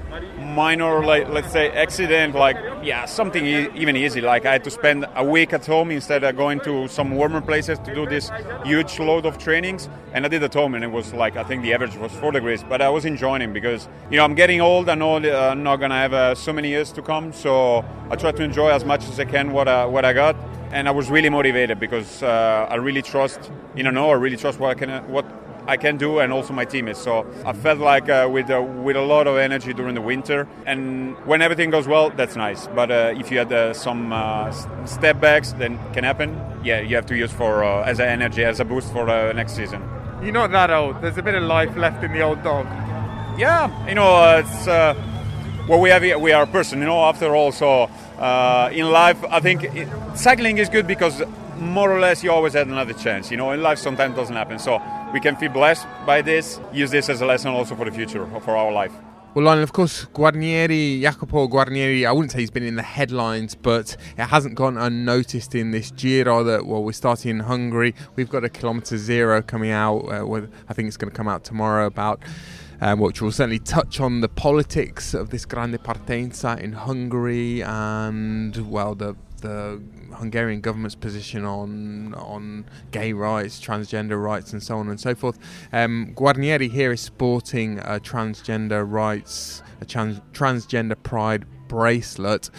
minor, 0.48 1.04
like 1.04 1.28
let's 1.28 1.52
say, 1.52 1.70
accident, 1.70 2.34
like 2.34 2.56
yeah, 2.82 3.04
something 3.04 3.44
e- 3.44 3.68
even 3.74 3.96
easy. 3.96 4.20
Like 4.20 4.46
I 4.46 4.52
had 4.52 4.64
to 4.64 4.70
spend 4.70 5.06
a 5.14 5.24
week 5.24 5.52
at 5.52 5.64
home 5.66 5.90
instead 5.90 6.24
of 6.24 6.36
going 6.36 6.60
to 6.60 6.88
some 6.88 7.10
warmer 7.12 7.40
places 7.40 7.78
to 7.80 7.94
do 7.94 8.06
this 8.06 8.30
huge 8.64 8.98
load 8.98 9.26
of 9.26 9.38
trainings. 9.38 9.88
And 10.12 10.24
I 10.24 10.28
did 10.28 10.42
at 10.42 10.54
home, 10.54 10.74
and 10.74 10.82
it 10.82 10.90
was 10.90 11.12
like 11.12 11.36
I 11.36 11.44
think 11.44 11.62
the 11.62 11.72
average 11.74 11.96
was 11.96 12.12
four 12.12 12.32
degrees. 12.32 12.64
But 12.68 12.80
I 12.80 12.88
was 12.88 13.04
enjoying 13.04 13.42
it 13.42 13.52
because 13.52 13.88
you 14.10 14.16
know 14.16 14.24
I'm 14.24 14.34
getting 14.34 14.60
old. 14.60 14.88
I 14.88 14.94
know 14.94 15.16
uh, 15.16 15.50
I'm 15.52 15.62
not 15.62 15.76
gonna 15.76 15.94
have 15.94 16.12
uh, 16.12 16.34
so 16.34 16.52
many 16.52 16.68
years 16.68 16.92
to 16.92 17.02
come, 17.02 17.32
so 17.32 17.84
I 18.10 18.16
try 18.16 18.32
to 18.32 18.42
enjoy 18.42 18.70
as 18.70 18.84
much 18.84 19.04
as 19.08 19.20
I 19.20 19.24
can 19.24 19.52
what 19.52 19.68
I, 19.68 19.84
what 19.84 20.04
I 20.04 20.12
got. 20.12 20.36
And 20.70 20.86
I 20.86 20.90
was 20.90 21.10
really 21.10 21.30
motivated 21.30 21.80
because 21.80 22.22
uh, 22.22 22.66
I 22.68 22.74
really 22.74 23.00
trust, 23.00 23.50
you 23.74 23.82
know, 23.82 24.10
I 24.10 24.14
really 24.14 24.36
trust 24.36 24.60
what 24.60 24.70
I 24.70 24.74
can 24.74 24.90
what 25.08 25.24
I 25.68 25.76
can 25.76 25.98
do 25.98 26.18
and 26.18 26.32
also 26.32 26.52
my 26.54 26.64
teammates. 26.64 26.98
So 27.00 27.26
I 27.44 27.52
felt 27.52 27.78
like 27.78 28.08
uh, 28.08 28.26
with 28.32 28.50
uh, 28.50 28.62
with 28.62 28.96
a 28.96 29.02
lot 29.02 29.26
of 29.26 29.36
energy 29.36 29.74
during 29.74 29.94
the 29.94 30.00
winter. 30.00 30.48
And 30.66 31.14
when 31.26 31.42
everything 31.42 31.70
goes 31.70 31.86
well, 31.86 32.10
that's 32.10 32.36
nice. 32.36 32.66
But 32.74 32.90
uh, 32.90 33.14
if 33.20 33.30
you 33.30 33.38
had 33.38 33.52
uh, 33.52 33.74
some 33.74 34.12
uh, 34.12 34.50
step 34.86 35.20
backs, 35.20 35.52
then 35.52 35.78
can 35.92 36.04
happen. 36.04 36.30
Yeah, 36.64 36.80
you 36.80 36.96
have 36.96 37.06
to 37.06 37.16
use 37.16 37.30
for 37.32 37.62
uh, 37.62 37.84
as 37.84 38.00
an 38.00 38.08
energy, 38.08 38.42
as 38.44 38.60
a 38.60 38.64
boost 38.64 38.90
for 38.92 39.08
uh, 39.10 39.32
next 39.34 39.52
season. 39.54 39.82
You're 40.22 40.32
not 40.32 40.50
that 40.52 40.70
old. 40.70 41.00
There's 41.02 41.18
a 41.18 41.22
bit 41.22 41.34
of 41.34 41.42
life 41.44 41.76
left 41.76 42.02
in 42.02 42.12
the 42.12 42.22
old 42.22 42.42
dog. 42.42 42.66
Yeah, 43.38 43.68
you 43.86 43.94
know, 43.94 44.08
uh, 44.16 44.42
it's 44.44 44.66
uh, 44.66 44.94
what 45.68 45.80
we 45.80 45.90
have. 45.90 46.02
here- 46.02 46.18
We 46.18 46.32
are 46.32 46.42
a 46.44 46.46
person, 46.46 46.80
you 46.80 46.86
know. 46.86 47.04
After 47.04 47.36
all, 47.36 47.52
so 47.52 47.88
uh, 48.18 48.70
in 48.72 48.90
life, 48.90 49.18
I 49.30 49.38
think 49.40 49.62
it, 49.64 49.86
cycling 50.14 50.58
is 50.58 50.68
good 50.68 50.86
because 50.88 51.22
more 51.60 51.90
or 51.90 52.00
less 52.00 52.24
you 52.24 52.32
always 52.32 52.54
had 52.54 52.66
another 52.66 52.92
chance. 52.92 53.30
You 53.30 53.36
know, 53.36 53.50
in 53.52 53.62
life 53.62 53.78
sometimes 53.78 54.16
doesn't 54.16 54.34
happen. 54.34 54.58
So 54.58 54.80
we 55.12 55.20
can 55.20 55.36
feel 55.36 55.52
blessed 55.52 55.86
by 56.06 56.22
this. 56.22 56.60
Use 56.72 56.90
this 56.90 57.08
as 57.08 57.20
a 57.20 57.26
lesson 57.26 57.50
also 57.50 57.74
for 57.74 57.84
the 57.84 57.92
future, 57.92 58.26
for 58.40 58.56
our 58.56 58.72
life. 58.72 58.92
Well, 59.34 59.44
Lionel, 59.44 59.62
of 59.62 59.72
course, 59.72 60.06
Guarnieri, 60.06 61.00
Jacopo 61.00 61.46
Guarnieri, 61.48 62.06
I 62.06 62.12
wouldn't 62.12 62.32
say 62.32 62.40
he's 62.40 62.50
been 62.50 62.62
in 62.64 62.76
the 62.76 62.82
headlines, 62.82 63.54
but 63.54 63.96
it 64.16 64.24
hasn't 64.24 64.54
gone 64.54 64.78
unnoticed 64.78 65.54
in 65.54 65.70
this 65.70 65.90
Giro 65.90 66.42
that, 66.44 66.66
well, 66.66 66.82
we're 66.82 66.92
starting 66.92 67.30
in 67.30 67.40
Hungary. 67.40 67.94
We've 68.16 68.30
got 68.30 68.42
a 68.42 68.48
kilometre 68.48 68.96
zero 68.96 69.42
coming 69.42 69.70
out, 69.70 69.98
uh, 69.98 70.26
with, 70.26 70.52
I 70.68 70.72
think 70.72 70.88
it's 70.88 70.96
going 70.96 71.10
to 71.10 71.16
come 71.16 71.28
out 71.28 71.44
tomorrow 71.44 71.86
about. 71.86 72.22
Um, 72.80 73.00
which 73.00 73.20
will 73.20 73.32
certainly 73.32 73.58
touch 73.58 73.98
on 73.98 74.20
the 74.20 74.28
politics 74.28 75.12
of 75.12 75.30
this 75.30 75.44
Grande 75.44 75.82
Partenza 75.82 76.60
in 76.60 76.74
Hungary 76.74 77.60
and, 77.60 78.70
well, 78.70 78.94
the 78.94 79.16
the 79.40 79.82
Hungarian 80.18 80.60
government's 80.60 80.94
position 80.94 81.44
on 81.44 82.14
on 82.14 82.66
gay 82.90 83.12
rights, 83.12 83.60
transgender 83.60 84.22
rights, 84.22 84.52
and 84.52 84.62
so 84.62 84.78
on 84.78 84.88
and 84.88 85.00
so 85.00 85.14
forth. 85.14 85.38
Um, 85.72 86.12
Guarnieri 86.14 86.70
here 86.70 86.92
is 86.92 87.00
sporting 87.00 87.78
a 87.78 88.00
transgender 88.00 88.84
rights, 88.90 89.62
a 89.80 89.84
trans- 89.84 90.20
transgender 90.32 91.00
pride 91.02 91.44
bracelet. 91.68 92.50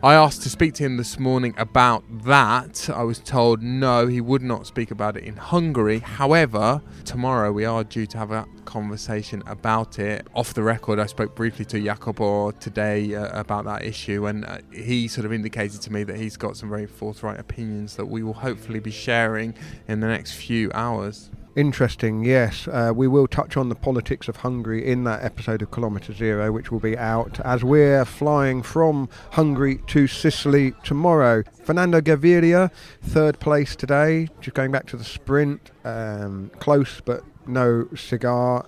I 0.00 0.14
asked 0.14 0.42
to 0.42 0.48
speak 0.48 0.74
to 0.74 0.84
him 0.84 0.96
this 0.96 1.18
morning 1.18 1.54
about 1.58 2.04
that. 2.22 2.88
I 2.88 3.02
was 3.02 3.18
told 3.18 3.62
no, 3.64 4.06
he 4.06 4.20
would 4.20 4.42
not 4.42 4.64
speak 4.64 4.92
about 4.92 5.16
it 5.16 5.24
in 5.24 5.36
Hungary. 5.36 5.98
However, 5.98 6.80
tomorrow 7.04 7.50
we 7.50 7.64
are 7.64 7.82
due 7.82 8.06
to 8.06 8.18
have 8.18 8.30
a 8.30 8.46
conversation 8.64 9.42
about 9.48 9.98
it. 9.98 10.24
Off 10.36 10.54
the 10.54 10.62
record, 10.62 11.00
I 11.00 11.06
spoke 11.06 11.34
briefly 11.34 11.64
to 11.64 11.82
Jacopo 11.82 12.52
today 12.52 13.12
uh, 13.16 13.40
about 13.40 13.64
that 13.64 13.84
issue, 13.84 14.26
and 14.26 14.44
uh, 14.44 14.58
he 14.72 15.08
sort 15.08 15.24
of 15.24 15.32
indicated 15.32 15.82
to 15.82 15.92
me 15.92 16.04
that 16.04 16.16
he's 16.16 16.36
got 16.36 16.56
some 16.56 16.68
very 16.68 16.86
forthright 16.86 17.40
opinions 17.40 17.96
that 17.96 18.06
we 18.06 18.22
will 18.22 18.34
hopefully 18.34 18.78
be 18.78 18.92
sharing 18.92 19.52
in 19.88 19.98
the 19.98 20.06
next 20.06 20.34
few 20.34 20.70
hours. 20.74 21.28
Interesting, 21.58 22.24
yes. 22.24 22.68
Uh, 22.68 22.92
we 22.94 23.08
will 23.08 23.26
touch 23.26 23.56
on 23.56 23.68
the 23.68 23.74
politics 23.74 24.28
of 24.28 24.36
Hungary 24.36 24.86
in 24.86 25.02
that 25.02 25.24
episode 25.24 25.60
of 25.60 25.72
Kilometre 25.72 26.12
Zero, 26.12 26.52
which 26.52 26.70
will 26.70 26.78
be 26.78 26.96
out 26.96 27.40
as 27.40 27.64
we're 27.64 28.04
flying 28.04 28.62
from 28.62 29.08
Hungary 29.32 29.80
to 29.88 30.06
Sicily 30.06 30.72
tomorrow. 30.84 31.42
Fernando 31.64 32.00
Gaviria, 32.00 32.70
third 33.02 33.40
place 33.40 33.74
today, 33.74 34.28
just 34.40 34.54
going 34.54 34.70
back 34.70 34.86
to 34.86 34.96
the 34.96 35.02
sprint. 35.02 35.72
Um, 35.84 36.52
close, 36.60 37.00
but 37.04 37.24
no 37.44 37.88
cigar. 37.96 38.64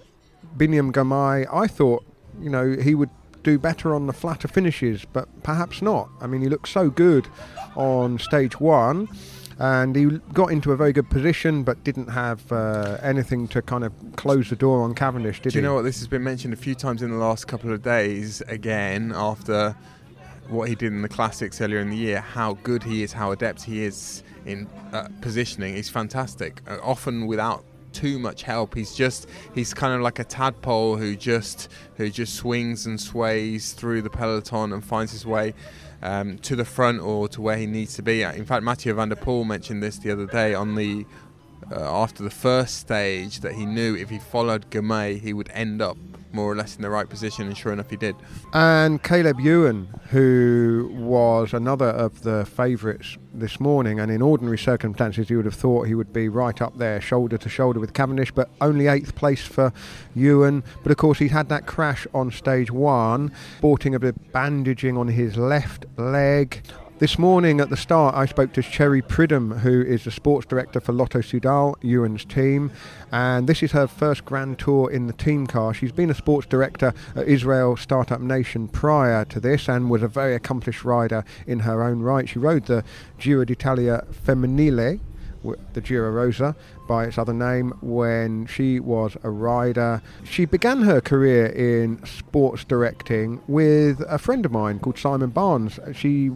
Biniam 0.57 0.91
Girmay, 0.91 1.47
I 1.53 1.68
thought, 1.68 2.05
you 2.41 2.51
know, 2.51 2.72
he 2.74 2.97
would 2.97 3.11
do 3.45 3.57
better 3.57 3.95
on 3.95 4.09
the 4.09 4.12
flatter 4.12 4.49
finishes, 4.49 5.05
but 5.05 5.28
perhaps 5.45 5.80
not. 5.80 6.09
I 6.20 6.26
mean, 6.26 6.43
he 6.43 6.49
looked 6.49 6.66
so 6.66 6.91
good 6.91 7.28
on 7.76 8.18
stage 8.18 8.59
one 8.59 9.09
and 9.61 9.94
he 9.94 10.06
got 10.32 10.50
into 10.50 10.72
a 10.72 10.76
very 10.76 10.92
good 10.92 11.11
position, 11.11 11.62
but 11.64 11.84
didn't 11.84 12.08
have 12.08 12.50
uh, 12.50 12.96
anything 13.02 13.46
to 13.48 13.61
kind 13.61 13.84
of 13.84 13.92
close 14.16 14.48
the 14.48 14.56
door 14.56 14.82
on 14.82 14.94
Cavendish, 14.94 15.40
did 15.42 15.52
Do 15.52 15.58
you 15.58 15.62
he? 15.62 15.68
know 15.68 15.74
what? 15.74 15.82
This 15.82 15.98
has 15.98 16.08
been 16.08 16.24
mentioned 16.24 16.54
a 16.54 16.56
few 16.56 16.74
times 16.74 17.02
in 17.02 17.11
the 17.11 17.18
last 17.18 17.46
couple 17.46 17.70
of 17.70 17.82
days 17.82 18.40
again 18.48 19.12
after 19.14 19.76
what 20.48 20.70
he 20.70 20.74
did 20.74 20.92
in 20.94 21.02
the 21.02 21.11
classics 21.11 21.61
earlier 21.61 21.78
in 21.80 21.90
the 21.90 21.96
year. 21.96 22.20
How 22.20 22.54
good 22.62 22.82
he 22.82 23.02
is, 23.02 23.12
how 23.12 23.32
adept 23.32 23.62
he 23.62 23.84
is 23.84 24.22
in 24.46 24.66
uh, 24.94 25.08
positioning. 25.20 25.74
He's 25.74 25.90
fantastic. 25.90 26.62
Uh, 26.66 26.78
often 26.82 27.26
without 27.26 27.62
too 27.92 28.18
much 28.18 28.42
help. 28.42 28.74
He's 28.74 28.94
just 28.94 29.28
he's 29.54 29.74
kind 29.74 29.92
of 29.92 30.00
like 30.00 30.18
a 30.20 30.24
tadpole 30.24 30.96
who 30.96 31.16
just 31.16 31.68
who 31.96 32.08
just 32.08 32.34
swings 32.34 32.86
and 32.86 32.98
sways 32.98 33.72
through 33.72 34.02
the 34.02 34.11
peloton 34.11 34.72
and 34.72 34.82
finds 34.82 35.12
his 35.12 35.26
way 35.26 35.54
um, 36.03 36.38
to 36.38 36.57
the 36.57 36.64
front 36.64 37.01
or 37.01 37.28
to 37.28 37.40
where 37.40 37.57
he 37.57 37.66
needs 37.66 37.94
to 37.94 38.03
be. 38.03 38.22
In 38.22 38.44
fact, 38.44 38.62
Mathieu 38.62 38.94
van 38.94 39.09
der 39.09 39.16
Poel 39.16 39.46
mentioned 39.46 39.82
this 39.82 39.98
the 39.98 40.11
other 40.11 40.26
day 40.26 40.55
on 40.55 40.74
the 40.74 41.07
uh, 41.70 42.03
after 42.03 42.22
the 42.22 42.30
first 42.30 42.78
stage 42.78 43.40
that 43.40 43.53
he 43.53 43.66
knew 43.66 43.94
if 43.94 44.11
he 44.11 44.18
followed 44.18 44.70
Girmay 44.70 45.20
he 45.20 45.32
would 45.32 45.51
end 45.53 45.80
up 45.80 45.96
more 46.33 46.51
or 46.51 46.57
less 46.57 46.76
in 46.76 46.83
the 46.83 46.91
right 46.91 47.09
position, 47.09 47.47
and 47.47 47.57
sure 47.57 47.72
enough, 47.72 47.91
he 47.91 47.97
did. 47.97 48.16
And 48.53 49.03
Caleb 49.03 49.41
Ewan, 49.41 49.89
who 50.11 50.91
was 50.95 51.53
another 51.53 51.89
of 51.89 52.22
the 52.22 52.45
favourites 52.45 53.18
this 53.33 53.61
morning, 53.61 54.01
and 54.01 54.11
in 54.11 54.22
ordinary 54.22 54.59
circumstances, 54.59 55.31
you 55.31 55.37
would 55.37 55.47
have 55.47 55.55
thought 55.55 55.87
he 55.87 55.95
would 55.95 56.12
be 56.12 56.28
right 56.28 56.61
up 56.61 56.78
there, 56.78 57.01
shoulder 57.01 57.39
to 57.39 57.49
shoulder 57.49 57.81
with 57.81 57.95
Cavendish, 57.95 58.33
but 58.33 58.51
only 58.61 58.87
eighth 58.87 59.14
place 59.14 59.45
for 59.45 59.72
Ewan. 60.14 60.64
But 60.83 60.93
of 60.93 60.99
course, 60.99 61.18
he'd 61.18 61.28
had 61.28 61.49
that 61.49 61.66
crash 61.66 62.07
on 62.14 62.31
stage 62.31 62.70
one, 62.70 63.33
sporting 63.59 63.95
a 63.95 64.01
bit 64.01 64.16
of 64.16 64.33
bandaging 64.33 64.97
on 64.97 65.09
his 65.09 65.37
left 65.37 65.87
leg. 65.97 66.62
This 67.01 67.18
morning 67.18 67.62
at 67.62 67.70
the 67.70 67.78
start, 67.78 68.14
I 68.14 68.26
spoke 68.26 68.53
to 68.53 68.61
Cherie 68.61 69.01
Pridham, 69.01 69.61
who 69.61 69.80
is 69.80 70.05
the 70.05 70.11
sports 70.11 70.46
director 70.46 70.80
for 70.80 70.92
Lotto 70.92 71.20
Soudal, 71.20 71.76
Ewan's 71.82 72.26
team, 72.26 72.70
and 73.11 73.48
this 73.48 73.62
is 73.62 73.72
her 73.72 73.86
first 73.86 74.26
Grand 74.26 74.59
Tour 74.59 74.90
in 74.90 75.07
the 75.07 75.14
team 75.14 75.46
car. 75.46 75.72
She's 75.72 75.92
been 75.92 76.11
a 76.11 76.14
sports 76.14 76.46
director 76.46 76.92
at 77.16 77.26
Israel 77.26 77.78
Startup 77.78 78.20
Nation 78.20 78.68
prior 78.68 79.24
to 79.24 79.40
this 79.40 79.66
and 79.66 79.88
was 79.88 80.03
a 80.03 80.09
very 80.09 80.34
accomplished 80.34 80.84
rider 80.84 81.24
in 81.46 81.61
her 81.61 81.82
own 81.82 82.01
right. 82.01 82.28
She 82.28 82.38
rode 82.38 82.66
the 82.66 82.84
Giro 83.18 83.46
d'Italia 83.46 84.05
Femminile, 84.12 85.01
the 85.72 85.80
Giro 85.80 86.11
Rosa 86.11 86.55
by 86.86 87.07
its 87.07 87.16
other 87.16 87.32
name, 87.32 87.72
when 87.80 88.44
she 88.44 88.78
was 88.78 89.16
a 89.22 89.30
rider. 89.30 90.03
She 90.24 90.44
began 90.44 90.82
her 90.82 91.01
career 91.01 91.46
in 91.46 92.05
sports 92.05 92.62
directing 92.64 93.40
with 93.46 94.03
a 94.07 94.18
friend 94.18 94.44
of 94.44 94.53
mine 94.53 94.80
called 94.80 94.98
Simon 94.98 95.30
Barnes. 95.30 95.78
She 95.94 96.30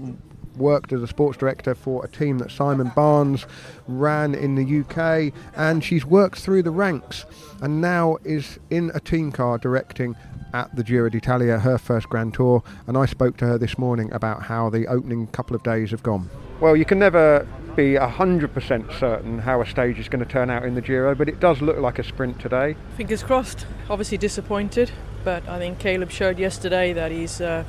worked 0.57 0.93
as 0.93 1.03
a 1.03 1.07
sports 1.07 1.39
director 1.39 1.75
for 1.75 2.05
a 2.05 2.09
team 2.09 2.39
that 2.39 2.51
Simon 2.51 2.91
Barnes 2.95 3.47
ran 3.87 4.35
in 4.35 4.55
the 4.55 4.81
UK, 4.81 5.33
and 5.57 5.83
she's 5.83 6.05
worked 6.05 6.39
through 6.39 6.63
the 6.63 6.71
ranks 6.71 7.25
and 7.61 7.81
now 7.81 8.19
is 8.25 8.59
in 8.71 8.91
a 8.95 9.01
team 9.01 9.33
car 9.33 9.59
directing 9.59 10.17
at 10.53 10.75
the 10.77 10.85
Giro 10.85 11.09
d'Italia, 11.09 11.59
her 11.59 11.79
first 11.79 12.09
Grand 12.09 12.35
Tour. 12.35 12.63
And 12.87 12.97
I 12.97 13.07
spoke 13.07 13.37
to 13.39 13.47
her 13.47 13.59
this 13.59 13.77
morning 13.79 14.13
about 14.13 14.43
how 14.43 14.71
the 14.71 14.87
opening 14.87 15.27
couple 15.29 15.57
of 15.57 15.63
days 15.63 15.91
have 15.91 16.03
gone. 16.03 16.31
Well, 16.61 16.77
you 16.77 16.85
can 16.85 16.99
never 16.99 17.47
be 17.75 17.95
100% 17.95 19.01
certain 19.01 19.39
how 19.41 19.61
a 19.61 19.67
stage 19.67 19.99
is 19.99 20.09
going 20.09 20.25
to 20.25 20.31
turn 20.31 20.49
out 20.49 20.65
in 20.65 20.75
the 20.75 20.81
Giro, 20.81 21.15
but 21.15 21.29
it 21.29 21.41
does 21.41 21.61
look 21.61 21.79
like 21.79 21.99
a 21.99 22.05
sprint 22.05 22.39
today. 22.39 22.77
Fingers 22.97 23.23
crossed. 23.23 23.67
Obviously 23.91 24.17
disappointed, 24.17 24.93
but 25.25 25.47
I 25.49 25.59
think 25.59 25.81
Caleb 25.81 26.11
showed 26.11 26.39
yesterday 26.39 26.93
that 26.93 27.11
he's 27.11 27.41
uh, 27.41 27.65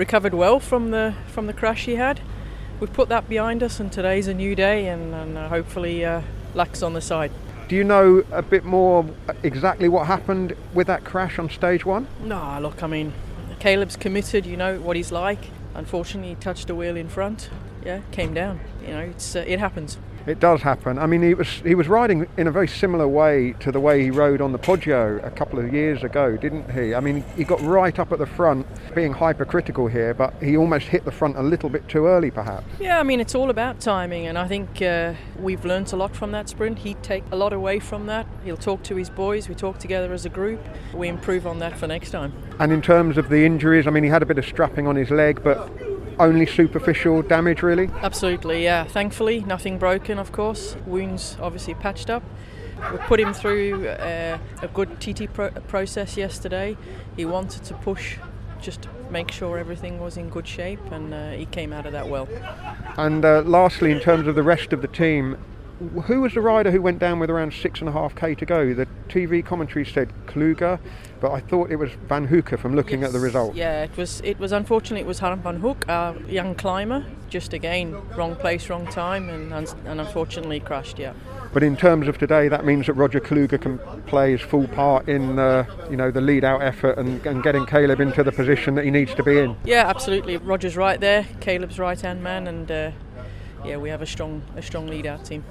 recovered 0.00 0.32
well 0.32 0.58
from 0.58 0.92
the 0.92 1.14
from 1.26 1.46
the 1.46 1.52
crash 1.52 1.84
he 1.84 1.96
had. 1.96 2.20
We've 2.80 2.92
put 2.92 3.10
that 3.10 3.28
behind 3.28 3.62
us, 3.62 3.78
and 3.78 3.92
today's 3.92 4.28
a 4.28 4.32
new 4.32 4.54
day, 4.54 4.88
and, 4.88 5.14
and 5.14 5.36
uh, 5.36 5.48
hopefully 5.50 6.06
uh, 6.06 6.22
luck's 6.54 6.82
on 6.82 6.94
the 6.94 7.02
side. 7.02 7.30
Do 7.68 7.76
you 7.76 7.84
know 7.84 8.24
a 8.32 8.40
bit 8.40 8.64
more 8.64 9.04
exactly 9.42 9.88
what 9.88 10.06
happened 10.06 10.56
with 10.72 10.86
that 10.86 11.04
crash 11.04 11.38
on 11.38 11.50
stage 11.50 11.84
one? 11.84 12.06
No, 12.24 12.58
look, 12.62 12.82
I 12.82 12.86
mean, 12.86 13.12
Caleb's 13.58 13.96
committed. 13.96 14.46
You 14.46 14.56
know 14.56 14.80
what 14.80 14.96
he's 14.96 15.12
like. 15.12 15.50
Unfortunately, 15.74 16.30
he 16.30 16.34
touched 16.36 16.68
the 16.68 16.74
wheel 16.74 16.96
in 16.96 17.10
front. 17.10 17.50
Yeah, 17.84 18.00
came 18.10 18.32
down. 18.32 18.58
You 18.80 18.92
know, 18.94 19.00
it's 19.00 19.36
uh, 19.36 19.44
it 19.46 19.58
happens. 19.58 19.98
It 20.26 20.40
does 20.40 20.62
happen. 20.62 20.98
I 20.98 21.06
mean, 21.06 21.22
he 21.22 21.34
was 21.34 21.48
he 21.48 21.74
was 21.74 21.88
riding 21.88 22.26
in 22.36 22.46
a 22.46 22.50
very 22.50 22.68
similar 22.68 23.08
way 23.08 23.54
to 23.60 23.72
the 23.72 23.80
way 23.80 24.02
he 24.02 24.10
rode 24.10 24.40
on 24.40 24.52
the 24.52 24.58
Poggio 24.58 25.24
a 25.24 25.30
couple 25.30 25.58
of 25.58 25.72
years 25.72 26.04
ago, 26.04 26.36
didn't 26.36 26.70
he? 26.70 26.94
I 26.94 27.00
mean, 27.00 27.24
he 27.36 27.44
got 27.44 27.60
right 27.62 27.98
up 27.98 28.12
at 28.12 28.18
the 28.18 28.26
front, 28.26 28.66
being 28.94 29.12
hypercritical 29.12 29.86
here, 29.86 30.14
but 30.14 30.34
he 30.42 30.56
almost 30.56 30.88
hit 30.88 31.04
the 31.04 31.10
front 31.10 31.36
a 31.36 31.42
little 31.42 31.70
bit 31.70 31.88
too 31.88 32.06
early, 32.06 32.30
perhaps. 32.30 32.66
Yeah, 32.78 33.00
I 33.00 33.02
mean, 33.02 33.20
it's 33.20 33.34
all 33.34 33.50
about 33.50 33.80
timing, 33.80 34.26
and 34.26 34.36
I 34.36 34.46
think 34.46 34.82
uh, 34.82 35.14
we've 35.38 35.64
learnt 35.64 35.92
a 35.92 35.96
lot 35.96 36.14
from 36.14 36.32
that 36.32 36.48
sprint. 36.48 36.80
He'd 36.80 37.02
take 37.02 37.24
a 37.30 37.36
lot 37.36 37.52
away 37.52 37.80
from 37.80 38.06
that. 38.06 38.26
He'll 38.44 38.56
talk 38.56 38.82
to 38.84 38.96
his 38.96 39.10
boys. 39.10 39.48
We 39.48 39.54
talk 39.54 39.78
together 39.78 40.12
as 40.12 40.26
a 40.26 40.30
group. 40.30 40.60
We 40.94 41.08
improve 41.08 41.46
on 41.46 41.58
that 41.60 41.78
for 41.78 41.86
next 41.86 42.10
time. 42.10 42.32
And 42.58 42.72
in 42.72 42.82
terms 42.82 43.16
of 43.16 43.28
the 43.28 43.44
injuries, 43.44 43.86
I 43.86 43.90
mean, 43.90 44.04
he 44.04 44.10
had 44.10 44.22
a 44.22 44.26
bit 44.26 44.38
of 44.38 44.44
strapping 44.44 44.86
on 44.86 44.96
his 44.96 45.10
leg, 45.10 45.42
but 45.42 45.70
only 46.20 46.46
superficial 46.46 47.22
damage, 47.22 47.62
really? 47.62 47.88
Absolutely, 48.02 48.62
yeah. 48.62 48.84
Thankfully, 48.84 49.40
nothing 49.40 49.78
broken, 49.78 50.18
of 50.18 50.32
course. 50.32 50.76
Wounds 50.86 51.36
obviously 51.40 51.74
patched 51.74 52.10
up. 52.10 52.22
We 52.92 52.98
put 52.98 53.20
him 53.20 53.34
through 53.34 53.88
uh, 53.88 54.38
a 54.62 54.68
good 54.68 55.00
TT 55.00 55.32
pro- 55.32 55.50
process 55.50 56.16
yesterday. 56.16 56.76
He 57.16 57.24
wanted 57.24 57.64
to 57.64 57.74
push 57.74 58.16
just 58.60 58.82
to 58.82 58.88
make 59.10 59.30
sure 59.30 59.58
everything 59.58 59.98
was 59.98 60.16
in 60.16 60.28
good 60.28 60.46
shape, 60.46 60.80
and 60.90 61.12
uh, 61.12 61.30
he 61.32 61.46
came 61.46 61.72
out 61.72 61.86
of 61.86 61.92
that 61.92 62.08
well. 62.08 62.28
And 62.96 63.24
uh, 63.24 63.42
lastly, 63.42 63.90
in 63.90 64.00
terms 64.00 64.26
of 64.26 64.34
the 64.34 64.42
rest 64.42 64.72
of 64.72 64.82
the 64.82 64.88
team, 64.88 65.36
who 66.04 66.20
was 66.20 66.34
the 66.34 66.40
rider 66.40 66.70
who 66.70 66.82
went 66.82 66.98
down 66.98 67.18
with 67.18 67.30
around 67.30 67.54
six 67.54 67.80
and 67.80 67.88
a 67.88 67.92
half 67.92 68.14
k 68.14 68.34
to 68.34 68.44
go? 68.44 68.74
The 68.74 68.86
TV 69.08 69.44
commentary 69.44 69.86
said 69.86 70.12
Kluge, 70.26 70.78
but 71.20 71.32
I 71.32 71.40
thought 71.40 71.70
it 71.70 71.76
was 71.76 71.90
Vanhoucke 72.08 72.58
from 72.58 72.76
looking 72.76 73.00
yes, 73.00 73.08
at 73.08 73.12
the 73.12 73.20
result. 73.20 73.54
Yeah, 73.54 73.84
it 73.84 73.96
was. 73.96 74.20
It 74.22 74.38
was 74.38 74.52
unfortunately 74.52 75.00
it 75.00 75.06
was 75.06 75.20
Harm 75.20 75.42
Vanhoucke, 75.42 75.88
our 75.88 76.16
young 76.30 76.54
climber. 76.54 77.04
Just 77.28 77.52
again, 77.52 77.96
wrong 78.16 78.36
place, 78.36 78.68
wrong 78.68 78.86
time, 78.88 79.28
and, 79.28 79.52
and 79.52 80.00
unfortunately 80.00 80.60
crashed. 80.60 80.98
Yeah. 80.98 81.14
But 81.52 81.62
in 81.62 81.76
terms 81.76 82.06
of 82.06 82.18
today, 82.18 82.48
that 82.48 82.64
means 82.64 82.86
that 82.86 82.92
Roger 82.92 83.18
Kluge 83.18 83.60
can 83.60 83.78
play 84.06 84.32
his 84.32 84.40
full 84.40 84.68
part 84.68 85.08
in 85.08 85.34
the, 85.34 85.66
you 85.90 85.96
know, 85.96 86.10
the 86.12 86.20
lead-out 86.20 86.62
effort 86.62 86.96
and, 86.96 87.24
and 87.26 87.42
getting 87.42 87.66
Caleb 87.66 88.00
into 88.00 88.22
the 88.22 88.30
position 88.30 88.76
that 88.76 88.84
he 88.84 88.90
needs 88.90 89.14
to 89.16 89.24
be 89.24 89.38
in. 89.38 89.56
Yeah, 89.64 89.88
absolutely. 89.88 90.36
Roger's 90.36 90.76
right 90.76 91.00
there. 91.00 91.26
Caleb's 91.40 91.78
right-hand 91.78 92.22
man, 92.22 92.46
and 92.46 92.70
uh, 92.70 92.90
yeah, 93.64 93.78
we 93.78 93.88
have 93.88 94.00
a 94.00 94.06
strong, 94.06 94.42
a 94.56 94.62
strong 94.62 94.86
lead-out 94.86 95.24
team. 95.24 95.44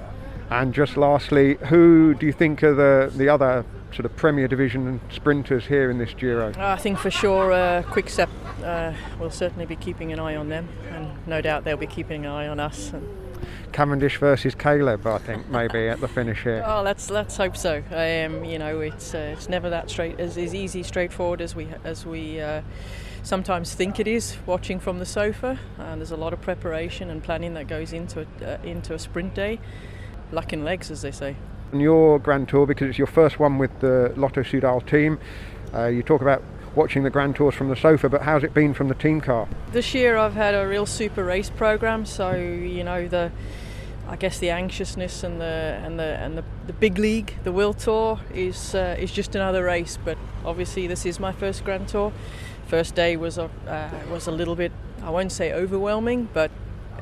And 0.50 0.74
just 0.74 0.96
lastly, 0.96 1.56
who 1.68 2.14
do 2.14 2.26
you 2.26 2.32
think 2.32 2.62
are 2.64 2.74
the, 2.74 3.12
the 3.16 3.28
other 3.28 3.64
sort 3.92 4.04
of 4.04 4.16
Premier 4.16 4.48
Division 4.48 5.00
sprinters 5.10 5.64
here 5.64 5.90
in 5.90 5.98
this 5.98 6.12
Giro? 6.12 6.52
I 6.58 6.76
think 6.76 6.98
for 6.98 7.10
sure 7.10 7.52
uh, 7.52 7.82
Quickstep 7.84 8.28
uh, 8.64 8.92
will 9.20 9.30
certainly 9.30 9.66
be 9.66 9.76
keeping 9.76 10.12
an 10.12 10.18
eye 10.18 10.34
on 10.34 10.48
them, 10.48 10.68
and 10.90 11.08
no 11.26 11.40
doubt 11.40 11.62
they'll 11.62 11.76
be 11.76 11.86
keeping 11.86 12.26
an 12.26 12.32
eye 12.32 12.48
on 12.48 12.58
us. 12.58 12.92
Cavendish 13.72 14.18
versus 14.18 14.56
Caleb, 14.56 15.06
I 15.06 15.18
think 15.18 15.48
maybe 15.48 15.88
at 15.88 16.00
the 16.00 16.08
finish 16.08 16.42
here. 16.42 16.64
Oh, 16.66 16.82
let's 16.82 17.10
let's 17.10 17.36
hope 17.36 17.56
so. 17.56 17.82
Um, 17.92 18.44
you 18.44 18.58
know, 18.58 18.80
it's 18.80 19.14
uh, 19.14 19.34
it's 19.36 19.48
never 19.48 19.70
that 19.70 19.88
straight 19.88 20.18
as, 20.18 20.36
as 20.36 20.54
easy, 20.54 20.82
straightforward 20.82 21.40
as 21.40 21.54
we 21.54 21.68
as 21.84 22.04
we. 22.04 22.40
Uh, 22.40 22.62
sometimes 23.22 23.74
think 23.74 24.00
it 24.00 24.08
is 24.08 24.38
watching 24.46 24.80
from 24.80 24.98
the 24.98 25.04
sofa 25.04 25.58
and 25.76 26.00
there's 26.00 26.10
a 26.10 26.16
lot 26.16 26.32
of 26.32 26.40
preparation 26.40 27.10
and 27.10 27.22
planning 27.22 27.52
that 27.52 27.68
goes 27.68 27.92
into 27.92 28.26
a, 28.40 28.54
uh, 28.54 28.62
into 28.62 28.94
a 28.94 28.98
sprint 28.98 29.34
day 29.34 29.58
luck 30.32 30.52
in 30.52 30.64
legs, 30.64 30.90
as 30.90 31.02
they 31.02 31.10
say. 31.10 31.36
And 31.72 31.80
your 31.80 32.18
Grand 32.18 32.48
Tour, 32.48 32.66
because 32.66 32.88
it's 32.88 32.98
your 32.98 33.06
first 33.06 33.38
one 33.38 33.58
with 33.58 33.78
the 33.80 34.12
Lotto 34.16 34.42
Soudal 34.42 34.84
team, 34.86 35.18
uh, 35.74 35.86
you 35.86 36.02
talk 36.02 36.20
about 36.20 36.42
watching 36.74 37.02
the 37.02 37.10
Grand 37.10 37.36
Tours 37.36 37.54
from 37.54 37.68
the 37.68 37.76
sofa, 37.76 38.08
but 38.08 38.22
how's 38.22 38.42
it 38.42 38.54
been 38.54 38.74
from 38.74 38.88
the 38.88 38.94
team 38.94 39.20
car? 39.20 39.48
This 39.72 39.94
year 39.94 40.16
I've 40.16 40.34
had 40.34 40.54
a 40.54 40.66
real 40.66 40.86
super 40.86 41.24
race 41.24 41.50
program, 41.50 42.06
so 42.06 42.34
you 42.34 42.84
know 42.84 43.08
the. 43.08 43.32
I 44.08 44.16
guess 44.16 44.40
the 44.40 44.50
anxiousness 44.50 45.22
and 45.22 45.40
the 45.40 45.80
and 45.84 45.96
the 45.96 46.02
and 46.02 46.36
the, 46.36 46.42
the 46.66 46.72
big 46.72 46.98
league, 46.98 47.32
the 47.44 47.52
World 47.52 47.78
Tour, 47.78 48.18
is 48.34 48.74
uh, 48.74 48.96
is 48.98 49.12
just 49.12 49.36
another 49.36 49.62
race. 49.62 49.98
But 50.04 50.18
obviously, 50.44 50.88
this 50.88 51.06
is 51.06 51.20
my 51.20 51.30
first 51.30 51.64
Grand 51.64 51.86
Tour. 51.86 52.12
First 52.66 52.96
day 52.96 53.16
was 53.16 53.38
a 53.38 53.48
uh, 53.68 53.88
was 54.10 54.26
a 54.26 54.32
little 54.32 54.56
bit, 54.56 54.72
I 55.04 55.10
won't 55.10 55.30
say 55.30 55.52
overwhelming, 55.52 56.28
but 56.32 56.50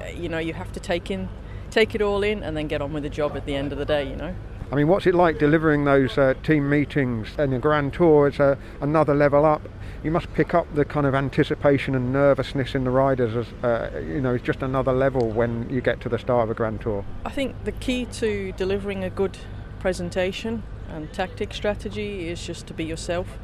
uh, 0.02 0.08
you 0.08 0.28
know 0.28 0.36
you 0.38 0.52
have 0.52 0.70
to 0.72 0.80
take 0.80 1.10
in 1.10 1.30
take 1.78 1.94
it 1.94 2.02
all 2.02 2.24
in 2.24 2.42
and 2.42 2.56
then 2.56 2.66
get 2.66 2.82
on 2.82 2.92
with 2.92 3.04
the 3.04 3.08
job 3.08 3.36
at 3.36 3.46
the 3.46 3.54
end 3.54 3.70
of 3.70 3.78
the 3.78 3.84
day, 3.84 4.08
you 4.08 4.16
know. 4.16 4.34
I 4.72 4.74
mean, 4.74 4.88
what's 4.88 5.06
it 5.06 5.14
like 5.14 5.38
delivering 5.38 5.84
those 5.84 6.18
uh, 6.18 6.34
team 6.42 6.68
meetings 6.68 7.28
and 7.38 7.52
the 7.52 7.60
Grand 7.60 7.94
Tour? 7.94 8.26
It's 8.26 8.40
a, 8.40 8.58
another 8.80 9.14
level 9.14 9.44
up. 9.44 9.62
You 10.02 10.10
must 10.10 10.32
pick 10.34 10.54
up 10.54 10.66
the 10.74 10.84
kind 10.84 11.06
of 11.06 11.14
anticipation 11.14 11.94
and 11.94 12.12
nervousness 12.12 12.74
in 12.74 12.82
the 12.82 12.90
riders. 12.90 13.36
As 13.36 13.64
uh, 13.64 14.00
you 14.00 14.20
know, 14.20 14.34
it's 14.34 14.44
just 14.44 14.60
another 14.60 14.92
level 14.92 15.30
when 15.30 15.70
you 15.70 15.80
get 15.80 16.00
to 16.00 16.08
the 16.08 16.18
start 16.18 16.42
of 16.42 16.50
a 16.50 16.54
Grand 16.54 16.80
Tour. 16.80 17.04
I 17.24 17.30
think 17.30 17.54
the 17.62 17.72
key 17.72 18.06
to 18.06 18.52
delivering 18.56 19.04
a 19.04 19.10
good 19.10 19.38
presentation 19.78 20.64
and 20.90 21.12
tactic 21.12 21.54
strategy 21.54 22.28
is 22.28 22.44
just 22.44 22.66
to 22.66 22.74
be 22.74 22.84
yourself. 22.84 23.38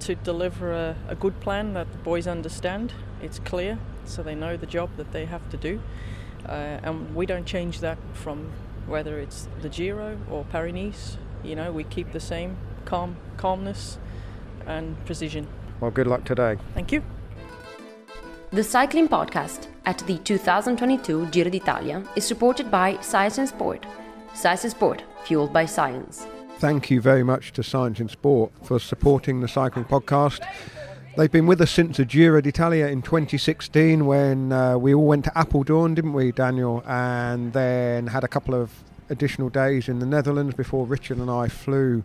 To 0.00 0.14
deliver 0.14 0.72
a, 0.72 0.96
a 1.08 1.16
good 1.16 1.40
plan 1.40 1.74
that 1.74 1.90
the 1.90 1.98
boys 1.98 2.28
understand, 2.28 2.94
it's 3.20 3.40
clear, 3.40 3.78
so 4.04 4.22
they 4.22 4.36
know 4.36 4.56
the 4.56 4.66
job 4.66 4.90
that 4.96 5.12
they 5.12 5.26
have 5.26 5.50
to 5.50 5.56
do. 5.56 5.80
Uh, 6.46 6.80
and 6.82 7.14
we 7.14 7.26
don't 7.26 7.46
change 7.46 7.80
that 7.80 7.98
from 8.14 8.50
whether 8.86 9.18
it's 9.18 9.48
the 9.62 9.68
Giro 9.68 10.18
or 10.30 10.44
Paris 10.44 10.74
Nice. 10.74 11.16
You 11.42 11.56
know, 11.56 11.72
we 11.72 11.84
keep 11.84 12.12
the 12.12 12.20
same 12.20 12.56
calm, 12.84 13.16
calmness 13.36 13.98
and 14.66 15.02
precision. 15.06 15.46
Well, 15.80 15.90
good 15.90 16.06
luck 16.06 16.24
today. 16.24 16.58
Thank 16.74 16.92
you. 16.92 17.02
The 18.52 18.64
Cycling 18.64 19.08
Podcast 19.08 19.68
at 19.86 19.98
the 20.00 20.18
2022 20.18 21.26
Giro 21.26 21.50
d'Italia 21.50 22.04
is 22.16 22.24
supported 22.24 22.70
by 22.70 23.00
Science 23.00 23.38
in 23.38 23.46
Sport. 23.46 23.86
Science 24.34 24.64
in 24.64 24.70
Sport, 24.70 25.04
fueled 25.24 25.52
by 25.52 25.66
science. 25.66 26.26
Thank 26.58 26.90
you 26.90 27.00
very 27.00 27.22
much 27.22 27.52
to 27.52 27.62
Science 27.62 28.00
in 28.00 28.08
Sport 28.08 28.52
for 28.64 28.78
supporting 28.78 29.40
the 29.40 29.48
Cycling 29.48 29.86
Podcast. 29.86 30.40
They've 31.20 31.30
been 31.30 31.46
with 31.46 31.60
us 31.60 31.70
since 31.70 31.98
the 31.98 32.06
Giro 32.06 32.40
d'Italia 32.40 32.86
in 32.86 33.02
2016 33.02 34.06
when 34.06 34.52
uh, 34.52 34.78
we 34.78 34.94
all 34.94 35.04
went 35.04 35.26
to 35.26 35.30
Apeldoorn, 35.32 35.94
didn't 35.94 36.14
we, 36.14 36.32
Daniel? 36.32 36.82
And 36.86 37.52
then 37.52 38.06
had 38.06 38.24
a 38.24 38.26
couple 38.26 38.54
of 38.54 38.72
additional 39.10 39.50
days 39.50 39.86
in 39.86 39.98
the 39.98 40.06
Netherlands 40.06 40.54
before 40.54 40.86
Richard 40.86 41.18
and 41.18 41.30
I 41.30 41.48
flew 41.48 42.04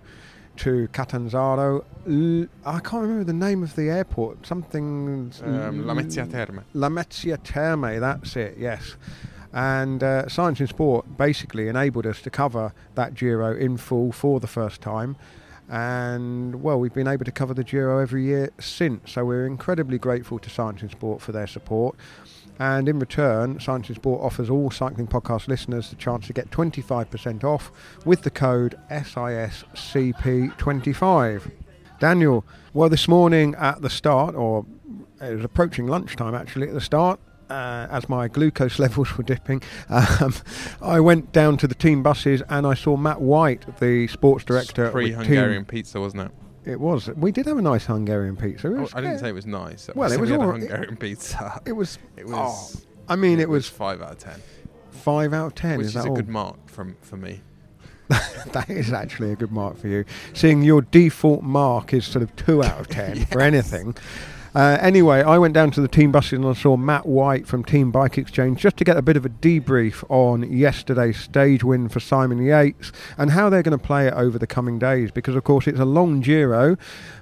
to 0.57 0.89
Catanzaro. 0.89 1.85
L- 2.05 2.47
I 2.65 2.79
can't 2.81 3.03
remember 3.03 3.23
the 3.23 3.31
name 3.31 3.63
of 3.63 3.77
the 3.77 3.89
airport. 3.89 4.45
Something. 4.45 5.31
Um, 5.41 5.85
Lamezia 5.85 6.29
Terme. 6.29 6.65
Lamezia 6.75 7.41
Terme, 7.41 8.01
that's 8.01 8.35
it, 8.35 8.57
yes. 8.57 8.97
And 9.53 10.03
uh, 10.03 10.27
Science 10.27 10.59
in 10.59 10.67
Sport 10.67 11.17
basically 11.17 11.69
enabled 11.69 12.05
us 12.05 12.21
to 12.23 12.29
cover 12.29 12.73
that 12.95 13.13
Giro 13.13 13.55
in 13.55 13.77
full 13.77 14.11
for 14.11 14.41
the 14.41 14.47
first 14.47 14.81
time 14.81 15.15
and 15.69 16.61
well, 16.61 16.79
we've 16.79 16.93
been 16.93 17.07
able 17.07 17.25
to 17.25 17.31
cover 17.31 17.53
the 17.53 17.63
Giro 17.63 17.99
every 17.99 18.23
year 18.23 18.51
since. 18.59 19.13
So 19.13 19.25
we're 19.25 19.47
incredibly 19.47 19.97
grateful 19.97 20.37
to 20.39 20.49
Science 20.49 20.81
in 20.81 20.89
Sport 20.89 21.21
for 21.21 21.31
their 21.31 21.47
support. 21.47 21.95
And 22.57 22.87
in 22.87 22.99
return, 22.99 23.59
Science 23.59 23.89
in 23.89 23.95
Sport 23.95 24.21
offers 24.21 24.49
all 24.49 24.71
cycling 24.71 25.07
podcast 25.07 25.47
listeners 25.47 25.89
the 25.89 25.97
chance 25.97 26.27
to 26.27 26.33
get 26.33 26.51
25% 26.51 27.43
off 27.43 27.69
with 28.05 28.21
the 28.21 28.29
code 28.29 28.75
SISCP25. 28.89 31.51
Daniel, 31.99 32.45
well, 32.73 32.89
this 32.89 33.07
morning 33.07 33.55
at 33.55 33.81
the 33.81 33.89
start, 33.89 34.35
or 34.35 34.65
it 35.21 35.35
was 35.35 35.43
approaching 35.43 35.87
lunchtime 35.87 36.35
actually 36.35 36.67
at 36.67 36.73
the 36.73 36.81
start, 36.81 37.19
uh, 37.49 37.87
as 37.89 38.09
my 38.09 38.27
glucose 38.27 38.79
levels 38.79 39.17
were 39.17 39.23
dipping, 39.23 39.61
um, 39.89 40.33
I 40.81 40.99
went 40.99 41.31
down 41.31 41.57
to 41.57 41.67
the 41.67 41.75
team 41.75 42.03
buses 42.03 42.41
and 42.49 42.65
I 42.65 42.73
saw 42.73 42.97
Matt 42.97 43.21
White, 43.21 43.79
the 43.79 44.07
sports 44.07 44.43
director. 44.43 44.89
Pre-Hungarian 44.91 45.65
pizza, 45.65 45.99
wasn't 45.99 46.23
it? 46.23 46.31
It 46.65 46.79
was. 46.79 47.09
We 47.09 47.31
did 47.31 47.45
have 47.45 47.57
a 47.57 47.61
nice 47.61 47.85
Hungarian 47.85 48.35
pizza. 48.35 48.67
Oh, 48.67 48.87
I 48.93 49.01
didn't 49.01 49.19
say 49.19 49.29
it 49.29 49.35
was 49.35 49.45
nice. 49.45 49.87
Well, 49.93 50.11
it 50.11 50.19
was 50.19 50.31
we 50.31 50.37
all 50.37 50.51
Hungarian 50.51 50.97
pizza. 50.97 51.61
It 51.65 51.73
was. 51.73 51.99
It 52.17 52.25
was. 52.25 52.85
Oh, 52.85 52.89
I 53.07 53.15
mean, 53.15 53.39
it, 53.39 53.43
it 53.43 53.49
was, 53.49 53.69
was 53.69 53.77
five 53.77 54.01
out 54.01 54.13
of 54.13 54.17
ten. 54.17 54.41
Five 54.89 55.33
out 55.33 55.47
of 55.47 55.55
ten. 55.55 55.77
Which 55.77 55.87
is, 55.87 55.95
is 55.95 56.05
a 56.05 56.09
all? 56.09 56.15
good 56.15 56.27
mark 56.27 56.67
from 56.67 56.97
for 57.01 57.17
me. 57.17 57.41
that 58.07 58.69
is 58.69 58.91
actually 58.91 59.31
a 59.31 59.35
good 59.35 59.51
mark 59.51 59.77
for 59.77 59.87
you. 59.87 60.05
Seeing 60.33 60.63
your 60.63 60.81
default 60.81 61.43
mark 61.43 61.93
is 61.93 62.05
sort 62.05 62.23
of 62.23 62.35
two 62.35 62.63
out 62.63 62.79
of 62.79 62.87
ten 62.87 63.17
yes. 63.17 63.29
for 63.29 63.41
anything. 63.41 63.95
Uh, 64.55 64.77
anyway, 64.79 65.21
I 65.21 65.37
went 65.37 65.53
down 65.53 65.71
to 65.71 65.81
the 65.81 65.87
team 65.89 66.13
buses 66.13 66.31
and 66.31 66.45
I 66.45 66.53
saw 66.53 66.77
Matt 66.77 67.05
White 67.05 67.45
from 67.45 67.65
Team 67.65 67.91
Bike 67.91 68.17
Exchange 68.17 68.61
just 68.61 68.77
to 68.77 68.85
get 68.85 68.95
a 68.95 69.01
bit 69.01 69.17
of 69.17 69.25
a 69.25 69.29
debrief 69.29 70.05
on 70.09 70.49
yesterday's 70.49 71.19
stage 71.19 71.61
win 71.61 71.89
for 71.89 71.99
Simon 71.99 72.41
Yates 72.41 72.93
and 73.17 73.31
how 73.31 73.49
they're 73.49 73.63
going 73.63 73.77
to 73.77 73.85
play 73.85 74.07
it 74.07 74.13
over 74.13 74.39
the 74.39 74.47
coming 74.47 74.79
days. 74.79 75.11
Because, 75.11 75.35
of 75.35 75.43
course, 75.43 75.67
it's 75.67 75.81
a 75.81 75.83
long 75.83 76.21
Giro. 76.21 76.77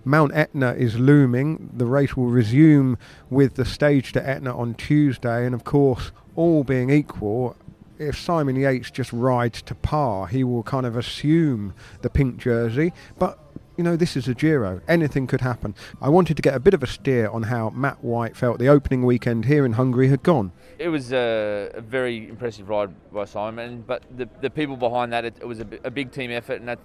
Mount 0.06 0.32
Etna 0.36 0.74
is 0.74 1.00
looming. 1.00 1.72
The 1.74 1.88
race 1.88 2.16
will 2.16 2.28
resume 2.28 3.00
with 3.32 3.56
the 3.56 3.66
stage 3.66 4.12
to 4.12 4.30
Etna 4.30 4.56
on 4.56 4.76
Tuesday. 4.76 5.44
And, 5.48 5.56
of 5.56 5.64
course, 5.64 6.12
all 6.36 6.64
being 6.64 6.92
equal, 6.92 7.58
if 7.98 8.16
Simon 8.16 8.58
Yates 8.58 8.92
just 8.92 9.12
rides 9.12 9.64
to 9.64 9.74
par, 9.74 10.28
he 10.28 10.44
will 10.44 10.62
kind 10.62 10.86
of 10.86 10.96
assume 10.96 11.74
the 12.04 12.12
pink 12.12 12.38
jersey. 12.38 12.94
But 13.18 13.40
you 13.78 13.84
know, 13.84 13.96
this 13.96 14.16
is 14.16 14.28
a 14.28 14.34
Giro. 14.34 14.82
Anything 14.88 15.26
could 15.28 15.42
happen. 15.42 15.74
I 16.02 16.10
wanted 16.10 16.36
to 16.38 16.42
get 16.44 16.54
a 16.54 16.60
bit 16.60 16.74
of 16.74 16.84
a 16.84 16.88
steer 16.88 17.28
on 17.30 17.44
how 17.44 17.72
Matt 17.72 18.04
White 18.04 18.38
felt 18.38 18.60
the 18.60 18.68
opening 18.68 19.04
weekend 19.04 19.46
here 19.46 19.66
in 19.66 19.74
Hungary 19.74 20.10
had 20.10 20.22
gone. 20.22 20.52
It 20.78 20.90
was 20.90 21.12
a, 21.12 21.72
a 21.74 21.82
very 21.82 22.30
impressive 22.30 22.70
ride 22.70 22.92
by 23.12 23.26
Simon, 23.26 23.84
but 23.86 24.04
the, 24.16 24.30
the 24.42 24.50
people 24.50 24.78
behind 24.78 25.12
that, 25.14 25.26
it, 25.26 25.36
it 25.42 25.46
was 25.46 25.60
a, 25.60 25.68
a, 25.84 25.92
big 25.92 26.12
team 26.12 26.30
effort, 26.30 26.60
and 26.60 26.68
that, 26.68 26.80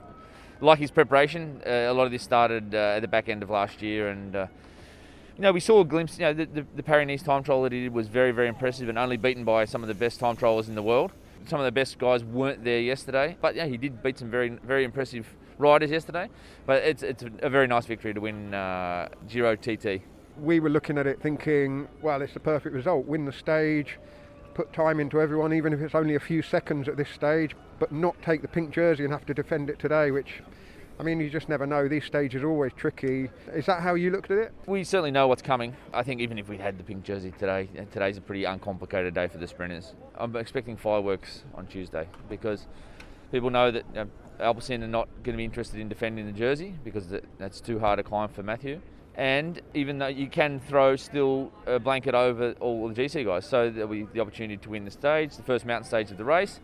like 0.60 0.78
his 0.78 0.90
preparation, 0.90 1.60
uh, 1.66 1.70
a 1.70 1.92
lot 1.92 2.04
of 2.04 2.10
this 2.10 2.22
started 2.22 2.74
uh, 2.74 2.96
at 2.96 3.00
the 3.00 3.08
back 3.08 3.28
end 3.28 3.42
of 3.42 3.50
last 3.50 3.82
year, 3.82 4.08
and 4.08 4.34
uh, 4.34 4.46
you 5.36 5.42
know, 5.42 5.52
we 5.52 5.60
saw 5.60 5.80
a 5.80 5.84
glimpse. 5.84 6.18
You 6.18 6.26
know, 6.26 6.34
the, 6.34 6.46
the, 6.46 6.66
the 6.76 6.82
Paris 6.82 7.22
time 7.22 7.42
trial 7.42 7.62
that 7.62 7.72
he 7.72 7.82
did 7.82 7.92
was 7.92 8.08
very, 8.08 8.32
very 8.32 8.48
impressive, 8.48 8.88
and 8.88 8.98
only 8.98 9.16
beaten 9.16 9.44
by 9.44 9.66
some 9.66 9.82
of 9.82 9.88
the 9.88 9.94
best 9.94 10.20
time 10.20 10.36
trialers 10.36 10.68
in 10.68 10.74
the 10.74 10.82
world. 10.82 11.12
Some 11.46 11.60
of 11.60 11.64
the 11.64 11.72
best 11.72 11.98
guys 11.98 12.24
weren't 12.24 12.64
there 12.64 12.80
yesterday, 12.80 13.36
but 13.40 13.54
yeah, 13.54 13.66
he 13.66 13.76
did 13.76 14.02
beat 14.02 14.18
some 14.18 14.30
very, 14.30 14.48
very 14.48 14.84
impressive 14.84 15.26
riders 15.58 15.90
yesterday. 15.90 16.28
But 16.66 16.82
it's 16.82 17.02
it's 17.02 17.24
a 17.40 17.50
very 17.50 17.66
nice 17.66 17.86
victory 17.86 18.14
to 18.14 18.20
win 18.20 18.54
uh, 18.54 19.08
Giro 19.28 19.56
TT. 19.56 20.02
We 20.40 20.60
were 20.60 20.70
looking 20.70 20.98
at 20.98 21.06
it 21.06 21.20
thinking, 21.20 21.88
well, 22.00 22.22
it's 22.22 22.34
the 22.34 22.40
perfect 22.40 22.74
result. 22.74 23.06
Win 23.06 23.24
the 23.24 23.32
stage, 23.32 23.98
put 24.54 24.72
time 24.72 25.00
into 25.00 25.20
everyone, 25.20 25.52
even 25.52 25.72
if 25.72 25.80
it's 25.80 25.94
only 25.94 26.14
a 26.14 26.20
few 26.20 26.42
seconds 26.42 26.88
at 26.88 26.96
this 26.96 27.08
stage, 27.10 27.56
but 27.78 27.90
not 27.90 28.20
take 28.22 28.42
the 28.42 28.48
pink 28.48 28.70
jersey 28.72 29.04
and 29.04 29.12
have 29.12 29.26
to 29.26 29.34
defend 29.34 29.68
it 29.68 29.80
today, 29.80 30.12
which 30.12 30.42
I 31.00 31.04
mean, 31.04 31.20
you 31.20 31.30
just 31.30 31.48
never 31.48 31.64
know. 31.64 31.86
These 31.86 32.04
stages 32.04 32.42
are 32.42 32.48
always 32.48 32.72
tricky. 32.72 33.30
Is 33.54 33.66
that 33.66 33.82
how 33.82 33.94
you 33.94 34.10
looked 34.10 34.32
at 34.32 34.38
it? 34.38 34.52
We 34.66 34.82
certainly 34.82 35.12
know 35.12 35.28
what's 35.28 35.42
coming. 35.42 35.76
I 35.94 36.02
think 36.02 36.20
even 36.20 36.38
if 36.38 36.48
we 36.48 36.58
had 36.58 36.76
the 36.76 36.82
pink 36.82 37.04
jersey 37.04 37.32
today, 37.38 37.68
today's 37.92 38.16
a 38.16 38.20
pretty 38.20 38.44
uncomplicated 38.44 39.14
day 39.14 39.28
for 39.28 39.38
the 39.38 39.46
sprinters. 39.46 39.94
I'm 40.16 40.34
expecting 40.34 40.76
fireworks 40.76 41.44
on 41.54 41.68
Tuesday 41.68 42.08
because 42.28 42.66
people 43.30 43.48
know 43.50 43.70
that 43.70 43.84
you 43.90 43.94
know, 43.94 44.08
Alpecin 44.40 44.82
are 44.82 44.88
not 44.88 45.08
going 45.22 45.34
to 45.34 45.38
be 45.38 45.44
interested 45.44 45.80
in 45.80 45.88
defending 45.88 46.26
the 46.26 46.32
jersey 46.32 46.74
because 46.84 47.06
that's 47.38 47.60
too 47.60 47.78
hard 47.78 47.98
a 47.98 48.02
climb 48.02 48.28
for 48.28 48.42
Mathieu. 48.42 48.80
And 49.14 49.60
even 49.74 49.98
though 49.98 50.06
you 50.06 50.28
can 50.28 50.60
throw 50.60 50.94
still 50.94 51.50
a 51.66 51.80
blanket 51.80 52.14
over 52.14 52.52
all 52.60 52.88
the 52.88 52.94
GC 52.94 53.24
guys, 53.24 53.46
so 53.46 53.68
there'll 53.68 53.88
be 53.88 54.04
the 54.04 54.20
opportunity 54.20 54.56
to 54.58 54.70
win 54.70 54.84
the 54.84 54.92
stage, 54.92 55.36
the 55.36 55.42
first 55.42 55.66
mountain 55.66 55.88
stage 55.88 56.12
of 56.12 56.18
the 56.18 56.24
race. 56.24 56.60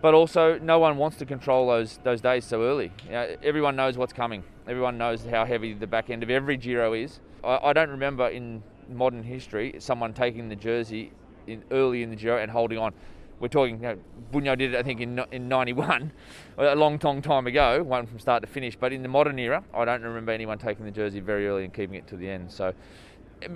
But 0.00 0.14
also, 0.14 0.58
no 0.58 0.78
one 0.78 0.98
wants 0.98 1.16
to 1.16 1.26
control 1.26 1.66
those 1.66 1.98
those 2.04 2.20
days 2.20 2.44
so 2.44 2.62
early. 2.62 2.92
You 3.06 3.12
know, 3.12 3.36
everyone 3.42 3.74
knows 3.74 3.96
what's 3.96 4.12
coming. 4.12 4.44
Everyone 4.68 4.98
knows 4.98 5.24
how 5.24 5.44
heavy 5.44 5.72
the 5.72 5.86
back 5.86 6.10
end 6.10 6.22
of 6.22 6.30
every 6.30 6.56
Giro 6.56 6.92
is. 6.92 7.20
I, 7.42 7.58
I 7.62 7.72
don't 7.72 7.90
remember 7.90 8.28
in 8.28 8.62
modern 8.88 9.22
history 9.22 9.74
someone 9.78 10.12
taking 10.12 10.48
the 10.48 10.56
jersey 10.56 11.10
in 11.46 11.64
early 11.70 12.02
in 12.02 12.10
the 12.10 12.16
Giro 12.16 12.38
and 12.38 12.50
holding 12.50 12.78
on 12.78 12.92
we're 13.40 13.48
talking, 13.48 13.76
you 13.76 13.82
know, 13.82 13.98
Bugno 14.32 14.56
did 14.56 14.74
it, 14.74 14.78
I 14.78 14.82
think, 14.82 15.00
in, 15.00 15.20
in 15.30 15.48
91, 15.48 16.12
a 16.58 16.74
long, 16.74 16.98
long 17.02 17.22
time 17.22 17.46
ago, 17.46 17.82
won 17.82 18.06
from 18.06 18.18
start 18.18 18.42
to 18.42 18.48
finish. 18.48 18.76
But 18.76 18.92
in 18.92 19.02
the 19.02 19.08
modern 19.08 19.38
era, 19.38 19.62
I 19.74 19.84
don't 19.84 20.02
remember 20.02 20.32
anyone 20.32 20.58
taking 20.58 20.84
the 20.84 20.90
jersey 20.90 21.20
very 21.20 21.46
early 21.46 21.64
and 21.64 21.72
keeping 21.72 21.96
it 21.96 22.06
to 22.08 22.16
the 22.16 22.28
end. 22.28 22.50
So, 22.50 22.72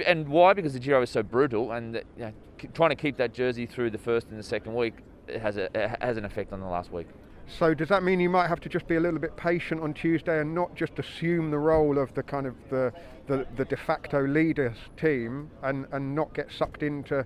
and 0.05 0.29
why? 0.29 0.53
Because 0.55 0.73
the 0.73 0.81
Giro 0.81 1.03
is 1.03 1.11
so 1.11 1.23
brutal, 1.23 1.73
and 1.73 1.97
uh, 1.97 2.01
you 2.17 2.25
know, 2.27 2.33
trying 2.75 2.91
to 2.91 2.97
keep 2.97 3.17
that 3.17 3.33
jersey 3.33 3.67
through 3.67 3.91
the 3.91 3.99
first 3.99 4.29
and 4.29 4.39
the 4.39 4.43
second 4.43 4.75
week 4.75 4.95
has 5.41 5.57
a 5.57 5.69
has 6.01 6.17
an 6.17 6.25
effect 6.25 6.53
on 6.53 6.61
the 6.61 6.67
last 6.67 6.93
week. 6.93 7.07
So 7.47 7.73
does 7.73 7.89
that 7.89 8.03
mean 8.03 8.21
you 8.21 8.29
might 8.29 8.49
have 8.49 8.61
to 8.61 8.69
just 8.69 8.87
be 8.87 8.97
a 8.97 9.01
little 9.01 9.21
bit 9.21 9.35
patient 9.37 9.81
on 9.81 9.95
Tuesday 9.95 10.41
and 10.41 10.55
not 10.55 10.75
just 10.75 10.99
assume 10.99 11.51
the 11.51 11.59
role 11.59 11.99
of 11.99 12.13
the 12.15 12.23
kind 12.23 12.47
of 12.47 12.55
the 12.69 12.93
the, 13.27 13.47
the 13.57 13.65
de 13.65 13.77
facto 13.77 14.27
leaders 14.27 14.77
team 14.97 15.51
and, 15.63 15.87
and 15.93 16.15
not 16.15 16.35
get 16.35 16.51
sucked 16.51 16.83
into 16.83 17.25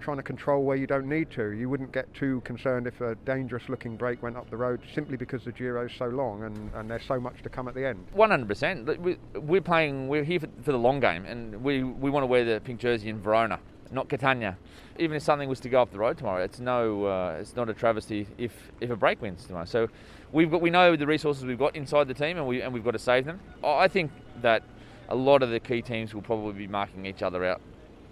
trying 0.00 0.16
to 0.16 0.22
control 0.22 0.64
where 0.64 0.76
you 0.76 0.86
don't 0.86 1.08
need 1.08 1.30
to. 1.32 1.50
You 1.50 1.68
wouldn't 1.68 1.92
get 1.92 2.12
too 2.14 2.40
concerned 2.44 2.86
if 2.86 3.00
a 3.00 3.14
dangerous 3.26 3.68
looking 3.68 3.96
break 3.96 4.22
went 4.22 4.36
up 4.36 4.50
the 4.50 4.56
road 4.56 4.80
simply 4.94 5.16
because 5.16 5.44
the 5.44 5.52
Giro 5.52 5.86
is 5.86 5.92
so 5.96 6.06
long 6.06 6.44
and, 6.44 6.70
and 6.74 6.90
there's 6.90 7.04
so 7.06 7.20
much 7.20 7.42
to 7.42 7.48
come 7.48 7.68
at 7.68 7.74
the 7.74 7.86
end. 7.86 8.06
100%. 8.16 9.18
We're 9.34 9.60
playing, 9.60 10.08
we're 10.08 10.24
here 10.24 10.40
for, 10.40 10.48
for 10.62 10.72
the 10.72 10.78
long 10.78 11.00
game 11.00 11.24
and 11.24 11.62
we, 11.62 11.82
we 11.82 12.10
want 12.10 12.22
to 12.22 12.26
wear 12.26 12.44
the 12.44 12.60
pink 12.60 12.80
jersey 12.80 13.08
in 13.08 13.20
Verona, 13.20 13.58
not 13.90 14.08
Catania. 14.08 14.56
Even 14.98 15.16
if 15.16 15.22
something 15.22 15.48
was 15.48 15.60
to 15.60 15.68
go 15.68 15.82
up 15.82 15.92
the 15.92 15.98
road 15.98 16.18
tomorrow, 16.18 16.42
it's 16.42 16.60
no, 16.60 17.04
uh, 17.04 17.38
it's 17.40 17.56
not 17.56 17.68
a 17.68 17.74
travesty 17.74 18.26
if, 18.38 18.52
if 18.80 18.90
a 18.90 18.96
break 18.96 19.22
wins 19.22 19.44
tomorrow. 19.44 19.64
So 19.64 19.88
we've 20.32 20.50
got, 20.50 20.60
we 20.60 20.70
know 20.70 20.96
the 20.96 21.06
resources 21.06 21.44
we've 21.44 21.58
got 21.58 21.76
inside 21.76 22.08
the 22.08 22.14
team 22.14 22.36
and, 22.36 22.46
we, 22.46 22.62
and 22.62 22.72
we've 22.72 22.84
got 22.84 22.92
to 22.92 22.98
save 22.98 23.24
them. 23.24 23.40
I 23.62 23.88
think 23.88 24.10
that 24.42 24.62
a 25.08 25.14
lot 25.14 25.42
of 25.42 25.50
the 25.50 25.60
key 25.60 25.82
teams 25.82 26.14
will 26.14 26.22
probably 26.22 26.52
be 26.52 26.66
marking 26.66 27.06
each 27.06 27.22
other 27.22 27.44
out 27.44 27.60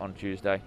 on 0.00 0.14
Tuesday. 0.14 0.60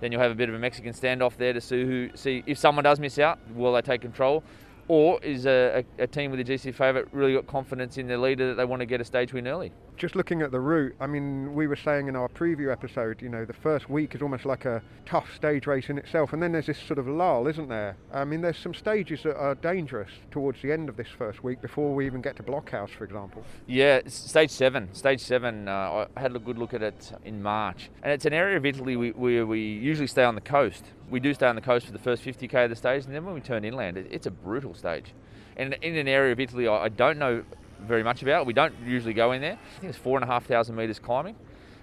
Then 0.00 0.12
you'll 0.12 0.20
have 0.20 0.30
a 0.30 0.34
bit 0.34 0.48
of 0.48 0.54
a 0.54 0.58
Mexican 0.58 0.92
standoff 0.92 1.36
there 1.36 1.52
to 1.52 1.60
see 1.60 1.84
who 1.84 2.10
see 2.14 2.42
if 2.46 2.58
someone 2.58 2.84
does 2.84 3.00
miss 3.00 3.18
out, 3.18 3.38
will 3.54 3.72
they 3.72 3.82
take 3.82 4.02
control, 4.02 4.44
or 4.88 5.22
is 5.22 5.46
a, 5.46 5.84
a, 5.98 6.02
a 6.04 6.06
team 6.06 6.30
with 6.30 6.40
a 6.40 6.44
GC 6.44 6.74
favourite 6.74 7.06
really 7.12 7.34
got 7.34 7.46
confidence 7.46 7.98
in 7.98 8.06
their 8.06 8.18
leader 8.18 8.48
that 8.48 8.54
they 8.54 8.64
want 8.64 8.80
to 8.80 8.86
get 8.86 9.00
a 9.00 9.04
stage 9.04 9.32
win 9.32 9.48
early? 9.48 9.72
Just 9.96 10.14
looking 10.14 10.42
at 10.42 10.50
the 10.50 10.60
route, 10.60 10.94
I 11.00 11.06
mean, 11.06 11.54
we 11.54 11.66
were 11.66 11.76
saying 11.76 12.08
in 12.08 12.16
our 12.16 12.28
preview 12.28 12.70
episode, 12.70 13.22
you 13.22 13.28
know, 13.28 13.44
the 13.44 13.52
first 13.52 13.88
week 13.88 14.14
is 14.14 14.22
almost 14.22 14.44
like 14.44 14.64
a 14.64 14.82
tough 15.06 15.34
stage 15.34 15.66
race 15.66 15.88
in 15.88 15.98
itself, 15.98 16.32
and 16.32 16.42
then 16.42 16.52
there's 16.52 16.66
this 16.66 16.78
sort 16.78 16.98
of 16.98 17.08
lull, 17.08 17.46
isn't 17.46 17.68
there? 17.68 17.96
I 18.12 18.24
mean, 18.24 18.42
there's 18.42 18.58
some 18.58 18.74
stages 18.74 19.22
that 19.22 19.36
are 19.36 19.54
dangerous 19.54 20.10
towards 20.30 20.60
the 20.60 20.72
end 20.72 20.88
of 20.88 20.96
this 20.96 21.08
first 21.08 21.42
week 21.42 21.62
before 21.62 21.94
we 21.94 22.06
even 22.06 22.20
get 22.20 22.36
to 22.36 22.42
Blockhouse, 22.42 22.90
for 22.90 23.04
example. 23.04 23.44
Yeah, 23.66 24.00
stage 24.06 24.50
seven. 24.50 24.92
Stage 24.94 25.20
seven, 25.20 25.68
uh, 25.68 26.06
I 26.14 26.20
had 26.20 26.36
a 26.36 26.38
good 26.38 26.58
look 26.58 26.74
at 26.74 26.82
it 26.82 27.12
in 27.24 27.42
March, 27.42 27.90
and 28.02 28.12
it's 28.12 28.26
an 28.26 28.32
area 28.32 28.56
of 28.56 28.66
Italy 28.66 28.96
where 28.96 29.46
we, 29.46 29.60
usually 29.66 30.06
stay 30.06 30.24
on 30.24 30.34
the 30.34 30.40
coast. 30.40 30.84
We 31.10 31.20
do 31.20 31.32
stay 31.32 31.46
on 31.46 31.54
the 31.54 31.62
coast 31.62 31.86
for 31.86 31.92
the 31.92 31.98
first 31.98 32.24
50k 32.24 32.64
of 32.64 32.70
the 32.70 32.76
stage, 32.76 33.04
and 33.04 33.14
then 33.14 33.24
when 33.24 33.34
we 33.34 33.40
turn 33.40 33.64
inland, 33.64 33.96
it's 33.96 34.26
a 34.26 34.30
brutal 34.30 34.74
stage. 34.74 35.12
And 35.56 35.74
in 35.80 35.96
an 35.96 36.08
area 36.08 36.32
of 36.32 36.40
Italy 36.40 36.68
I 36.68 36.88
don't 36.88 37.18
know 37.18 37.44
very 37.80 38.02
much 38.02 38.22
about. 38.22 38.42
It. 38.42 38.46
We 38.46 38.52
don't 38.52 38.74
usually 38.84 39.14
go 39.14 39.32
in 39.32 39.40
there. 39.40 39.58
I 39.76 39.80
think 39.80 39.90
it's 39.90 39.98
four 39.98 40.16
and 40.16 40.24
a 40.24 40.26
half 40.26 40.46
thousand 40.46 40.76
metres 40.76 40.98
climbing, 40.98 41.36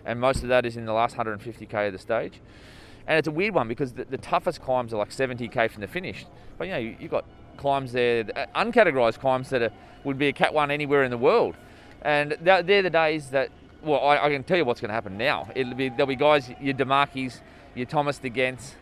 and 0.05 0.19
most 0.19 0.43
of 0.43 0.49
that 0.49 0.65
is 0.65 0.77
in 0.77 0.85
the 0.85 0.93
last 0.93 1.15
150k 1.15 1.87
of 1.87 1.93
the 1.93 1.99
stage. 1.99 2.39
And 3.07 3.17
it's 3.17 3.27
a 3.27 3.31
weird 3.31 3.53
one 3.53 3.67
because 3.67 3.93
the, 3.93 4.05
the 4.05 4.17
toughest 4.17 4.61
climbs 4.61 4.93
are 4.93 4.97
like 4.97 5.09
70k 5.09 5.69
from 5.69 5.81
the 5.81 5.87
finish. 5.87 6.25
But 6.57 6.67
you 6.67 6.73
know, 6.73 6.79
you, 6.79 6.95
have 7.01 7.11
got 7.11 7.25
climbs 7.57 7.91
there, 7.91 8.25
uh, 8.35 8.45
uncategorised 8.55 9.19
climbs 9.19 9.49
that 9.49 9.61
are, 9.61 9.71
would 10.03 10.17
be 10.17 10.27
a 10.27 10.33
Cat 10.33 10.53
1 10.53 10.71
anywhere 10.71 11.03
in 11.03 11.11
the 11.11 11.17
world. 11.17 11.55
And 12.01 12.37
they're, 12.41 12.63
they're 12.63 12.81
the 12.81 12.89
days 12.89 13.29
that, 13.29 13.49
well, 13.81 14.05
I, 14.05 14.25
I, 14.25 14.29
can 14.29 14.43
tell 14.43 14.57
you 14.57 14.65
what's 14.65 14.81
going 14.81 14.89
to 14.89 14.93
happen 14.93 15.17
now. 15.17 15.49
It'll 15.55 15.73
be, 15.73 15.89
there'll 15.89 16.05
be 16.05 16.15
guys, 16.15 16.49
your 16.61 16.73
De 16.73 16.85
Marchis, 16.85 17.41
your 17.75 17.85
Thomas 17.85 18.17
De 18.17 18.29
Gendts, 18.29 18.75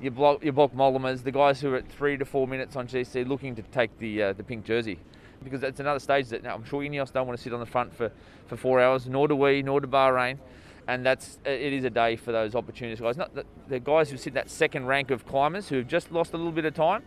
your, 0.00 0.12
Bauke, 0.12 0.42
your 0.42 0.52
Bauke 0.52 0.74
Mollemas, 0.74 1.22
the 1.22 1.32
guys 1.32 1.60
who 1.60 1.72
are 1.72 1.76
at 1.76 1.88
three 1.88 2.16
to 2.16 2.24
four 2.24 2.46
minutes 2.46 2.76
on 2.76 2.86
GC 2.86 3.26
looking 3.26 3.54
to 3.56 3.62
take 3.62 3.98
the, 3.98 4.22
uh, 4.22 4.32
the 4.32 4.42
pink 4.42 4.64
jersey 4.64 4.98
because 5.42 5.62
it's 5.62 5.80
another 5.80 5.98
stage 5.98 6.28
that 6.28 6.42
now 6.42 6.54
I'm 6.54 6.64
sure 6.64 6.82
Ineos 6.82 7.12
don't 7.12 7.26
want 7.26 7.38
to 7.38 7.42
sit 7.42 7.52
on 7.52 7.60
the 7.60 7.66
front 7.66 7.94
for, 7.94 8.10
for 8.46 8.56
four 8.56 8.80
hours, 8.80 9.06
nor 9.06 9.28
do 9.28 9.36
we, 9.36 9.62
nor 9.62 9.80
do 9.80 9.86
Bahrain. 9.86 10.38
And 10.88 11.04
that's 11.04 11.38
it 11.44 11.72
is 11.72 11.84
a 11.84 11.90
day 11.90 12.14
for 12.16 12.30
those 12.32 12.54
opportunities 12.54 13.00
guys. 13.00 13.16
Not 13.16 13.34
the, 13.34 13.44
the 13.68 13.80
guys 13.80 14.10
who 14.10 14.16
sit 14.16 14.28
in 14.28 14.34
that 14.34 14.50
second 14.50 14.86
rank 14.86 15.10
of 15.10 15.26
climbers 15.26 15.68
who 15.68 15.76
have 15.76 15.88
just 15.88 16.12
lost 16.12 16.32
a 16.32 16.36
little 16.36 16.52
bit 16.52 16.64
of 16.64 16.74
time, 16.74 17.02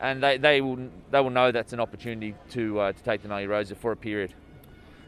and 0.00 0.22
they, 0.22 0.38
they 0.38 0.60
will 0.60 0.78
they 1.10 1.20
will 1.20 1.30
know 1.30 1.50
that's 1.50 1.72
an 1.72 1.80
opportunity 1.80 2.34
to 2.50 2.78
uh, 2.78 2.92
to 2.92 3.02
take 3.02 3.22
the 3.22 3.28
Maglia 3.28 3.48
Rosa 3.48 3.74
for 3.74 3.90
a 3.90 3.96
period. 3.96 4.32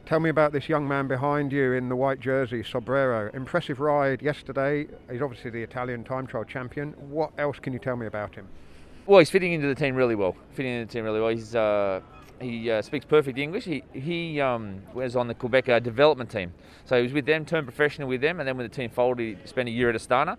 Tell 0.09 0.21
me 0.21 0.31
about 0.31 0.53
this 0.53 0.71
young 0.71 0.89
man 0.89 1.07
behind 1.07 1.53
you 1.53 1.75
in 1.75 1.91
the 1.91 1.95
white 1.95 2.19
jersey, 2.19 2.63
Sobrero. 2.63 3.31
Impressive 3.35 3.79
ride 3.79 4.23
yesterday. 4.23 4.87
He's 5.13 5.21
obviously 5.21 5.51
the 5.51 5.63
Italian 5.63 6.03
time 6.03 6.27
trial 6.27 6.45
champion. 6.45 6.95
What 7.11 7.31
else 7.37 7.59
can 7.59 7.75
you 7.75 7.79
tell 7.79 7.95
me 7.95 8.07
about 8.07 8.35
him? 8.35 8.49
Well, 9.05 9.19
he's 9.19 9.29
fitting 9.29 9.53
into 9.53 9.69
the 9.69 9.75
team 9.75 9.95
really 9.95 10.15
well. 10.15 10.35
Fitting 10.55 10.73
into 10.73 10.87
the 10.87 10.93
team 10.93 11.05
really 11.05 11.21
well. 11.21 11.29
He's 11.29 11.55
uh, 11.55 12.01
he 12.41 12.71
uh, 12.71 12.83
speaks 12.83 13.05
perfect 13.05 13.39
English. 13.39 13.65
He 13.65 13.83
he 13.93 14.41
um, 14.41 14.83
was 14.95 15.17
on 15.17 15.29
the 15.29 15.35
Qhubeka 15.35 15.71
uh, 15.71 15.79
development 15.79 16.31
team, 16.31 16.53
so 16.85 16.97
he 16.97 17.03
was 17.03 17.13
with 17.13 17.27
them, 17.27 17.45
turned 17.45 17.67
professional 17.67 18.09
with 18.09 18.21
them, 18.21 18.41
and 18.41 18.49
then 18.49 18.57
when 18.57 18.69
the 18.69 18.75
team 18.75 18.91
folded, 18.91 19.39
he 19.39 19.47
spent 19.47 19.69
a 19.69 19.73
year 19.73 19.91
at 19.91 19.97
Astana, 19.97 20.37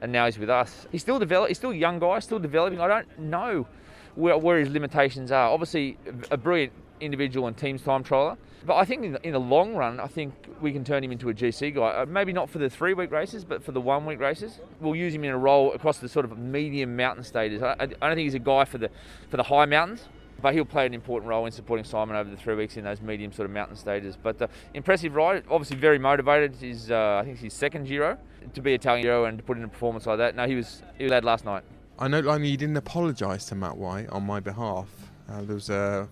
and 0.00 0.12
now 0.12 0.26
he's 0.26 0.38
with 0.38 0.50
us. 0.50 0.86
He's 0.92 1.02
still 1.02 1.18
develop. 1.18 1.48
He's 1.48 1.58
still 1.58 1.70
a 1.70 1.76
young 1.76 1.98
guy, 1.98 2.18
still 2.20 2.38
developing. 2.38 2.80
I 2.80 2.88
don't 2.88 3.18
know 3.18 3.66
where, 4.14 4.36
where 4.38 4.58
his 4.58 4.68
limitations 4.68 5.32
are. 5.32 5.50
Obviously, 5.50 5.98
a 6.30 6.36
brilliant 6.36 6.72
individual 7.00 7.46
and 7.46 7.56
teams 7.56 7.82
time 7.82 8.04
trialer. 8.04 8.36
But 8.66 8.76
I 8.76 8.84
think 8.84 9.04
in 9.04 9.12
the, 9.12 9.26
in 9.26 9.32
the, 9.32 9.40
long 9.40 9.74
run, 9.74 10.00
I 10.00 10.06
think 10.06 10.34
we 10.60 10.70
can 10.70 10.84
turn 10.84 11.02
him 11.02 11.12
into 11.12 11.30
a 11.30 11.34
GC 11.34 11.74
guy. 11.74 12.02
Uh, 12.02 12.06
maybe 12.06 12.32
not 12.32 12.50
for 12.50 12.58
the 12.58 12.68
three 12.68 12.92
week 12.92 13.10
races, 13.10 13.42
but 13.42 13.64
for 13.64 13.72
the 13.72 13.80
one 13.80 14.04
week 14.04 14.20
races. 14.20 14.60
We'll 14.80 14.96
use 14.96 15.14
him 15.14 15.24
in 15.24 15.30
a 15.30 15.38
role 15.38 15.72
across 15.72 15.98
the 15.98 16.10
sort 16.10 16.26
of 16.26 16.36
medium 16.36 16.94
mountain 16.94 17.24
stages. 17.24 17.62
I, 17.62 17.74
I, 17.80 17.86
don't 17.86 18.00
think 18.00 18.18
he's 18.18 18.34
a 18.34 18.38
guy 18.38 18.66
for 18.66 18.76
the 18.76 18.90
for 19.30 19.38
the 19.38 19.44
high 19.44 19.64
mountains 19.64 20.08
But 20.40 20.54
he'll 20.54 20.64
play 20.64 20.86
an 20.86 20.94
important 20.94 21.28
role 21.28 21.46
in 21.46 21.52
supporting 21.52 21.84
Simon 21.84 22.16
over 22.16 22.30
the 22.30 22.36
three 22.36 22.54
weeks 22.54 22.76
in 22.76 22.84
those 22.84 23.00
medium 23.00 23.32
sort 23.32 23.46
of 23.46 23.52
mountain 23.52 23.76
stages. 23.76 24.16
But 24.16 24.40
uh, 24.40 24.48
impressive 24.74 25.14
ride, 25.14 25.44
obviously 25.50 25.76
very 25.76 25.98
motivated. 25.98 26.54
He's, 26.58 26.90
uh, 26.90 27.18
I 27.20 27.24
think 27.24 27.34
it's 27.34 27.42
his 27.42 27.54
second 27.54 27.86
Giro. 27.86 28.18
To 28.54 28.62
be 28.62 28.72
Italian 28.72 29.02
Giro 29.02 29.26
and 29.26 29.36
to 29.38 29.44
put 29.44 29.58
in 29.58 29.64
a 29.64 29.68
performance 29.68 30.06
like 30.06 30.18
that, 30.18 30.34
no, 30.34 30.46
he 30.46 30.54
was 30.54 30.82
he 30.96 31.04
was 31.04 31.10
lad 31.10 31.24
last 31.24 31.44
night. 31.44 31.62
I 31.98 32.08
know, 32.08 32.20
like, 32.20 32.40
he 32.40 32.56
didn't 32.56 32.78
apologise 32.78 33.44
to 33.46 33.54
Matt 33.54 33.76
White 33.76 34.08
on 34.08 34.24
my 34.24 34.40
behalf. 34.40 34.88
Uh, 35.28 35.42
there 35.42 35.54
was 35.54 35.68
a. 35.68 36.08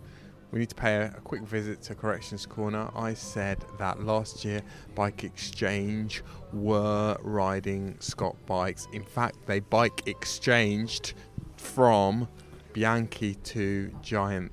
We 0.50 0.58
need 0.60 0.68
to 0.70 0.74
pay 0.74 0.96
a, 0.96 1.14
a, 1.16 1.20
quick 1.20 1.42
visit 1.42 1.82
to 1.82 1.94
Corrections 1.94 2.46
Corner. 2.46 2.90
I 2.94 3.12
said 3.12 3.62
that 3.78 4.02
last 4.02 4.46
year 4.46 4.62
Bike 4.94 5.24
Exchange 5.24 6.22
were 6.52 7.16
riding 7.20 7.96
Scott 8.00 8.34
bikes. 8.46 8.88
In 8.92 9.02
fact, 9.02 9.36
they 9.46 9.60
bike 9.60 10.02
exchanged 10.06 11.14
from 11.58 12.28
Bianchi 12.72 13.34
to 13.34 13.90
Giant, 14.02 14.52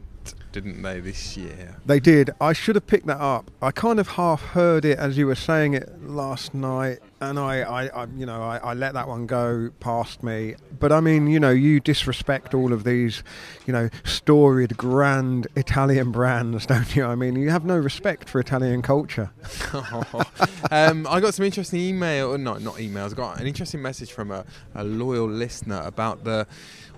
didn't 0.51 0.81
they, 0.81 0.99
this 0.99 1.35
year? 1.35 1.77
They 1.85 1.99
did. 1.99 2.31
I 2.39 2.53
should 2.53 2.75
have 2.75 2.87
picked 2.87 3.07
that 3.07 3.19
up. 3.19 3.51
I 3.61 3.71
kind 3.71 3.99
of 3.99 4.07
half 4.09 4.41
heard 4.41 4.85
it 4.85 4.97
as 4.97 5.17
you 5.17 5.27
were 5.27 5.35
saying 5.35 5.73
it 5.73 6.01
last 6.01 6.53
night, 6.53 6.99
and 7.19 7.37
I, 7.37 7.59
I, 7.61 7.87
I 7.87 8.07
you 8.15 8.25
know, 8.25 8.41
I, 8.41 8.57
I, 8.57 8.73
let 8.73 8.93
that 8.93 9.07
one 9.07 9.25
go 9.25 9.69
past 9.79 10.23
me. 10.23 10.55
But 10.79 10.91
I 10.91 11.01
mean, 11.01 11.27
you 11.27 11.39
know, 11.39 11.49
you 11.49 11.79
disrespect 11.79 12.53
all 12.53 12.71
of 12.71 12.83
these, 12.83 13.23
you 13.65 13.73
know, 13.73 13.89
storied, 14.03 14.77
grand 14.77 15.47
Italian 15.55 16.11
brands, 16.11 16.65
don't 16.67 16.95
you? 16.95 17.05
I 17.05 17.15
mean, 17.15 17.35
you 17.35 17.49
have 17.49 17.65
no 17.65 17.77
respect 17.77 18.29
for 18.29 18.39
Italian 18.39 18.81
culture. 18.81 19.31
um, 20.71 21.05
I 21.09 21.19
got 21.19 21.33
some 21.33 21.45
interesting 21.45 21.81
email, 21.81 22.37
no, 22.37 22.55
not 22.57 22.75
emails. 22.75 23.11
I 23.11 23.15
got 23.15 23.41
an 23.41 23.47
interesting 23.47 23.81
message 23.81 24.11
from 24.11 24.31
a, 24.31 24.45
a 24.73 24.83
loyal 24.83 25.27
listener 25.27 25.81
about 25.85 26.23
the 26.23 26.47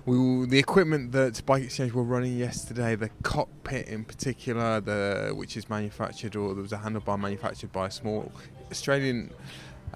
we, 0.08 0.46
the 0.46 0.58
equipment 0.58 1.12
that 1.12 1.44
Bike 1.44 1.64
Exchange 1.64 1.92
were 1.92 2.02
running 2.02 2.36
yesterday, 2.36 2.94
the 2.94 3.10
cockpit 3.22 3.88
in 3.88 4.04
particular, 4.04 4.80
the 4.80 5.32
which 5.36 5.56
is 5.56 5.68
manufactured 5.68 6.34
or 6.34 6.54
there 6.54 6.62
was 6.62 6.72
a 6.72 6.78
handlebar 6.78 7.20
manufactured 7.20 7.72
by 7.72 7.88
a 7.88 7.90
small 7.90 8.32
Australian 8.70 9.30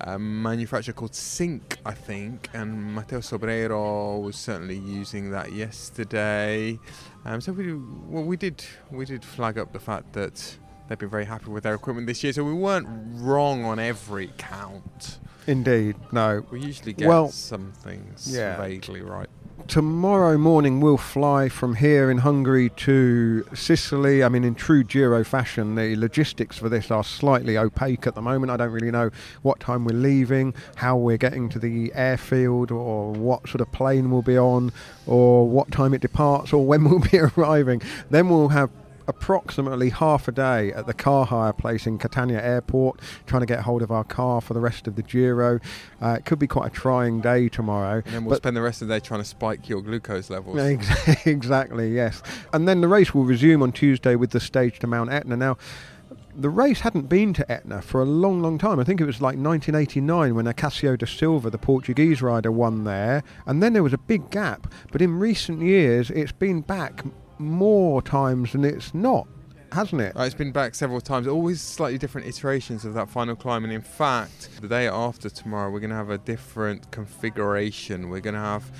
um, 0.02 0.42
manufacturer 0.42 0.92
called 0.92 1.14
Sync, 1.14 1.78
I 1.86 1.94
think, 1.94 2.50
and 2.52 2.94
Matteo 2.94 3.20
Sobrero 3.20 4.22
was 4.22 4.36
certainly 4.36 4.76
using 4.76 5.30
that 5.30 5.52
yesterday. 5.52 6.78
Um, 7.24 7.40
so 7.40 7.52
we 7.52 7.72
well 7.72 8.24
we 8.24 8.36
did 8.36 8.62
we 8.90 9.06
did 9.06 9.24
flag 9.24 9.56
up 9.56 9.72
the 9.72 9.80
fact 9.80 10.12
that 10.12 10.58
they've 10.88 10.98
been 10.98 11.08
very 11.08 11.24
happy 11.24 11.50
with 11.50 11.62
their 11.62 11.74
equipment 11.74 12.06
this 12.06 12.22
year, 12.22 12.34
so 12.34 12.44
we 12.44 12.52
weren't 12.52 12.86
wrong 13.14 13.64
on 13.64 13.78
every 13.78 14.30
count. 14.36 15.20
Indeed, 15.46 15.96
no. 16.12 16.44
We 16.50 16.60
usually 16.60 16.92
get 16.92 17.08
well, 17.08 17.30
some 17.30 17.72
things 17.72 18.32
yeah. 18.32 18.56
vaguely 18.58 19.00
right 19.00 19.28
tomorrow 19.68 20.36
morning 20.36 20.80
we'll 20.80 20.96
fly 20.96 21.48
from 21.48 21.76
here 21.76 22.10
in 22.10 22.18
Hungary 22.18 22.70
to 22.70 23.44
Sicily. 23.54 24.22
I 24.22 24.28
mean, 24.28 24.44
in 24.44 24.54
true 24.54 24.82
Giro 24.84 25.24
fashion, 25.24 25.74
the 25.74 25.96
logistics 25.96 26.58
for 26.58 26.68
this 26.68 26.90
are 26.90 27.04
slightly 27.04 27.56
opaque 27.56 28.06
at 28.06 28.14
the 28.14 28.22
moment. 28.22 28.50
I 28.50 28.56
don't 28.56 28.70
really 28.72 28.90
know 28.90 29.10
what 29.42 29.60
time 29.60 29.84
we're 29.84 29.96
leaving, 29.96 30.54
how 30.76 30.96
we're 30.96 31.16
getting 31.16 31.48
to 31.50 31.58
the 31.58 31.92
airfield, 31.94 32.70
or 32.70 33.12
what 33.12 33.48
sort 33.48 33.60
of 33.60 33.70
plane 33.72 34.10
we'll 34.10 34.22
be 34.22 34.38
on, 34.38 34.72
or 35.06 35.48
what 35.48 35.70
time 35.70 35.94
it 35.94 36.00
departs, 36.00 36.52
or 36.52 36.64
when 36.64 36.84
we'll 36.88 36.98
be 36.98 37.18
arriving. 37.18 37.82
Then 38.10 38.28
we'll 38.28 38.48
have 38.48 38.70
approximately 39.06 39.90
half 39.90 40.28
a 40.28 40.32
day 40.32 40.72
at 40.72 40.86
the 40.86 40.94
car 40.94 41.26
hire 41.26 41.52
place 41.52 41.86
in 41.86 41.98
Catania 41.98 42.42
Airport, 42.42 43.00
trying 43.26 43.40
to 43.40 43.46
get 43.46 43.60
hold 43.60 43.82
of 43.82 43.90
our 43.90 44.04
car 44.04 44.40
for 44.40 44.54
the 44.54 44.60
rest 44.60 44.86
of 44.86 44.96
the 44.96 45.02
Giro. 45.02 45.60
Uh, 46.00 46.16
it 46.18 46.24
could 46.24 46.38
be 46.38 46.46
quite 46.46 46.66
a 46.68 46.70
trying 46.70 47.20
day 47.20 47.48
tomorrow. 47.48 48.02
And 48.04 48.14
then 48.14 48.24
we'll 48.24 48.36
spend 48.36 48.56
the 48.56 48.62
rest 48.62 48.82
of 48.82 48.88
the 48.88 48.94
day 48.94 49.00
trying 49.00 49.20
to 49.20 49.28
spike 49.28 49.68
your 49.68 49.82
glucose 49.82 50.30
levels. 50.30 50.56
exactly, 51.26 51.94
yes. 51.94 52.22
And 52.52 52.66
then 52.66 52.80
the 52.80 52.88
race 52.88 53.14
will 53.14 53.24
resume 53.24 53.62
on 53.62 53.72
Tuesday 53.72 54.16
with 54.16 54.30
the 54.30 54.40
stage 54.40 54.78
to 54.80 54.86
Mount 54.86 55.12
Etna. 55.12 55.36
Now, 55.36 55.56
the 56.34 56.48
race 56.48 56.80
hadn't 56.80 57.08
been 57.08 57.34
to 57.34 57.52
Etna 57.52 57.82
for 57.82 58.00
a 58.00 58.04
long, 58.04 58.40
long 58.40 58.58
time. 58.58 58.80
I 58.80 58.84
think 58.84 59.00
it 59.00 59.04
was 59.04 59.20
like 59.20 59.36
1989 59.36 60.34
when 60.34 60.46
Acacio 60.46 60.96
da 60.96 61.06
Silva, 61.06 61.50
the 61.50 61.58
Portuguese 61.58 62.22
rider, 62.22 62.50
won 62.50 62.84
there, 62.84 63.22
and 63.46 63.62
then 63.62 63.72
there 63.72 63.82
was 63.82 63.92
a 63.92 63.98
big 63.98 64.30
gap. 64.30 64.72
But 64.90 65.02
in 65.02 65.18
recent 65.18 65.60
years, 65.60 66.10
it's 66.10 66.32
been 66.32 66.62
back 66.62 67.04
more 67.42 68.02
times 68.02 68.52
than 68.52 68.64
it's 68.64 68.94
not, 68.94 69.26
hasn't 69.72 70.00
it? 70.00 70.16
Uh, 70.16 70.22
it's 70.22 70.34
been 70.34 70.52
back 70.52 70.74
several 70.74 71.00
times, 71.00 71.26
always 71.26 71.60
slightly 71.60 71.98
different 71.98 72.26
iterations 72.26 72.84
of 72.84 72.94
that 72.94 73.08
final 73.08 73.34
climb. 73.34 73.64
And 73.64 73.72
in 73.72 73.82
fact, 73.82 74.50
the 74.60 74.68
day 74.68 74.88
after 74.88 75.28
tomorrow, 75.30 75.70
we're 75.70 75.80
going 75.80 75.90
to 75.90 75.96
have 75.96 76.10
a 76.10 76.18
different 76.18 76.90
configuration. 76.90 78.08
We're 78.08 78.20
going 78.20 78.34
to 78.34 78.40
have 78.40 78.70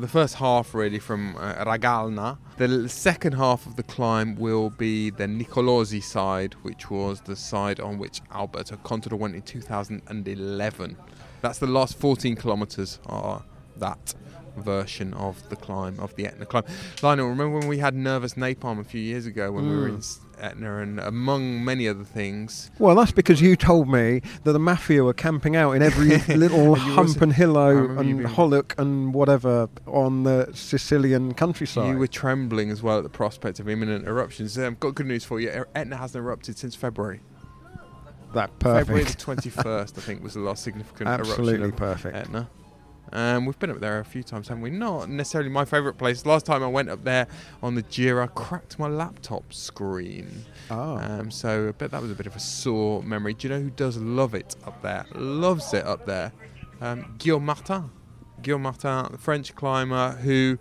the 0.00 0.08
first 0.08 0.34
half 0.36 0.74
really 0.74 0.98
from 0.98 1.36
uh, 1.36 1.64
Ragalna. 1.64 2.38
The 2.56 2.88
second 2.88 3.32
half 3.32 3.66
of 3.66 3.76
the 3.76 3.82
climb 3.82 4.36
will 4.36 4.70
be 4.70 5.10
the 5.10 5.24
Nicolosi 5.24 6.02
side, 6.02 6.54
which 6.62 6.90
was 6.90 7.20
the 7.20 7.36
side 7.36 7.80
on 7.80 7.98
which 7.98 8.20
Alberto 8.32 8.76
Contador 8.76 9.18
went 9.18 9.34
in 9.34 9.42
2011. 9.42 10.96
That's 11.40 11.58
the 11.58 11.66
last 11.66 11.98
14 11.98 12.36
kilometres 12.36 13.00
are 13.06 13.42
that 13.76 14.14
version 14.56 15.14
of 15.14 15.48
the 15.48 15.56
climb, 15.56 15.98
of 16.00 16.14
the 16.16 16.26
Etna 16.26 16.46
climb. 16.46 16.64
Lionel, 17.02 17.28
remember 17.28 17.58
when 17.58 17.68
we 17.68 17.78
had 17.78 17.94
Nervous 17.94 18.34
Napalm 18.34 18.80
a 18.80 18.84
few 18.84 19.00
years 19.00 19.26
ago 19.26 19.52
when 19.52 19.64
mm. 19.64 19.70
we 19.70 19.76
were 19.76 19.88
in 19.88 19.98
mm. 19.98 20.18
Etna 20.38 20.78
and 20.78 21.00
among 21.00 21.64
many 21.64 21.88
other 21.88 22.04
things? 22.04 22.70
Well, 22.78 22.94
that's 22.94 23.12
because 23.12 23.40
you 23.40 23.56
told 23.56 23.88
me 23.88 24.20
that 24.44 24.52
the 24.52 24.58
mafia 24.58 25.04
were 25.04 25.14
camping 25.14 25.56
out 25.56 25.72
in 25.72 25.82
every 25.82 26.18
little 26.36 26.74
hump 26.74 27.20
and 27.22 27.32
hillow 27.32 27.98
and 27.98 28.26
hollock 28.26 28.74
and 28.78 29.14
whatever 29.14 29.68
on 29.86 30.24
the 30.24 30.50
Sicilian 30.52 31.34
countryside. 31.34 31.88
You 31.88 31.98
were 31.98 32.06
trembling 32.06 32.70
as 32.70 32.82
well 32.82 32.98
at 32.98 33.04
the 33.04 33.10
prospect 33.10 33.60
of 33.60 33.68
imminent 33.68 34.06
eruptions. 34.06 34.58
I've 34.58 34.68
um, 34.68 34.76
got 34.80 34.94
good 34.94 35.06
news 35.06 35.24
for 35.24 35.40
you. 35.40 35.64
Etna 35.74 35.96
hasn't 35.96 36.22
erupted 36.22 36.58
since 36.58 36.74
February. 36.74 37.20
That 38.34 38.58
perfect. 38.58 38.88
February 38.88 39.04
the 39.04 39.50
21st, 39.50 39.98
I 39.98 40.00
think, 40.00 40.22
was 40.22 40.34
the 40.34 40.40
last 40.40 40.64
significant 40.64 41.08
Absolutely 41.08 41.54
eruption. 41.54 41.82
Absolutely 41.82 42.10
perfect. 42.12 42.16
Etna. 42.16 42.50
Um, 43.14 43.46
we've 43.46 43.58
been 43.60 43.70
up 43.70 43.78
there 43.78 44.00
a 44.00 44.04
few 44.04 44.24
times, 44.24 44.48
haven't 44.48 44.62
we? 44.62 44.70
Not 44.70 45.08
necessarily 45.08 45.48
my 45.48 45.64
favourite 45.64 45.96
place. 45.96 46.26
Last 46.26 46.44
time 46.44 46.64
I 46.64 46.66
went 46.66 46.90
up 46.90 47.04
there 47.04 47.28
on 47.62 47.76
the 47.76 48.20
I 48.20 48.26
cracked 48.26 48.78
my 48.78 48.88
laptop 48.88 49.52
screen. 49.52 50.44
Oh. 50.68 50.98
Um, 50.98 51.30
so 51.30 51.68
I 51.68 51.72
bet 51.72 51.92
that 51.92 52.02
was 52.02 52.10
a 52.10 52.14
bit 52.14 52.26
of 52.26 52.34
a 52.34 52.40
sore 52.40 53.04
memory. 53.04 53.34
Do 53.34 53.46
you 53.46 53.54
know 53.54 53.60
who 53.60 53.70
does 53.70 53.96
love 53.98 54.34
it 54.34 54.56
up 54.66 54.82
there? 54.82 55.06
Loves 55.14 55.72
it 55.72 55.84
up 55.84 56.06
there. 56.06 56.32
Um, 56.80 57.14
Guillaume 57.18 57.46
Martin. 57.46 57.90
Guillaume 58.42 58.62
Martin, 58.62 59.12
the 59.12 59.18
French 59.18 59.54
climber, 59.54 60.10
who, 60.22 60.58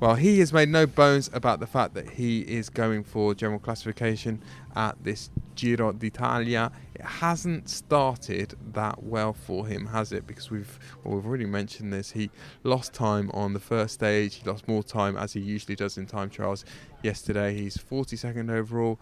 well, 0.00 0.14
he 0.14 0.38
has 0.38 0.52
made 0.52 0.68
no 0.68 0.86
bones 0.86 1.28
about 1.32 1.60
the 1.60 1.66
fact 1.66 1.94
that 1.94 2.10
he 2.10 2.40
is 2.40 2.70
going 2.70 3.04
for 3.04 3.34
general 3.34 3.58
classification 3.58 4.42
at 4.76 5.02
this 5.02 5.30
Giro 5.56 5.92
d'Italia. 5.92 6.70
It 6.94 7.02
hasn't 7.02 7.68
started 7.68 8.54
that 8.74 9.02
well 9.02 9.32
for 9.32 9.66
him, 9.66 9.86
has 9.86 10.12
it? 10.12 10.26
Because 10.26 10.50
we've 10.50 10.78
well, 11.02 11.16
we've 11.16 11.26
already 11.26 11.46
mentioned 11.46 11.92
this. 11.92 12.12
He 12.12 12.30
lost 12.62 12.92
time 12.92 13.30
on 13.32 13.54
the 13.54 13.60
first 13.60 13.94
stage. 13.94 14.36
He 14.36 14.48
lost 14.48 14.68
more 14.68 14.82
time 14.82 15.16
as 15.16 15.32
he 15.32 15.40
usually 15.40 15.74
does 15.74 15.98
in 15.98 16.06
time 16.06 16.30
trials. 16.30 16.64
Yesterday, 17.02 17.54
he's 17.54 17.76
42nd 17.76 18.50
overall, 18.50 19.00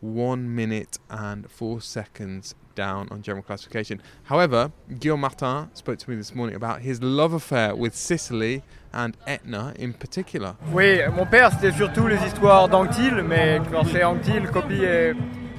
one 0.00 0.54
minute 0.54 0.98
and 1.08 1.50
four 1.50 1.80
seconds 1.80 2.54
down 2.74 3.08
on 3.10 3.22
general 3.22 3.42
classification. 3.42 4.00
However, 4.24 4.70
Guillaume 4.98 5.20
Martin 5.20 5.68
spoke 5.74 5.98
to 5.98 6.10
me 6.10 6.16
this 6.16 6.34
morning 6.34 6.56
about 6.56 6.80
his 6.80 7.02
love 7.02 7.32
affair 7.32 7.74
with 7.74 7.94
Sicily 7.94 8.62
and 8.92 9.16
Etna 9.26 9.74
in 9.78 9.92
particular. 9.92 10.56
Oui, 10.72 11.00
mon 11.16 11.26
père 11.26 11.50
c'était 11.52 11.72
surtout 11.72 12.06
les 12.06 12.18
histoires 12.26 12.68
d'Anquetil, 12.68 13.22
mais 13.22 13.60
quand 13.70 13.84
c'est 13.84 14.04
Anquetil, 14.04 14.48
Coppi 14.52 14.84
est, 14.84 15.14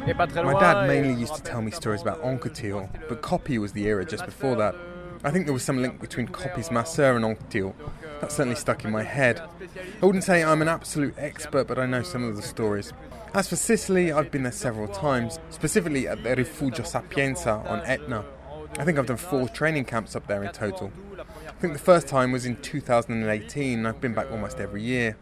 est 0.08 0.14
pas 0.14 0.28
très 0.28 0.42
loin. 0.42 0.54
My 0.54 0.60
dad 0.60 0.88
mainly 0.88 1.14
used 1.14 1.36
to 1.36 1.42
tell 1.42 1.62
me 1.62 1.72
stories 1.72 2.02
about 2.02 2.22
Anquetil, 2.24 2.88
but 3.10 3.22
Coppi 3.22 3.58
was 3.58 3.74
the 3.74 3.86
era 3.86 4.06
just 4.06 4.26
before 4.26 4.56
that. 4.56 4.76
I 5.26 5.32
think 5.32 5.46
there 5.46 5.54
was 5.54 5.64
some 5.64 5.82
link 5.82 6.00
between 6.00 6.28
Coppi's 6.28 6.70
Masseur 6.70 7.16
and 7.16 7.26
Anquetil. 7.26 7.74
That 8.22 8.32
certainly 8.32 8.56
stuck 8.56 8.86
in 8.86 8.92
my 8.92 9.02
head. 9.02 9.42
I 10.00 10.06
wouldn't 10.06 10.24
say 10.24 10.44
I'm 10.44 10.62
an 10.62 10.68
absolute 10.68 11.16
expert, 11.18 11.66
but 11.66 11.80
I 11.80 11.88
know 11.88 12.04
some 12.04 12.24
of 12.24 12.36
the 12.36 12.44
stories. 12.44 12.94
As 13.34 13.50
for 13.50 13.56
Sicily, 13.56 14.12
I've 14.12 14.30
been 14.30 14.44
there 14.44 14.52
several 14.52 14.88
times, 14.88 15.40
specifically 15.50 16.08
at 16.08 16.22
the 16.22 16.36
Rifugio 16.36 16.86
Sapienza 16.86 17.54
on 17.68 17.82
Etna. 17.86 18.24
I 18.78 18.86
think 18.86 19.00
I've 19.00 19.08
done 19.08 19.18
four 19.18 19.50
training 19.50 19.86
camps 19.86 20.16
up 20.16 20.28
there 20.28 20.44
in 20.44 20.52
total. 20.52 20.92
I 21.48 21.52
think 21.54 21.74
the 21.74 21.80
first 21.80 22.08
time 22.08 22.32
was 22.32 22.46
in 22.46 22.58
2018. 22.58 23.84
I've 23.84 24.00
been 24.00 24.14
back 24.14 24.32
almost 24.32 24.60
every 24.60 24.84
year. 24.84 25.18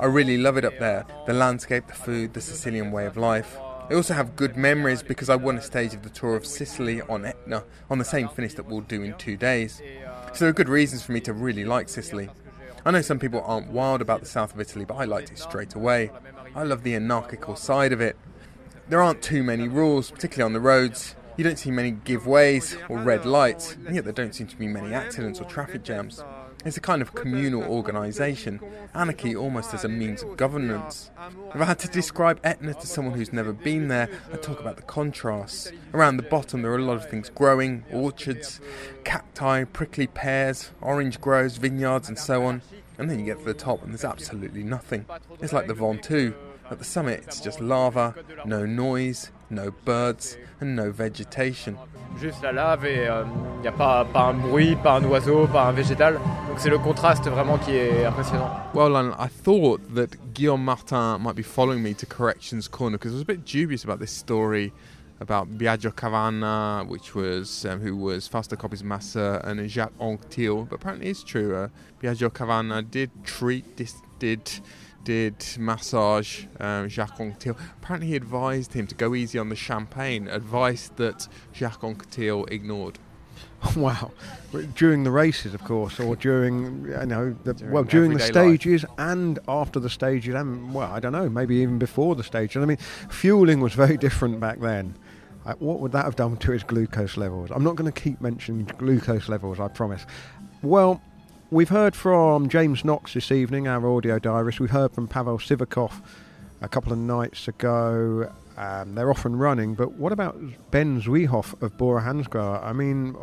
I 0.00 0.06
really 0.06 0.38
love 0.38 0.56
it 0.56 0.64
up 0.64 0.76
there 0.80 1.06
the 1.26 1.34
landscape, 1.34 1.86
the 1.86 1.94
food, 1.94 2.34
the 2.34 2.40
Sicilian 2.40 2.90
way 2.90 3.06
of 3.06 3.16
life. 3.16 3.56
I 3.88 3.94
also 3.94 4.14
have 4.14 4.34
good 4.34 4.56
memories 4.56 5.04
because 5.04 5.30
I 5.30 5.36
won 5.36 5.56
a 5.56 5.62
stage 5.62 5.94
of 5.94 6.02
the 6.02 6.10
Tour 6.10 6.34
of 6.34 6.44
Sicily 6.44 7.02
on 7.02 7.24
Etna 7.24 7.62
on 7.88 7.98
the 7.98 8.04
same 8.04 8.28
finish 8.28 8.54
that 8.54 8.66
we'll 8.66 8.80
do 8.80 9.02
in 9.02 9.14
two 9.14 9.36
days. 9.36 9.80
So 10.32 10.40
there 10.40 10.48
are 10.48 10.52
good 10.52 10.68
reasons 10.68 11.04
for 11.04 11.12
me 11.12 11.20
to 11.20 11.32
really 11.32 11.64
like 11.64 11.88
Sicily. 11.88 12.28
I 12.84 12.90
know 12.90 13.00
some 13.00 13.20
people 13.20 13.42
aren't 13.46 13.70
wild 13.70 14.00
about 14.00 14.20
the 14.20 14.26
south 14.26 14.54
of 14.54 14.60
Italy, 14.60 14.84
but 14.84 14.94
I 14.94 15.04
liked 15.04 15.30
it 15.30 15.38
straight 15.38 15.74
away. 15.74 16.10
I 16.56 16.64
love 16.64 16.82
the 16.82 16.96
anarchical 16.96 17.54
side 17.54 17.92
of 17.92 18.00
it. 18.00 18.16
There 18.88 19.00
aren't 19.00 19.22
too 19.22 19.44
many 19.44 19.68
rules, 19.68 20.10
particularly 20.10 20.46
on 20.46 20.52
the 20.52 20.60
roads. 20.60 21.14
You 21.36 21.44
don't 21.44 21.58
see 21.58 21.70
many 21.70 21.92
giveways 21.92 22.76
or 22.88 22.98
red 22.98 23.24
lights, 23.24 23.76
and 23.86 23.94
yet 23.94 24.02
there 24.02 24.12
don't 24.12 24.34
seem 24.34 24.48
to 24.48 24.56
be 24.56 24.66
many 24.66 24.94
accidents 24.94 25.40
or 25.40 25.44
traffic 25.44 25.84
jams. 25.84 26.24
It's 26.66 26.76
a 26.76 26.80
kind 26.80 27.00
of 27.00 27.14
communal 27.14 27.62
organisation, 27.62 28.58
anarchy 28.92 29.36
almost 29.36 29.72
as 29.72 29.84
a 29.84 29.88
means 29.88 30.24
of 30.24 30.36
governance. 30.36 31.12
If 31.54 31.60
I 31.60 31.64
had 31.64 31.78
to 31.78 31.88
describe 31.88 32.40
Etna 32.42 32.74
to 32.74 32.86
someone 32.88 33.14
who's 33.14 33.32
never 33.32 33.52
been 33.52 33.86
there, 33.86 34.08
I'd 34.32 34.42
talk 34.42 34.58
about 34.58 34.74
the 34.74 34.82
contrasts. 34.82 35.70
Around 35.94 36.16
the 36.16 36.24
bottom, 36.24 36.62
there 36.62 36.72
are 36.72 36.78
a 36.78 36.82
lot 36.82 36.96
of 36.96 37.08
things 37.08 37.30
growing 37.30 37.84
orchards, 37.92 38.60
cacti, 39.04 39.62
prickly 39.62 40.08
pears, 40.08 40.72
orange 40.80 41.20
groves, 41.20 41.56
vineyards, 41.56 42.08
and 42.08 42.18
so 42.18 42.44
on. 42.44 42.62
And 42.98 43.08
then 43.08 43.20
you 43.20 43.26
get 43.26 43.38
to 43.38 43.44
the 43.44 43.54
top, 43.54 43.84
and 43.84 43.92
there's 43.92 44.04
absolutely 44.04 44.64
nothing. 44.64 45.06
It's 45.40 45.52
like 45.52 45.68
the 45.68 45.74
Ventoux. 45.74 46.34
At 46.68 46.80
the 46.80 46.84
summit, 46.84 47.22
it's 47.28 47.40
just 47.40 47.60
lava, 47.60 48.12
no 48.44 48.66
noise, 48.66 49.30
no 49.50 49.70
birds, 49.70 50.36
and 50.58 50.74
no 50.74 50.90
vegetation. 50.90 51.78
Juste 52.20 52.42
la 52.42 52.52
lave 52.52 52.86
et 52.86 52.94
il 52.94 53.08
euh, 53.08 53.24
n'y 53.60 53.68
a 53.68 53.72
pas, 53.72 54.04
pas 54.04 54.28
un 54.28 54.34
bruit, 54.34 54.74
pas 54.76 54.96
un 54.96 55.04
oiseau, 55.04 55.46
pas 55.46 55.66
un 55.66 55.72
végétal. 55.72 56.14
Donc 56.48 56.58
c'est 56.58 56.70
le 56.70 56.78
contraste 56.78 57.28
vraiment 57.28 57.58
qui 57.58 57.76
est 57.76 58.04
impressionnant. 58.06 58.50
Well, 58.74 58.90
Lionel, 58.90 59.14
I 59.18 59.28
thought 59.28 59.80
that 59.94 60.16
Guillaume 60.32 60.64
Martin 60.64 61.18
might 61.18 61.36
be 61.36 61.42
following 61.42 61.82
me 61.82 61.94
to 61.94 62.06
Corrections 62.06 62.68
Corner 62.68 62.96
because 62.96 63.12
I 63.12 63.16
was 63.16 63.22
a 63.22 63.26
bit 63.26 63.44
dubious 63.44 63.84
about 63.84 63.98
this 63.98 64.12
story 64.12 64.72
about 65.20 65.58
Biagio 65.58 65.94
Cavanna, 65.94 66.84
which 66.86 67.14
was 67.14 67.64
um, 67.64 67.80
who 67.80 67.96
was 67.96 68.28
Fausto 68.28 68.56
Coppi's 68.56 68.84
master, 68.84 69.40
and 69.44 69.68
Jacques 69.68 69.96
Anquetil. 69.98 70.68
But 70.68 70.76
apparently, 70.76 71.08
it's 71.08 71.22
true. 71.22 71.54
Uh, 71.54 71.68
Biagio 72.02 72.32
Cavanna 72.32 72.82
did 72.82 73.10
treat 73.24 73.76
this, 73.76 73.94
did 74.18 74.50
did 75.06 75.46
massage 75.56 76.44
um, 76.58 76.88
Jacques 76.88 77.18
Anquetil. 77.18 77.56
Apparently, 77.80 78.08
he 78.08 78.16
advised 78.16 78.72
him 78.72 78.88
to 78.88 78.94
go 78.94 79.14
easy 79.14 79.38
on 79.38 79.48
the 79.48 79.56
champagne, 79.56 80.26
advice 80.26 80.90
that 80.96 81.28
Jacques 81.54 81.80
Anquetil 81.80 82.50
ignored. 82.50 82.98
Wow! 83.76 84.12
During 84.74 85.04
the 85.04 85.10
races, 85.10 85.52
of 85.54 85.64
course, 85.64 85.98
or 85.98 86.14
during 86.14 86.84
you 86.84 87.06
know, 87.06 87.36
the, 87.44 87.54
during 87.54 87.72
well, 87.72 87.84
during 87.84 88.12
the 88.12 88.20
stages 88.20 88.84
life. 88.84 88.92
and 88.98 89.38
after 89.48 89.80
the 89.80 89.90
stages, 89.90 90.34
and 90.34 90.72
well, 90.72 90.92
I 90.92 91.00
don't 91.00 91.12
know, 91.12 91.28
maybe 91.28 91.56
even 91.56 91.78
before 91.78 92.14
the 92.14 92.22
stages. 92.22 92.62
I 92.62 92.66
mean, 92.66 92.78
fueling 93.08 93.60
was 93.60 93.74
very 93.74 93.96
different 93.96 94.40
back 94.40 94.60
then. 94.60 94.94
Uh, 95.44 95.54
what 95.58 95.80
would 95.80 95.92
that 95.92 96.04
have 96.04 96.16
done 96.16 96.36
to 96.38 96.52
his 96.52 96.64
glucose 96.64 97.16
levels? 97.16 97.50
I'm 97.50 97.64
not 97.64 97.76
going 97.76 97.90
to 97.90 98.00
keep 98.00 98.20
mentioning 98.20 98.64
glucose 98.78 99.28
levels, 99.28 99.58
I 99.58 99.68
promise. 99.68 100.06
Well, 100.62 101.00
we've 101.50 101.68
heard 101.68 101.94
from 101.94 102.48
James 102.48 102.84
Knox 102.84 103.14
this 103.14 103.30
evening, 103.30 103.68
our 103.68 103.86
audio 103.88 104.18
diarist. 104.18 104.60
We 104.60 104.68
heard 104.68 104.92
from 104.92 105.08
Pavel 105.08 105.38
Sivakov 105.38 105.92
a 106.60 106.68
couple 106.68 106.92
of 106.92 106.98
nights 106.98 107.48
ago. 107.48 108.32
Um, 108.56 108.94
they're 108.94 109.10
off 109.10 109.24
and 109.24 109.38
running, 109.38 109.74
but 109.74 109.92
what 109.92 110.12
about 110.12 110.38
Ben 110.70 111.00
Zwiehoff 111.00 111.60
of 111.62 111.76
Bora 111.76 112.02
Hansgrohe? 112.02 112.64
I 112.64 112.72
mean, 112.72 113.14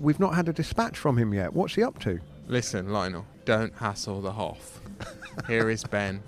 we've 0.00 0.20
not 0.20 0.34
had 0.34 0.48
a 0.48 0.52
dispatch 0.52 0.98
from 0.98 1.16
him 1.16 1.32
yet. 1.32 1.52
What's 1.52 1.74
he 1.74 1.82
up 1.82 1.98
to? 2.00 2.20
Listen, 2.46 2.90
Lionel, 2.90 3.26
don't 3.44 3.74
hassle 3.74 4.20
the 4.20 4.32
Hoff. 4.32 4.80
Here 5.46 5.70
is 5.70 5.82
Ben, 5.84 6.22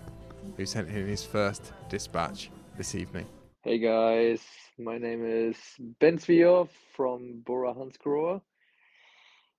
who 0.57 0.65
sent 0.65 0.89
in 0.89 1.07
his 1.07 1.25
first 1.25 1.73
dispatch 1.91 2.51
this 2.79 2.95
evening. 2.95 3.27
Hey 3.63 3.79
guys, 3.79 4.41
my 4.79 4.99
name 4.99 5.25
is 5.25 5.57
Ben 6.01 6.19
Zwiehoff 6.19 6.69
from 6.97 7.43
Bora 7.45 7.75
Hansgrohe. 7.75 8.41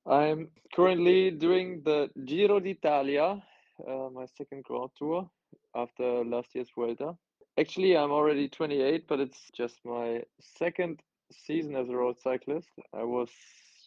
I'm 0.07 0.49
currently 0.75 1.31
doing 1.31 1.81
the 1.83 2.09
Giro 2.25 2.59
d'Italia, 2.59 3.41
uh, 3.87 4.09
my 4.13 4.25
second 4.37 4.63
Grand 4.63 4.91
Tour 4.97 5.27
after 5.75 6.23
last 6.23 6.53
year's 6.53 6.69
Vuelta. 6.75 7.15
Actually, 7.57 7.97
I'm 7.97 8.11
already 8.11 8.47
28, 8.47 9.07
but 9.07 9.19
it's 9.19 9.49
just 9.55 9.79
my 9.83 10.21
second 10.39 11.01
season 11.31 11.75
as 11.75 11.89
a 11.89 11.95
road 11.95 12.19
cyclist. 12.19 12.69
I 12.93 13.03
was 13.03 13.29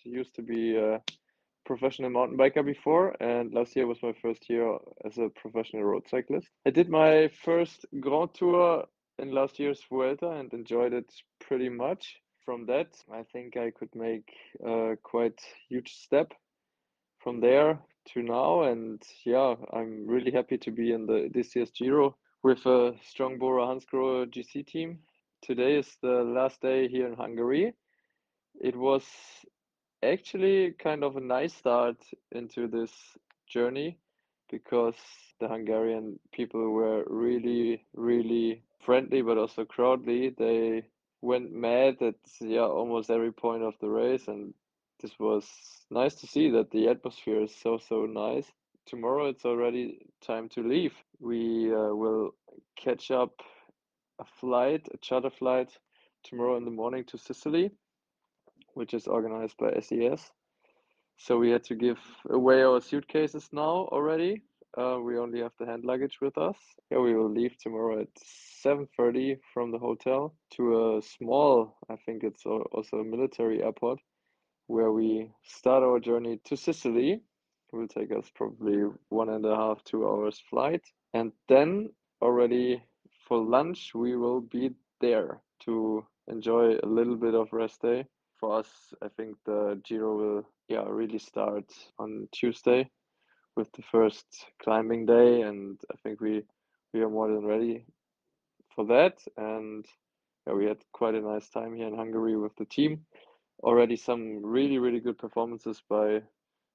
used 0.04 0.34
to 0.36 0.42
be 0.42 0.76
a 0.76 1.00
professional 1.64 2.10
mountain 2.10 2.36
biker 2.36 2.64
before, 2.64 3.14
and 3.22 3.54
last 3.54 3.76
year 3.76 3.86
was 3.86 4.02
my 4.02 4.14
first 4.20 4.50
year 4.50 4.76
as 5.04 5.18
a 5.18 5.28
professional 5.28 5.84
road 5.84 6.08
cyclist. 6.08 6.48
I 6.66 6.70
did 6.70 6.88
my 6.88 7.30
first 7.44 7.86
Grand 8.00 8.34
Tour 8.34 8.86
in 9.20 9.32
last 9.32 9.60
year's 9.60 9.82
Vuelta 9.88 10.30
and 10.30 10.52
enjoyed 10.52 10.94
it 10.94 11.12
pretty 11.38 11.68
much 11.68 12.16
from 12.49 12.64
that, 12.64 12.88
I 13.12 13.24
think 13.30 13.59
I 13.59 13.70
could 13.70 13.94
make 13.94 14.32
a 14.64 14.96
quite 15.03 15.38
huge 15.68 15.92
step 15.96 16.32
from 17.18 17.42
there 17.42 17.78
to 18.14 18.22
now. 18.22 18.62
And 18.62 19.03
yeah, 19.26 19.55
I'm 19.74 20.07
really 20.07 20.30
happy 20.30 20.57
to 20.57 20.70
be 20.70 20.92
in 20.92 21.05
the 21.05 21.28
this 21.30 21.55
year's 21.55 21.70
Giro 21.70 22.16
with 22.42 22.64
a 22.64 22.94
strong 23.03 23.36
Bora 23.38 23.66
Hansgrohe 23.66 24.32
GC 24.32 24.66
team. 24.66 25.01
Today 25.42 25.76
is 25.76 25.94
the 26.01 26.24
last 26.24 26.62
day 26.62 26.88
here 26.88 27.07
in 27.07 27.16
Hungary. 27.16 27.74
It 28.59 28.76
was 28.76 29.05
actually 30.03 30.72
kind 30.82 31.05
of 31.05 31.16
a 31.16 31.20
nice 31.20 31.53
start 31.53 31.99
into 32.32 32.66
this 32.66 32.92
journey 33.46 33.99
because 34.51 34.96
the 35.38 35.49
Hungarian 35.49 36.18
people 36.32 36.70
were 36.70 37.05
really, 37.09 37.84
really 37.92 38.62
friendly, 38.80 39.20
but 39.20 39.36
also 39.36 39.66
crowdly. 39.66 40.30
They 40.30 40.84
went 41.20 41.52
mad 41.52 41.96
at 42.00 42.14
yeah 42.40 42.60
almost 42.60 43.10
every 43.10 43.32
point 43.32 43.62
of 43.62 43.74
the 43.80 43.88
race, 43.88 44.28
and 44.28 44.54
this 45.00 45.12
was 45.18 45.46
nice 45.90 46.14
to 46.16 46.26
see 46.26 46.50
that 46.50 46.70
the 46.70 46.88
atmosphere 46.88 47.42
is 47.42 47.54
so 47.54 47.78
so 47.78 48.06
nice. 48.06 48.46
Tomorrow 48.86 49.26
it's 49.26 49.44
already 49.44 49.98
time 50.24 50.48
to 50.50 50.62
leave. 50.62 50.94
We 51.20 51.72
uh, 51.72 51.94
will 51.94 52.30
catch 52.76 53.10
up 53.10 53.32
a 54.20 54.24
flight, 54.40 54.88
a 54.92 54.96
charter 54.98 55.30
flight, 55.30 55.70
tomorrow 56.24 56.56
in 56.56 56.64
the 56.64 56.70
morning 56.70 57.04
to 57.04 57.18
Sicily, 57.18 57.70
which 58.74 58.94
is 58.94 59.06
organized 59.06 59.56
by 59.58 59.78
SES. 59.80 60.30
So 61.18 61.38
we 61.38 61.50
had 61.50 61.64
to 61.64 61.74
give 61.74 61.98
away 62.30 62.62
our 62.62 62.80
suitcases 62.80 63.48
now 63.52 63.88
already 63.92 64.42
uh, 64.76 64.98
we 65.00 65.18
only 65.18 65.40
have 65.40 65.52
the 65.58 65.66
hand 65.66 65.84
luggage 65.84 66.18
with 66.20 66.36
us. 66.36 66.56
Yeah, 66.90 66.98
we 66.98 67.14
will 67.14 67.30
leave 67.30 67.56
tomorrow 67.58 68.00
at 68.00 68.14
7.30 68.64 69.38
from 69.54 69.70
the 69.70 69.78
hotel 69.78 70.34
to 70.54 70.96
a 70.98 71.02
small, 71.02 71.76
I 71.88 71.96
think 71.96 72.22
it's 72.24 72.44
also 72.44 72.98
a 72.98 73.04
military 73.04 73.62
airport, 73.62 74.00
where 74.66 74.92
we 74.92 75.30
start 75.44 75.82
our 75.82 75.98
journey 75.98 76.40
to 76.44 76.56
Sicily. 76.56 77.12
It 77.12 77.76
will 77.76 77.88
take 77.88 78.12
us 78.12 78.30
probably 78.34 78.84
one 79.08 79.30
and 79.30 79.44
a 79.44 79.56
half, 79.56 79.82
two 79.84 80.06
hours 80.06 80.42
flight. 80.50 80.82
And 81.14 81.32
then 81.48 81.90
already 82.20 82.82
for 83.26 83.38
lunch, 83.38 83.92
we 83.94 84.16
will 84.16 84.40
be 84.40 84.70
there 85.00 85.40
to 85.60 86.04
enjoy 86.28 86.76
a 86.82 86.86
little 86.86 87.16
bit 87.16 87.34
of 87.34 87.52
rest 87.52 87.82
day. 87.82 88.06
For 88.38 88.58
us, 88.58 88.68
I 89.02 89.08
think 89.08 89.36
the 89.44 89.80
Giro 89.84 90.16
will 90.16 90.44
yeah 90.68 90.84
really 90.86 91.18
start 91.18 91.72
on 91.98 92.28
Tuesday 92.32 92.88
with 93.59 93.70
the 93.72 93.82
first 93.90 94.46
climbing 94.62 95.04
day, 95.04 95.42
and 95.42 95.78
I 95.92 95.96
think 96.02 96.20
we 96.20 96.44
we 96.94 97.00
are 97.02 97.11
more 97.11 97.28
than 97.28 97.44
ready 97.44 97.84
for 98.74 98.86
that. 98.86 99.18
And 99.36 99.84
yeah, 100.46 100.54
we 100.54 100.64
had 100.64 100.78
quite 100.92 101.16
a 101.16 101.20
nice 101.20 101.50
time 101.50 101.74
here 101.74 101.88
in 101.88 101.96
Hungary 101.96 102.36
with 102.36 102.54
the 102.56 102.64
team. 102.64 103.04
Already 103.62 103.96
some 103.96 104.22
really 104.42 104.78
really 104.78 105.00
good 105.00 105.18
performances 105.18 105.82
by 105.90 106.22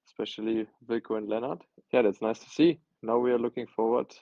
especially 0.06 0.66
Wilco 0.86 1.16
and 1.16 1.28
Lennard. 1.28 1.62
Yeah, 1.92 2.02
that's 2.02 2.20
nice 2.20 2.38
to 2.40 2.50
see. 2.50 2.78
Now 3.02 3.18
we 3.18 3.32
are 3.32 3.38
looking 3.38 3.66
forward 3.66 4.14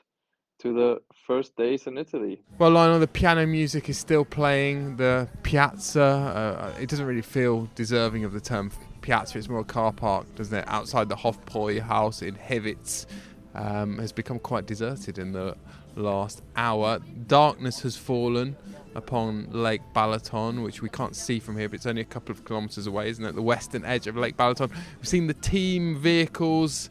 to 0.61 0.73
the 0.73 1.03
first 1.27 1.57
days 1.57 1.89
in 1.89 1.99
Italy. 1.99 2.41
Well, 2.59 2.71
Lionel, 2.71 3.01
the 3.01 3.09
piano 3.09 3.45
music 3.47 3.89
is 3.89 3.99
still 3.99 4.25
playing. 4.25 4.97
The 4.97 5.29
piazza, 5.43 6.03
uh, 6.03 6.81
it 6.81 6.89
doesn't 6.89 7.07
really 7.07 7.23
feel 7.23 7.69
deserving 7.75 8.25
of 8.25 8.33
the 8.33 8.41
term 8.41 8.71
piazza. 9.03 9.39
It's 9.39 9.49
more 9.49 9.61
a 9.61 9.65
car 9.65 9.93
park, 9.93 10.27
doesn't 10.37 10.57
it? 10.57 10.65
Outside 10.69 11.09
the 11.09 11.17
Hofbräu 11.17 11.81
house 11.81 12.23
in 12.23 12.37
Héviz 12.37 13.07
um, 13.55 13.99
has 13.99 14.13
become 14.13 14.39
quite 14.39 14.67
deserted 14.67 15.19
in 15.19 15.33
the 15.33 15.57
last 15.97 16.43
hour. 16.57 17.01
Darkness 17.27 17.81
has 17.81 17.97
fallen 17.97 18.57
upon 18.95 19.49
Lake 19.51 19.83
Balaton, 19.95 20.63
which 20.63 20.83
we 20.83 20.89
can't 20.89 21.17
see 21.17 21.39
from 21.39 21.59
here, 21.59 21.69
but 21.69 21.77
it's 21.77 21.87
only 21.87 22.03
a 22.03 22.07
couple 22.07 22.33
of 22.33 22.45
kilometres 22.45 22.87
away, 22.87 23.09
isn't 23.11 23.25
it? 23.25 23.35
The 23.35 23.43
western 23.43 23.85
edge 23.85 24.07
of 24.07 24.17
Lake 24.17 24.37
Balaton. 24.37 24.71
We've 24.71 25.09
seen 25.09 25.27
the 25.27 25.35
team 25.35 25.99
vehicles 25.99 26.91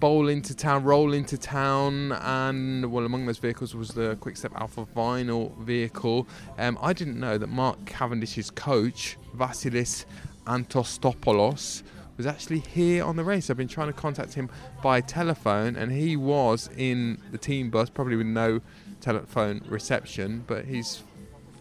bowl 0.00 0.28
into 0.28 0.54
town, 0.54 0.84
roll 0.84 1.12
into 1.12 1.38
town, 1.38 2.12
and 2.12 2.90
well, 2.90 3.06
among 3.06 3.26
those 3.26 3.38
vehicles 3.38 3.74
was 3.74 3.90
the 3.90 4.16
Quickstep 4.16 4.52
Alpha 4.60 4.86
Vinyl 4.94 5.56
vehicle. 5.58 6.26
Um, 6.58 6.78
I 6.82 6.92
didn't 6.92 7.18
know 7.18 7.38
that 7.38 7.48
Mark 7.48 7.84
Cavendish's 7.86 8.50
coach, 8.50 9.16
Vasilis 9.36 10.04
Anastopoulos, 10.46 11.82
was 12.16 12.26
actually 12.26 12.60
here 12.60 13.04
on 13.04 13.16
the 13.16 13.24
race. 13.24 13.50
I've 13.50 13.56
been 13.56 13.68
trying 13.68 13.88
to 13.88 13.92
contact 13.92 14.34
him 14.34 14.48
by 14.82 15.00
telephone, 15.00 15.76
and 15.76 15.90
he 15.90 16.16
was 16.16 16.70
in 16.76 17.18
the 17.32 17.38
team 17.38 17.70
bus, 17.70 17.90
probably 17.90 18.16
with 18.16 18.26
no 18.26 18.60
telephone 19.00 19.62
reception, 19.66 20.44
but 20.46 20.64
he's 20.64 21.02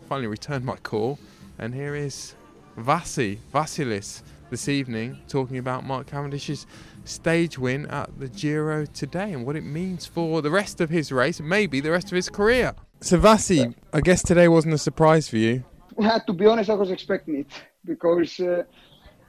finally 0.08 0.28
returned 0.28 0.66
my 0.66 0.76
call. 0.78 1.20
And 1.58 1.74
here 1.74 1.96
is 1.96 2.36
Vasi, 2.78 3.40
Vasilis, 3.54 4.22
this 4.50 4.70
evening, 4.70 5.20
talking 5.28 5.58
about 5.58 5.86
Mark 5.86 6.08
Cavendish's 6.08 6.68
stage 7.06 7.58
win 7.58 7.88
at 7.88 8.20
the 8.20 8.28
Giro 8.28 8.86
today 8.86 9.34
and 9.34 9.46
what 9.46 9.56
it 9.56 9.64
means 9.64 10.06
for 10.06 10.42
the 10.42 10.52
rest 10.52 10.80
of 10.80 10.90
his 10.90 11.12
race, 11.12 11.40
maybe 11.40 11.80
the 11.80 11.92
rest 11.92 12.08
of 12.08 12.16
his 12.16 12.30
career. 12.30 12.76
So, 13.02 13.20
Vasi, 13.20 13.74
I 13.92 14.02
guess 14.02 14.22
today 14.22 14.48
wasn't 14.48 14.76
a 14.76 14.78
surprise 14.78 15.28
for 15.28 15.38
you. 15.38 15.64
To 16.28 16.34
be 16.34 16.46
honest, 16.46 16.70
I 16.70 16.74
was 16.74 16.92
expecting 16.92 17.40
it 17.40 17.52
because 17.86 18.40
uh, 18.40 18.64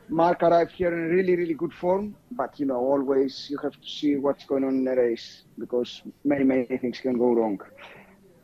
Mark 0.08 0.42
arrived 0.42 0.72
here 0.72 0.92
in 0.92 1.10
really, 1.14 1.36
really 1.36 1.54
good 1.54 1.72
form, 1.72 2.16
but 2.30 2.58
you 2.58 2.66
know, 2.66 2.76
always 2.76 3.46
you 3.48 3.58
have 3.62 3.72
to 3.72 3.86
see 3.86 4.16
what's 4.16 4.44
going 4.46 4.64
on 4.64 4.70
in 4.70 4.84
the 4.84 4.96
race 4.96 5.44
because 5.58 6.02
many, 6.24 6.44
many 6.44 6.78
things 6.78 7.00
can 7.00 7.18
go 7.18 7.32
wrong. 7.32 7.58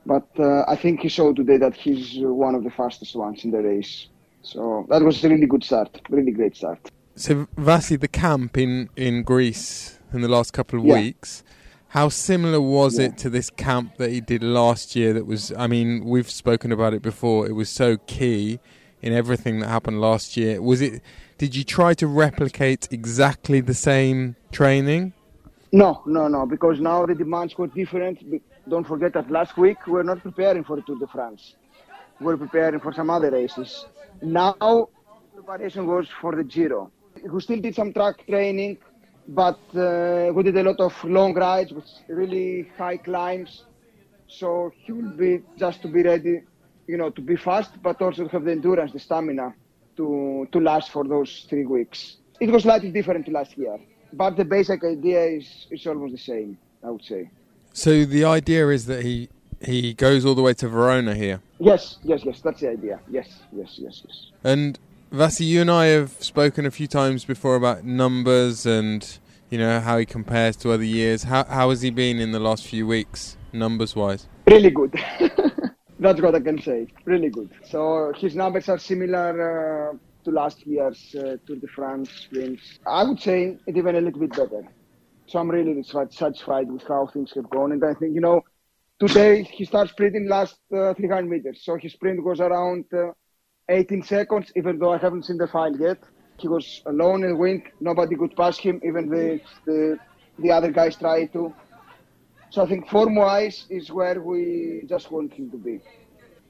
But 0.07 0.29
uh, 0.39 0.65
I 0.67 0.77
think 0.77 1.01
he 1.01 1.09
showed 1.09 1.37
today 1.37 1.59
that 1.59 1.75
he's 1.75 2.17
one 2.21 2.55
of 2.55 2.65
the 2.65 2.71
fastest 2.71 3.15
ones 3.15 3.45
in 3.45 3.51
the 3.51 3.63
race. 3.63 4.09
So 4.43 4.87
that 4.89 5.03
was 5.03 5.23
a 5.23 5.29
really 5.29 5.47
good 5.47 5.63
start, 5.63 6.01
really 6.09 6.33
great 6.33 6.57
start. 6.57 6.79
So 7.15 7.47
Vasi, 7.57 8.01
the 8.01 8.09
camp 8.09 8.57
in 8.57 8.89
in 8.97 9.23
Greece 9.23 9.99
in 10.13 10.23
the 10.23 10.29
last 10.29 10.53
couple 10.53 10.79
of 10.79 10.85
Yeah. 10.85 10.95
weeks. 10.95 11.43
How 11.91 12.09
similar 12.09 12.61
was 12.61 12.99
Yeah. 12.99 13.07
it 13.07 13.19
to 13.19 13.31
this 13.31 13.51
camp 13.51 13.97
that 13.97 14.11
he 14.13 14.21
did 14.21 14.45
last 14.45 14.95
year? 14.95 15.13
That 15.13 15.27
was, 15.27 15.53
I 15.59 15.67
mean, 15.67 16.05
we've 16.05 16.31
spoken 16.31 16.71
about 16.71 16.95
it 16.95 17.03
before. 17.03 17.49
It 17.49 17.57
was 17.57 17.69
so 17.69 17.97
key 18.07 18.61
in 19.03 19.13
everything 19.13 19.59
that 19.59 19.67
happened 19.67 20.01
last 20.01 20.37
year. 20.37 20.63
Was 20.63 20.81
it? 20.81 21.03
Did 21.37 21.57
you 21.57 21.65
try 21.65 21.95
to 21.95 22.07
replicate 22.07 22.87
exactly 22.93 23.61
the 23.61 23.75
same 23.75 24.37
training? 24.53 25.15
No, 25.73 26.03
no, 26.07 26.29
no, 26.29 26.47
because 26.47 26.79
now 26.81 27.07
the 27.07 27.15
demands 27.17 27.59
were 27.59 27.67
different. 27.67 28.19
Don't 28.69 28.87
forget 28.87 29.13
that 29.15 29.29
last 29.29 29.57
week 29.57 29.85
we 29.89 29.95
were 29.95 30.05
not 30.05 30.23
preparing 30.23 30.63
for 30.63 30.77
the 30.77 30.83
Tour 30.83 30.99
de 31.01 31.09
France. 31.09 31.57
We 32.21 32.27
were 32.27 32.37
preparing 32.37 32.79
for 32.79 32.93
some 32.93 33.11
other 33.11 33.33
races. 33.33 33.87
Now, 34.23 34.55
the 34.61 35.43
preparation 35.43 35.89
was 35.89 36.07
for 36.21 36.37
the 36.37 36.45
Giro. 36.45 36.93
We 37.29 37.41
still 37.41 37.61
did 37.61 37.75
some 37.75 37.93
track 37.93 38.25
training, 38.29 38.79
but 39.31 39.61
uh, 39.77 40.33
we 40.35 40.43
did 40.43 40.57
a 40.57 40.63
lot 40.63 40.81
of 40.81 40.93
long 41.05 41.35
rides 41.35 41.73
with 41.73 41.87
really 42.09 42.69
high 42.77 42.97
climbs. 42.97 43.63
So 44.27 44.73
he 44.85 44.93
will 44.93 45.11
be 45.11 45.43
just 45.57 45.83
to 45.83 45.89
be 45.89 46.03
ready, 46.03 46.43
you 46.87 46.97
know, 46.97 47.11
to 47.11 47.21
be 47.21 47.37
fast, 47.37 47.71
but 47.83 48.01
also 48.03 48.25
to 48.25 48.31
have 48.31 48.45
the 48.45 48.53
endurance, 48.53 48.93
the 48.93 48.99
stamina 48.99 49.55
to, 49.97 50.49
to 50.51 50.61
last 50.61 50.91
for 50.91 51.05
those 51.05 51.47
three 51.49 51.65
weeks. 51.65 52.17
It 52.41 52.51
was 52.51 52.65
slightly 52.65 52.91
different 52.91 53.27
to 53.27 53.33
last 53.33 53.57
year, 53.57 53.79
but 54.13 54.37
the 54.37 54.45
basic 54.45 54.83
idea 54.83 55.25
is, 55.25 55.67
is 55.71 55.87
almost 55.87 56.13
the 56.13 56.19
same, 56.19 56.59
I 56.85 56.91
would 56.91 57.05
say. 57.05 57.31
So 57.73 58.05
the 58.05 58.25
idea 58.25 58.69
is 58.69 58.87
that 58.87 59.05
he 59.05 59.29
he 59.63 59.93
goes 59.93 60.25
all 60.25 60.35
the 60.35 60.43
way 60.43 60.55
to 60.55 60.69
Verona 60.69 61.15
here. 61.15 61.41
Yes, 61.59 61.99
yes, 62.03 62.25
yes, 62.25 62.41
that's 62.41 62.61
the 62.61 62.71
idea. 62.71 62.99
Yes, 63.11 63.29
yes, 63.53 63.75
yes, 63.77 64.03
yes. 64.07 64.31
And 64.43 64.79
Vasi, 65.13 65.45
you 65.45 65.61
and 65.61 65.71
I 65.73 65.87
have 65.87 66.13
spoken 66.21 66.67
a 66.67 66.71
few 66.71 66.87
times 66.87 67.25
before 67.25 67.57
about 67.57 67.85
numbers 67.85 68.65
and 68.65 69.19
you 69.51 69.59
know 69.59 69.81
how 69.81 69.99
he 69.99 70.07
compares 70.07 70.57
to 70.59 70.71
other 70.71 70.85
years. 70.85 71.25
How 71.25 71.43
how 71.45 71.71
has 71.71 71.83
he 71.83 71.91
been 71.91 72.21
in 72.21 72.31
the 72.31 72.39
last 72.39 72.65
few 72.65 72.87
weeks, 72.87 73.37
numbers 73.53 73.97
wise? 73.97 74.29
Really 74.47 74.71
good. 74.71 74.95
that's 75.99 76.21
what 76.21 76.37
I 76.37 76.41
can 76.41 76.63
say. 76.63 76.87
Really 77.07 77.29
good. 77.29 77.51
So 77.65 78.13
his 78.17 78.37
numbers 78.37 78.69
are 78.69 78.79
similar 78.79 79.91
uh, 79.91 79.97
to 80.25 80.31
last 80.31 80.65
year's 80.65 81.13
uh, 81.17 81.39
Tour 81.45 81.57
de 81.57 81.67
France 81.67 82.09
sprints. 82.13 82.79
I 82.87 83.03
would 83.03 83.21
say 83.21 83.59
even 83.67 83.97
a 83.97 84.01
little 84.01 84.21
bit 84.21 84.31
better. 84.31 84.63
So 85.27 85.41
I'm 85.41 85.51
really 85.51 85.83
satisfied 85.83 86.71
with 86.71 86.85
how 86.87 87.09
things 87.13 87.33
have 87.35 87.51
gone. 87.51 87.73
And 87.73 87.85
I 87.85 87.95
think, 87.95 88.15
you 88.15 88.21
know, 88.21 88.43
today 89.01 89.43
he 89.43 89.65
starts 89.65 89.91
sprinting 89.91 90.29
last 90.29 90.57
uh, 90.73 90.95
300 90.95 91.29
meters. 91.29 91.63
So 91.65 91.77
his 91.77 91.95
sprint 91.95 92.23
was 92.23 92.39
around 92.41 92.85
uh, 92.93 93.11
18 93.71 94.03
seconds, 94.03 94.53
even 94.57 94.79
though 94.79 94.93
I 94.93 94.99
haven't 94.99 95.25
seen 95.25 95.39
the 95.39 95.47
file 95.47 95.75
yet. 95.77 95.99
He 96.39 96.49
was 96.49 96.83
alone 96.87 97.23
in 97.23 97.31
the 97.31 97.37
wind. 97.37 97.63
Nobody 97.81 98.17
could 98.17 98.35
pass 98.37 98.59
him. 98.59 98.81
Even 98.85 99.09
the, 99.09 99.41
the, 99.65 99.99
the 100.39 100.51
other 100.51 100.71
guys 100.71 100.97
tried 100.97 101.33
to. 101.35 101.55
So 102.51 102.63
I 102.63 102.67
think 102.67 102.89
form-wise 102.89 103.67
is 103.71 103.93
where 103.93 104.21
we 104.21 104.83
just 104.89 105.13
want 105.13 105.33
him 105.33 105.51
to 105.51 105.57
be. 105.57 105.81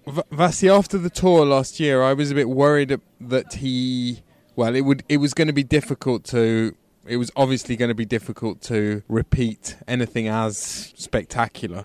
V- 0.07 0.69
after 0.69 0.97
the 0.97 1.11
tour 1.11 1.45
last 1.45 1.79
year, 1.79 2.03
I 2.03 2.15
was 2.15 2.31
a 2.31 2.35
bit 2.35 2.49
worried 2.49 2.99
that 3.21 3.55
he, 3.55 4.23
well, 4.57 4.75
it 4.75 4.81
would, 4.81 5.05
it 5.09 5.19
was 5.19 5.35
going 5.35 5.49
to 5.49 5.53
be 5.53 5.63
difficult 5.63 6.25
to, 6.25 6.75
it 7.07 7.19
was 7.19 7.31
obviously 7.37 7.77
going 7.77 7.91
to 7.91 7.95
be 7.95 8.07
difficult 8.07 8.63
to 8.63 9.03
repeat 9.09 9.77
anything 9.87 10.27
as 10.27 10.57
spectacular. 10.97 11.85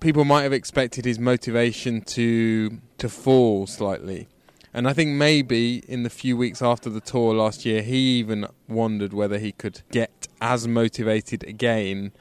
People 0.00 0.24
might 0.24 0.44
have 0.44 0.54
expected 0.54 1.04
his 1.04 1.18
motivation 1.18 2.00
to 2.02 2.78
to 2.96 3.08
fall 3.10 3.66
slightly, 3.66 4.28
and 4.72 4.88
I 4.88 4.92
think 4.92 5.10
maybe 5.10 5.78
in 5.88 6.02
the 6.02 6.10
few 6.10 6.36
weeks 6.36 6.62
after 6.62 6.88
the 6.90 7.00
tour 7.00 7.34
last 7.34 7.64
year, 7.64 7.82
he 7.82 8.18
even 8.18 8.46
wondered 8.68 9.12
whether 9.12 9.38
he 9.38 9.52
could 9.52 9.82
get 9.90 10.28
as 10.40 10.68
motivated 10.68 11.44
again. 11.44 12.12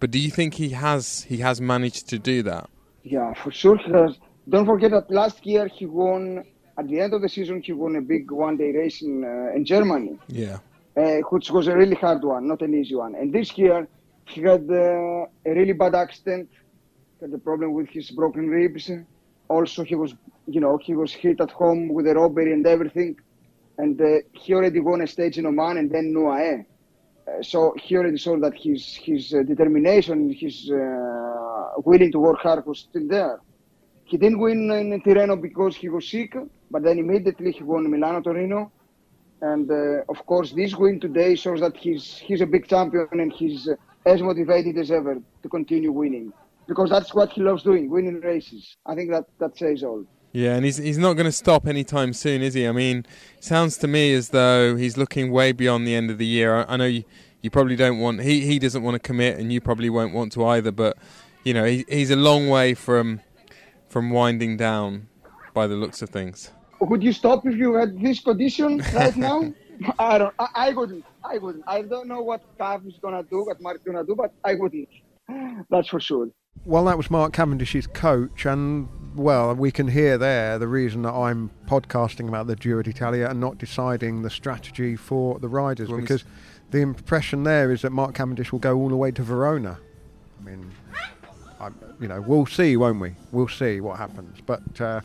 But 0.00 0.10
do 0.10 0.18
you 0.18 0.30
think 0.30 0.54
he 0.54 0.70
has 0.70 1.22
he 1.24 1.38
has 1.38 1.60
managed 1.60 2.08
to 2.10 2.18
do 2.18 2.42
that? 2.42 2.68
Yeah, 3.02 3.32
for 3.34 3.50
sure 3.50 3.76
he 3.78 3.90
has. 3.92 4.18
Don't 4.48 4.66
forget 4.66 4.90
that 4.90 5.10
last 5.10 5.46
year 5.46 5.68
he 5.68 5.86
won, 5.86 6.44
at 6.76 6.88
the 6.88 7.00
end 7.00 7.14
of 7.14 7.22
the 7.22 7.28
season, 7.28 7.62
he 7.62 7.72
won 7.72 7.96
a 7.96 8.00
big 8.02 8.30
one-day 8.30 8.72
race 8.72 9.00
in, 9.00 9.24
uh, 9.24 9.56
in 9.56 9.64
Germany. 9.64 10.18
Yeah. 10.28 10.58
uh, 10.96 11.16
which 11.30 11.50
was 11.50 11.66
a 11.66 11.76
really 11.76 11.96
hard 11.96 12.22
one, 12.22 12.46
not 12.46 12.62
an 12.62 12.74
easy 12.74 12.94
one. 12.94 13.14
And 13.14 13.32
this 13.32 13.56
year, 13.58 13.88
he 14.26 14.42
had 14.42 14.68
uh, 14.70 14.74
a 14.74 15.26
really 15.46 15.72
bad 15.72 15.94
accident, 15.94 16.48
had 17.20 17.32
a 17.32 17.38
problem 17.38 17.72
with 17.72 17.88
his 17.88 18.10
broken 18.10 18.48
ribs. 18.48 18.90
Also, 19.48 19.82
he 19.82 19.94
was, 19.94 20.14
you 20.46 20.60
know, 20.60 20.78
he 20.78 20.94
was 20.94 21.12
hit 21.12 21.40
at 21.40 21.50
home 21.50 21.88
with 21.88 22.06
a 22.06 22.14
robbery 22.14 22.52
and 22.52 22.66
everything. 22.66 23.16
And 23.78 24.00
uh, 24.00 24.18
he 24.32 24.54
already 24.54 24.80
won 24.80 25.00
a 25.00 25.06
stage 25.06 25.38
in 25.38 25.46
Oman 25.46 25.78
and 25.78 25.90
then 25.90 26.14
UAE. 26.14 26.64
Uh, 27.26 27.42
so 27.42 27.74
he 27.82 27.96
already 27.96 28.18
saw 28.18 28.38
that 28.38 28.54
his 28.54 28.96
his 28.96 29.32
uh, 29.32 29.42
determination, 29.42 30.32
his 30.32 30.70
uh, 30.70 31.70
willing 31.84 32.12
to 32.12 32.18
work 32.18 32.38
hard 32.40 32.64
was 32.66 32.80
still 32.80 33.08
there. 33.08 33.40
He 34.04 34.18
didn't 34.18 34.38
win 34.38 34.70
in 34.70 35.00
Tirreno 35.00 35.40
because 35.40 35.74
he 35.74 35.88
was 35.88 36.06
sick, 36.06 36.36
but 36.70 36.82
then 36.82 36.98
immediately 36.98 37.52
he 37.52 37.62
won 37.62 37.90
Milano 37.90 38.20
Torino. 38.20 38.70
And 39.40 39.70
uh, 39.70 40.02
of 40.08 40.24
course, 40.26 40.52
this 40.52 40.74
win 40.76 41.00
today 41.00 41.34
shows 41.34 41.60
that 41.60 41.76
he's 41.76 42.18
he's 42.18 42.42
a 42.42 42.46
big 42.46 42.68
champion 42.68 43.08
and 43.12 43.32
he's 43.32 43.68
uh, 43.68 43.74
as 44.06 44.20
motivated 44.22 44.76
as 44.76 44.90
ever 44.90 45.16
to 45.42 45.48
continue 45.48 45.92
winning 45.92 46.32
because 46.66 46.90
that's 46.90 47.14
what 47.14 47.30
he 47.30 47.42
loves 47.42 47.62
doing, 47.62 47.90
winning 47.90 48.20
races. 48.20 48.76
I 48.86 48.94
think 48.94 49.10
that 49.10 49.24
that 49.38 49.56
says 49.56 49.82
all. 49.82 50.04
Yeah, 50.34 50.56
and 50.56 50.64
he's 50.64 50.78
he's 50.78 50.98
not 50.98 51.12
going 51.14 51.26
to 51.26 51.32
stop 51.32 51.64
anytime 51.64 52.12
soon, 52.12 52.42
is 52.42 52.54
he? 52.54 52.66
I 52.66 52.72
mean, 52.72 53.06
sounds 53.38 53.76
to 53.78 53.86
me 53.86 54.12
as 54.12 54.30
though 54.30 54.74
he's 54.74 54.96
looking 54.96 55.30
way 55.30 55.52
beyond 55.52 55.86
the 55.86 55.94
end 55.94 56.10
of 56.10 56.18
the 56.18 56.26
year. 56.26 56.56
I, 56.56 56.64
I 56.74 56.76
know 56.76 56.86
you, 56.86 57.04
you 57.40 57.50
probably 57.50 57.76
don't 57.76 58.00
want 58.00 58.20
he 58.20 58.40
he 58.40 58.58
doesn't 58.58 58.82
want 58.82 58.96
to 58.96 58.98
commit, 58.98 59.38
and 59.38 59.52
you 59.52 59.60
probably 59.60 59.88
won't 59.88 60.12
want 60.12 60.32
to 60.32 60.44
either. 60.46 60.72
But 60.72 60.98
you 61.44 61.54
know, 61.54 61.64
he, 61.64 61.84
he's 61.88 62.10
a 62.10 62.16
long 62.16 62.48
way 62.48 62.74
from 62.74 63.20
from 63.88 64.10
winding 64.10 64.56
down 64.56 65.06
by 65.54 65.68
the 65.68 65.76
looks 65.76 66.02
of 66.02 66.08
things. 66.10 66.50
Would 66.80 67.04
you 67.04 67.12
stop 67.12 67.46
if 67.46 67.54
you 67.54 67.74
had 67.74 68.00
this 68.00 68.18
condition 68.18 68.82
right 68.92 69.16
now? 69.16 69.54
I 70.00 70.18
don't. 70.18 70.34
I, 70.40 70.48
I 70.54 70.72
wouldn't. 70.72 71.04
I 71.22 71.38
wouldn't. 71.38 71.62
I 71.68 71.82
don't 71.82 72.08
know 72.08 72.22
what 72.22 72.42
Cav 72.58 72.88
is 72.88 72.98
gonna 73.00 73.22
do, 73.22 73.44
what 73.44 73.60
Mark's 73.60 73.84
gonna 73.86 74.02
do, 74.02 74.16
but 74.16 74.32
I 74.44 74.56
wouldn't. 74.56 74.88
That's 75.70 75.86
for 75.86 76.00
sure. 76.00 76.28
Well, 76.64 76.86
that 76.86 76.96
was 76.96 77.08
Mark 77.08 77.32
Cavendish's 77.32 77.86
coach, 77.86 78.46
and 78.46 78.88
well, 79.14 79.54
we 79.54 79.70
can 79.70 79.88
hear 79.88 80.18
there 80.18 80.58
the 80.58 80.68
reason 80.68 81.02
that 81.02 81.12
I'm 81.12 81.50
podcasting 81.66 82.28
about 82.28 82.46
the 82.46 82.56
Giro 82.56 82.82
d'Italia 82.82 83.28
and 83.28 83.40
not 83.40 83.58
deciding 83.58 84.22
the 84.22 84.30
strategy 84.30 84.96
for 84.96 85.38
the 85.38 85.48
riders 85.48 85.88
Well, 85.88 86.00
because 86.00 86.24
the 86.70 86.80
impression 86.80 87.44
there 87.44 87.70
is 87.70 87.82
that 87.82 87.90
Mark 87.90 88.14
Cavendish 88.14 88.50
will 88.52 88.58
go 88.58 88.76
all 88.76 88.88
the 88.88 88.96
way 88.96 89.10
to 89.12 89.22
Verona. 89.22 89.78
I 90.40 90.44
mean, 90.44 90.70
I, 91.60 91.68
you 92.00 92.08
know, 92.08 92.20
we'll 92.20 92.46
see, 92.46 92.76
won't 92.76 93.00
we? 93.00 93.14
We'll 93.30 93.48
see 93.48 93.80
what 93.80 93.98
happens. 93.98 94.38
But 94.44 94.80
uh, 94.80 95.00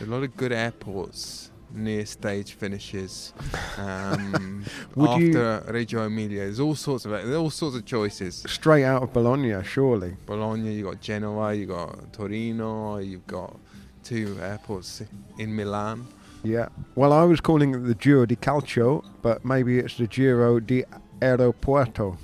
a 0.00 0.04
lot 0.04 0.22
of 0.22 0.36
good 0.36 0.52
airports 0.52 1.50
near 1.72 2.06
stage 2.06 2.52
finishes. 2.52 3.32
Um, 3.78 4.64
Would 4.94 5.20
you- 5.20 5.40
after 5.40 5.72
Reggio 5.72 6.02
Emilia, 6.04 6.40
there's 6.40 6.60
all 6.60 6.74
sorts 6.74 7.04
of 7.04 7.12
there's 7.12 7.34
all 7.34 7.50
sorts 7.50 7.76
of 7.76 7.84
choices. 7.84 8.44
straight 8.48 8.84
out 8.84 9.02
of 9.02 9.12
Bologna, 9.12 9.62
surely. 9.64 10.16
Bologna, 10.26 10.72
you 10.72 10.84
got 10.84 11.00
Genoa, 11.00 11.54
you 11.54 11.66
got 11.66 12.12
Torino, 12.12 12.98
you've 12.98 13.26
got 13.26 13.56
two 14.04 14.36
airports 14.40 15.02
in 15.38 15.54
Milan. 15.54 16.06
Yeah. 16.44 16.68
Well, 16.94 17.12
I 17.12 17.24
was 17.24 17.40
calling 17.40 17.74
it 17.74 17.78
the 17.78 17.94
Giro 17.94 18.24
di 18.24 18.36
Calcio, 18.36 19.04
but 19.22 19.44
maybe 19.44 19.78
it's 19.78 19.96
the 19.96 20.06
Giro 20.06 20.60
di 20.60 20.84
Aeropuerto. 21.20 22.16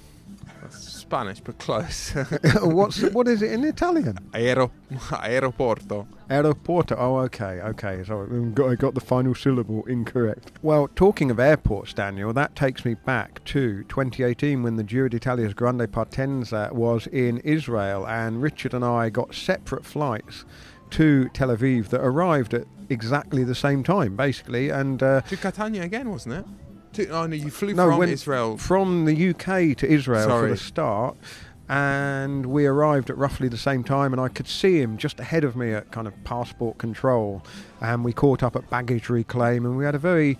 Spanish, 1.13 1.41
but 1.41 1.59
close. 1.59 2.13
What's 2.63 3.03
what 3.13 3.29
is 3.29 3.43
it 3.43 3.53
in 3.53 3.65
Italian? 3.65 4.17
Aero, 4.33 4.73
aeroporto. 4.91 6.07
Aeroporto. 6.31 6.97
Oh, 6.99 7.19
okay, 7.19 7.61
okay. 7.61 8.03
So 8.03 8.23
I 8.23 8.49
got, 8.55 8.71
I 8.71 8.75
got 8.77 8.95
the 8.95 9.03
final 9.03 9.35
syllable 9.35 9.85
incorrect. 9.85 10.53
Well, 10.63 10.89
talking 10.97 11.31
of 11.31 11.39
airports, 11.39 11.93
Daniel, 11.93 12.33
that 12.33 12.57
takes 12.57 12.87
me 12.87 12.95
back 12.95 13.45
to 13.45 13.83
2018 13.91 14.63
when 14.63 14.77
the 14.77 14.83
Giro 14.83 15.11
d'Italia's 15.11 15.53
Grande 15.53 15.83
Partenza 15.83 16.73
was 16.73 17.07
in 17.09 17.41
Israel, 17.41 18.07
and 18.09 18.41
Richard 18.41 18.73
and 18.73 18.83
I 18.83 19.11
got 19.11 19.35
separate 19.35 19.85
flights 19.85 20.47
to 20.93 21.29
Tel 21.35 21.49
Aviv 21.49 21.89
that 21.89 22.01
arrived 22.01 22.55
at 22.55 22.65
exactly 22.89 23.45
the 23.45 23.55
same 23.55 23.83
time, 23.83 24.17
basically. 24.17 24.71
And 24.71 25.03
uh, 25.03 25.21
To 25.21 25.37
Catania 25.37 25.83
again, 25.83 26.09
wasn't 26.09 26.37
it? 26.37 26.47
To, 26.95 27.09
oh 27.09 27.27
no, 27.27 27.37
you 27.37 27.51
flew 27.51 27.75
no, 27.75 27.91
from 27.91 28.03
Israel. 28.03 28.59
from 28.59 29.05
the 29.07 29.31
UK 29.31 29.77
to 29.79 29.87
Israel 29.87 30.29
for 30.29 30.49
the 30.49 30.57
start, 30.57 31.17
and 31.69 32.45
we 32.47 32.67
arrived 32.67 33.09
at 33.09 33.17
roughly 33.17 33.49
the 33.49 33.57
same 33.57 33.83
time. 33.83 34.13
And 34.13 34.21
I 34.21 34.29
could 34.29 34.47
see 34.47 34.81
him 34.81 34.99
just 34.99 35.19
ahead 35.19 35.43
of 35.45 35.57
me 35.57 35.73
at 35.73 35.91
kind 35.91 36.07
of 36.07 36.25
passport 36.25 36.77
control, 36.77 37.43
and 37.81 38.05
we 38.05 38.13
caught 38.13 38.43
up 38.43 38.57
at 38.57 38.69
baggage 38.69 39.09
reclaim, 39.09 39.65
and 39.65 39.79
we 39.79 39.85
had 39.85 39.95
a 39.95 39.99
very 39.99 40.39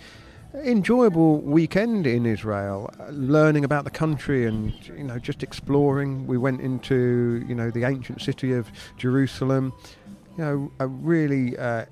enjoyable 0.55 1.41
weekend 1.41 2.07
in 2.07 2.27
Israel, 2.27 2.93
uh, 3.01 3.09
learning 3.11 3.65
about 3.65 3.85
the 3.85 3.91
country 3.91 4.47
and 4.47 4.75
you 4.89 5.05
know 5.05 5.19
just 5.19 5.43
exploring. 5.43 6.27
We 6.27 6.37
went 6.37 6.61
into 6.61 7.45
you 7.49 7.55
know 7.55 7.71
the 7.71 7.85
ancient 7.85 8.21
city 8.21 8.53
of 8.53 8.71
Jerusalem. 8.97 9.73
You 10.37 10.45
know, 10.45 10.73
a 10.81 10.87
really 10.87 11.57
uh, 11.59 11.85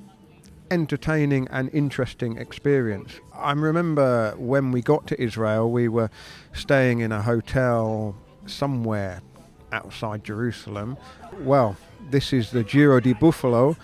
entertaining 0.70 1.48
and 1.50 1.68
interesting 1.72 2.36
experience. 2.36 3.20
I 3.34 3.52
remember 3.52 4.34
when 4.36 4.72
we 4.72 4.82
got 4.82 5.06
to 5.08 5.20
Israel, 5.20 5.70
we 5.70 5.88
were 5.88 6.10
staying 6.52 7.00
in 7.00 7.12
a 7.12 7.22
hotel 7.22 8.16
somewhere 8.46 9.20
outside 9.72 10.24
Jerusalem. 10.24 10.96
Well, 11.40 11.76
this 12.10 12.32
is 12.32 12.50
the 12.50 12.64
Giro 12.64 13.00
di 13.00 13.12
Buffalo 13.12 13.76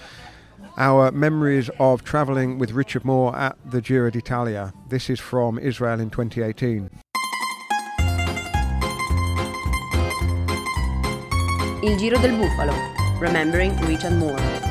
our 0.76 1.10
memories 1.10 1.70
of 1.80 2.04
travelling 2.04 2.58
with 2.58 2.72
Richard 2.72 3.04
Moore 3.04 3.34
at 3.34 3.56
the 3.64 3.80
Giro 3.80 4.10
d'Italia. 4.10 4.72
This 4.88 5.08
is 5.08 5.18
from 5.18 5.58
Israel 5.58 6.00
in 6.00 6.10
2018. 6.10 6.90
Il 11.82 11.98
Giro 11.98 12.18
del 12.20 12.36
Buffalo, 12.36 12.74
remembering 13.18 13.76
Richard 13.86 14.14
Moore. 14.14 14.65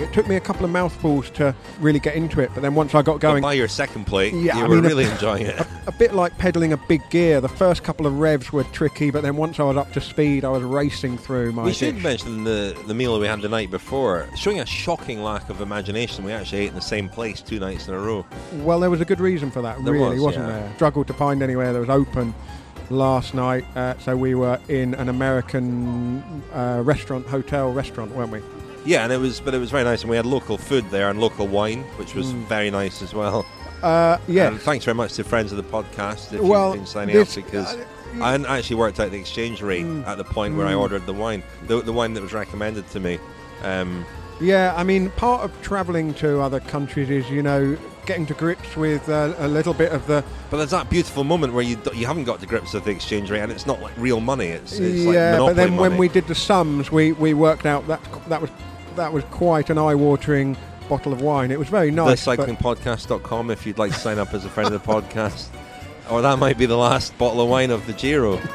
It 0.00 0.12
took 0.12 0.26
me 0.26 0.36
a 0.36 0.40
couple 0.40 0.64
of 0.64 0.70
mouthfuls 0.70 1.30
to 1.30 1.54
really 1.78 1.98
get 2.00 2.14
into 2.14 2.40
it, 2.40 2.50
but 2.54 2.62
then 2.62 2.74
once 2.74 2.94
I 2.94 3.02
got 3.02 3.20
going, 3.20 3.42
But 3.42 3.48
by 3.48 3.52
your 3.54 3.68
second 3.68 4.06
plate, 4.06 4.32
Yeah, 4.32 4.56
you 4.58 4.64
I 4.64 4.68
were 4.68 4.76
mean, 4.76 4.84
a- 4.84 4.88
really 4.88 5.04
enjoying 5.10 5.46
it. 5.46 5.58
a, 5.60 5.66
a 5.88 5.92
bit 5.92 6.14
like 6.14 6.36
pedaling 6.38 6.72
a 6.72 6.76
big 6.76 7.02
gear. 7.10 7.40
The 7.40 7.48
first 7.48 7.82
couple 7.82 8.06
of 8.06 8.18
revs 8.18 8.52
were 8.52 8.64
tricky, 8.64 9.10
but 9.10 9.22
then 9.22 9.36
once 9.36 9.60
I 9.60 9.64
was 9.64 9.76
up 9.76 9.92
to 9.92 10.00
speed, 10.00 10.44
I 10.44 10.48
was 10.48 10.62
racing 10.62 11.18
through 11.18 11.52
my. 11.52 11.64
we 11.64 11.72
should 11.72 11.94
ditch. 11.96 12.02
mention 12.02 12.44
the, 12.44 12.76
the 12.86 12.94
meal 12.94 13.18
we 13.20 13.26
had 13.26 13.42
the 13.42 13.48
night 13.48 13.70
before, 13.70 14.26
showing 14.36 14.60
a 14.60 14.66
shocking 14.66 15.22
lack 15.22 15.48
of 15.50 15.60
imagination. 15.60 16.24
We 16.24 16.32
actually 16.32 16.60
ate 16.62 16.68
in 16.68 16.74
the 16.74 16.80
same 16.80 17.08
place 17.08 17.40
two 17.42 17.60
nights 17.60 17.86
in 17.88 17.94
a 17.94 17.98
row. 17.98 18.24
Well, 18.54 18.80
there 18.80 18.90
was 18.90 19.00
a 19.00 19.04
good 19.04 19.20
reason 19.20 19.50
for 19.50 19.62
that, 19.62 19.84
There 19.84 19.92
really, 19.92 20.18
was, 20.18 20.36
not 20.36 20.46
yeah. 20.46 20.46
there? 20.60 20.72
Struggled 20.76 21.06
to 21.08 21.14
find 21.14 21.42
anywhere 21.42 21.72
that 21.72 21.78
was 21.80 21.88
open 21.90 22.34
last 22.88 23.34
night, 23.34 23.64
uh, 23.76 23.96
so 23.98 24.16
we 24.16 24.34
were 24.34 24.58
in 24.68 24.94
an 24.94 25.08
American 25.08 26.42
uh, 26.52 26.80
restaurant, 26.84 27.26
hotel 27.26 27.72
restaurant, 27.72 28.10
weren't 28.16 28.32
we? 28.32 28.40
Yeah, 28.84 29.04
and 29.04 29.12
it 29.12 29.18
was, 29.18 29.40
but 29.40 29.54
it 29.54 29.58
was 29.58 29.70
very 29.70 29.84
nice, 29.84 30.00
and 30.02 30.10
we 30.10 30.16
had 30.16 30.26
local 30.26 30.56
food 30.56 30.88
there 30.90 31.10
and 31.10 31.20
local 31.20 31.46
wine, 31.46 31.82
which 31.96 32.14
was 32.14 32.32
Mm. 32.32 32.46
very 32.46 32.70
nice 32.70 33.02
as 33.02 33.12
well. 33.14 33.44
Uh, 33.82 34.18
yeah. 34.28 34.48
And 34.48 34.60
thanks 34.60 34.84
very 34.84 34.94
much 34.94 35.14
to 35.14 35.24
friends 35.24 35.52
of 35.52 35.56
the 35.56 35.62
podcast 35.64 36.32
if 36.32 36.40
Well, 36.40 36.68
you've 36.68 36.76
been 36.78 36.86
signing 36.86 37.14
this- 37.14 37.36
up 37.38 37.44
because 37.44 37.74
uh, 37.74 37.84
I 38.22 38.32
hadn't 38.32 38.46
actually 38.46 38.76
worked 38.76 38.98
out 39.00 39.10
the 39.10 39.18
exchange 39.18 39.62
rate 39.62 39.86
at 40.06 40.16
the 40.18 40.24
point 40.24 40.56
where 40.56 40.66
I 40.66 40.72
Mm. 40.72 40.80
ordered 40.80 41.06
the 41.06 41.12
wine, 41.12 41.42
the, 41.66 41.80
the 41.82 41.92
wine 41.92 42.14
that 42.14 42.22
was 42.22 42.32
recommended 42.32 42.90
to 42.92 43.00
me. 43.00 43.18
Um, 43.64 44.04
Yeah, 44.40 44.72
I 44.76 44.84
mean, 44.84 45.10
part 45.10 45.42
of 45.42 45.50
travelling 45.60 46.14
to 46.14 46.40
other 46.40 46.60
countries 46.60 47.10
is, 47.10 47.28
you 47.30 47.42
know, 47.42 47.76
getting 48.06 48.24
to 48.26 48.34
grips 48.34 48.74
with 48.74 49.06
uh, 49.10 49.34
a 49.38 49.46
little 49.46 49.74
bit 49.74 49.92
of 49.92 50.06
the. 50.06 50.24
but 50.50 50.56
there's 50.56 50.70
that 50.70 50.88
beautiful 50.88 51.24
moment 51.24 51.52
where 51.52 51.62
you 51.62 51.76
d- 51.76 51.90
you 51.94 52.06
haven't 52.06 52.24
got 52.24 52.40
to 52.40 52.46
grips 52.46 52.72
with 52.72 52.84
the 52.84 52.90
exchange 52.90 53.30
rate, 53.30 53.40
and 53.40 53.52
it's 53.52 53.66
not 53.66 53.82
like 53.82 53.92
real 53.98 54.20
money. 54.20 54.46
It's, 54.48 54.72
it's 54.78 55.04
like 55.04 55.14
yeah, 55.14 55.32
but 55.32 55.40
monopoly 55.40 55.54
then 55.54 55.76
when 55.76 55.98
we 55.98 56.08
did 56.08 56.26
the 56.26 56.34
sums, 56.34 56.90
we, 56.90 57.12
we 57.12 57.34
worked 57.34 57.66
out 57.66 57.86
that 57.88 58.00
that 58.30 58.40
was 58.40 58.50
that 58.96 59.12
was 59.12 59.24
quite 59.24 59.70
an 59.70 59.78
eye-watering 59.78 60.56
bottle 60.88 61.12
of 61.12 61.20
wine. 61.20 61.50
It 61.50 61.58
was 61.58 61.68
very 61.68 61.90
nice. 61.90 62.26
thecyclingpodcast.com 62.26 63.50
if 63.50 63.66
you'd 63.66 63.78
like 63.78 63.92
to 63.92 63.98
sign 63.98 64.18
up 64.18 64.34
as 64.34 64.44
a 64.44 64.48
friend 64.48 64.74
of 64.74 64.82
the 64.82 64.92
podcast. 64.92 65.48
Or 66.10 66.22
that 66.22 66.38
might 66.38 66.58
be 66.58 66.66
the 66.66 66.76
last 66.76 67.16
bottle 67.18 67.40
of 67.40 67.48
wine 67.48 67.70
of 67.70 67.86
the 67.86 67.92
Giro. 67.92 68.40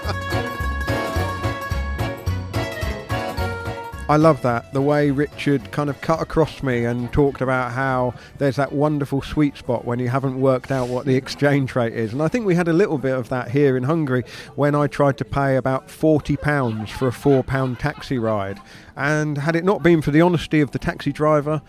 I 4.08 4.18
love 4.18 4.44
that 4.44 4.72
the 4.72 4.84
way 4.84 5.10
Richard 5.10 5.72
kind 5.72 5.90
of 5.90 6.00
cut 6.00 6.22
across 6.22 6.62
me 6.62 6.86
and 6.86 7.12
talked 7.12 7.42
about 7.42 7.72
how 7.72 8.14
there's 8.38 8.58
that 8.58 8.72
wonderful 8.72 9.24
sweet 9.24 9.58
spot 9.58 9.84
when 9.84 9.98
you 9.98 10.10
haven't 10.10 10.40
worked 10.40 10.72
out 10.72 10.90
what 10.90 11.08
the 11.08 11.16
exchange 11.16 11.76
rate 11.76 11.94
is, 11.94 12.14
and 12.14 12.22
I 12.22 12.28
think 12.28 12.46
we 12.46 12.54
had 12.54 12.68
a 12.68 12.74
little 12.74 13.00
bit 13.00 13.16
of 13.16 13.30
that 13.30 13.50
here 13.50 13.76
in 13.76 13.82
Hungary 13.82 14.24
when 14.54 14.76
I 14.76 14.86
tried 14.86 15.18
to 15.18 15.26
pay 15.26 15.56
about 15.56 15.90
forty 15.90 16.38
pounds 16.38 16.92
for 16.92 17.08
a 17.08 17.12
four 17.12 17.44
pound 17.44 17.80
taxi 17.80 18.20
ride, 18.20 18.62
and 18.96 19.38
had 19.38 19.56
it 19.56 19.64
not 19.64 19.84
been 19.84 20.02
for 20.02 20.12
the 20.12 20.22
honesty 20.22 20.62
of 20.62 20.72
the 20.72 20.80
taxi 20.80 21.12
driver. 21.12 21.62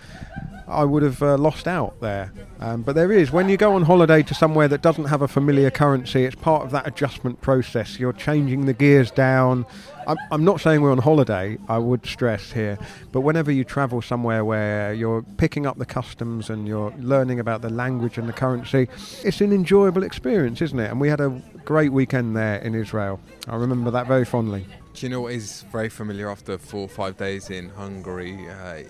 I 0.68 0.83
would 0.83 1.05
have 1.05 1.22
uh, 1.22 1.37
lost 1.37 1.68
out 1.68 2.01
there. 2.01 2.33
Um, 2.59 2.83
but 2.83 2.97
there 2.97 3.12
is, 3.12 3.31
when 3.31 3.49
you 3.49 3.57
go 3.57 3.74
on 3.74 3.83
holiday 3.83 4.24
to 4.24 4.35
somewhere 4.35 4.66
that 4.66 4.83
doesn't 4.83 5.05
have 5.05 5.22
a 5.22 5.29
familiar 5.29 5.70
currency, 5.70 6.24
it's 6.24 6.35
part 6.35 6.64
of 6.64 6.72
that 6.72 6.89
adjustment 6.89 7.41
process. 7.41 8.01
You're 8.01 8.12
changing 8.12 8.66
the 8.66 8.72
gears 8.72 9.12
down. 9.12 9.64
I'm, 10.09 10.16
I'm 10.33 10.45
not 10.45 10.61
saying 10.61 10.81
we're 10.81 10.91
on 10.91 10.99
holiday, 10.99 11.59
I 11.68 11.79
would 11.79 12.05
stress 12.05 12.51
here, 12.51 12.79
but 13.12 13.20
whenever 13.20 13.53
you 13.53 13.62
travel 13.62 14.03
somewhere 14.03 14.45
where 14.45 14.93
you're 14.93 15.22
picking 15.37 15.66
up 15.66 15.79
the 15.79 15.87
customs 15.87 16.51
and 16.51 16.66
you're 16.66 16.93
learning 16.99 17.39
about 17.39 17.62
the 17.62 17.70
language 17.70 18.18
and 18.18 18.29
the 18.29 18.33
currency, 18.33 18.89
it's 19.24 19.41
an 19.41 19.53
enjoyable 19.53 20.03
experience, 20.03 20.62
isn't 20.62 20.79
it? 20.79 20.91
And 20.91 21.01
we 21.01 21.09
had 21.09 21.20
a 21.20 21.41
great 21.64 21.93
weekend 21.93 22.37
there 22.37 22.57
in 22.57 22.74
Israel. 22.74 23.20
I 23.47 23.57
remember 23.57 23.93
that 23.93 24.09
very 24.09 24.24
fondly. 24.24 24.66
Do 24.97 25.05
you 25.05 25.11
know 25.11 25.20
what 25.20 25.34
is 25.34 25.61
very 25.70 25.90
familiar 25.90 26.30
after 26.30 26.57
four 26.57 26.80
or 26.80 26.88
five 26.88 27.18
days 27.18 27.51
in 27.51 27.68
Hungary? 27.68 28.49
Uh, 28.49 28.82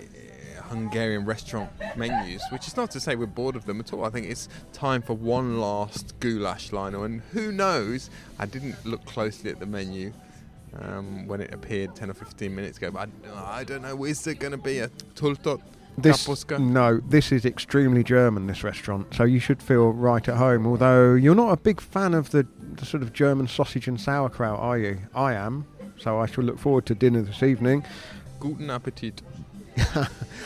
Hungarian 0.69 1.25
restaurant 1.25 1.69
menus, 1.97 2.41
which 2.49 2.65
is 2.65 2.77
not 2.77 2.91
to 2.91 3.01
say 3.01 3.17
we're 3.17 3.25
bored 3.25 3.57
of 3.57 3.65
them 3.65 3.81
at 3.81 3.91
all. 3.91 4.05
I 4.05 4.09
think 4.09 4.27
it's 4.27 4.47
time 4.71 5.01
for 5.01 5.15
one 5.15 5.59
last 5.59 6.17
goulash, 6.21 6.71
Lionel. 6.71 7.03
And 7.03 7.21
who 7.33 7.51
knows? 7.51 8.09
I 8.39 8.45
didn't 8.45 8.85
look 8.85 9.03
closely 9.05 9.51
at 9.51 9.59
the 9.59 9.65
menu 9.65 10.13
um, 10.79 11.27
when 11.27 11.41
it 11.41 11.53
appeared 11.53 11.93
10 11.93 12.09
or 12.09 12.13
15 12.13 12.55
minutes 12.55 12.77
ago, 12.77 12.89
but 12.89 13.09
I, 13.35 13.59
I 13.59 13.63
don't 13.65 13.81
know. 13.81 14.05
Is 14.05 14.23
there 14.23 14.33
going 14.33 14.51
to 14.51 14.57
be 14.57 14.79
a 14.79 14.87
tultot 15.15 15.61
This 15.97 16.25
kapuska? 16.25 16.57
no, 16.57 17.01
this 17.09 17.33
is 17.33 17.45
extremely 17.45 18.03
German. 18.05 18.47
This 18.47 18.63
restaurant, 18.63 19.13
so 19.13 19.25
you 19.25 19.39
should 19.39 19.61
feel 19.61 19.91
right 19.91 20.25
at 20.25 20.37
home. 20.37 20.65
Although 20.67 21.15
you're 21.15 21.35
not 21.35 21.51
a 21.51 21.57
big 21.57 21.81
fan 21.81 22.13
of 22.13 22.29
the, 22.31 22.47
the 22.75 22.85
sort 22.85 23.03
of 23.03 23.11
German 23.11 23.47
sausage 23.49 23.89
and 23.89 23.99
sauerkraut, 23.99 24.57
are 24.57 24.77
you? 24.77 24.99
I 25.13 25.33
am, 25.33 25.65
so 25.97 26.19
I 26.19 26.25
shall 26.25 26.43
look 26.43 26.59
forward 26.59 26.85
to 26.87 26.95
dinner 26.95 27.21
this 27.21 27.43
evening. 27.43 27.85
Guten 28.39 28.69
Appetit. 28.69 29.21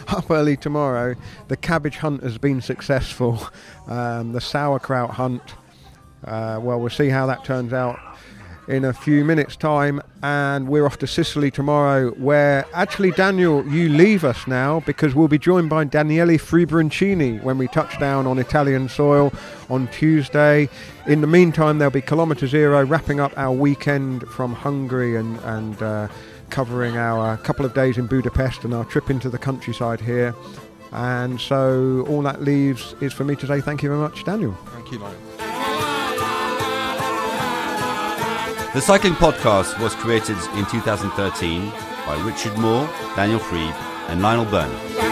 Up 0.08 0.30
early 0.30 0.58
tomorrow. 0.58 1.16
The 1.47 1.58
cabbage 1.58 1.97
hunt 1.97 2.24
has 2.24 2.38
been 2.38 2.62
successful. 2.62 3.39
Um, 3.88 4.32
the 4.32 4.39
sauerkraut 4.39 5.10
hunt. 5.10 5.41
Uh, 6.24 6.60
well, 6.62 6.80
we'll 6.80 6.89
see 6.89 7.10
how 7.10 7.26
that 7.26 7.43
turns 7.43 7.74
out 7.74 7.99
in 8.72 8.86
a 8.86 8.93
few 8.93 9.26
minutes' 9.26 9.55
time. 9.55 10.01
And 10.24 10.67
we're 10.67 10.86
off 10.86 10.97
to 10.99 11.07
Sicily 11.07 11.51
tomorrow, 11.51 12.11
where 12.11 12.65
actually, 12.74 13.11
Daniel, 13.11 13.67
you 13.67 13.89
leave 13.89 14.24
us 14.24 14.47
now 14.47 14.80
because 14.82 15.13
we'll 15.13 15.28
be 15.28 15.38
joined 15.38 15.69
by 15.69 15.84
Daniele 15.84 16.38
Fribrancini 16.38 17.43
when 17.43 17.57
we 17.57 17.67
touch 17.67 17.99
down 17.99 18.26
on 18.26 18.39
Italian 18.39 18.88
soil 18.88 19.34
on 19.69 19.88
Tuesday. 19.89 20.69
In 21.05 21.22
the 21.22 21.28
meantime, 21.28 21.78
there'll 21.78 21.91
be 21.91 22.01
Kilometre 22.01 22.47
Zero 22.47 22.86
wrapping 22.86 23.19
up 23.19 23.38
our 23.38 23.51
weekend 23.51 24.24
from 24.30 24.53
Hungary 24.53 25.17
and, 25.17 25.38
and 25.39 25.82
uh, 25.82 26.07
covering 26.49 26.97
our 26.97 27.38
couple 27.38 27.65
of 27.65 27.74
days 27.74 27.97
in 27.97 28.07
Budapest 28.07 28.63
and 28.63 28.74
our 28.74 28.86
trip 28.86 29.09
into 29.09 29.30
the 29.30 29.38
countryside 29.38 29.99
here. 29.99 30.34
And 30.91 31.39
so 31.39 32.05
all 32.09 32.22
that 32.24 32.41
leaves 32.41 32.95
is 33.01 33.13
for 33.13 33.24
me 33.24 33.36
to 33.38 33.47
say 33.47 33.61
thank 33.61 33.84
you 33.84 33.89
very 33.89 34.01
much, 34.01 34.24
Daniel. 34.24 34.53
Thank 34.74 34.91
you, 34.91 34.99
Lionel. 34.99 35.31
The 38.74 38.80
Cycling 38.80 39.15
Podcast 39.15 39.78
was 39.82 39.93
created 39.95 40.38
in 40.55 40.65
2013 40.65 41.69
by 42.05 42.22
Richard 42.26 42.57
Moore, 42.57 42.88
Daniel 43.17 43.38
Friebe, 43.38 43.76
and 44.07 44.22
Lionel 44.22 44.45
Birnie. 44.45 45.11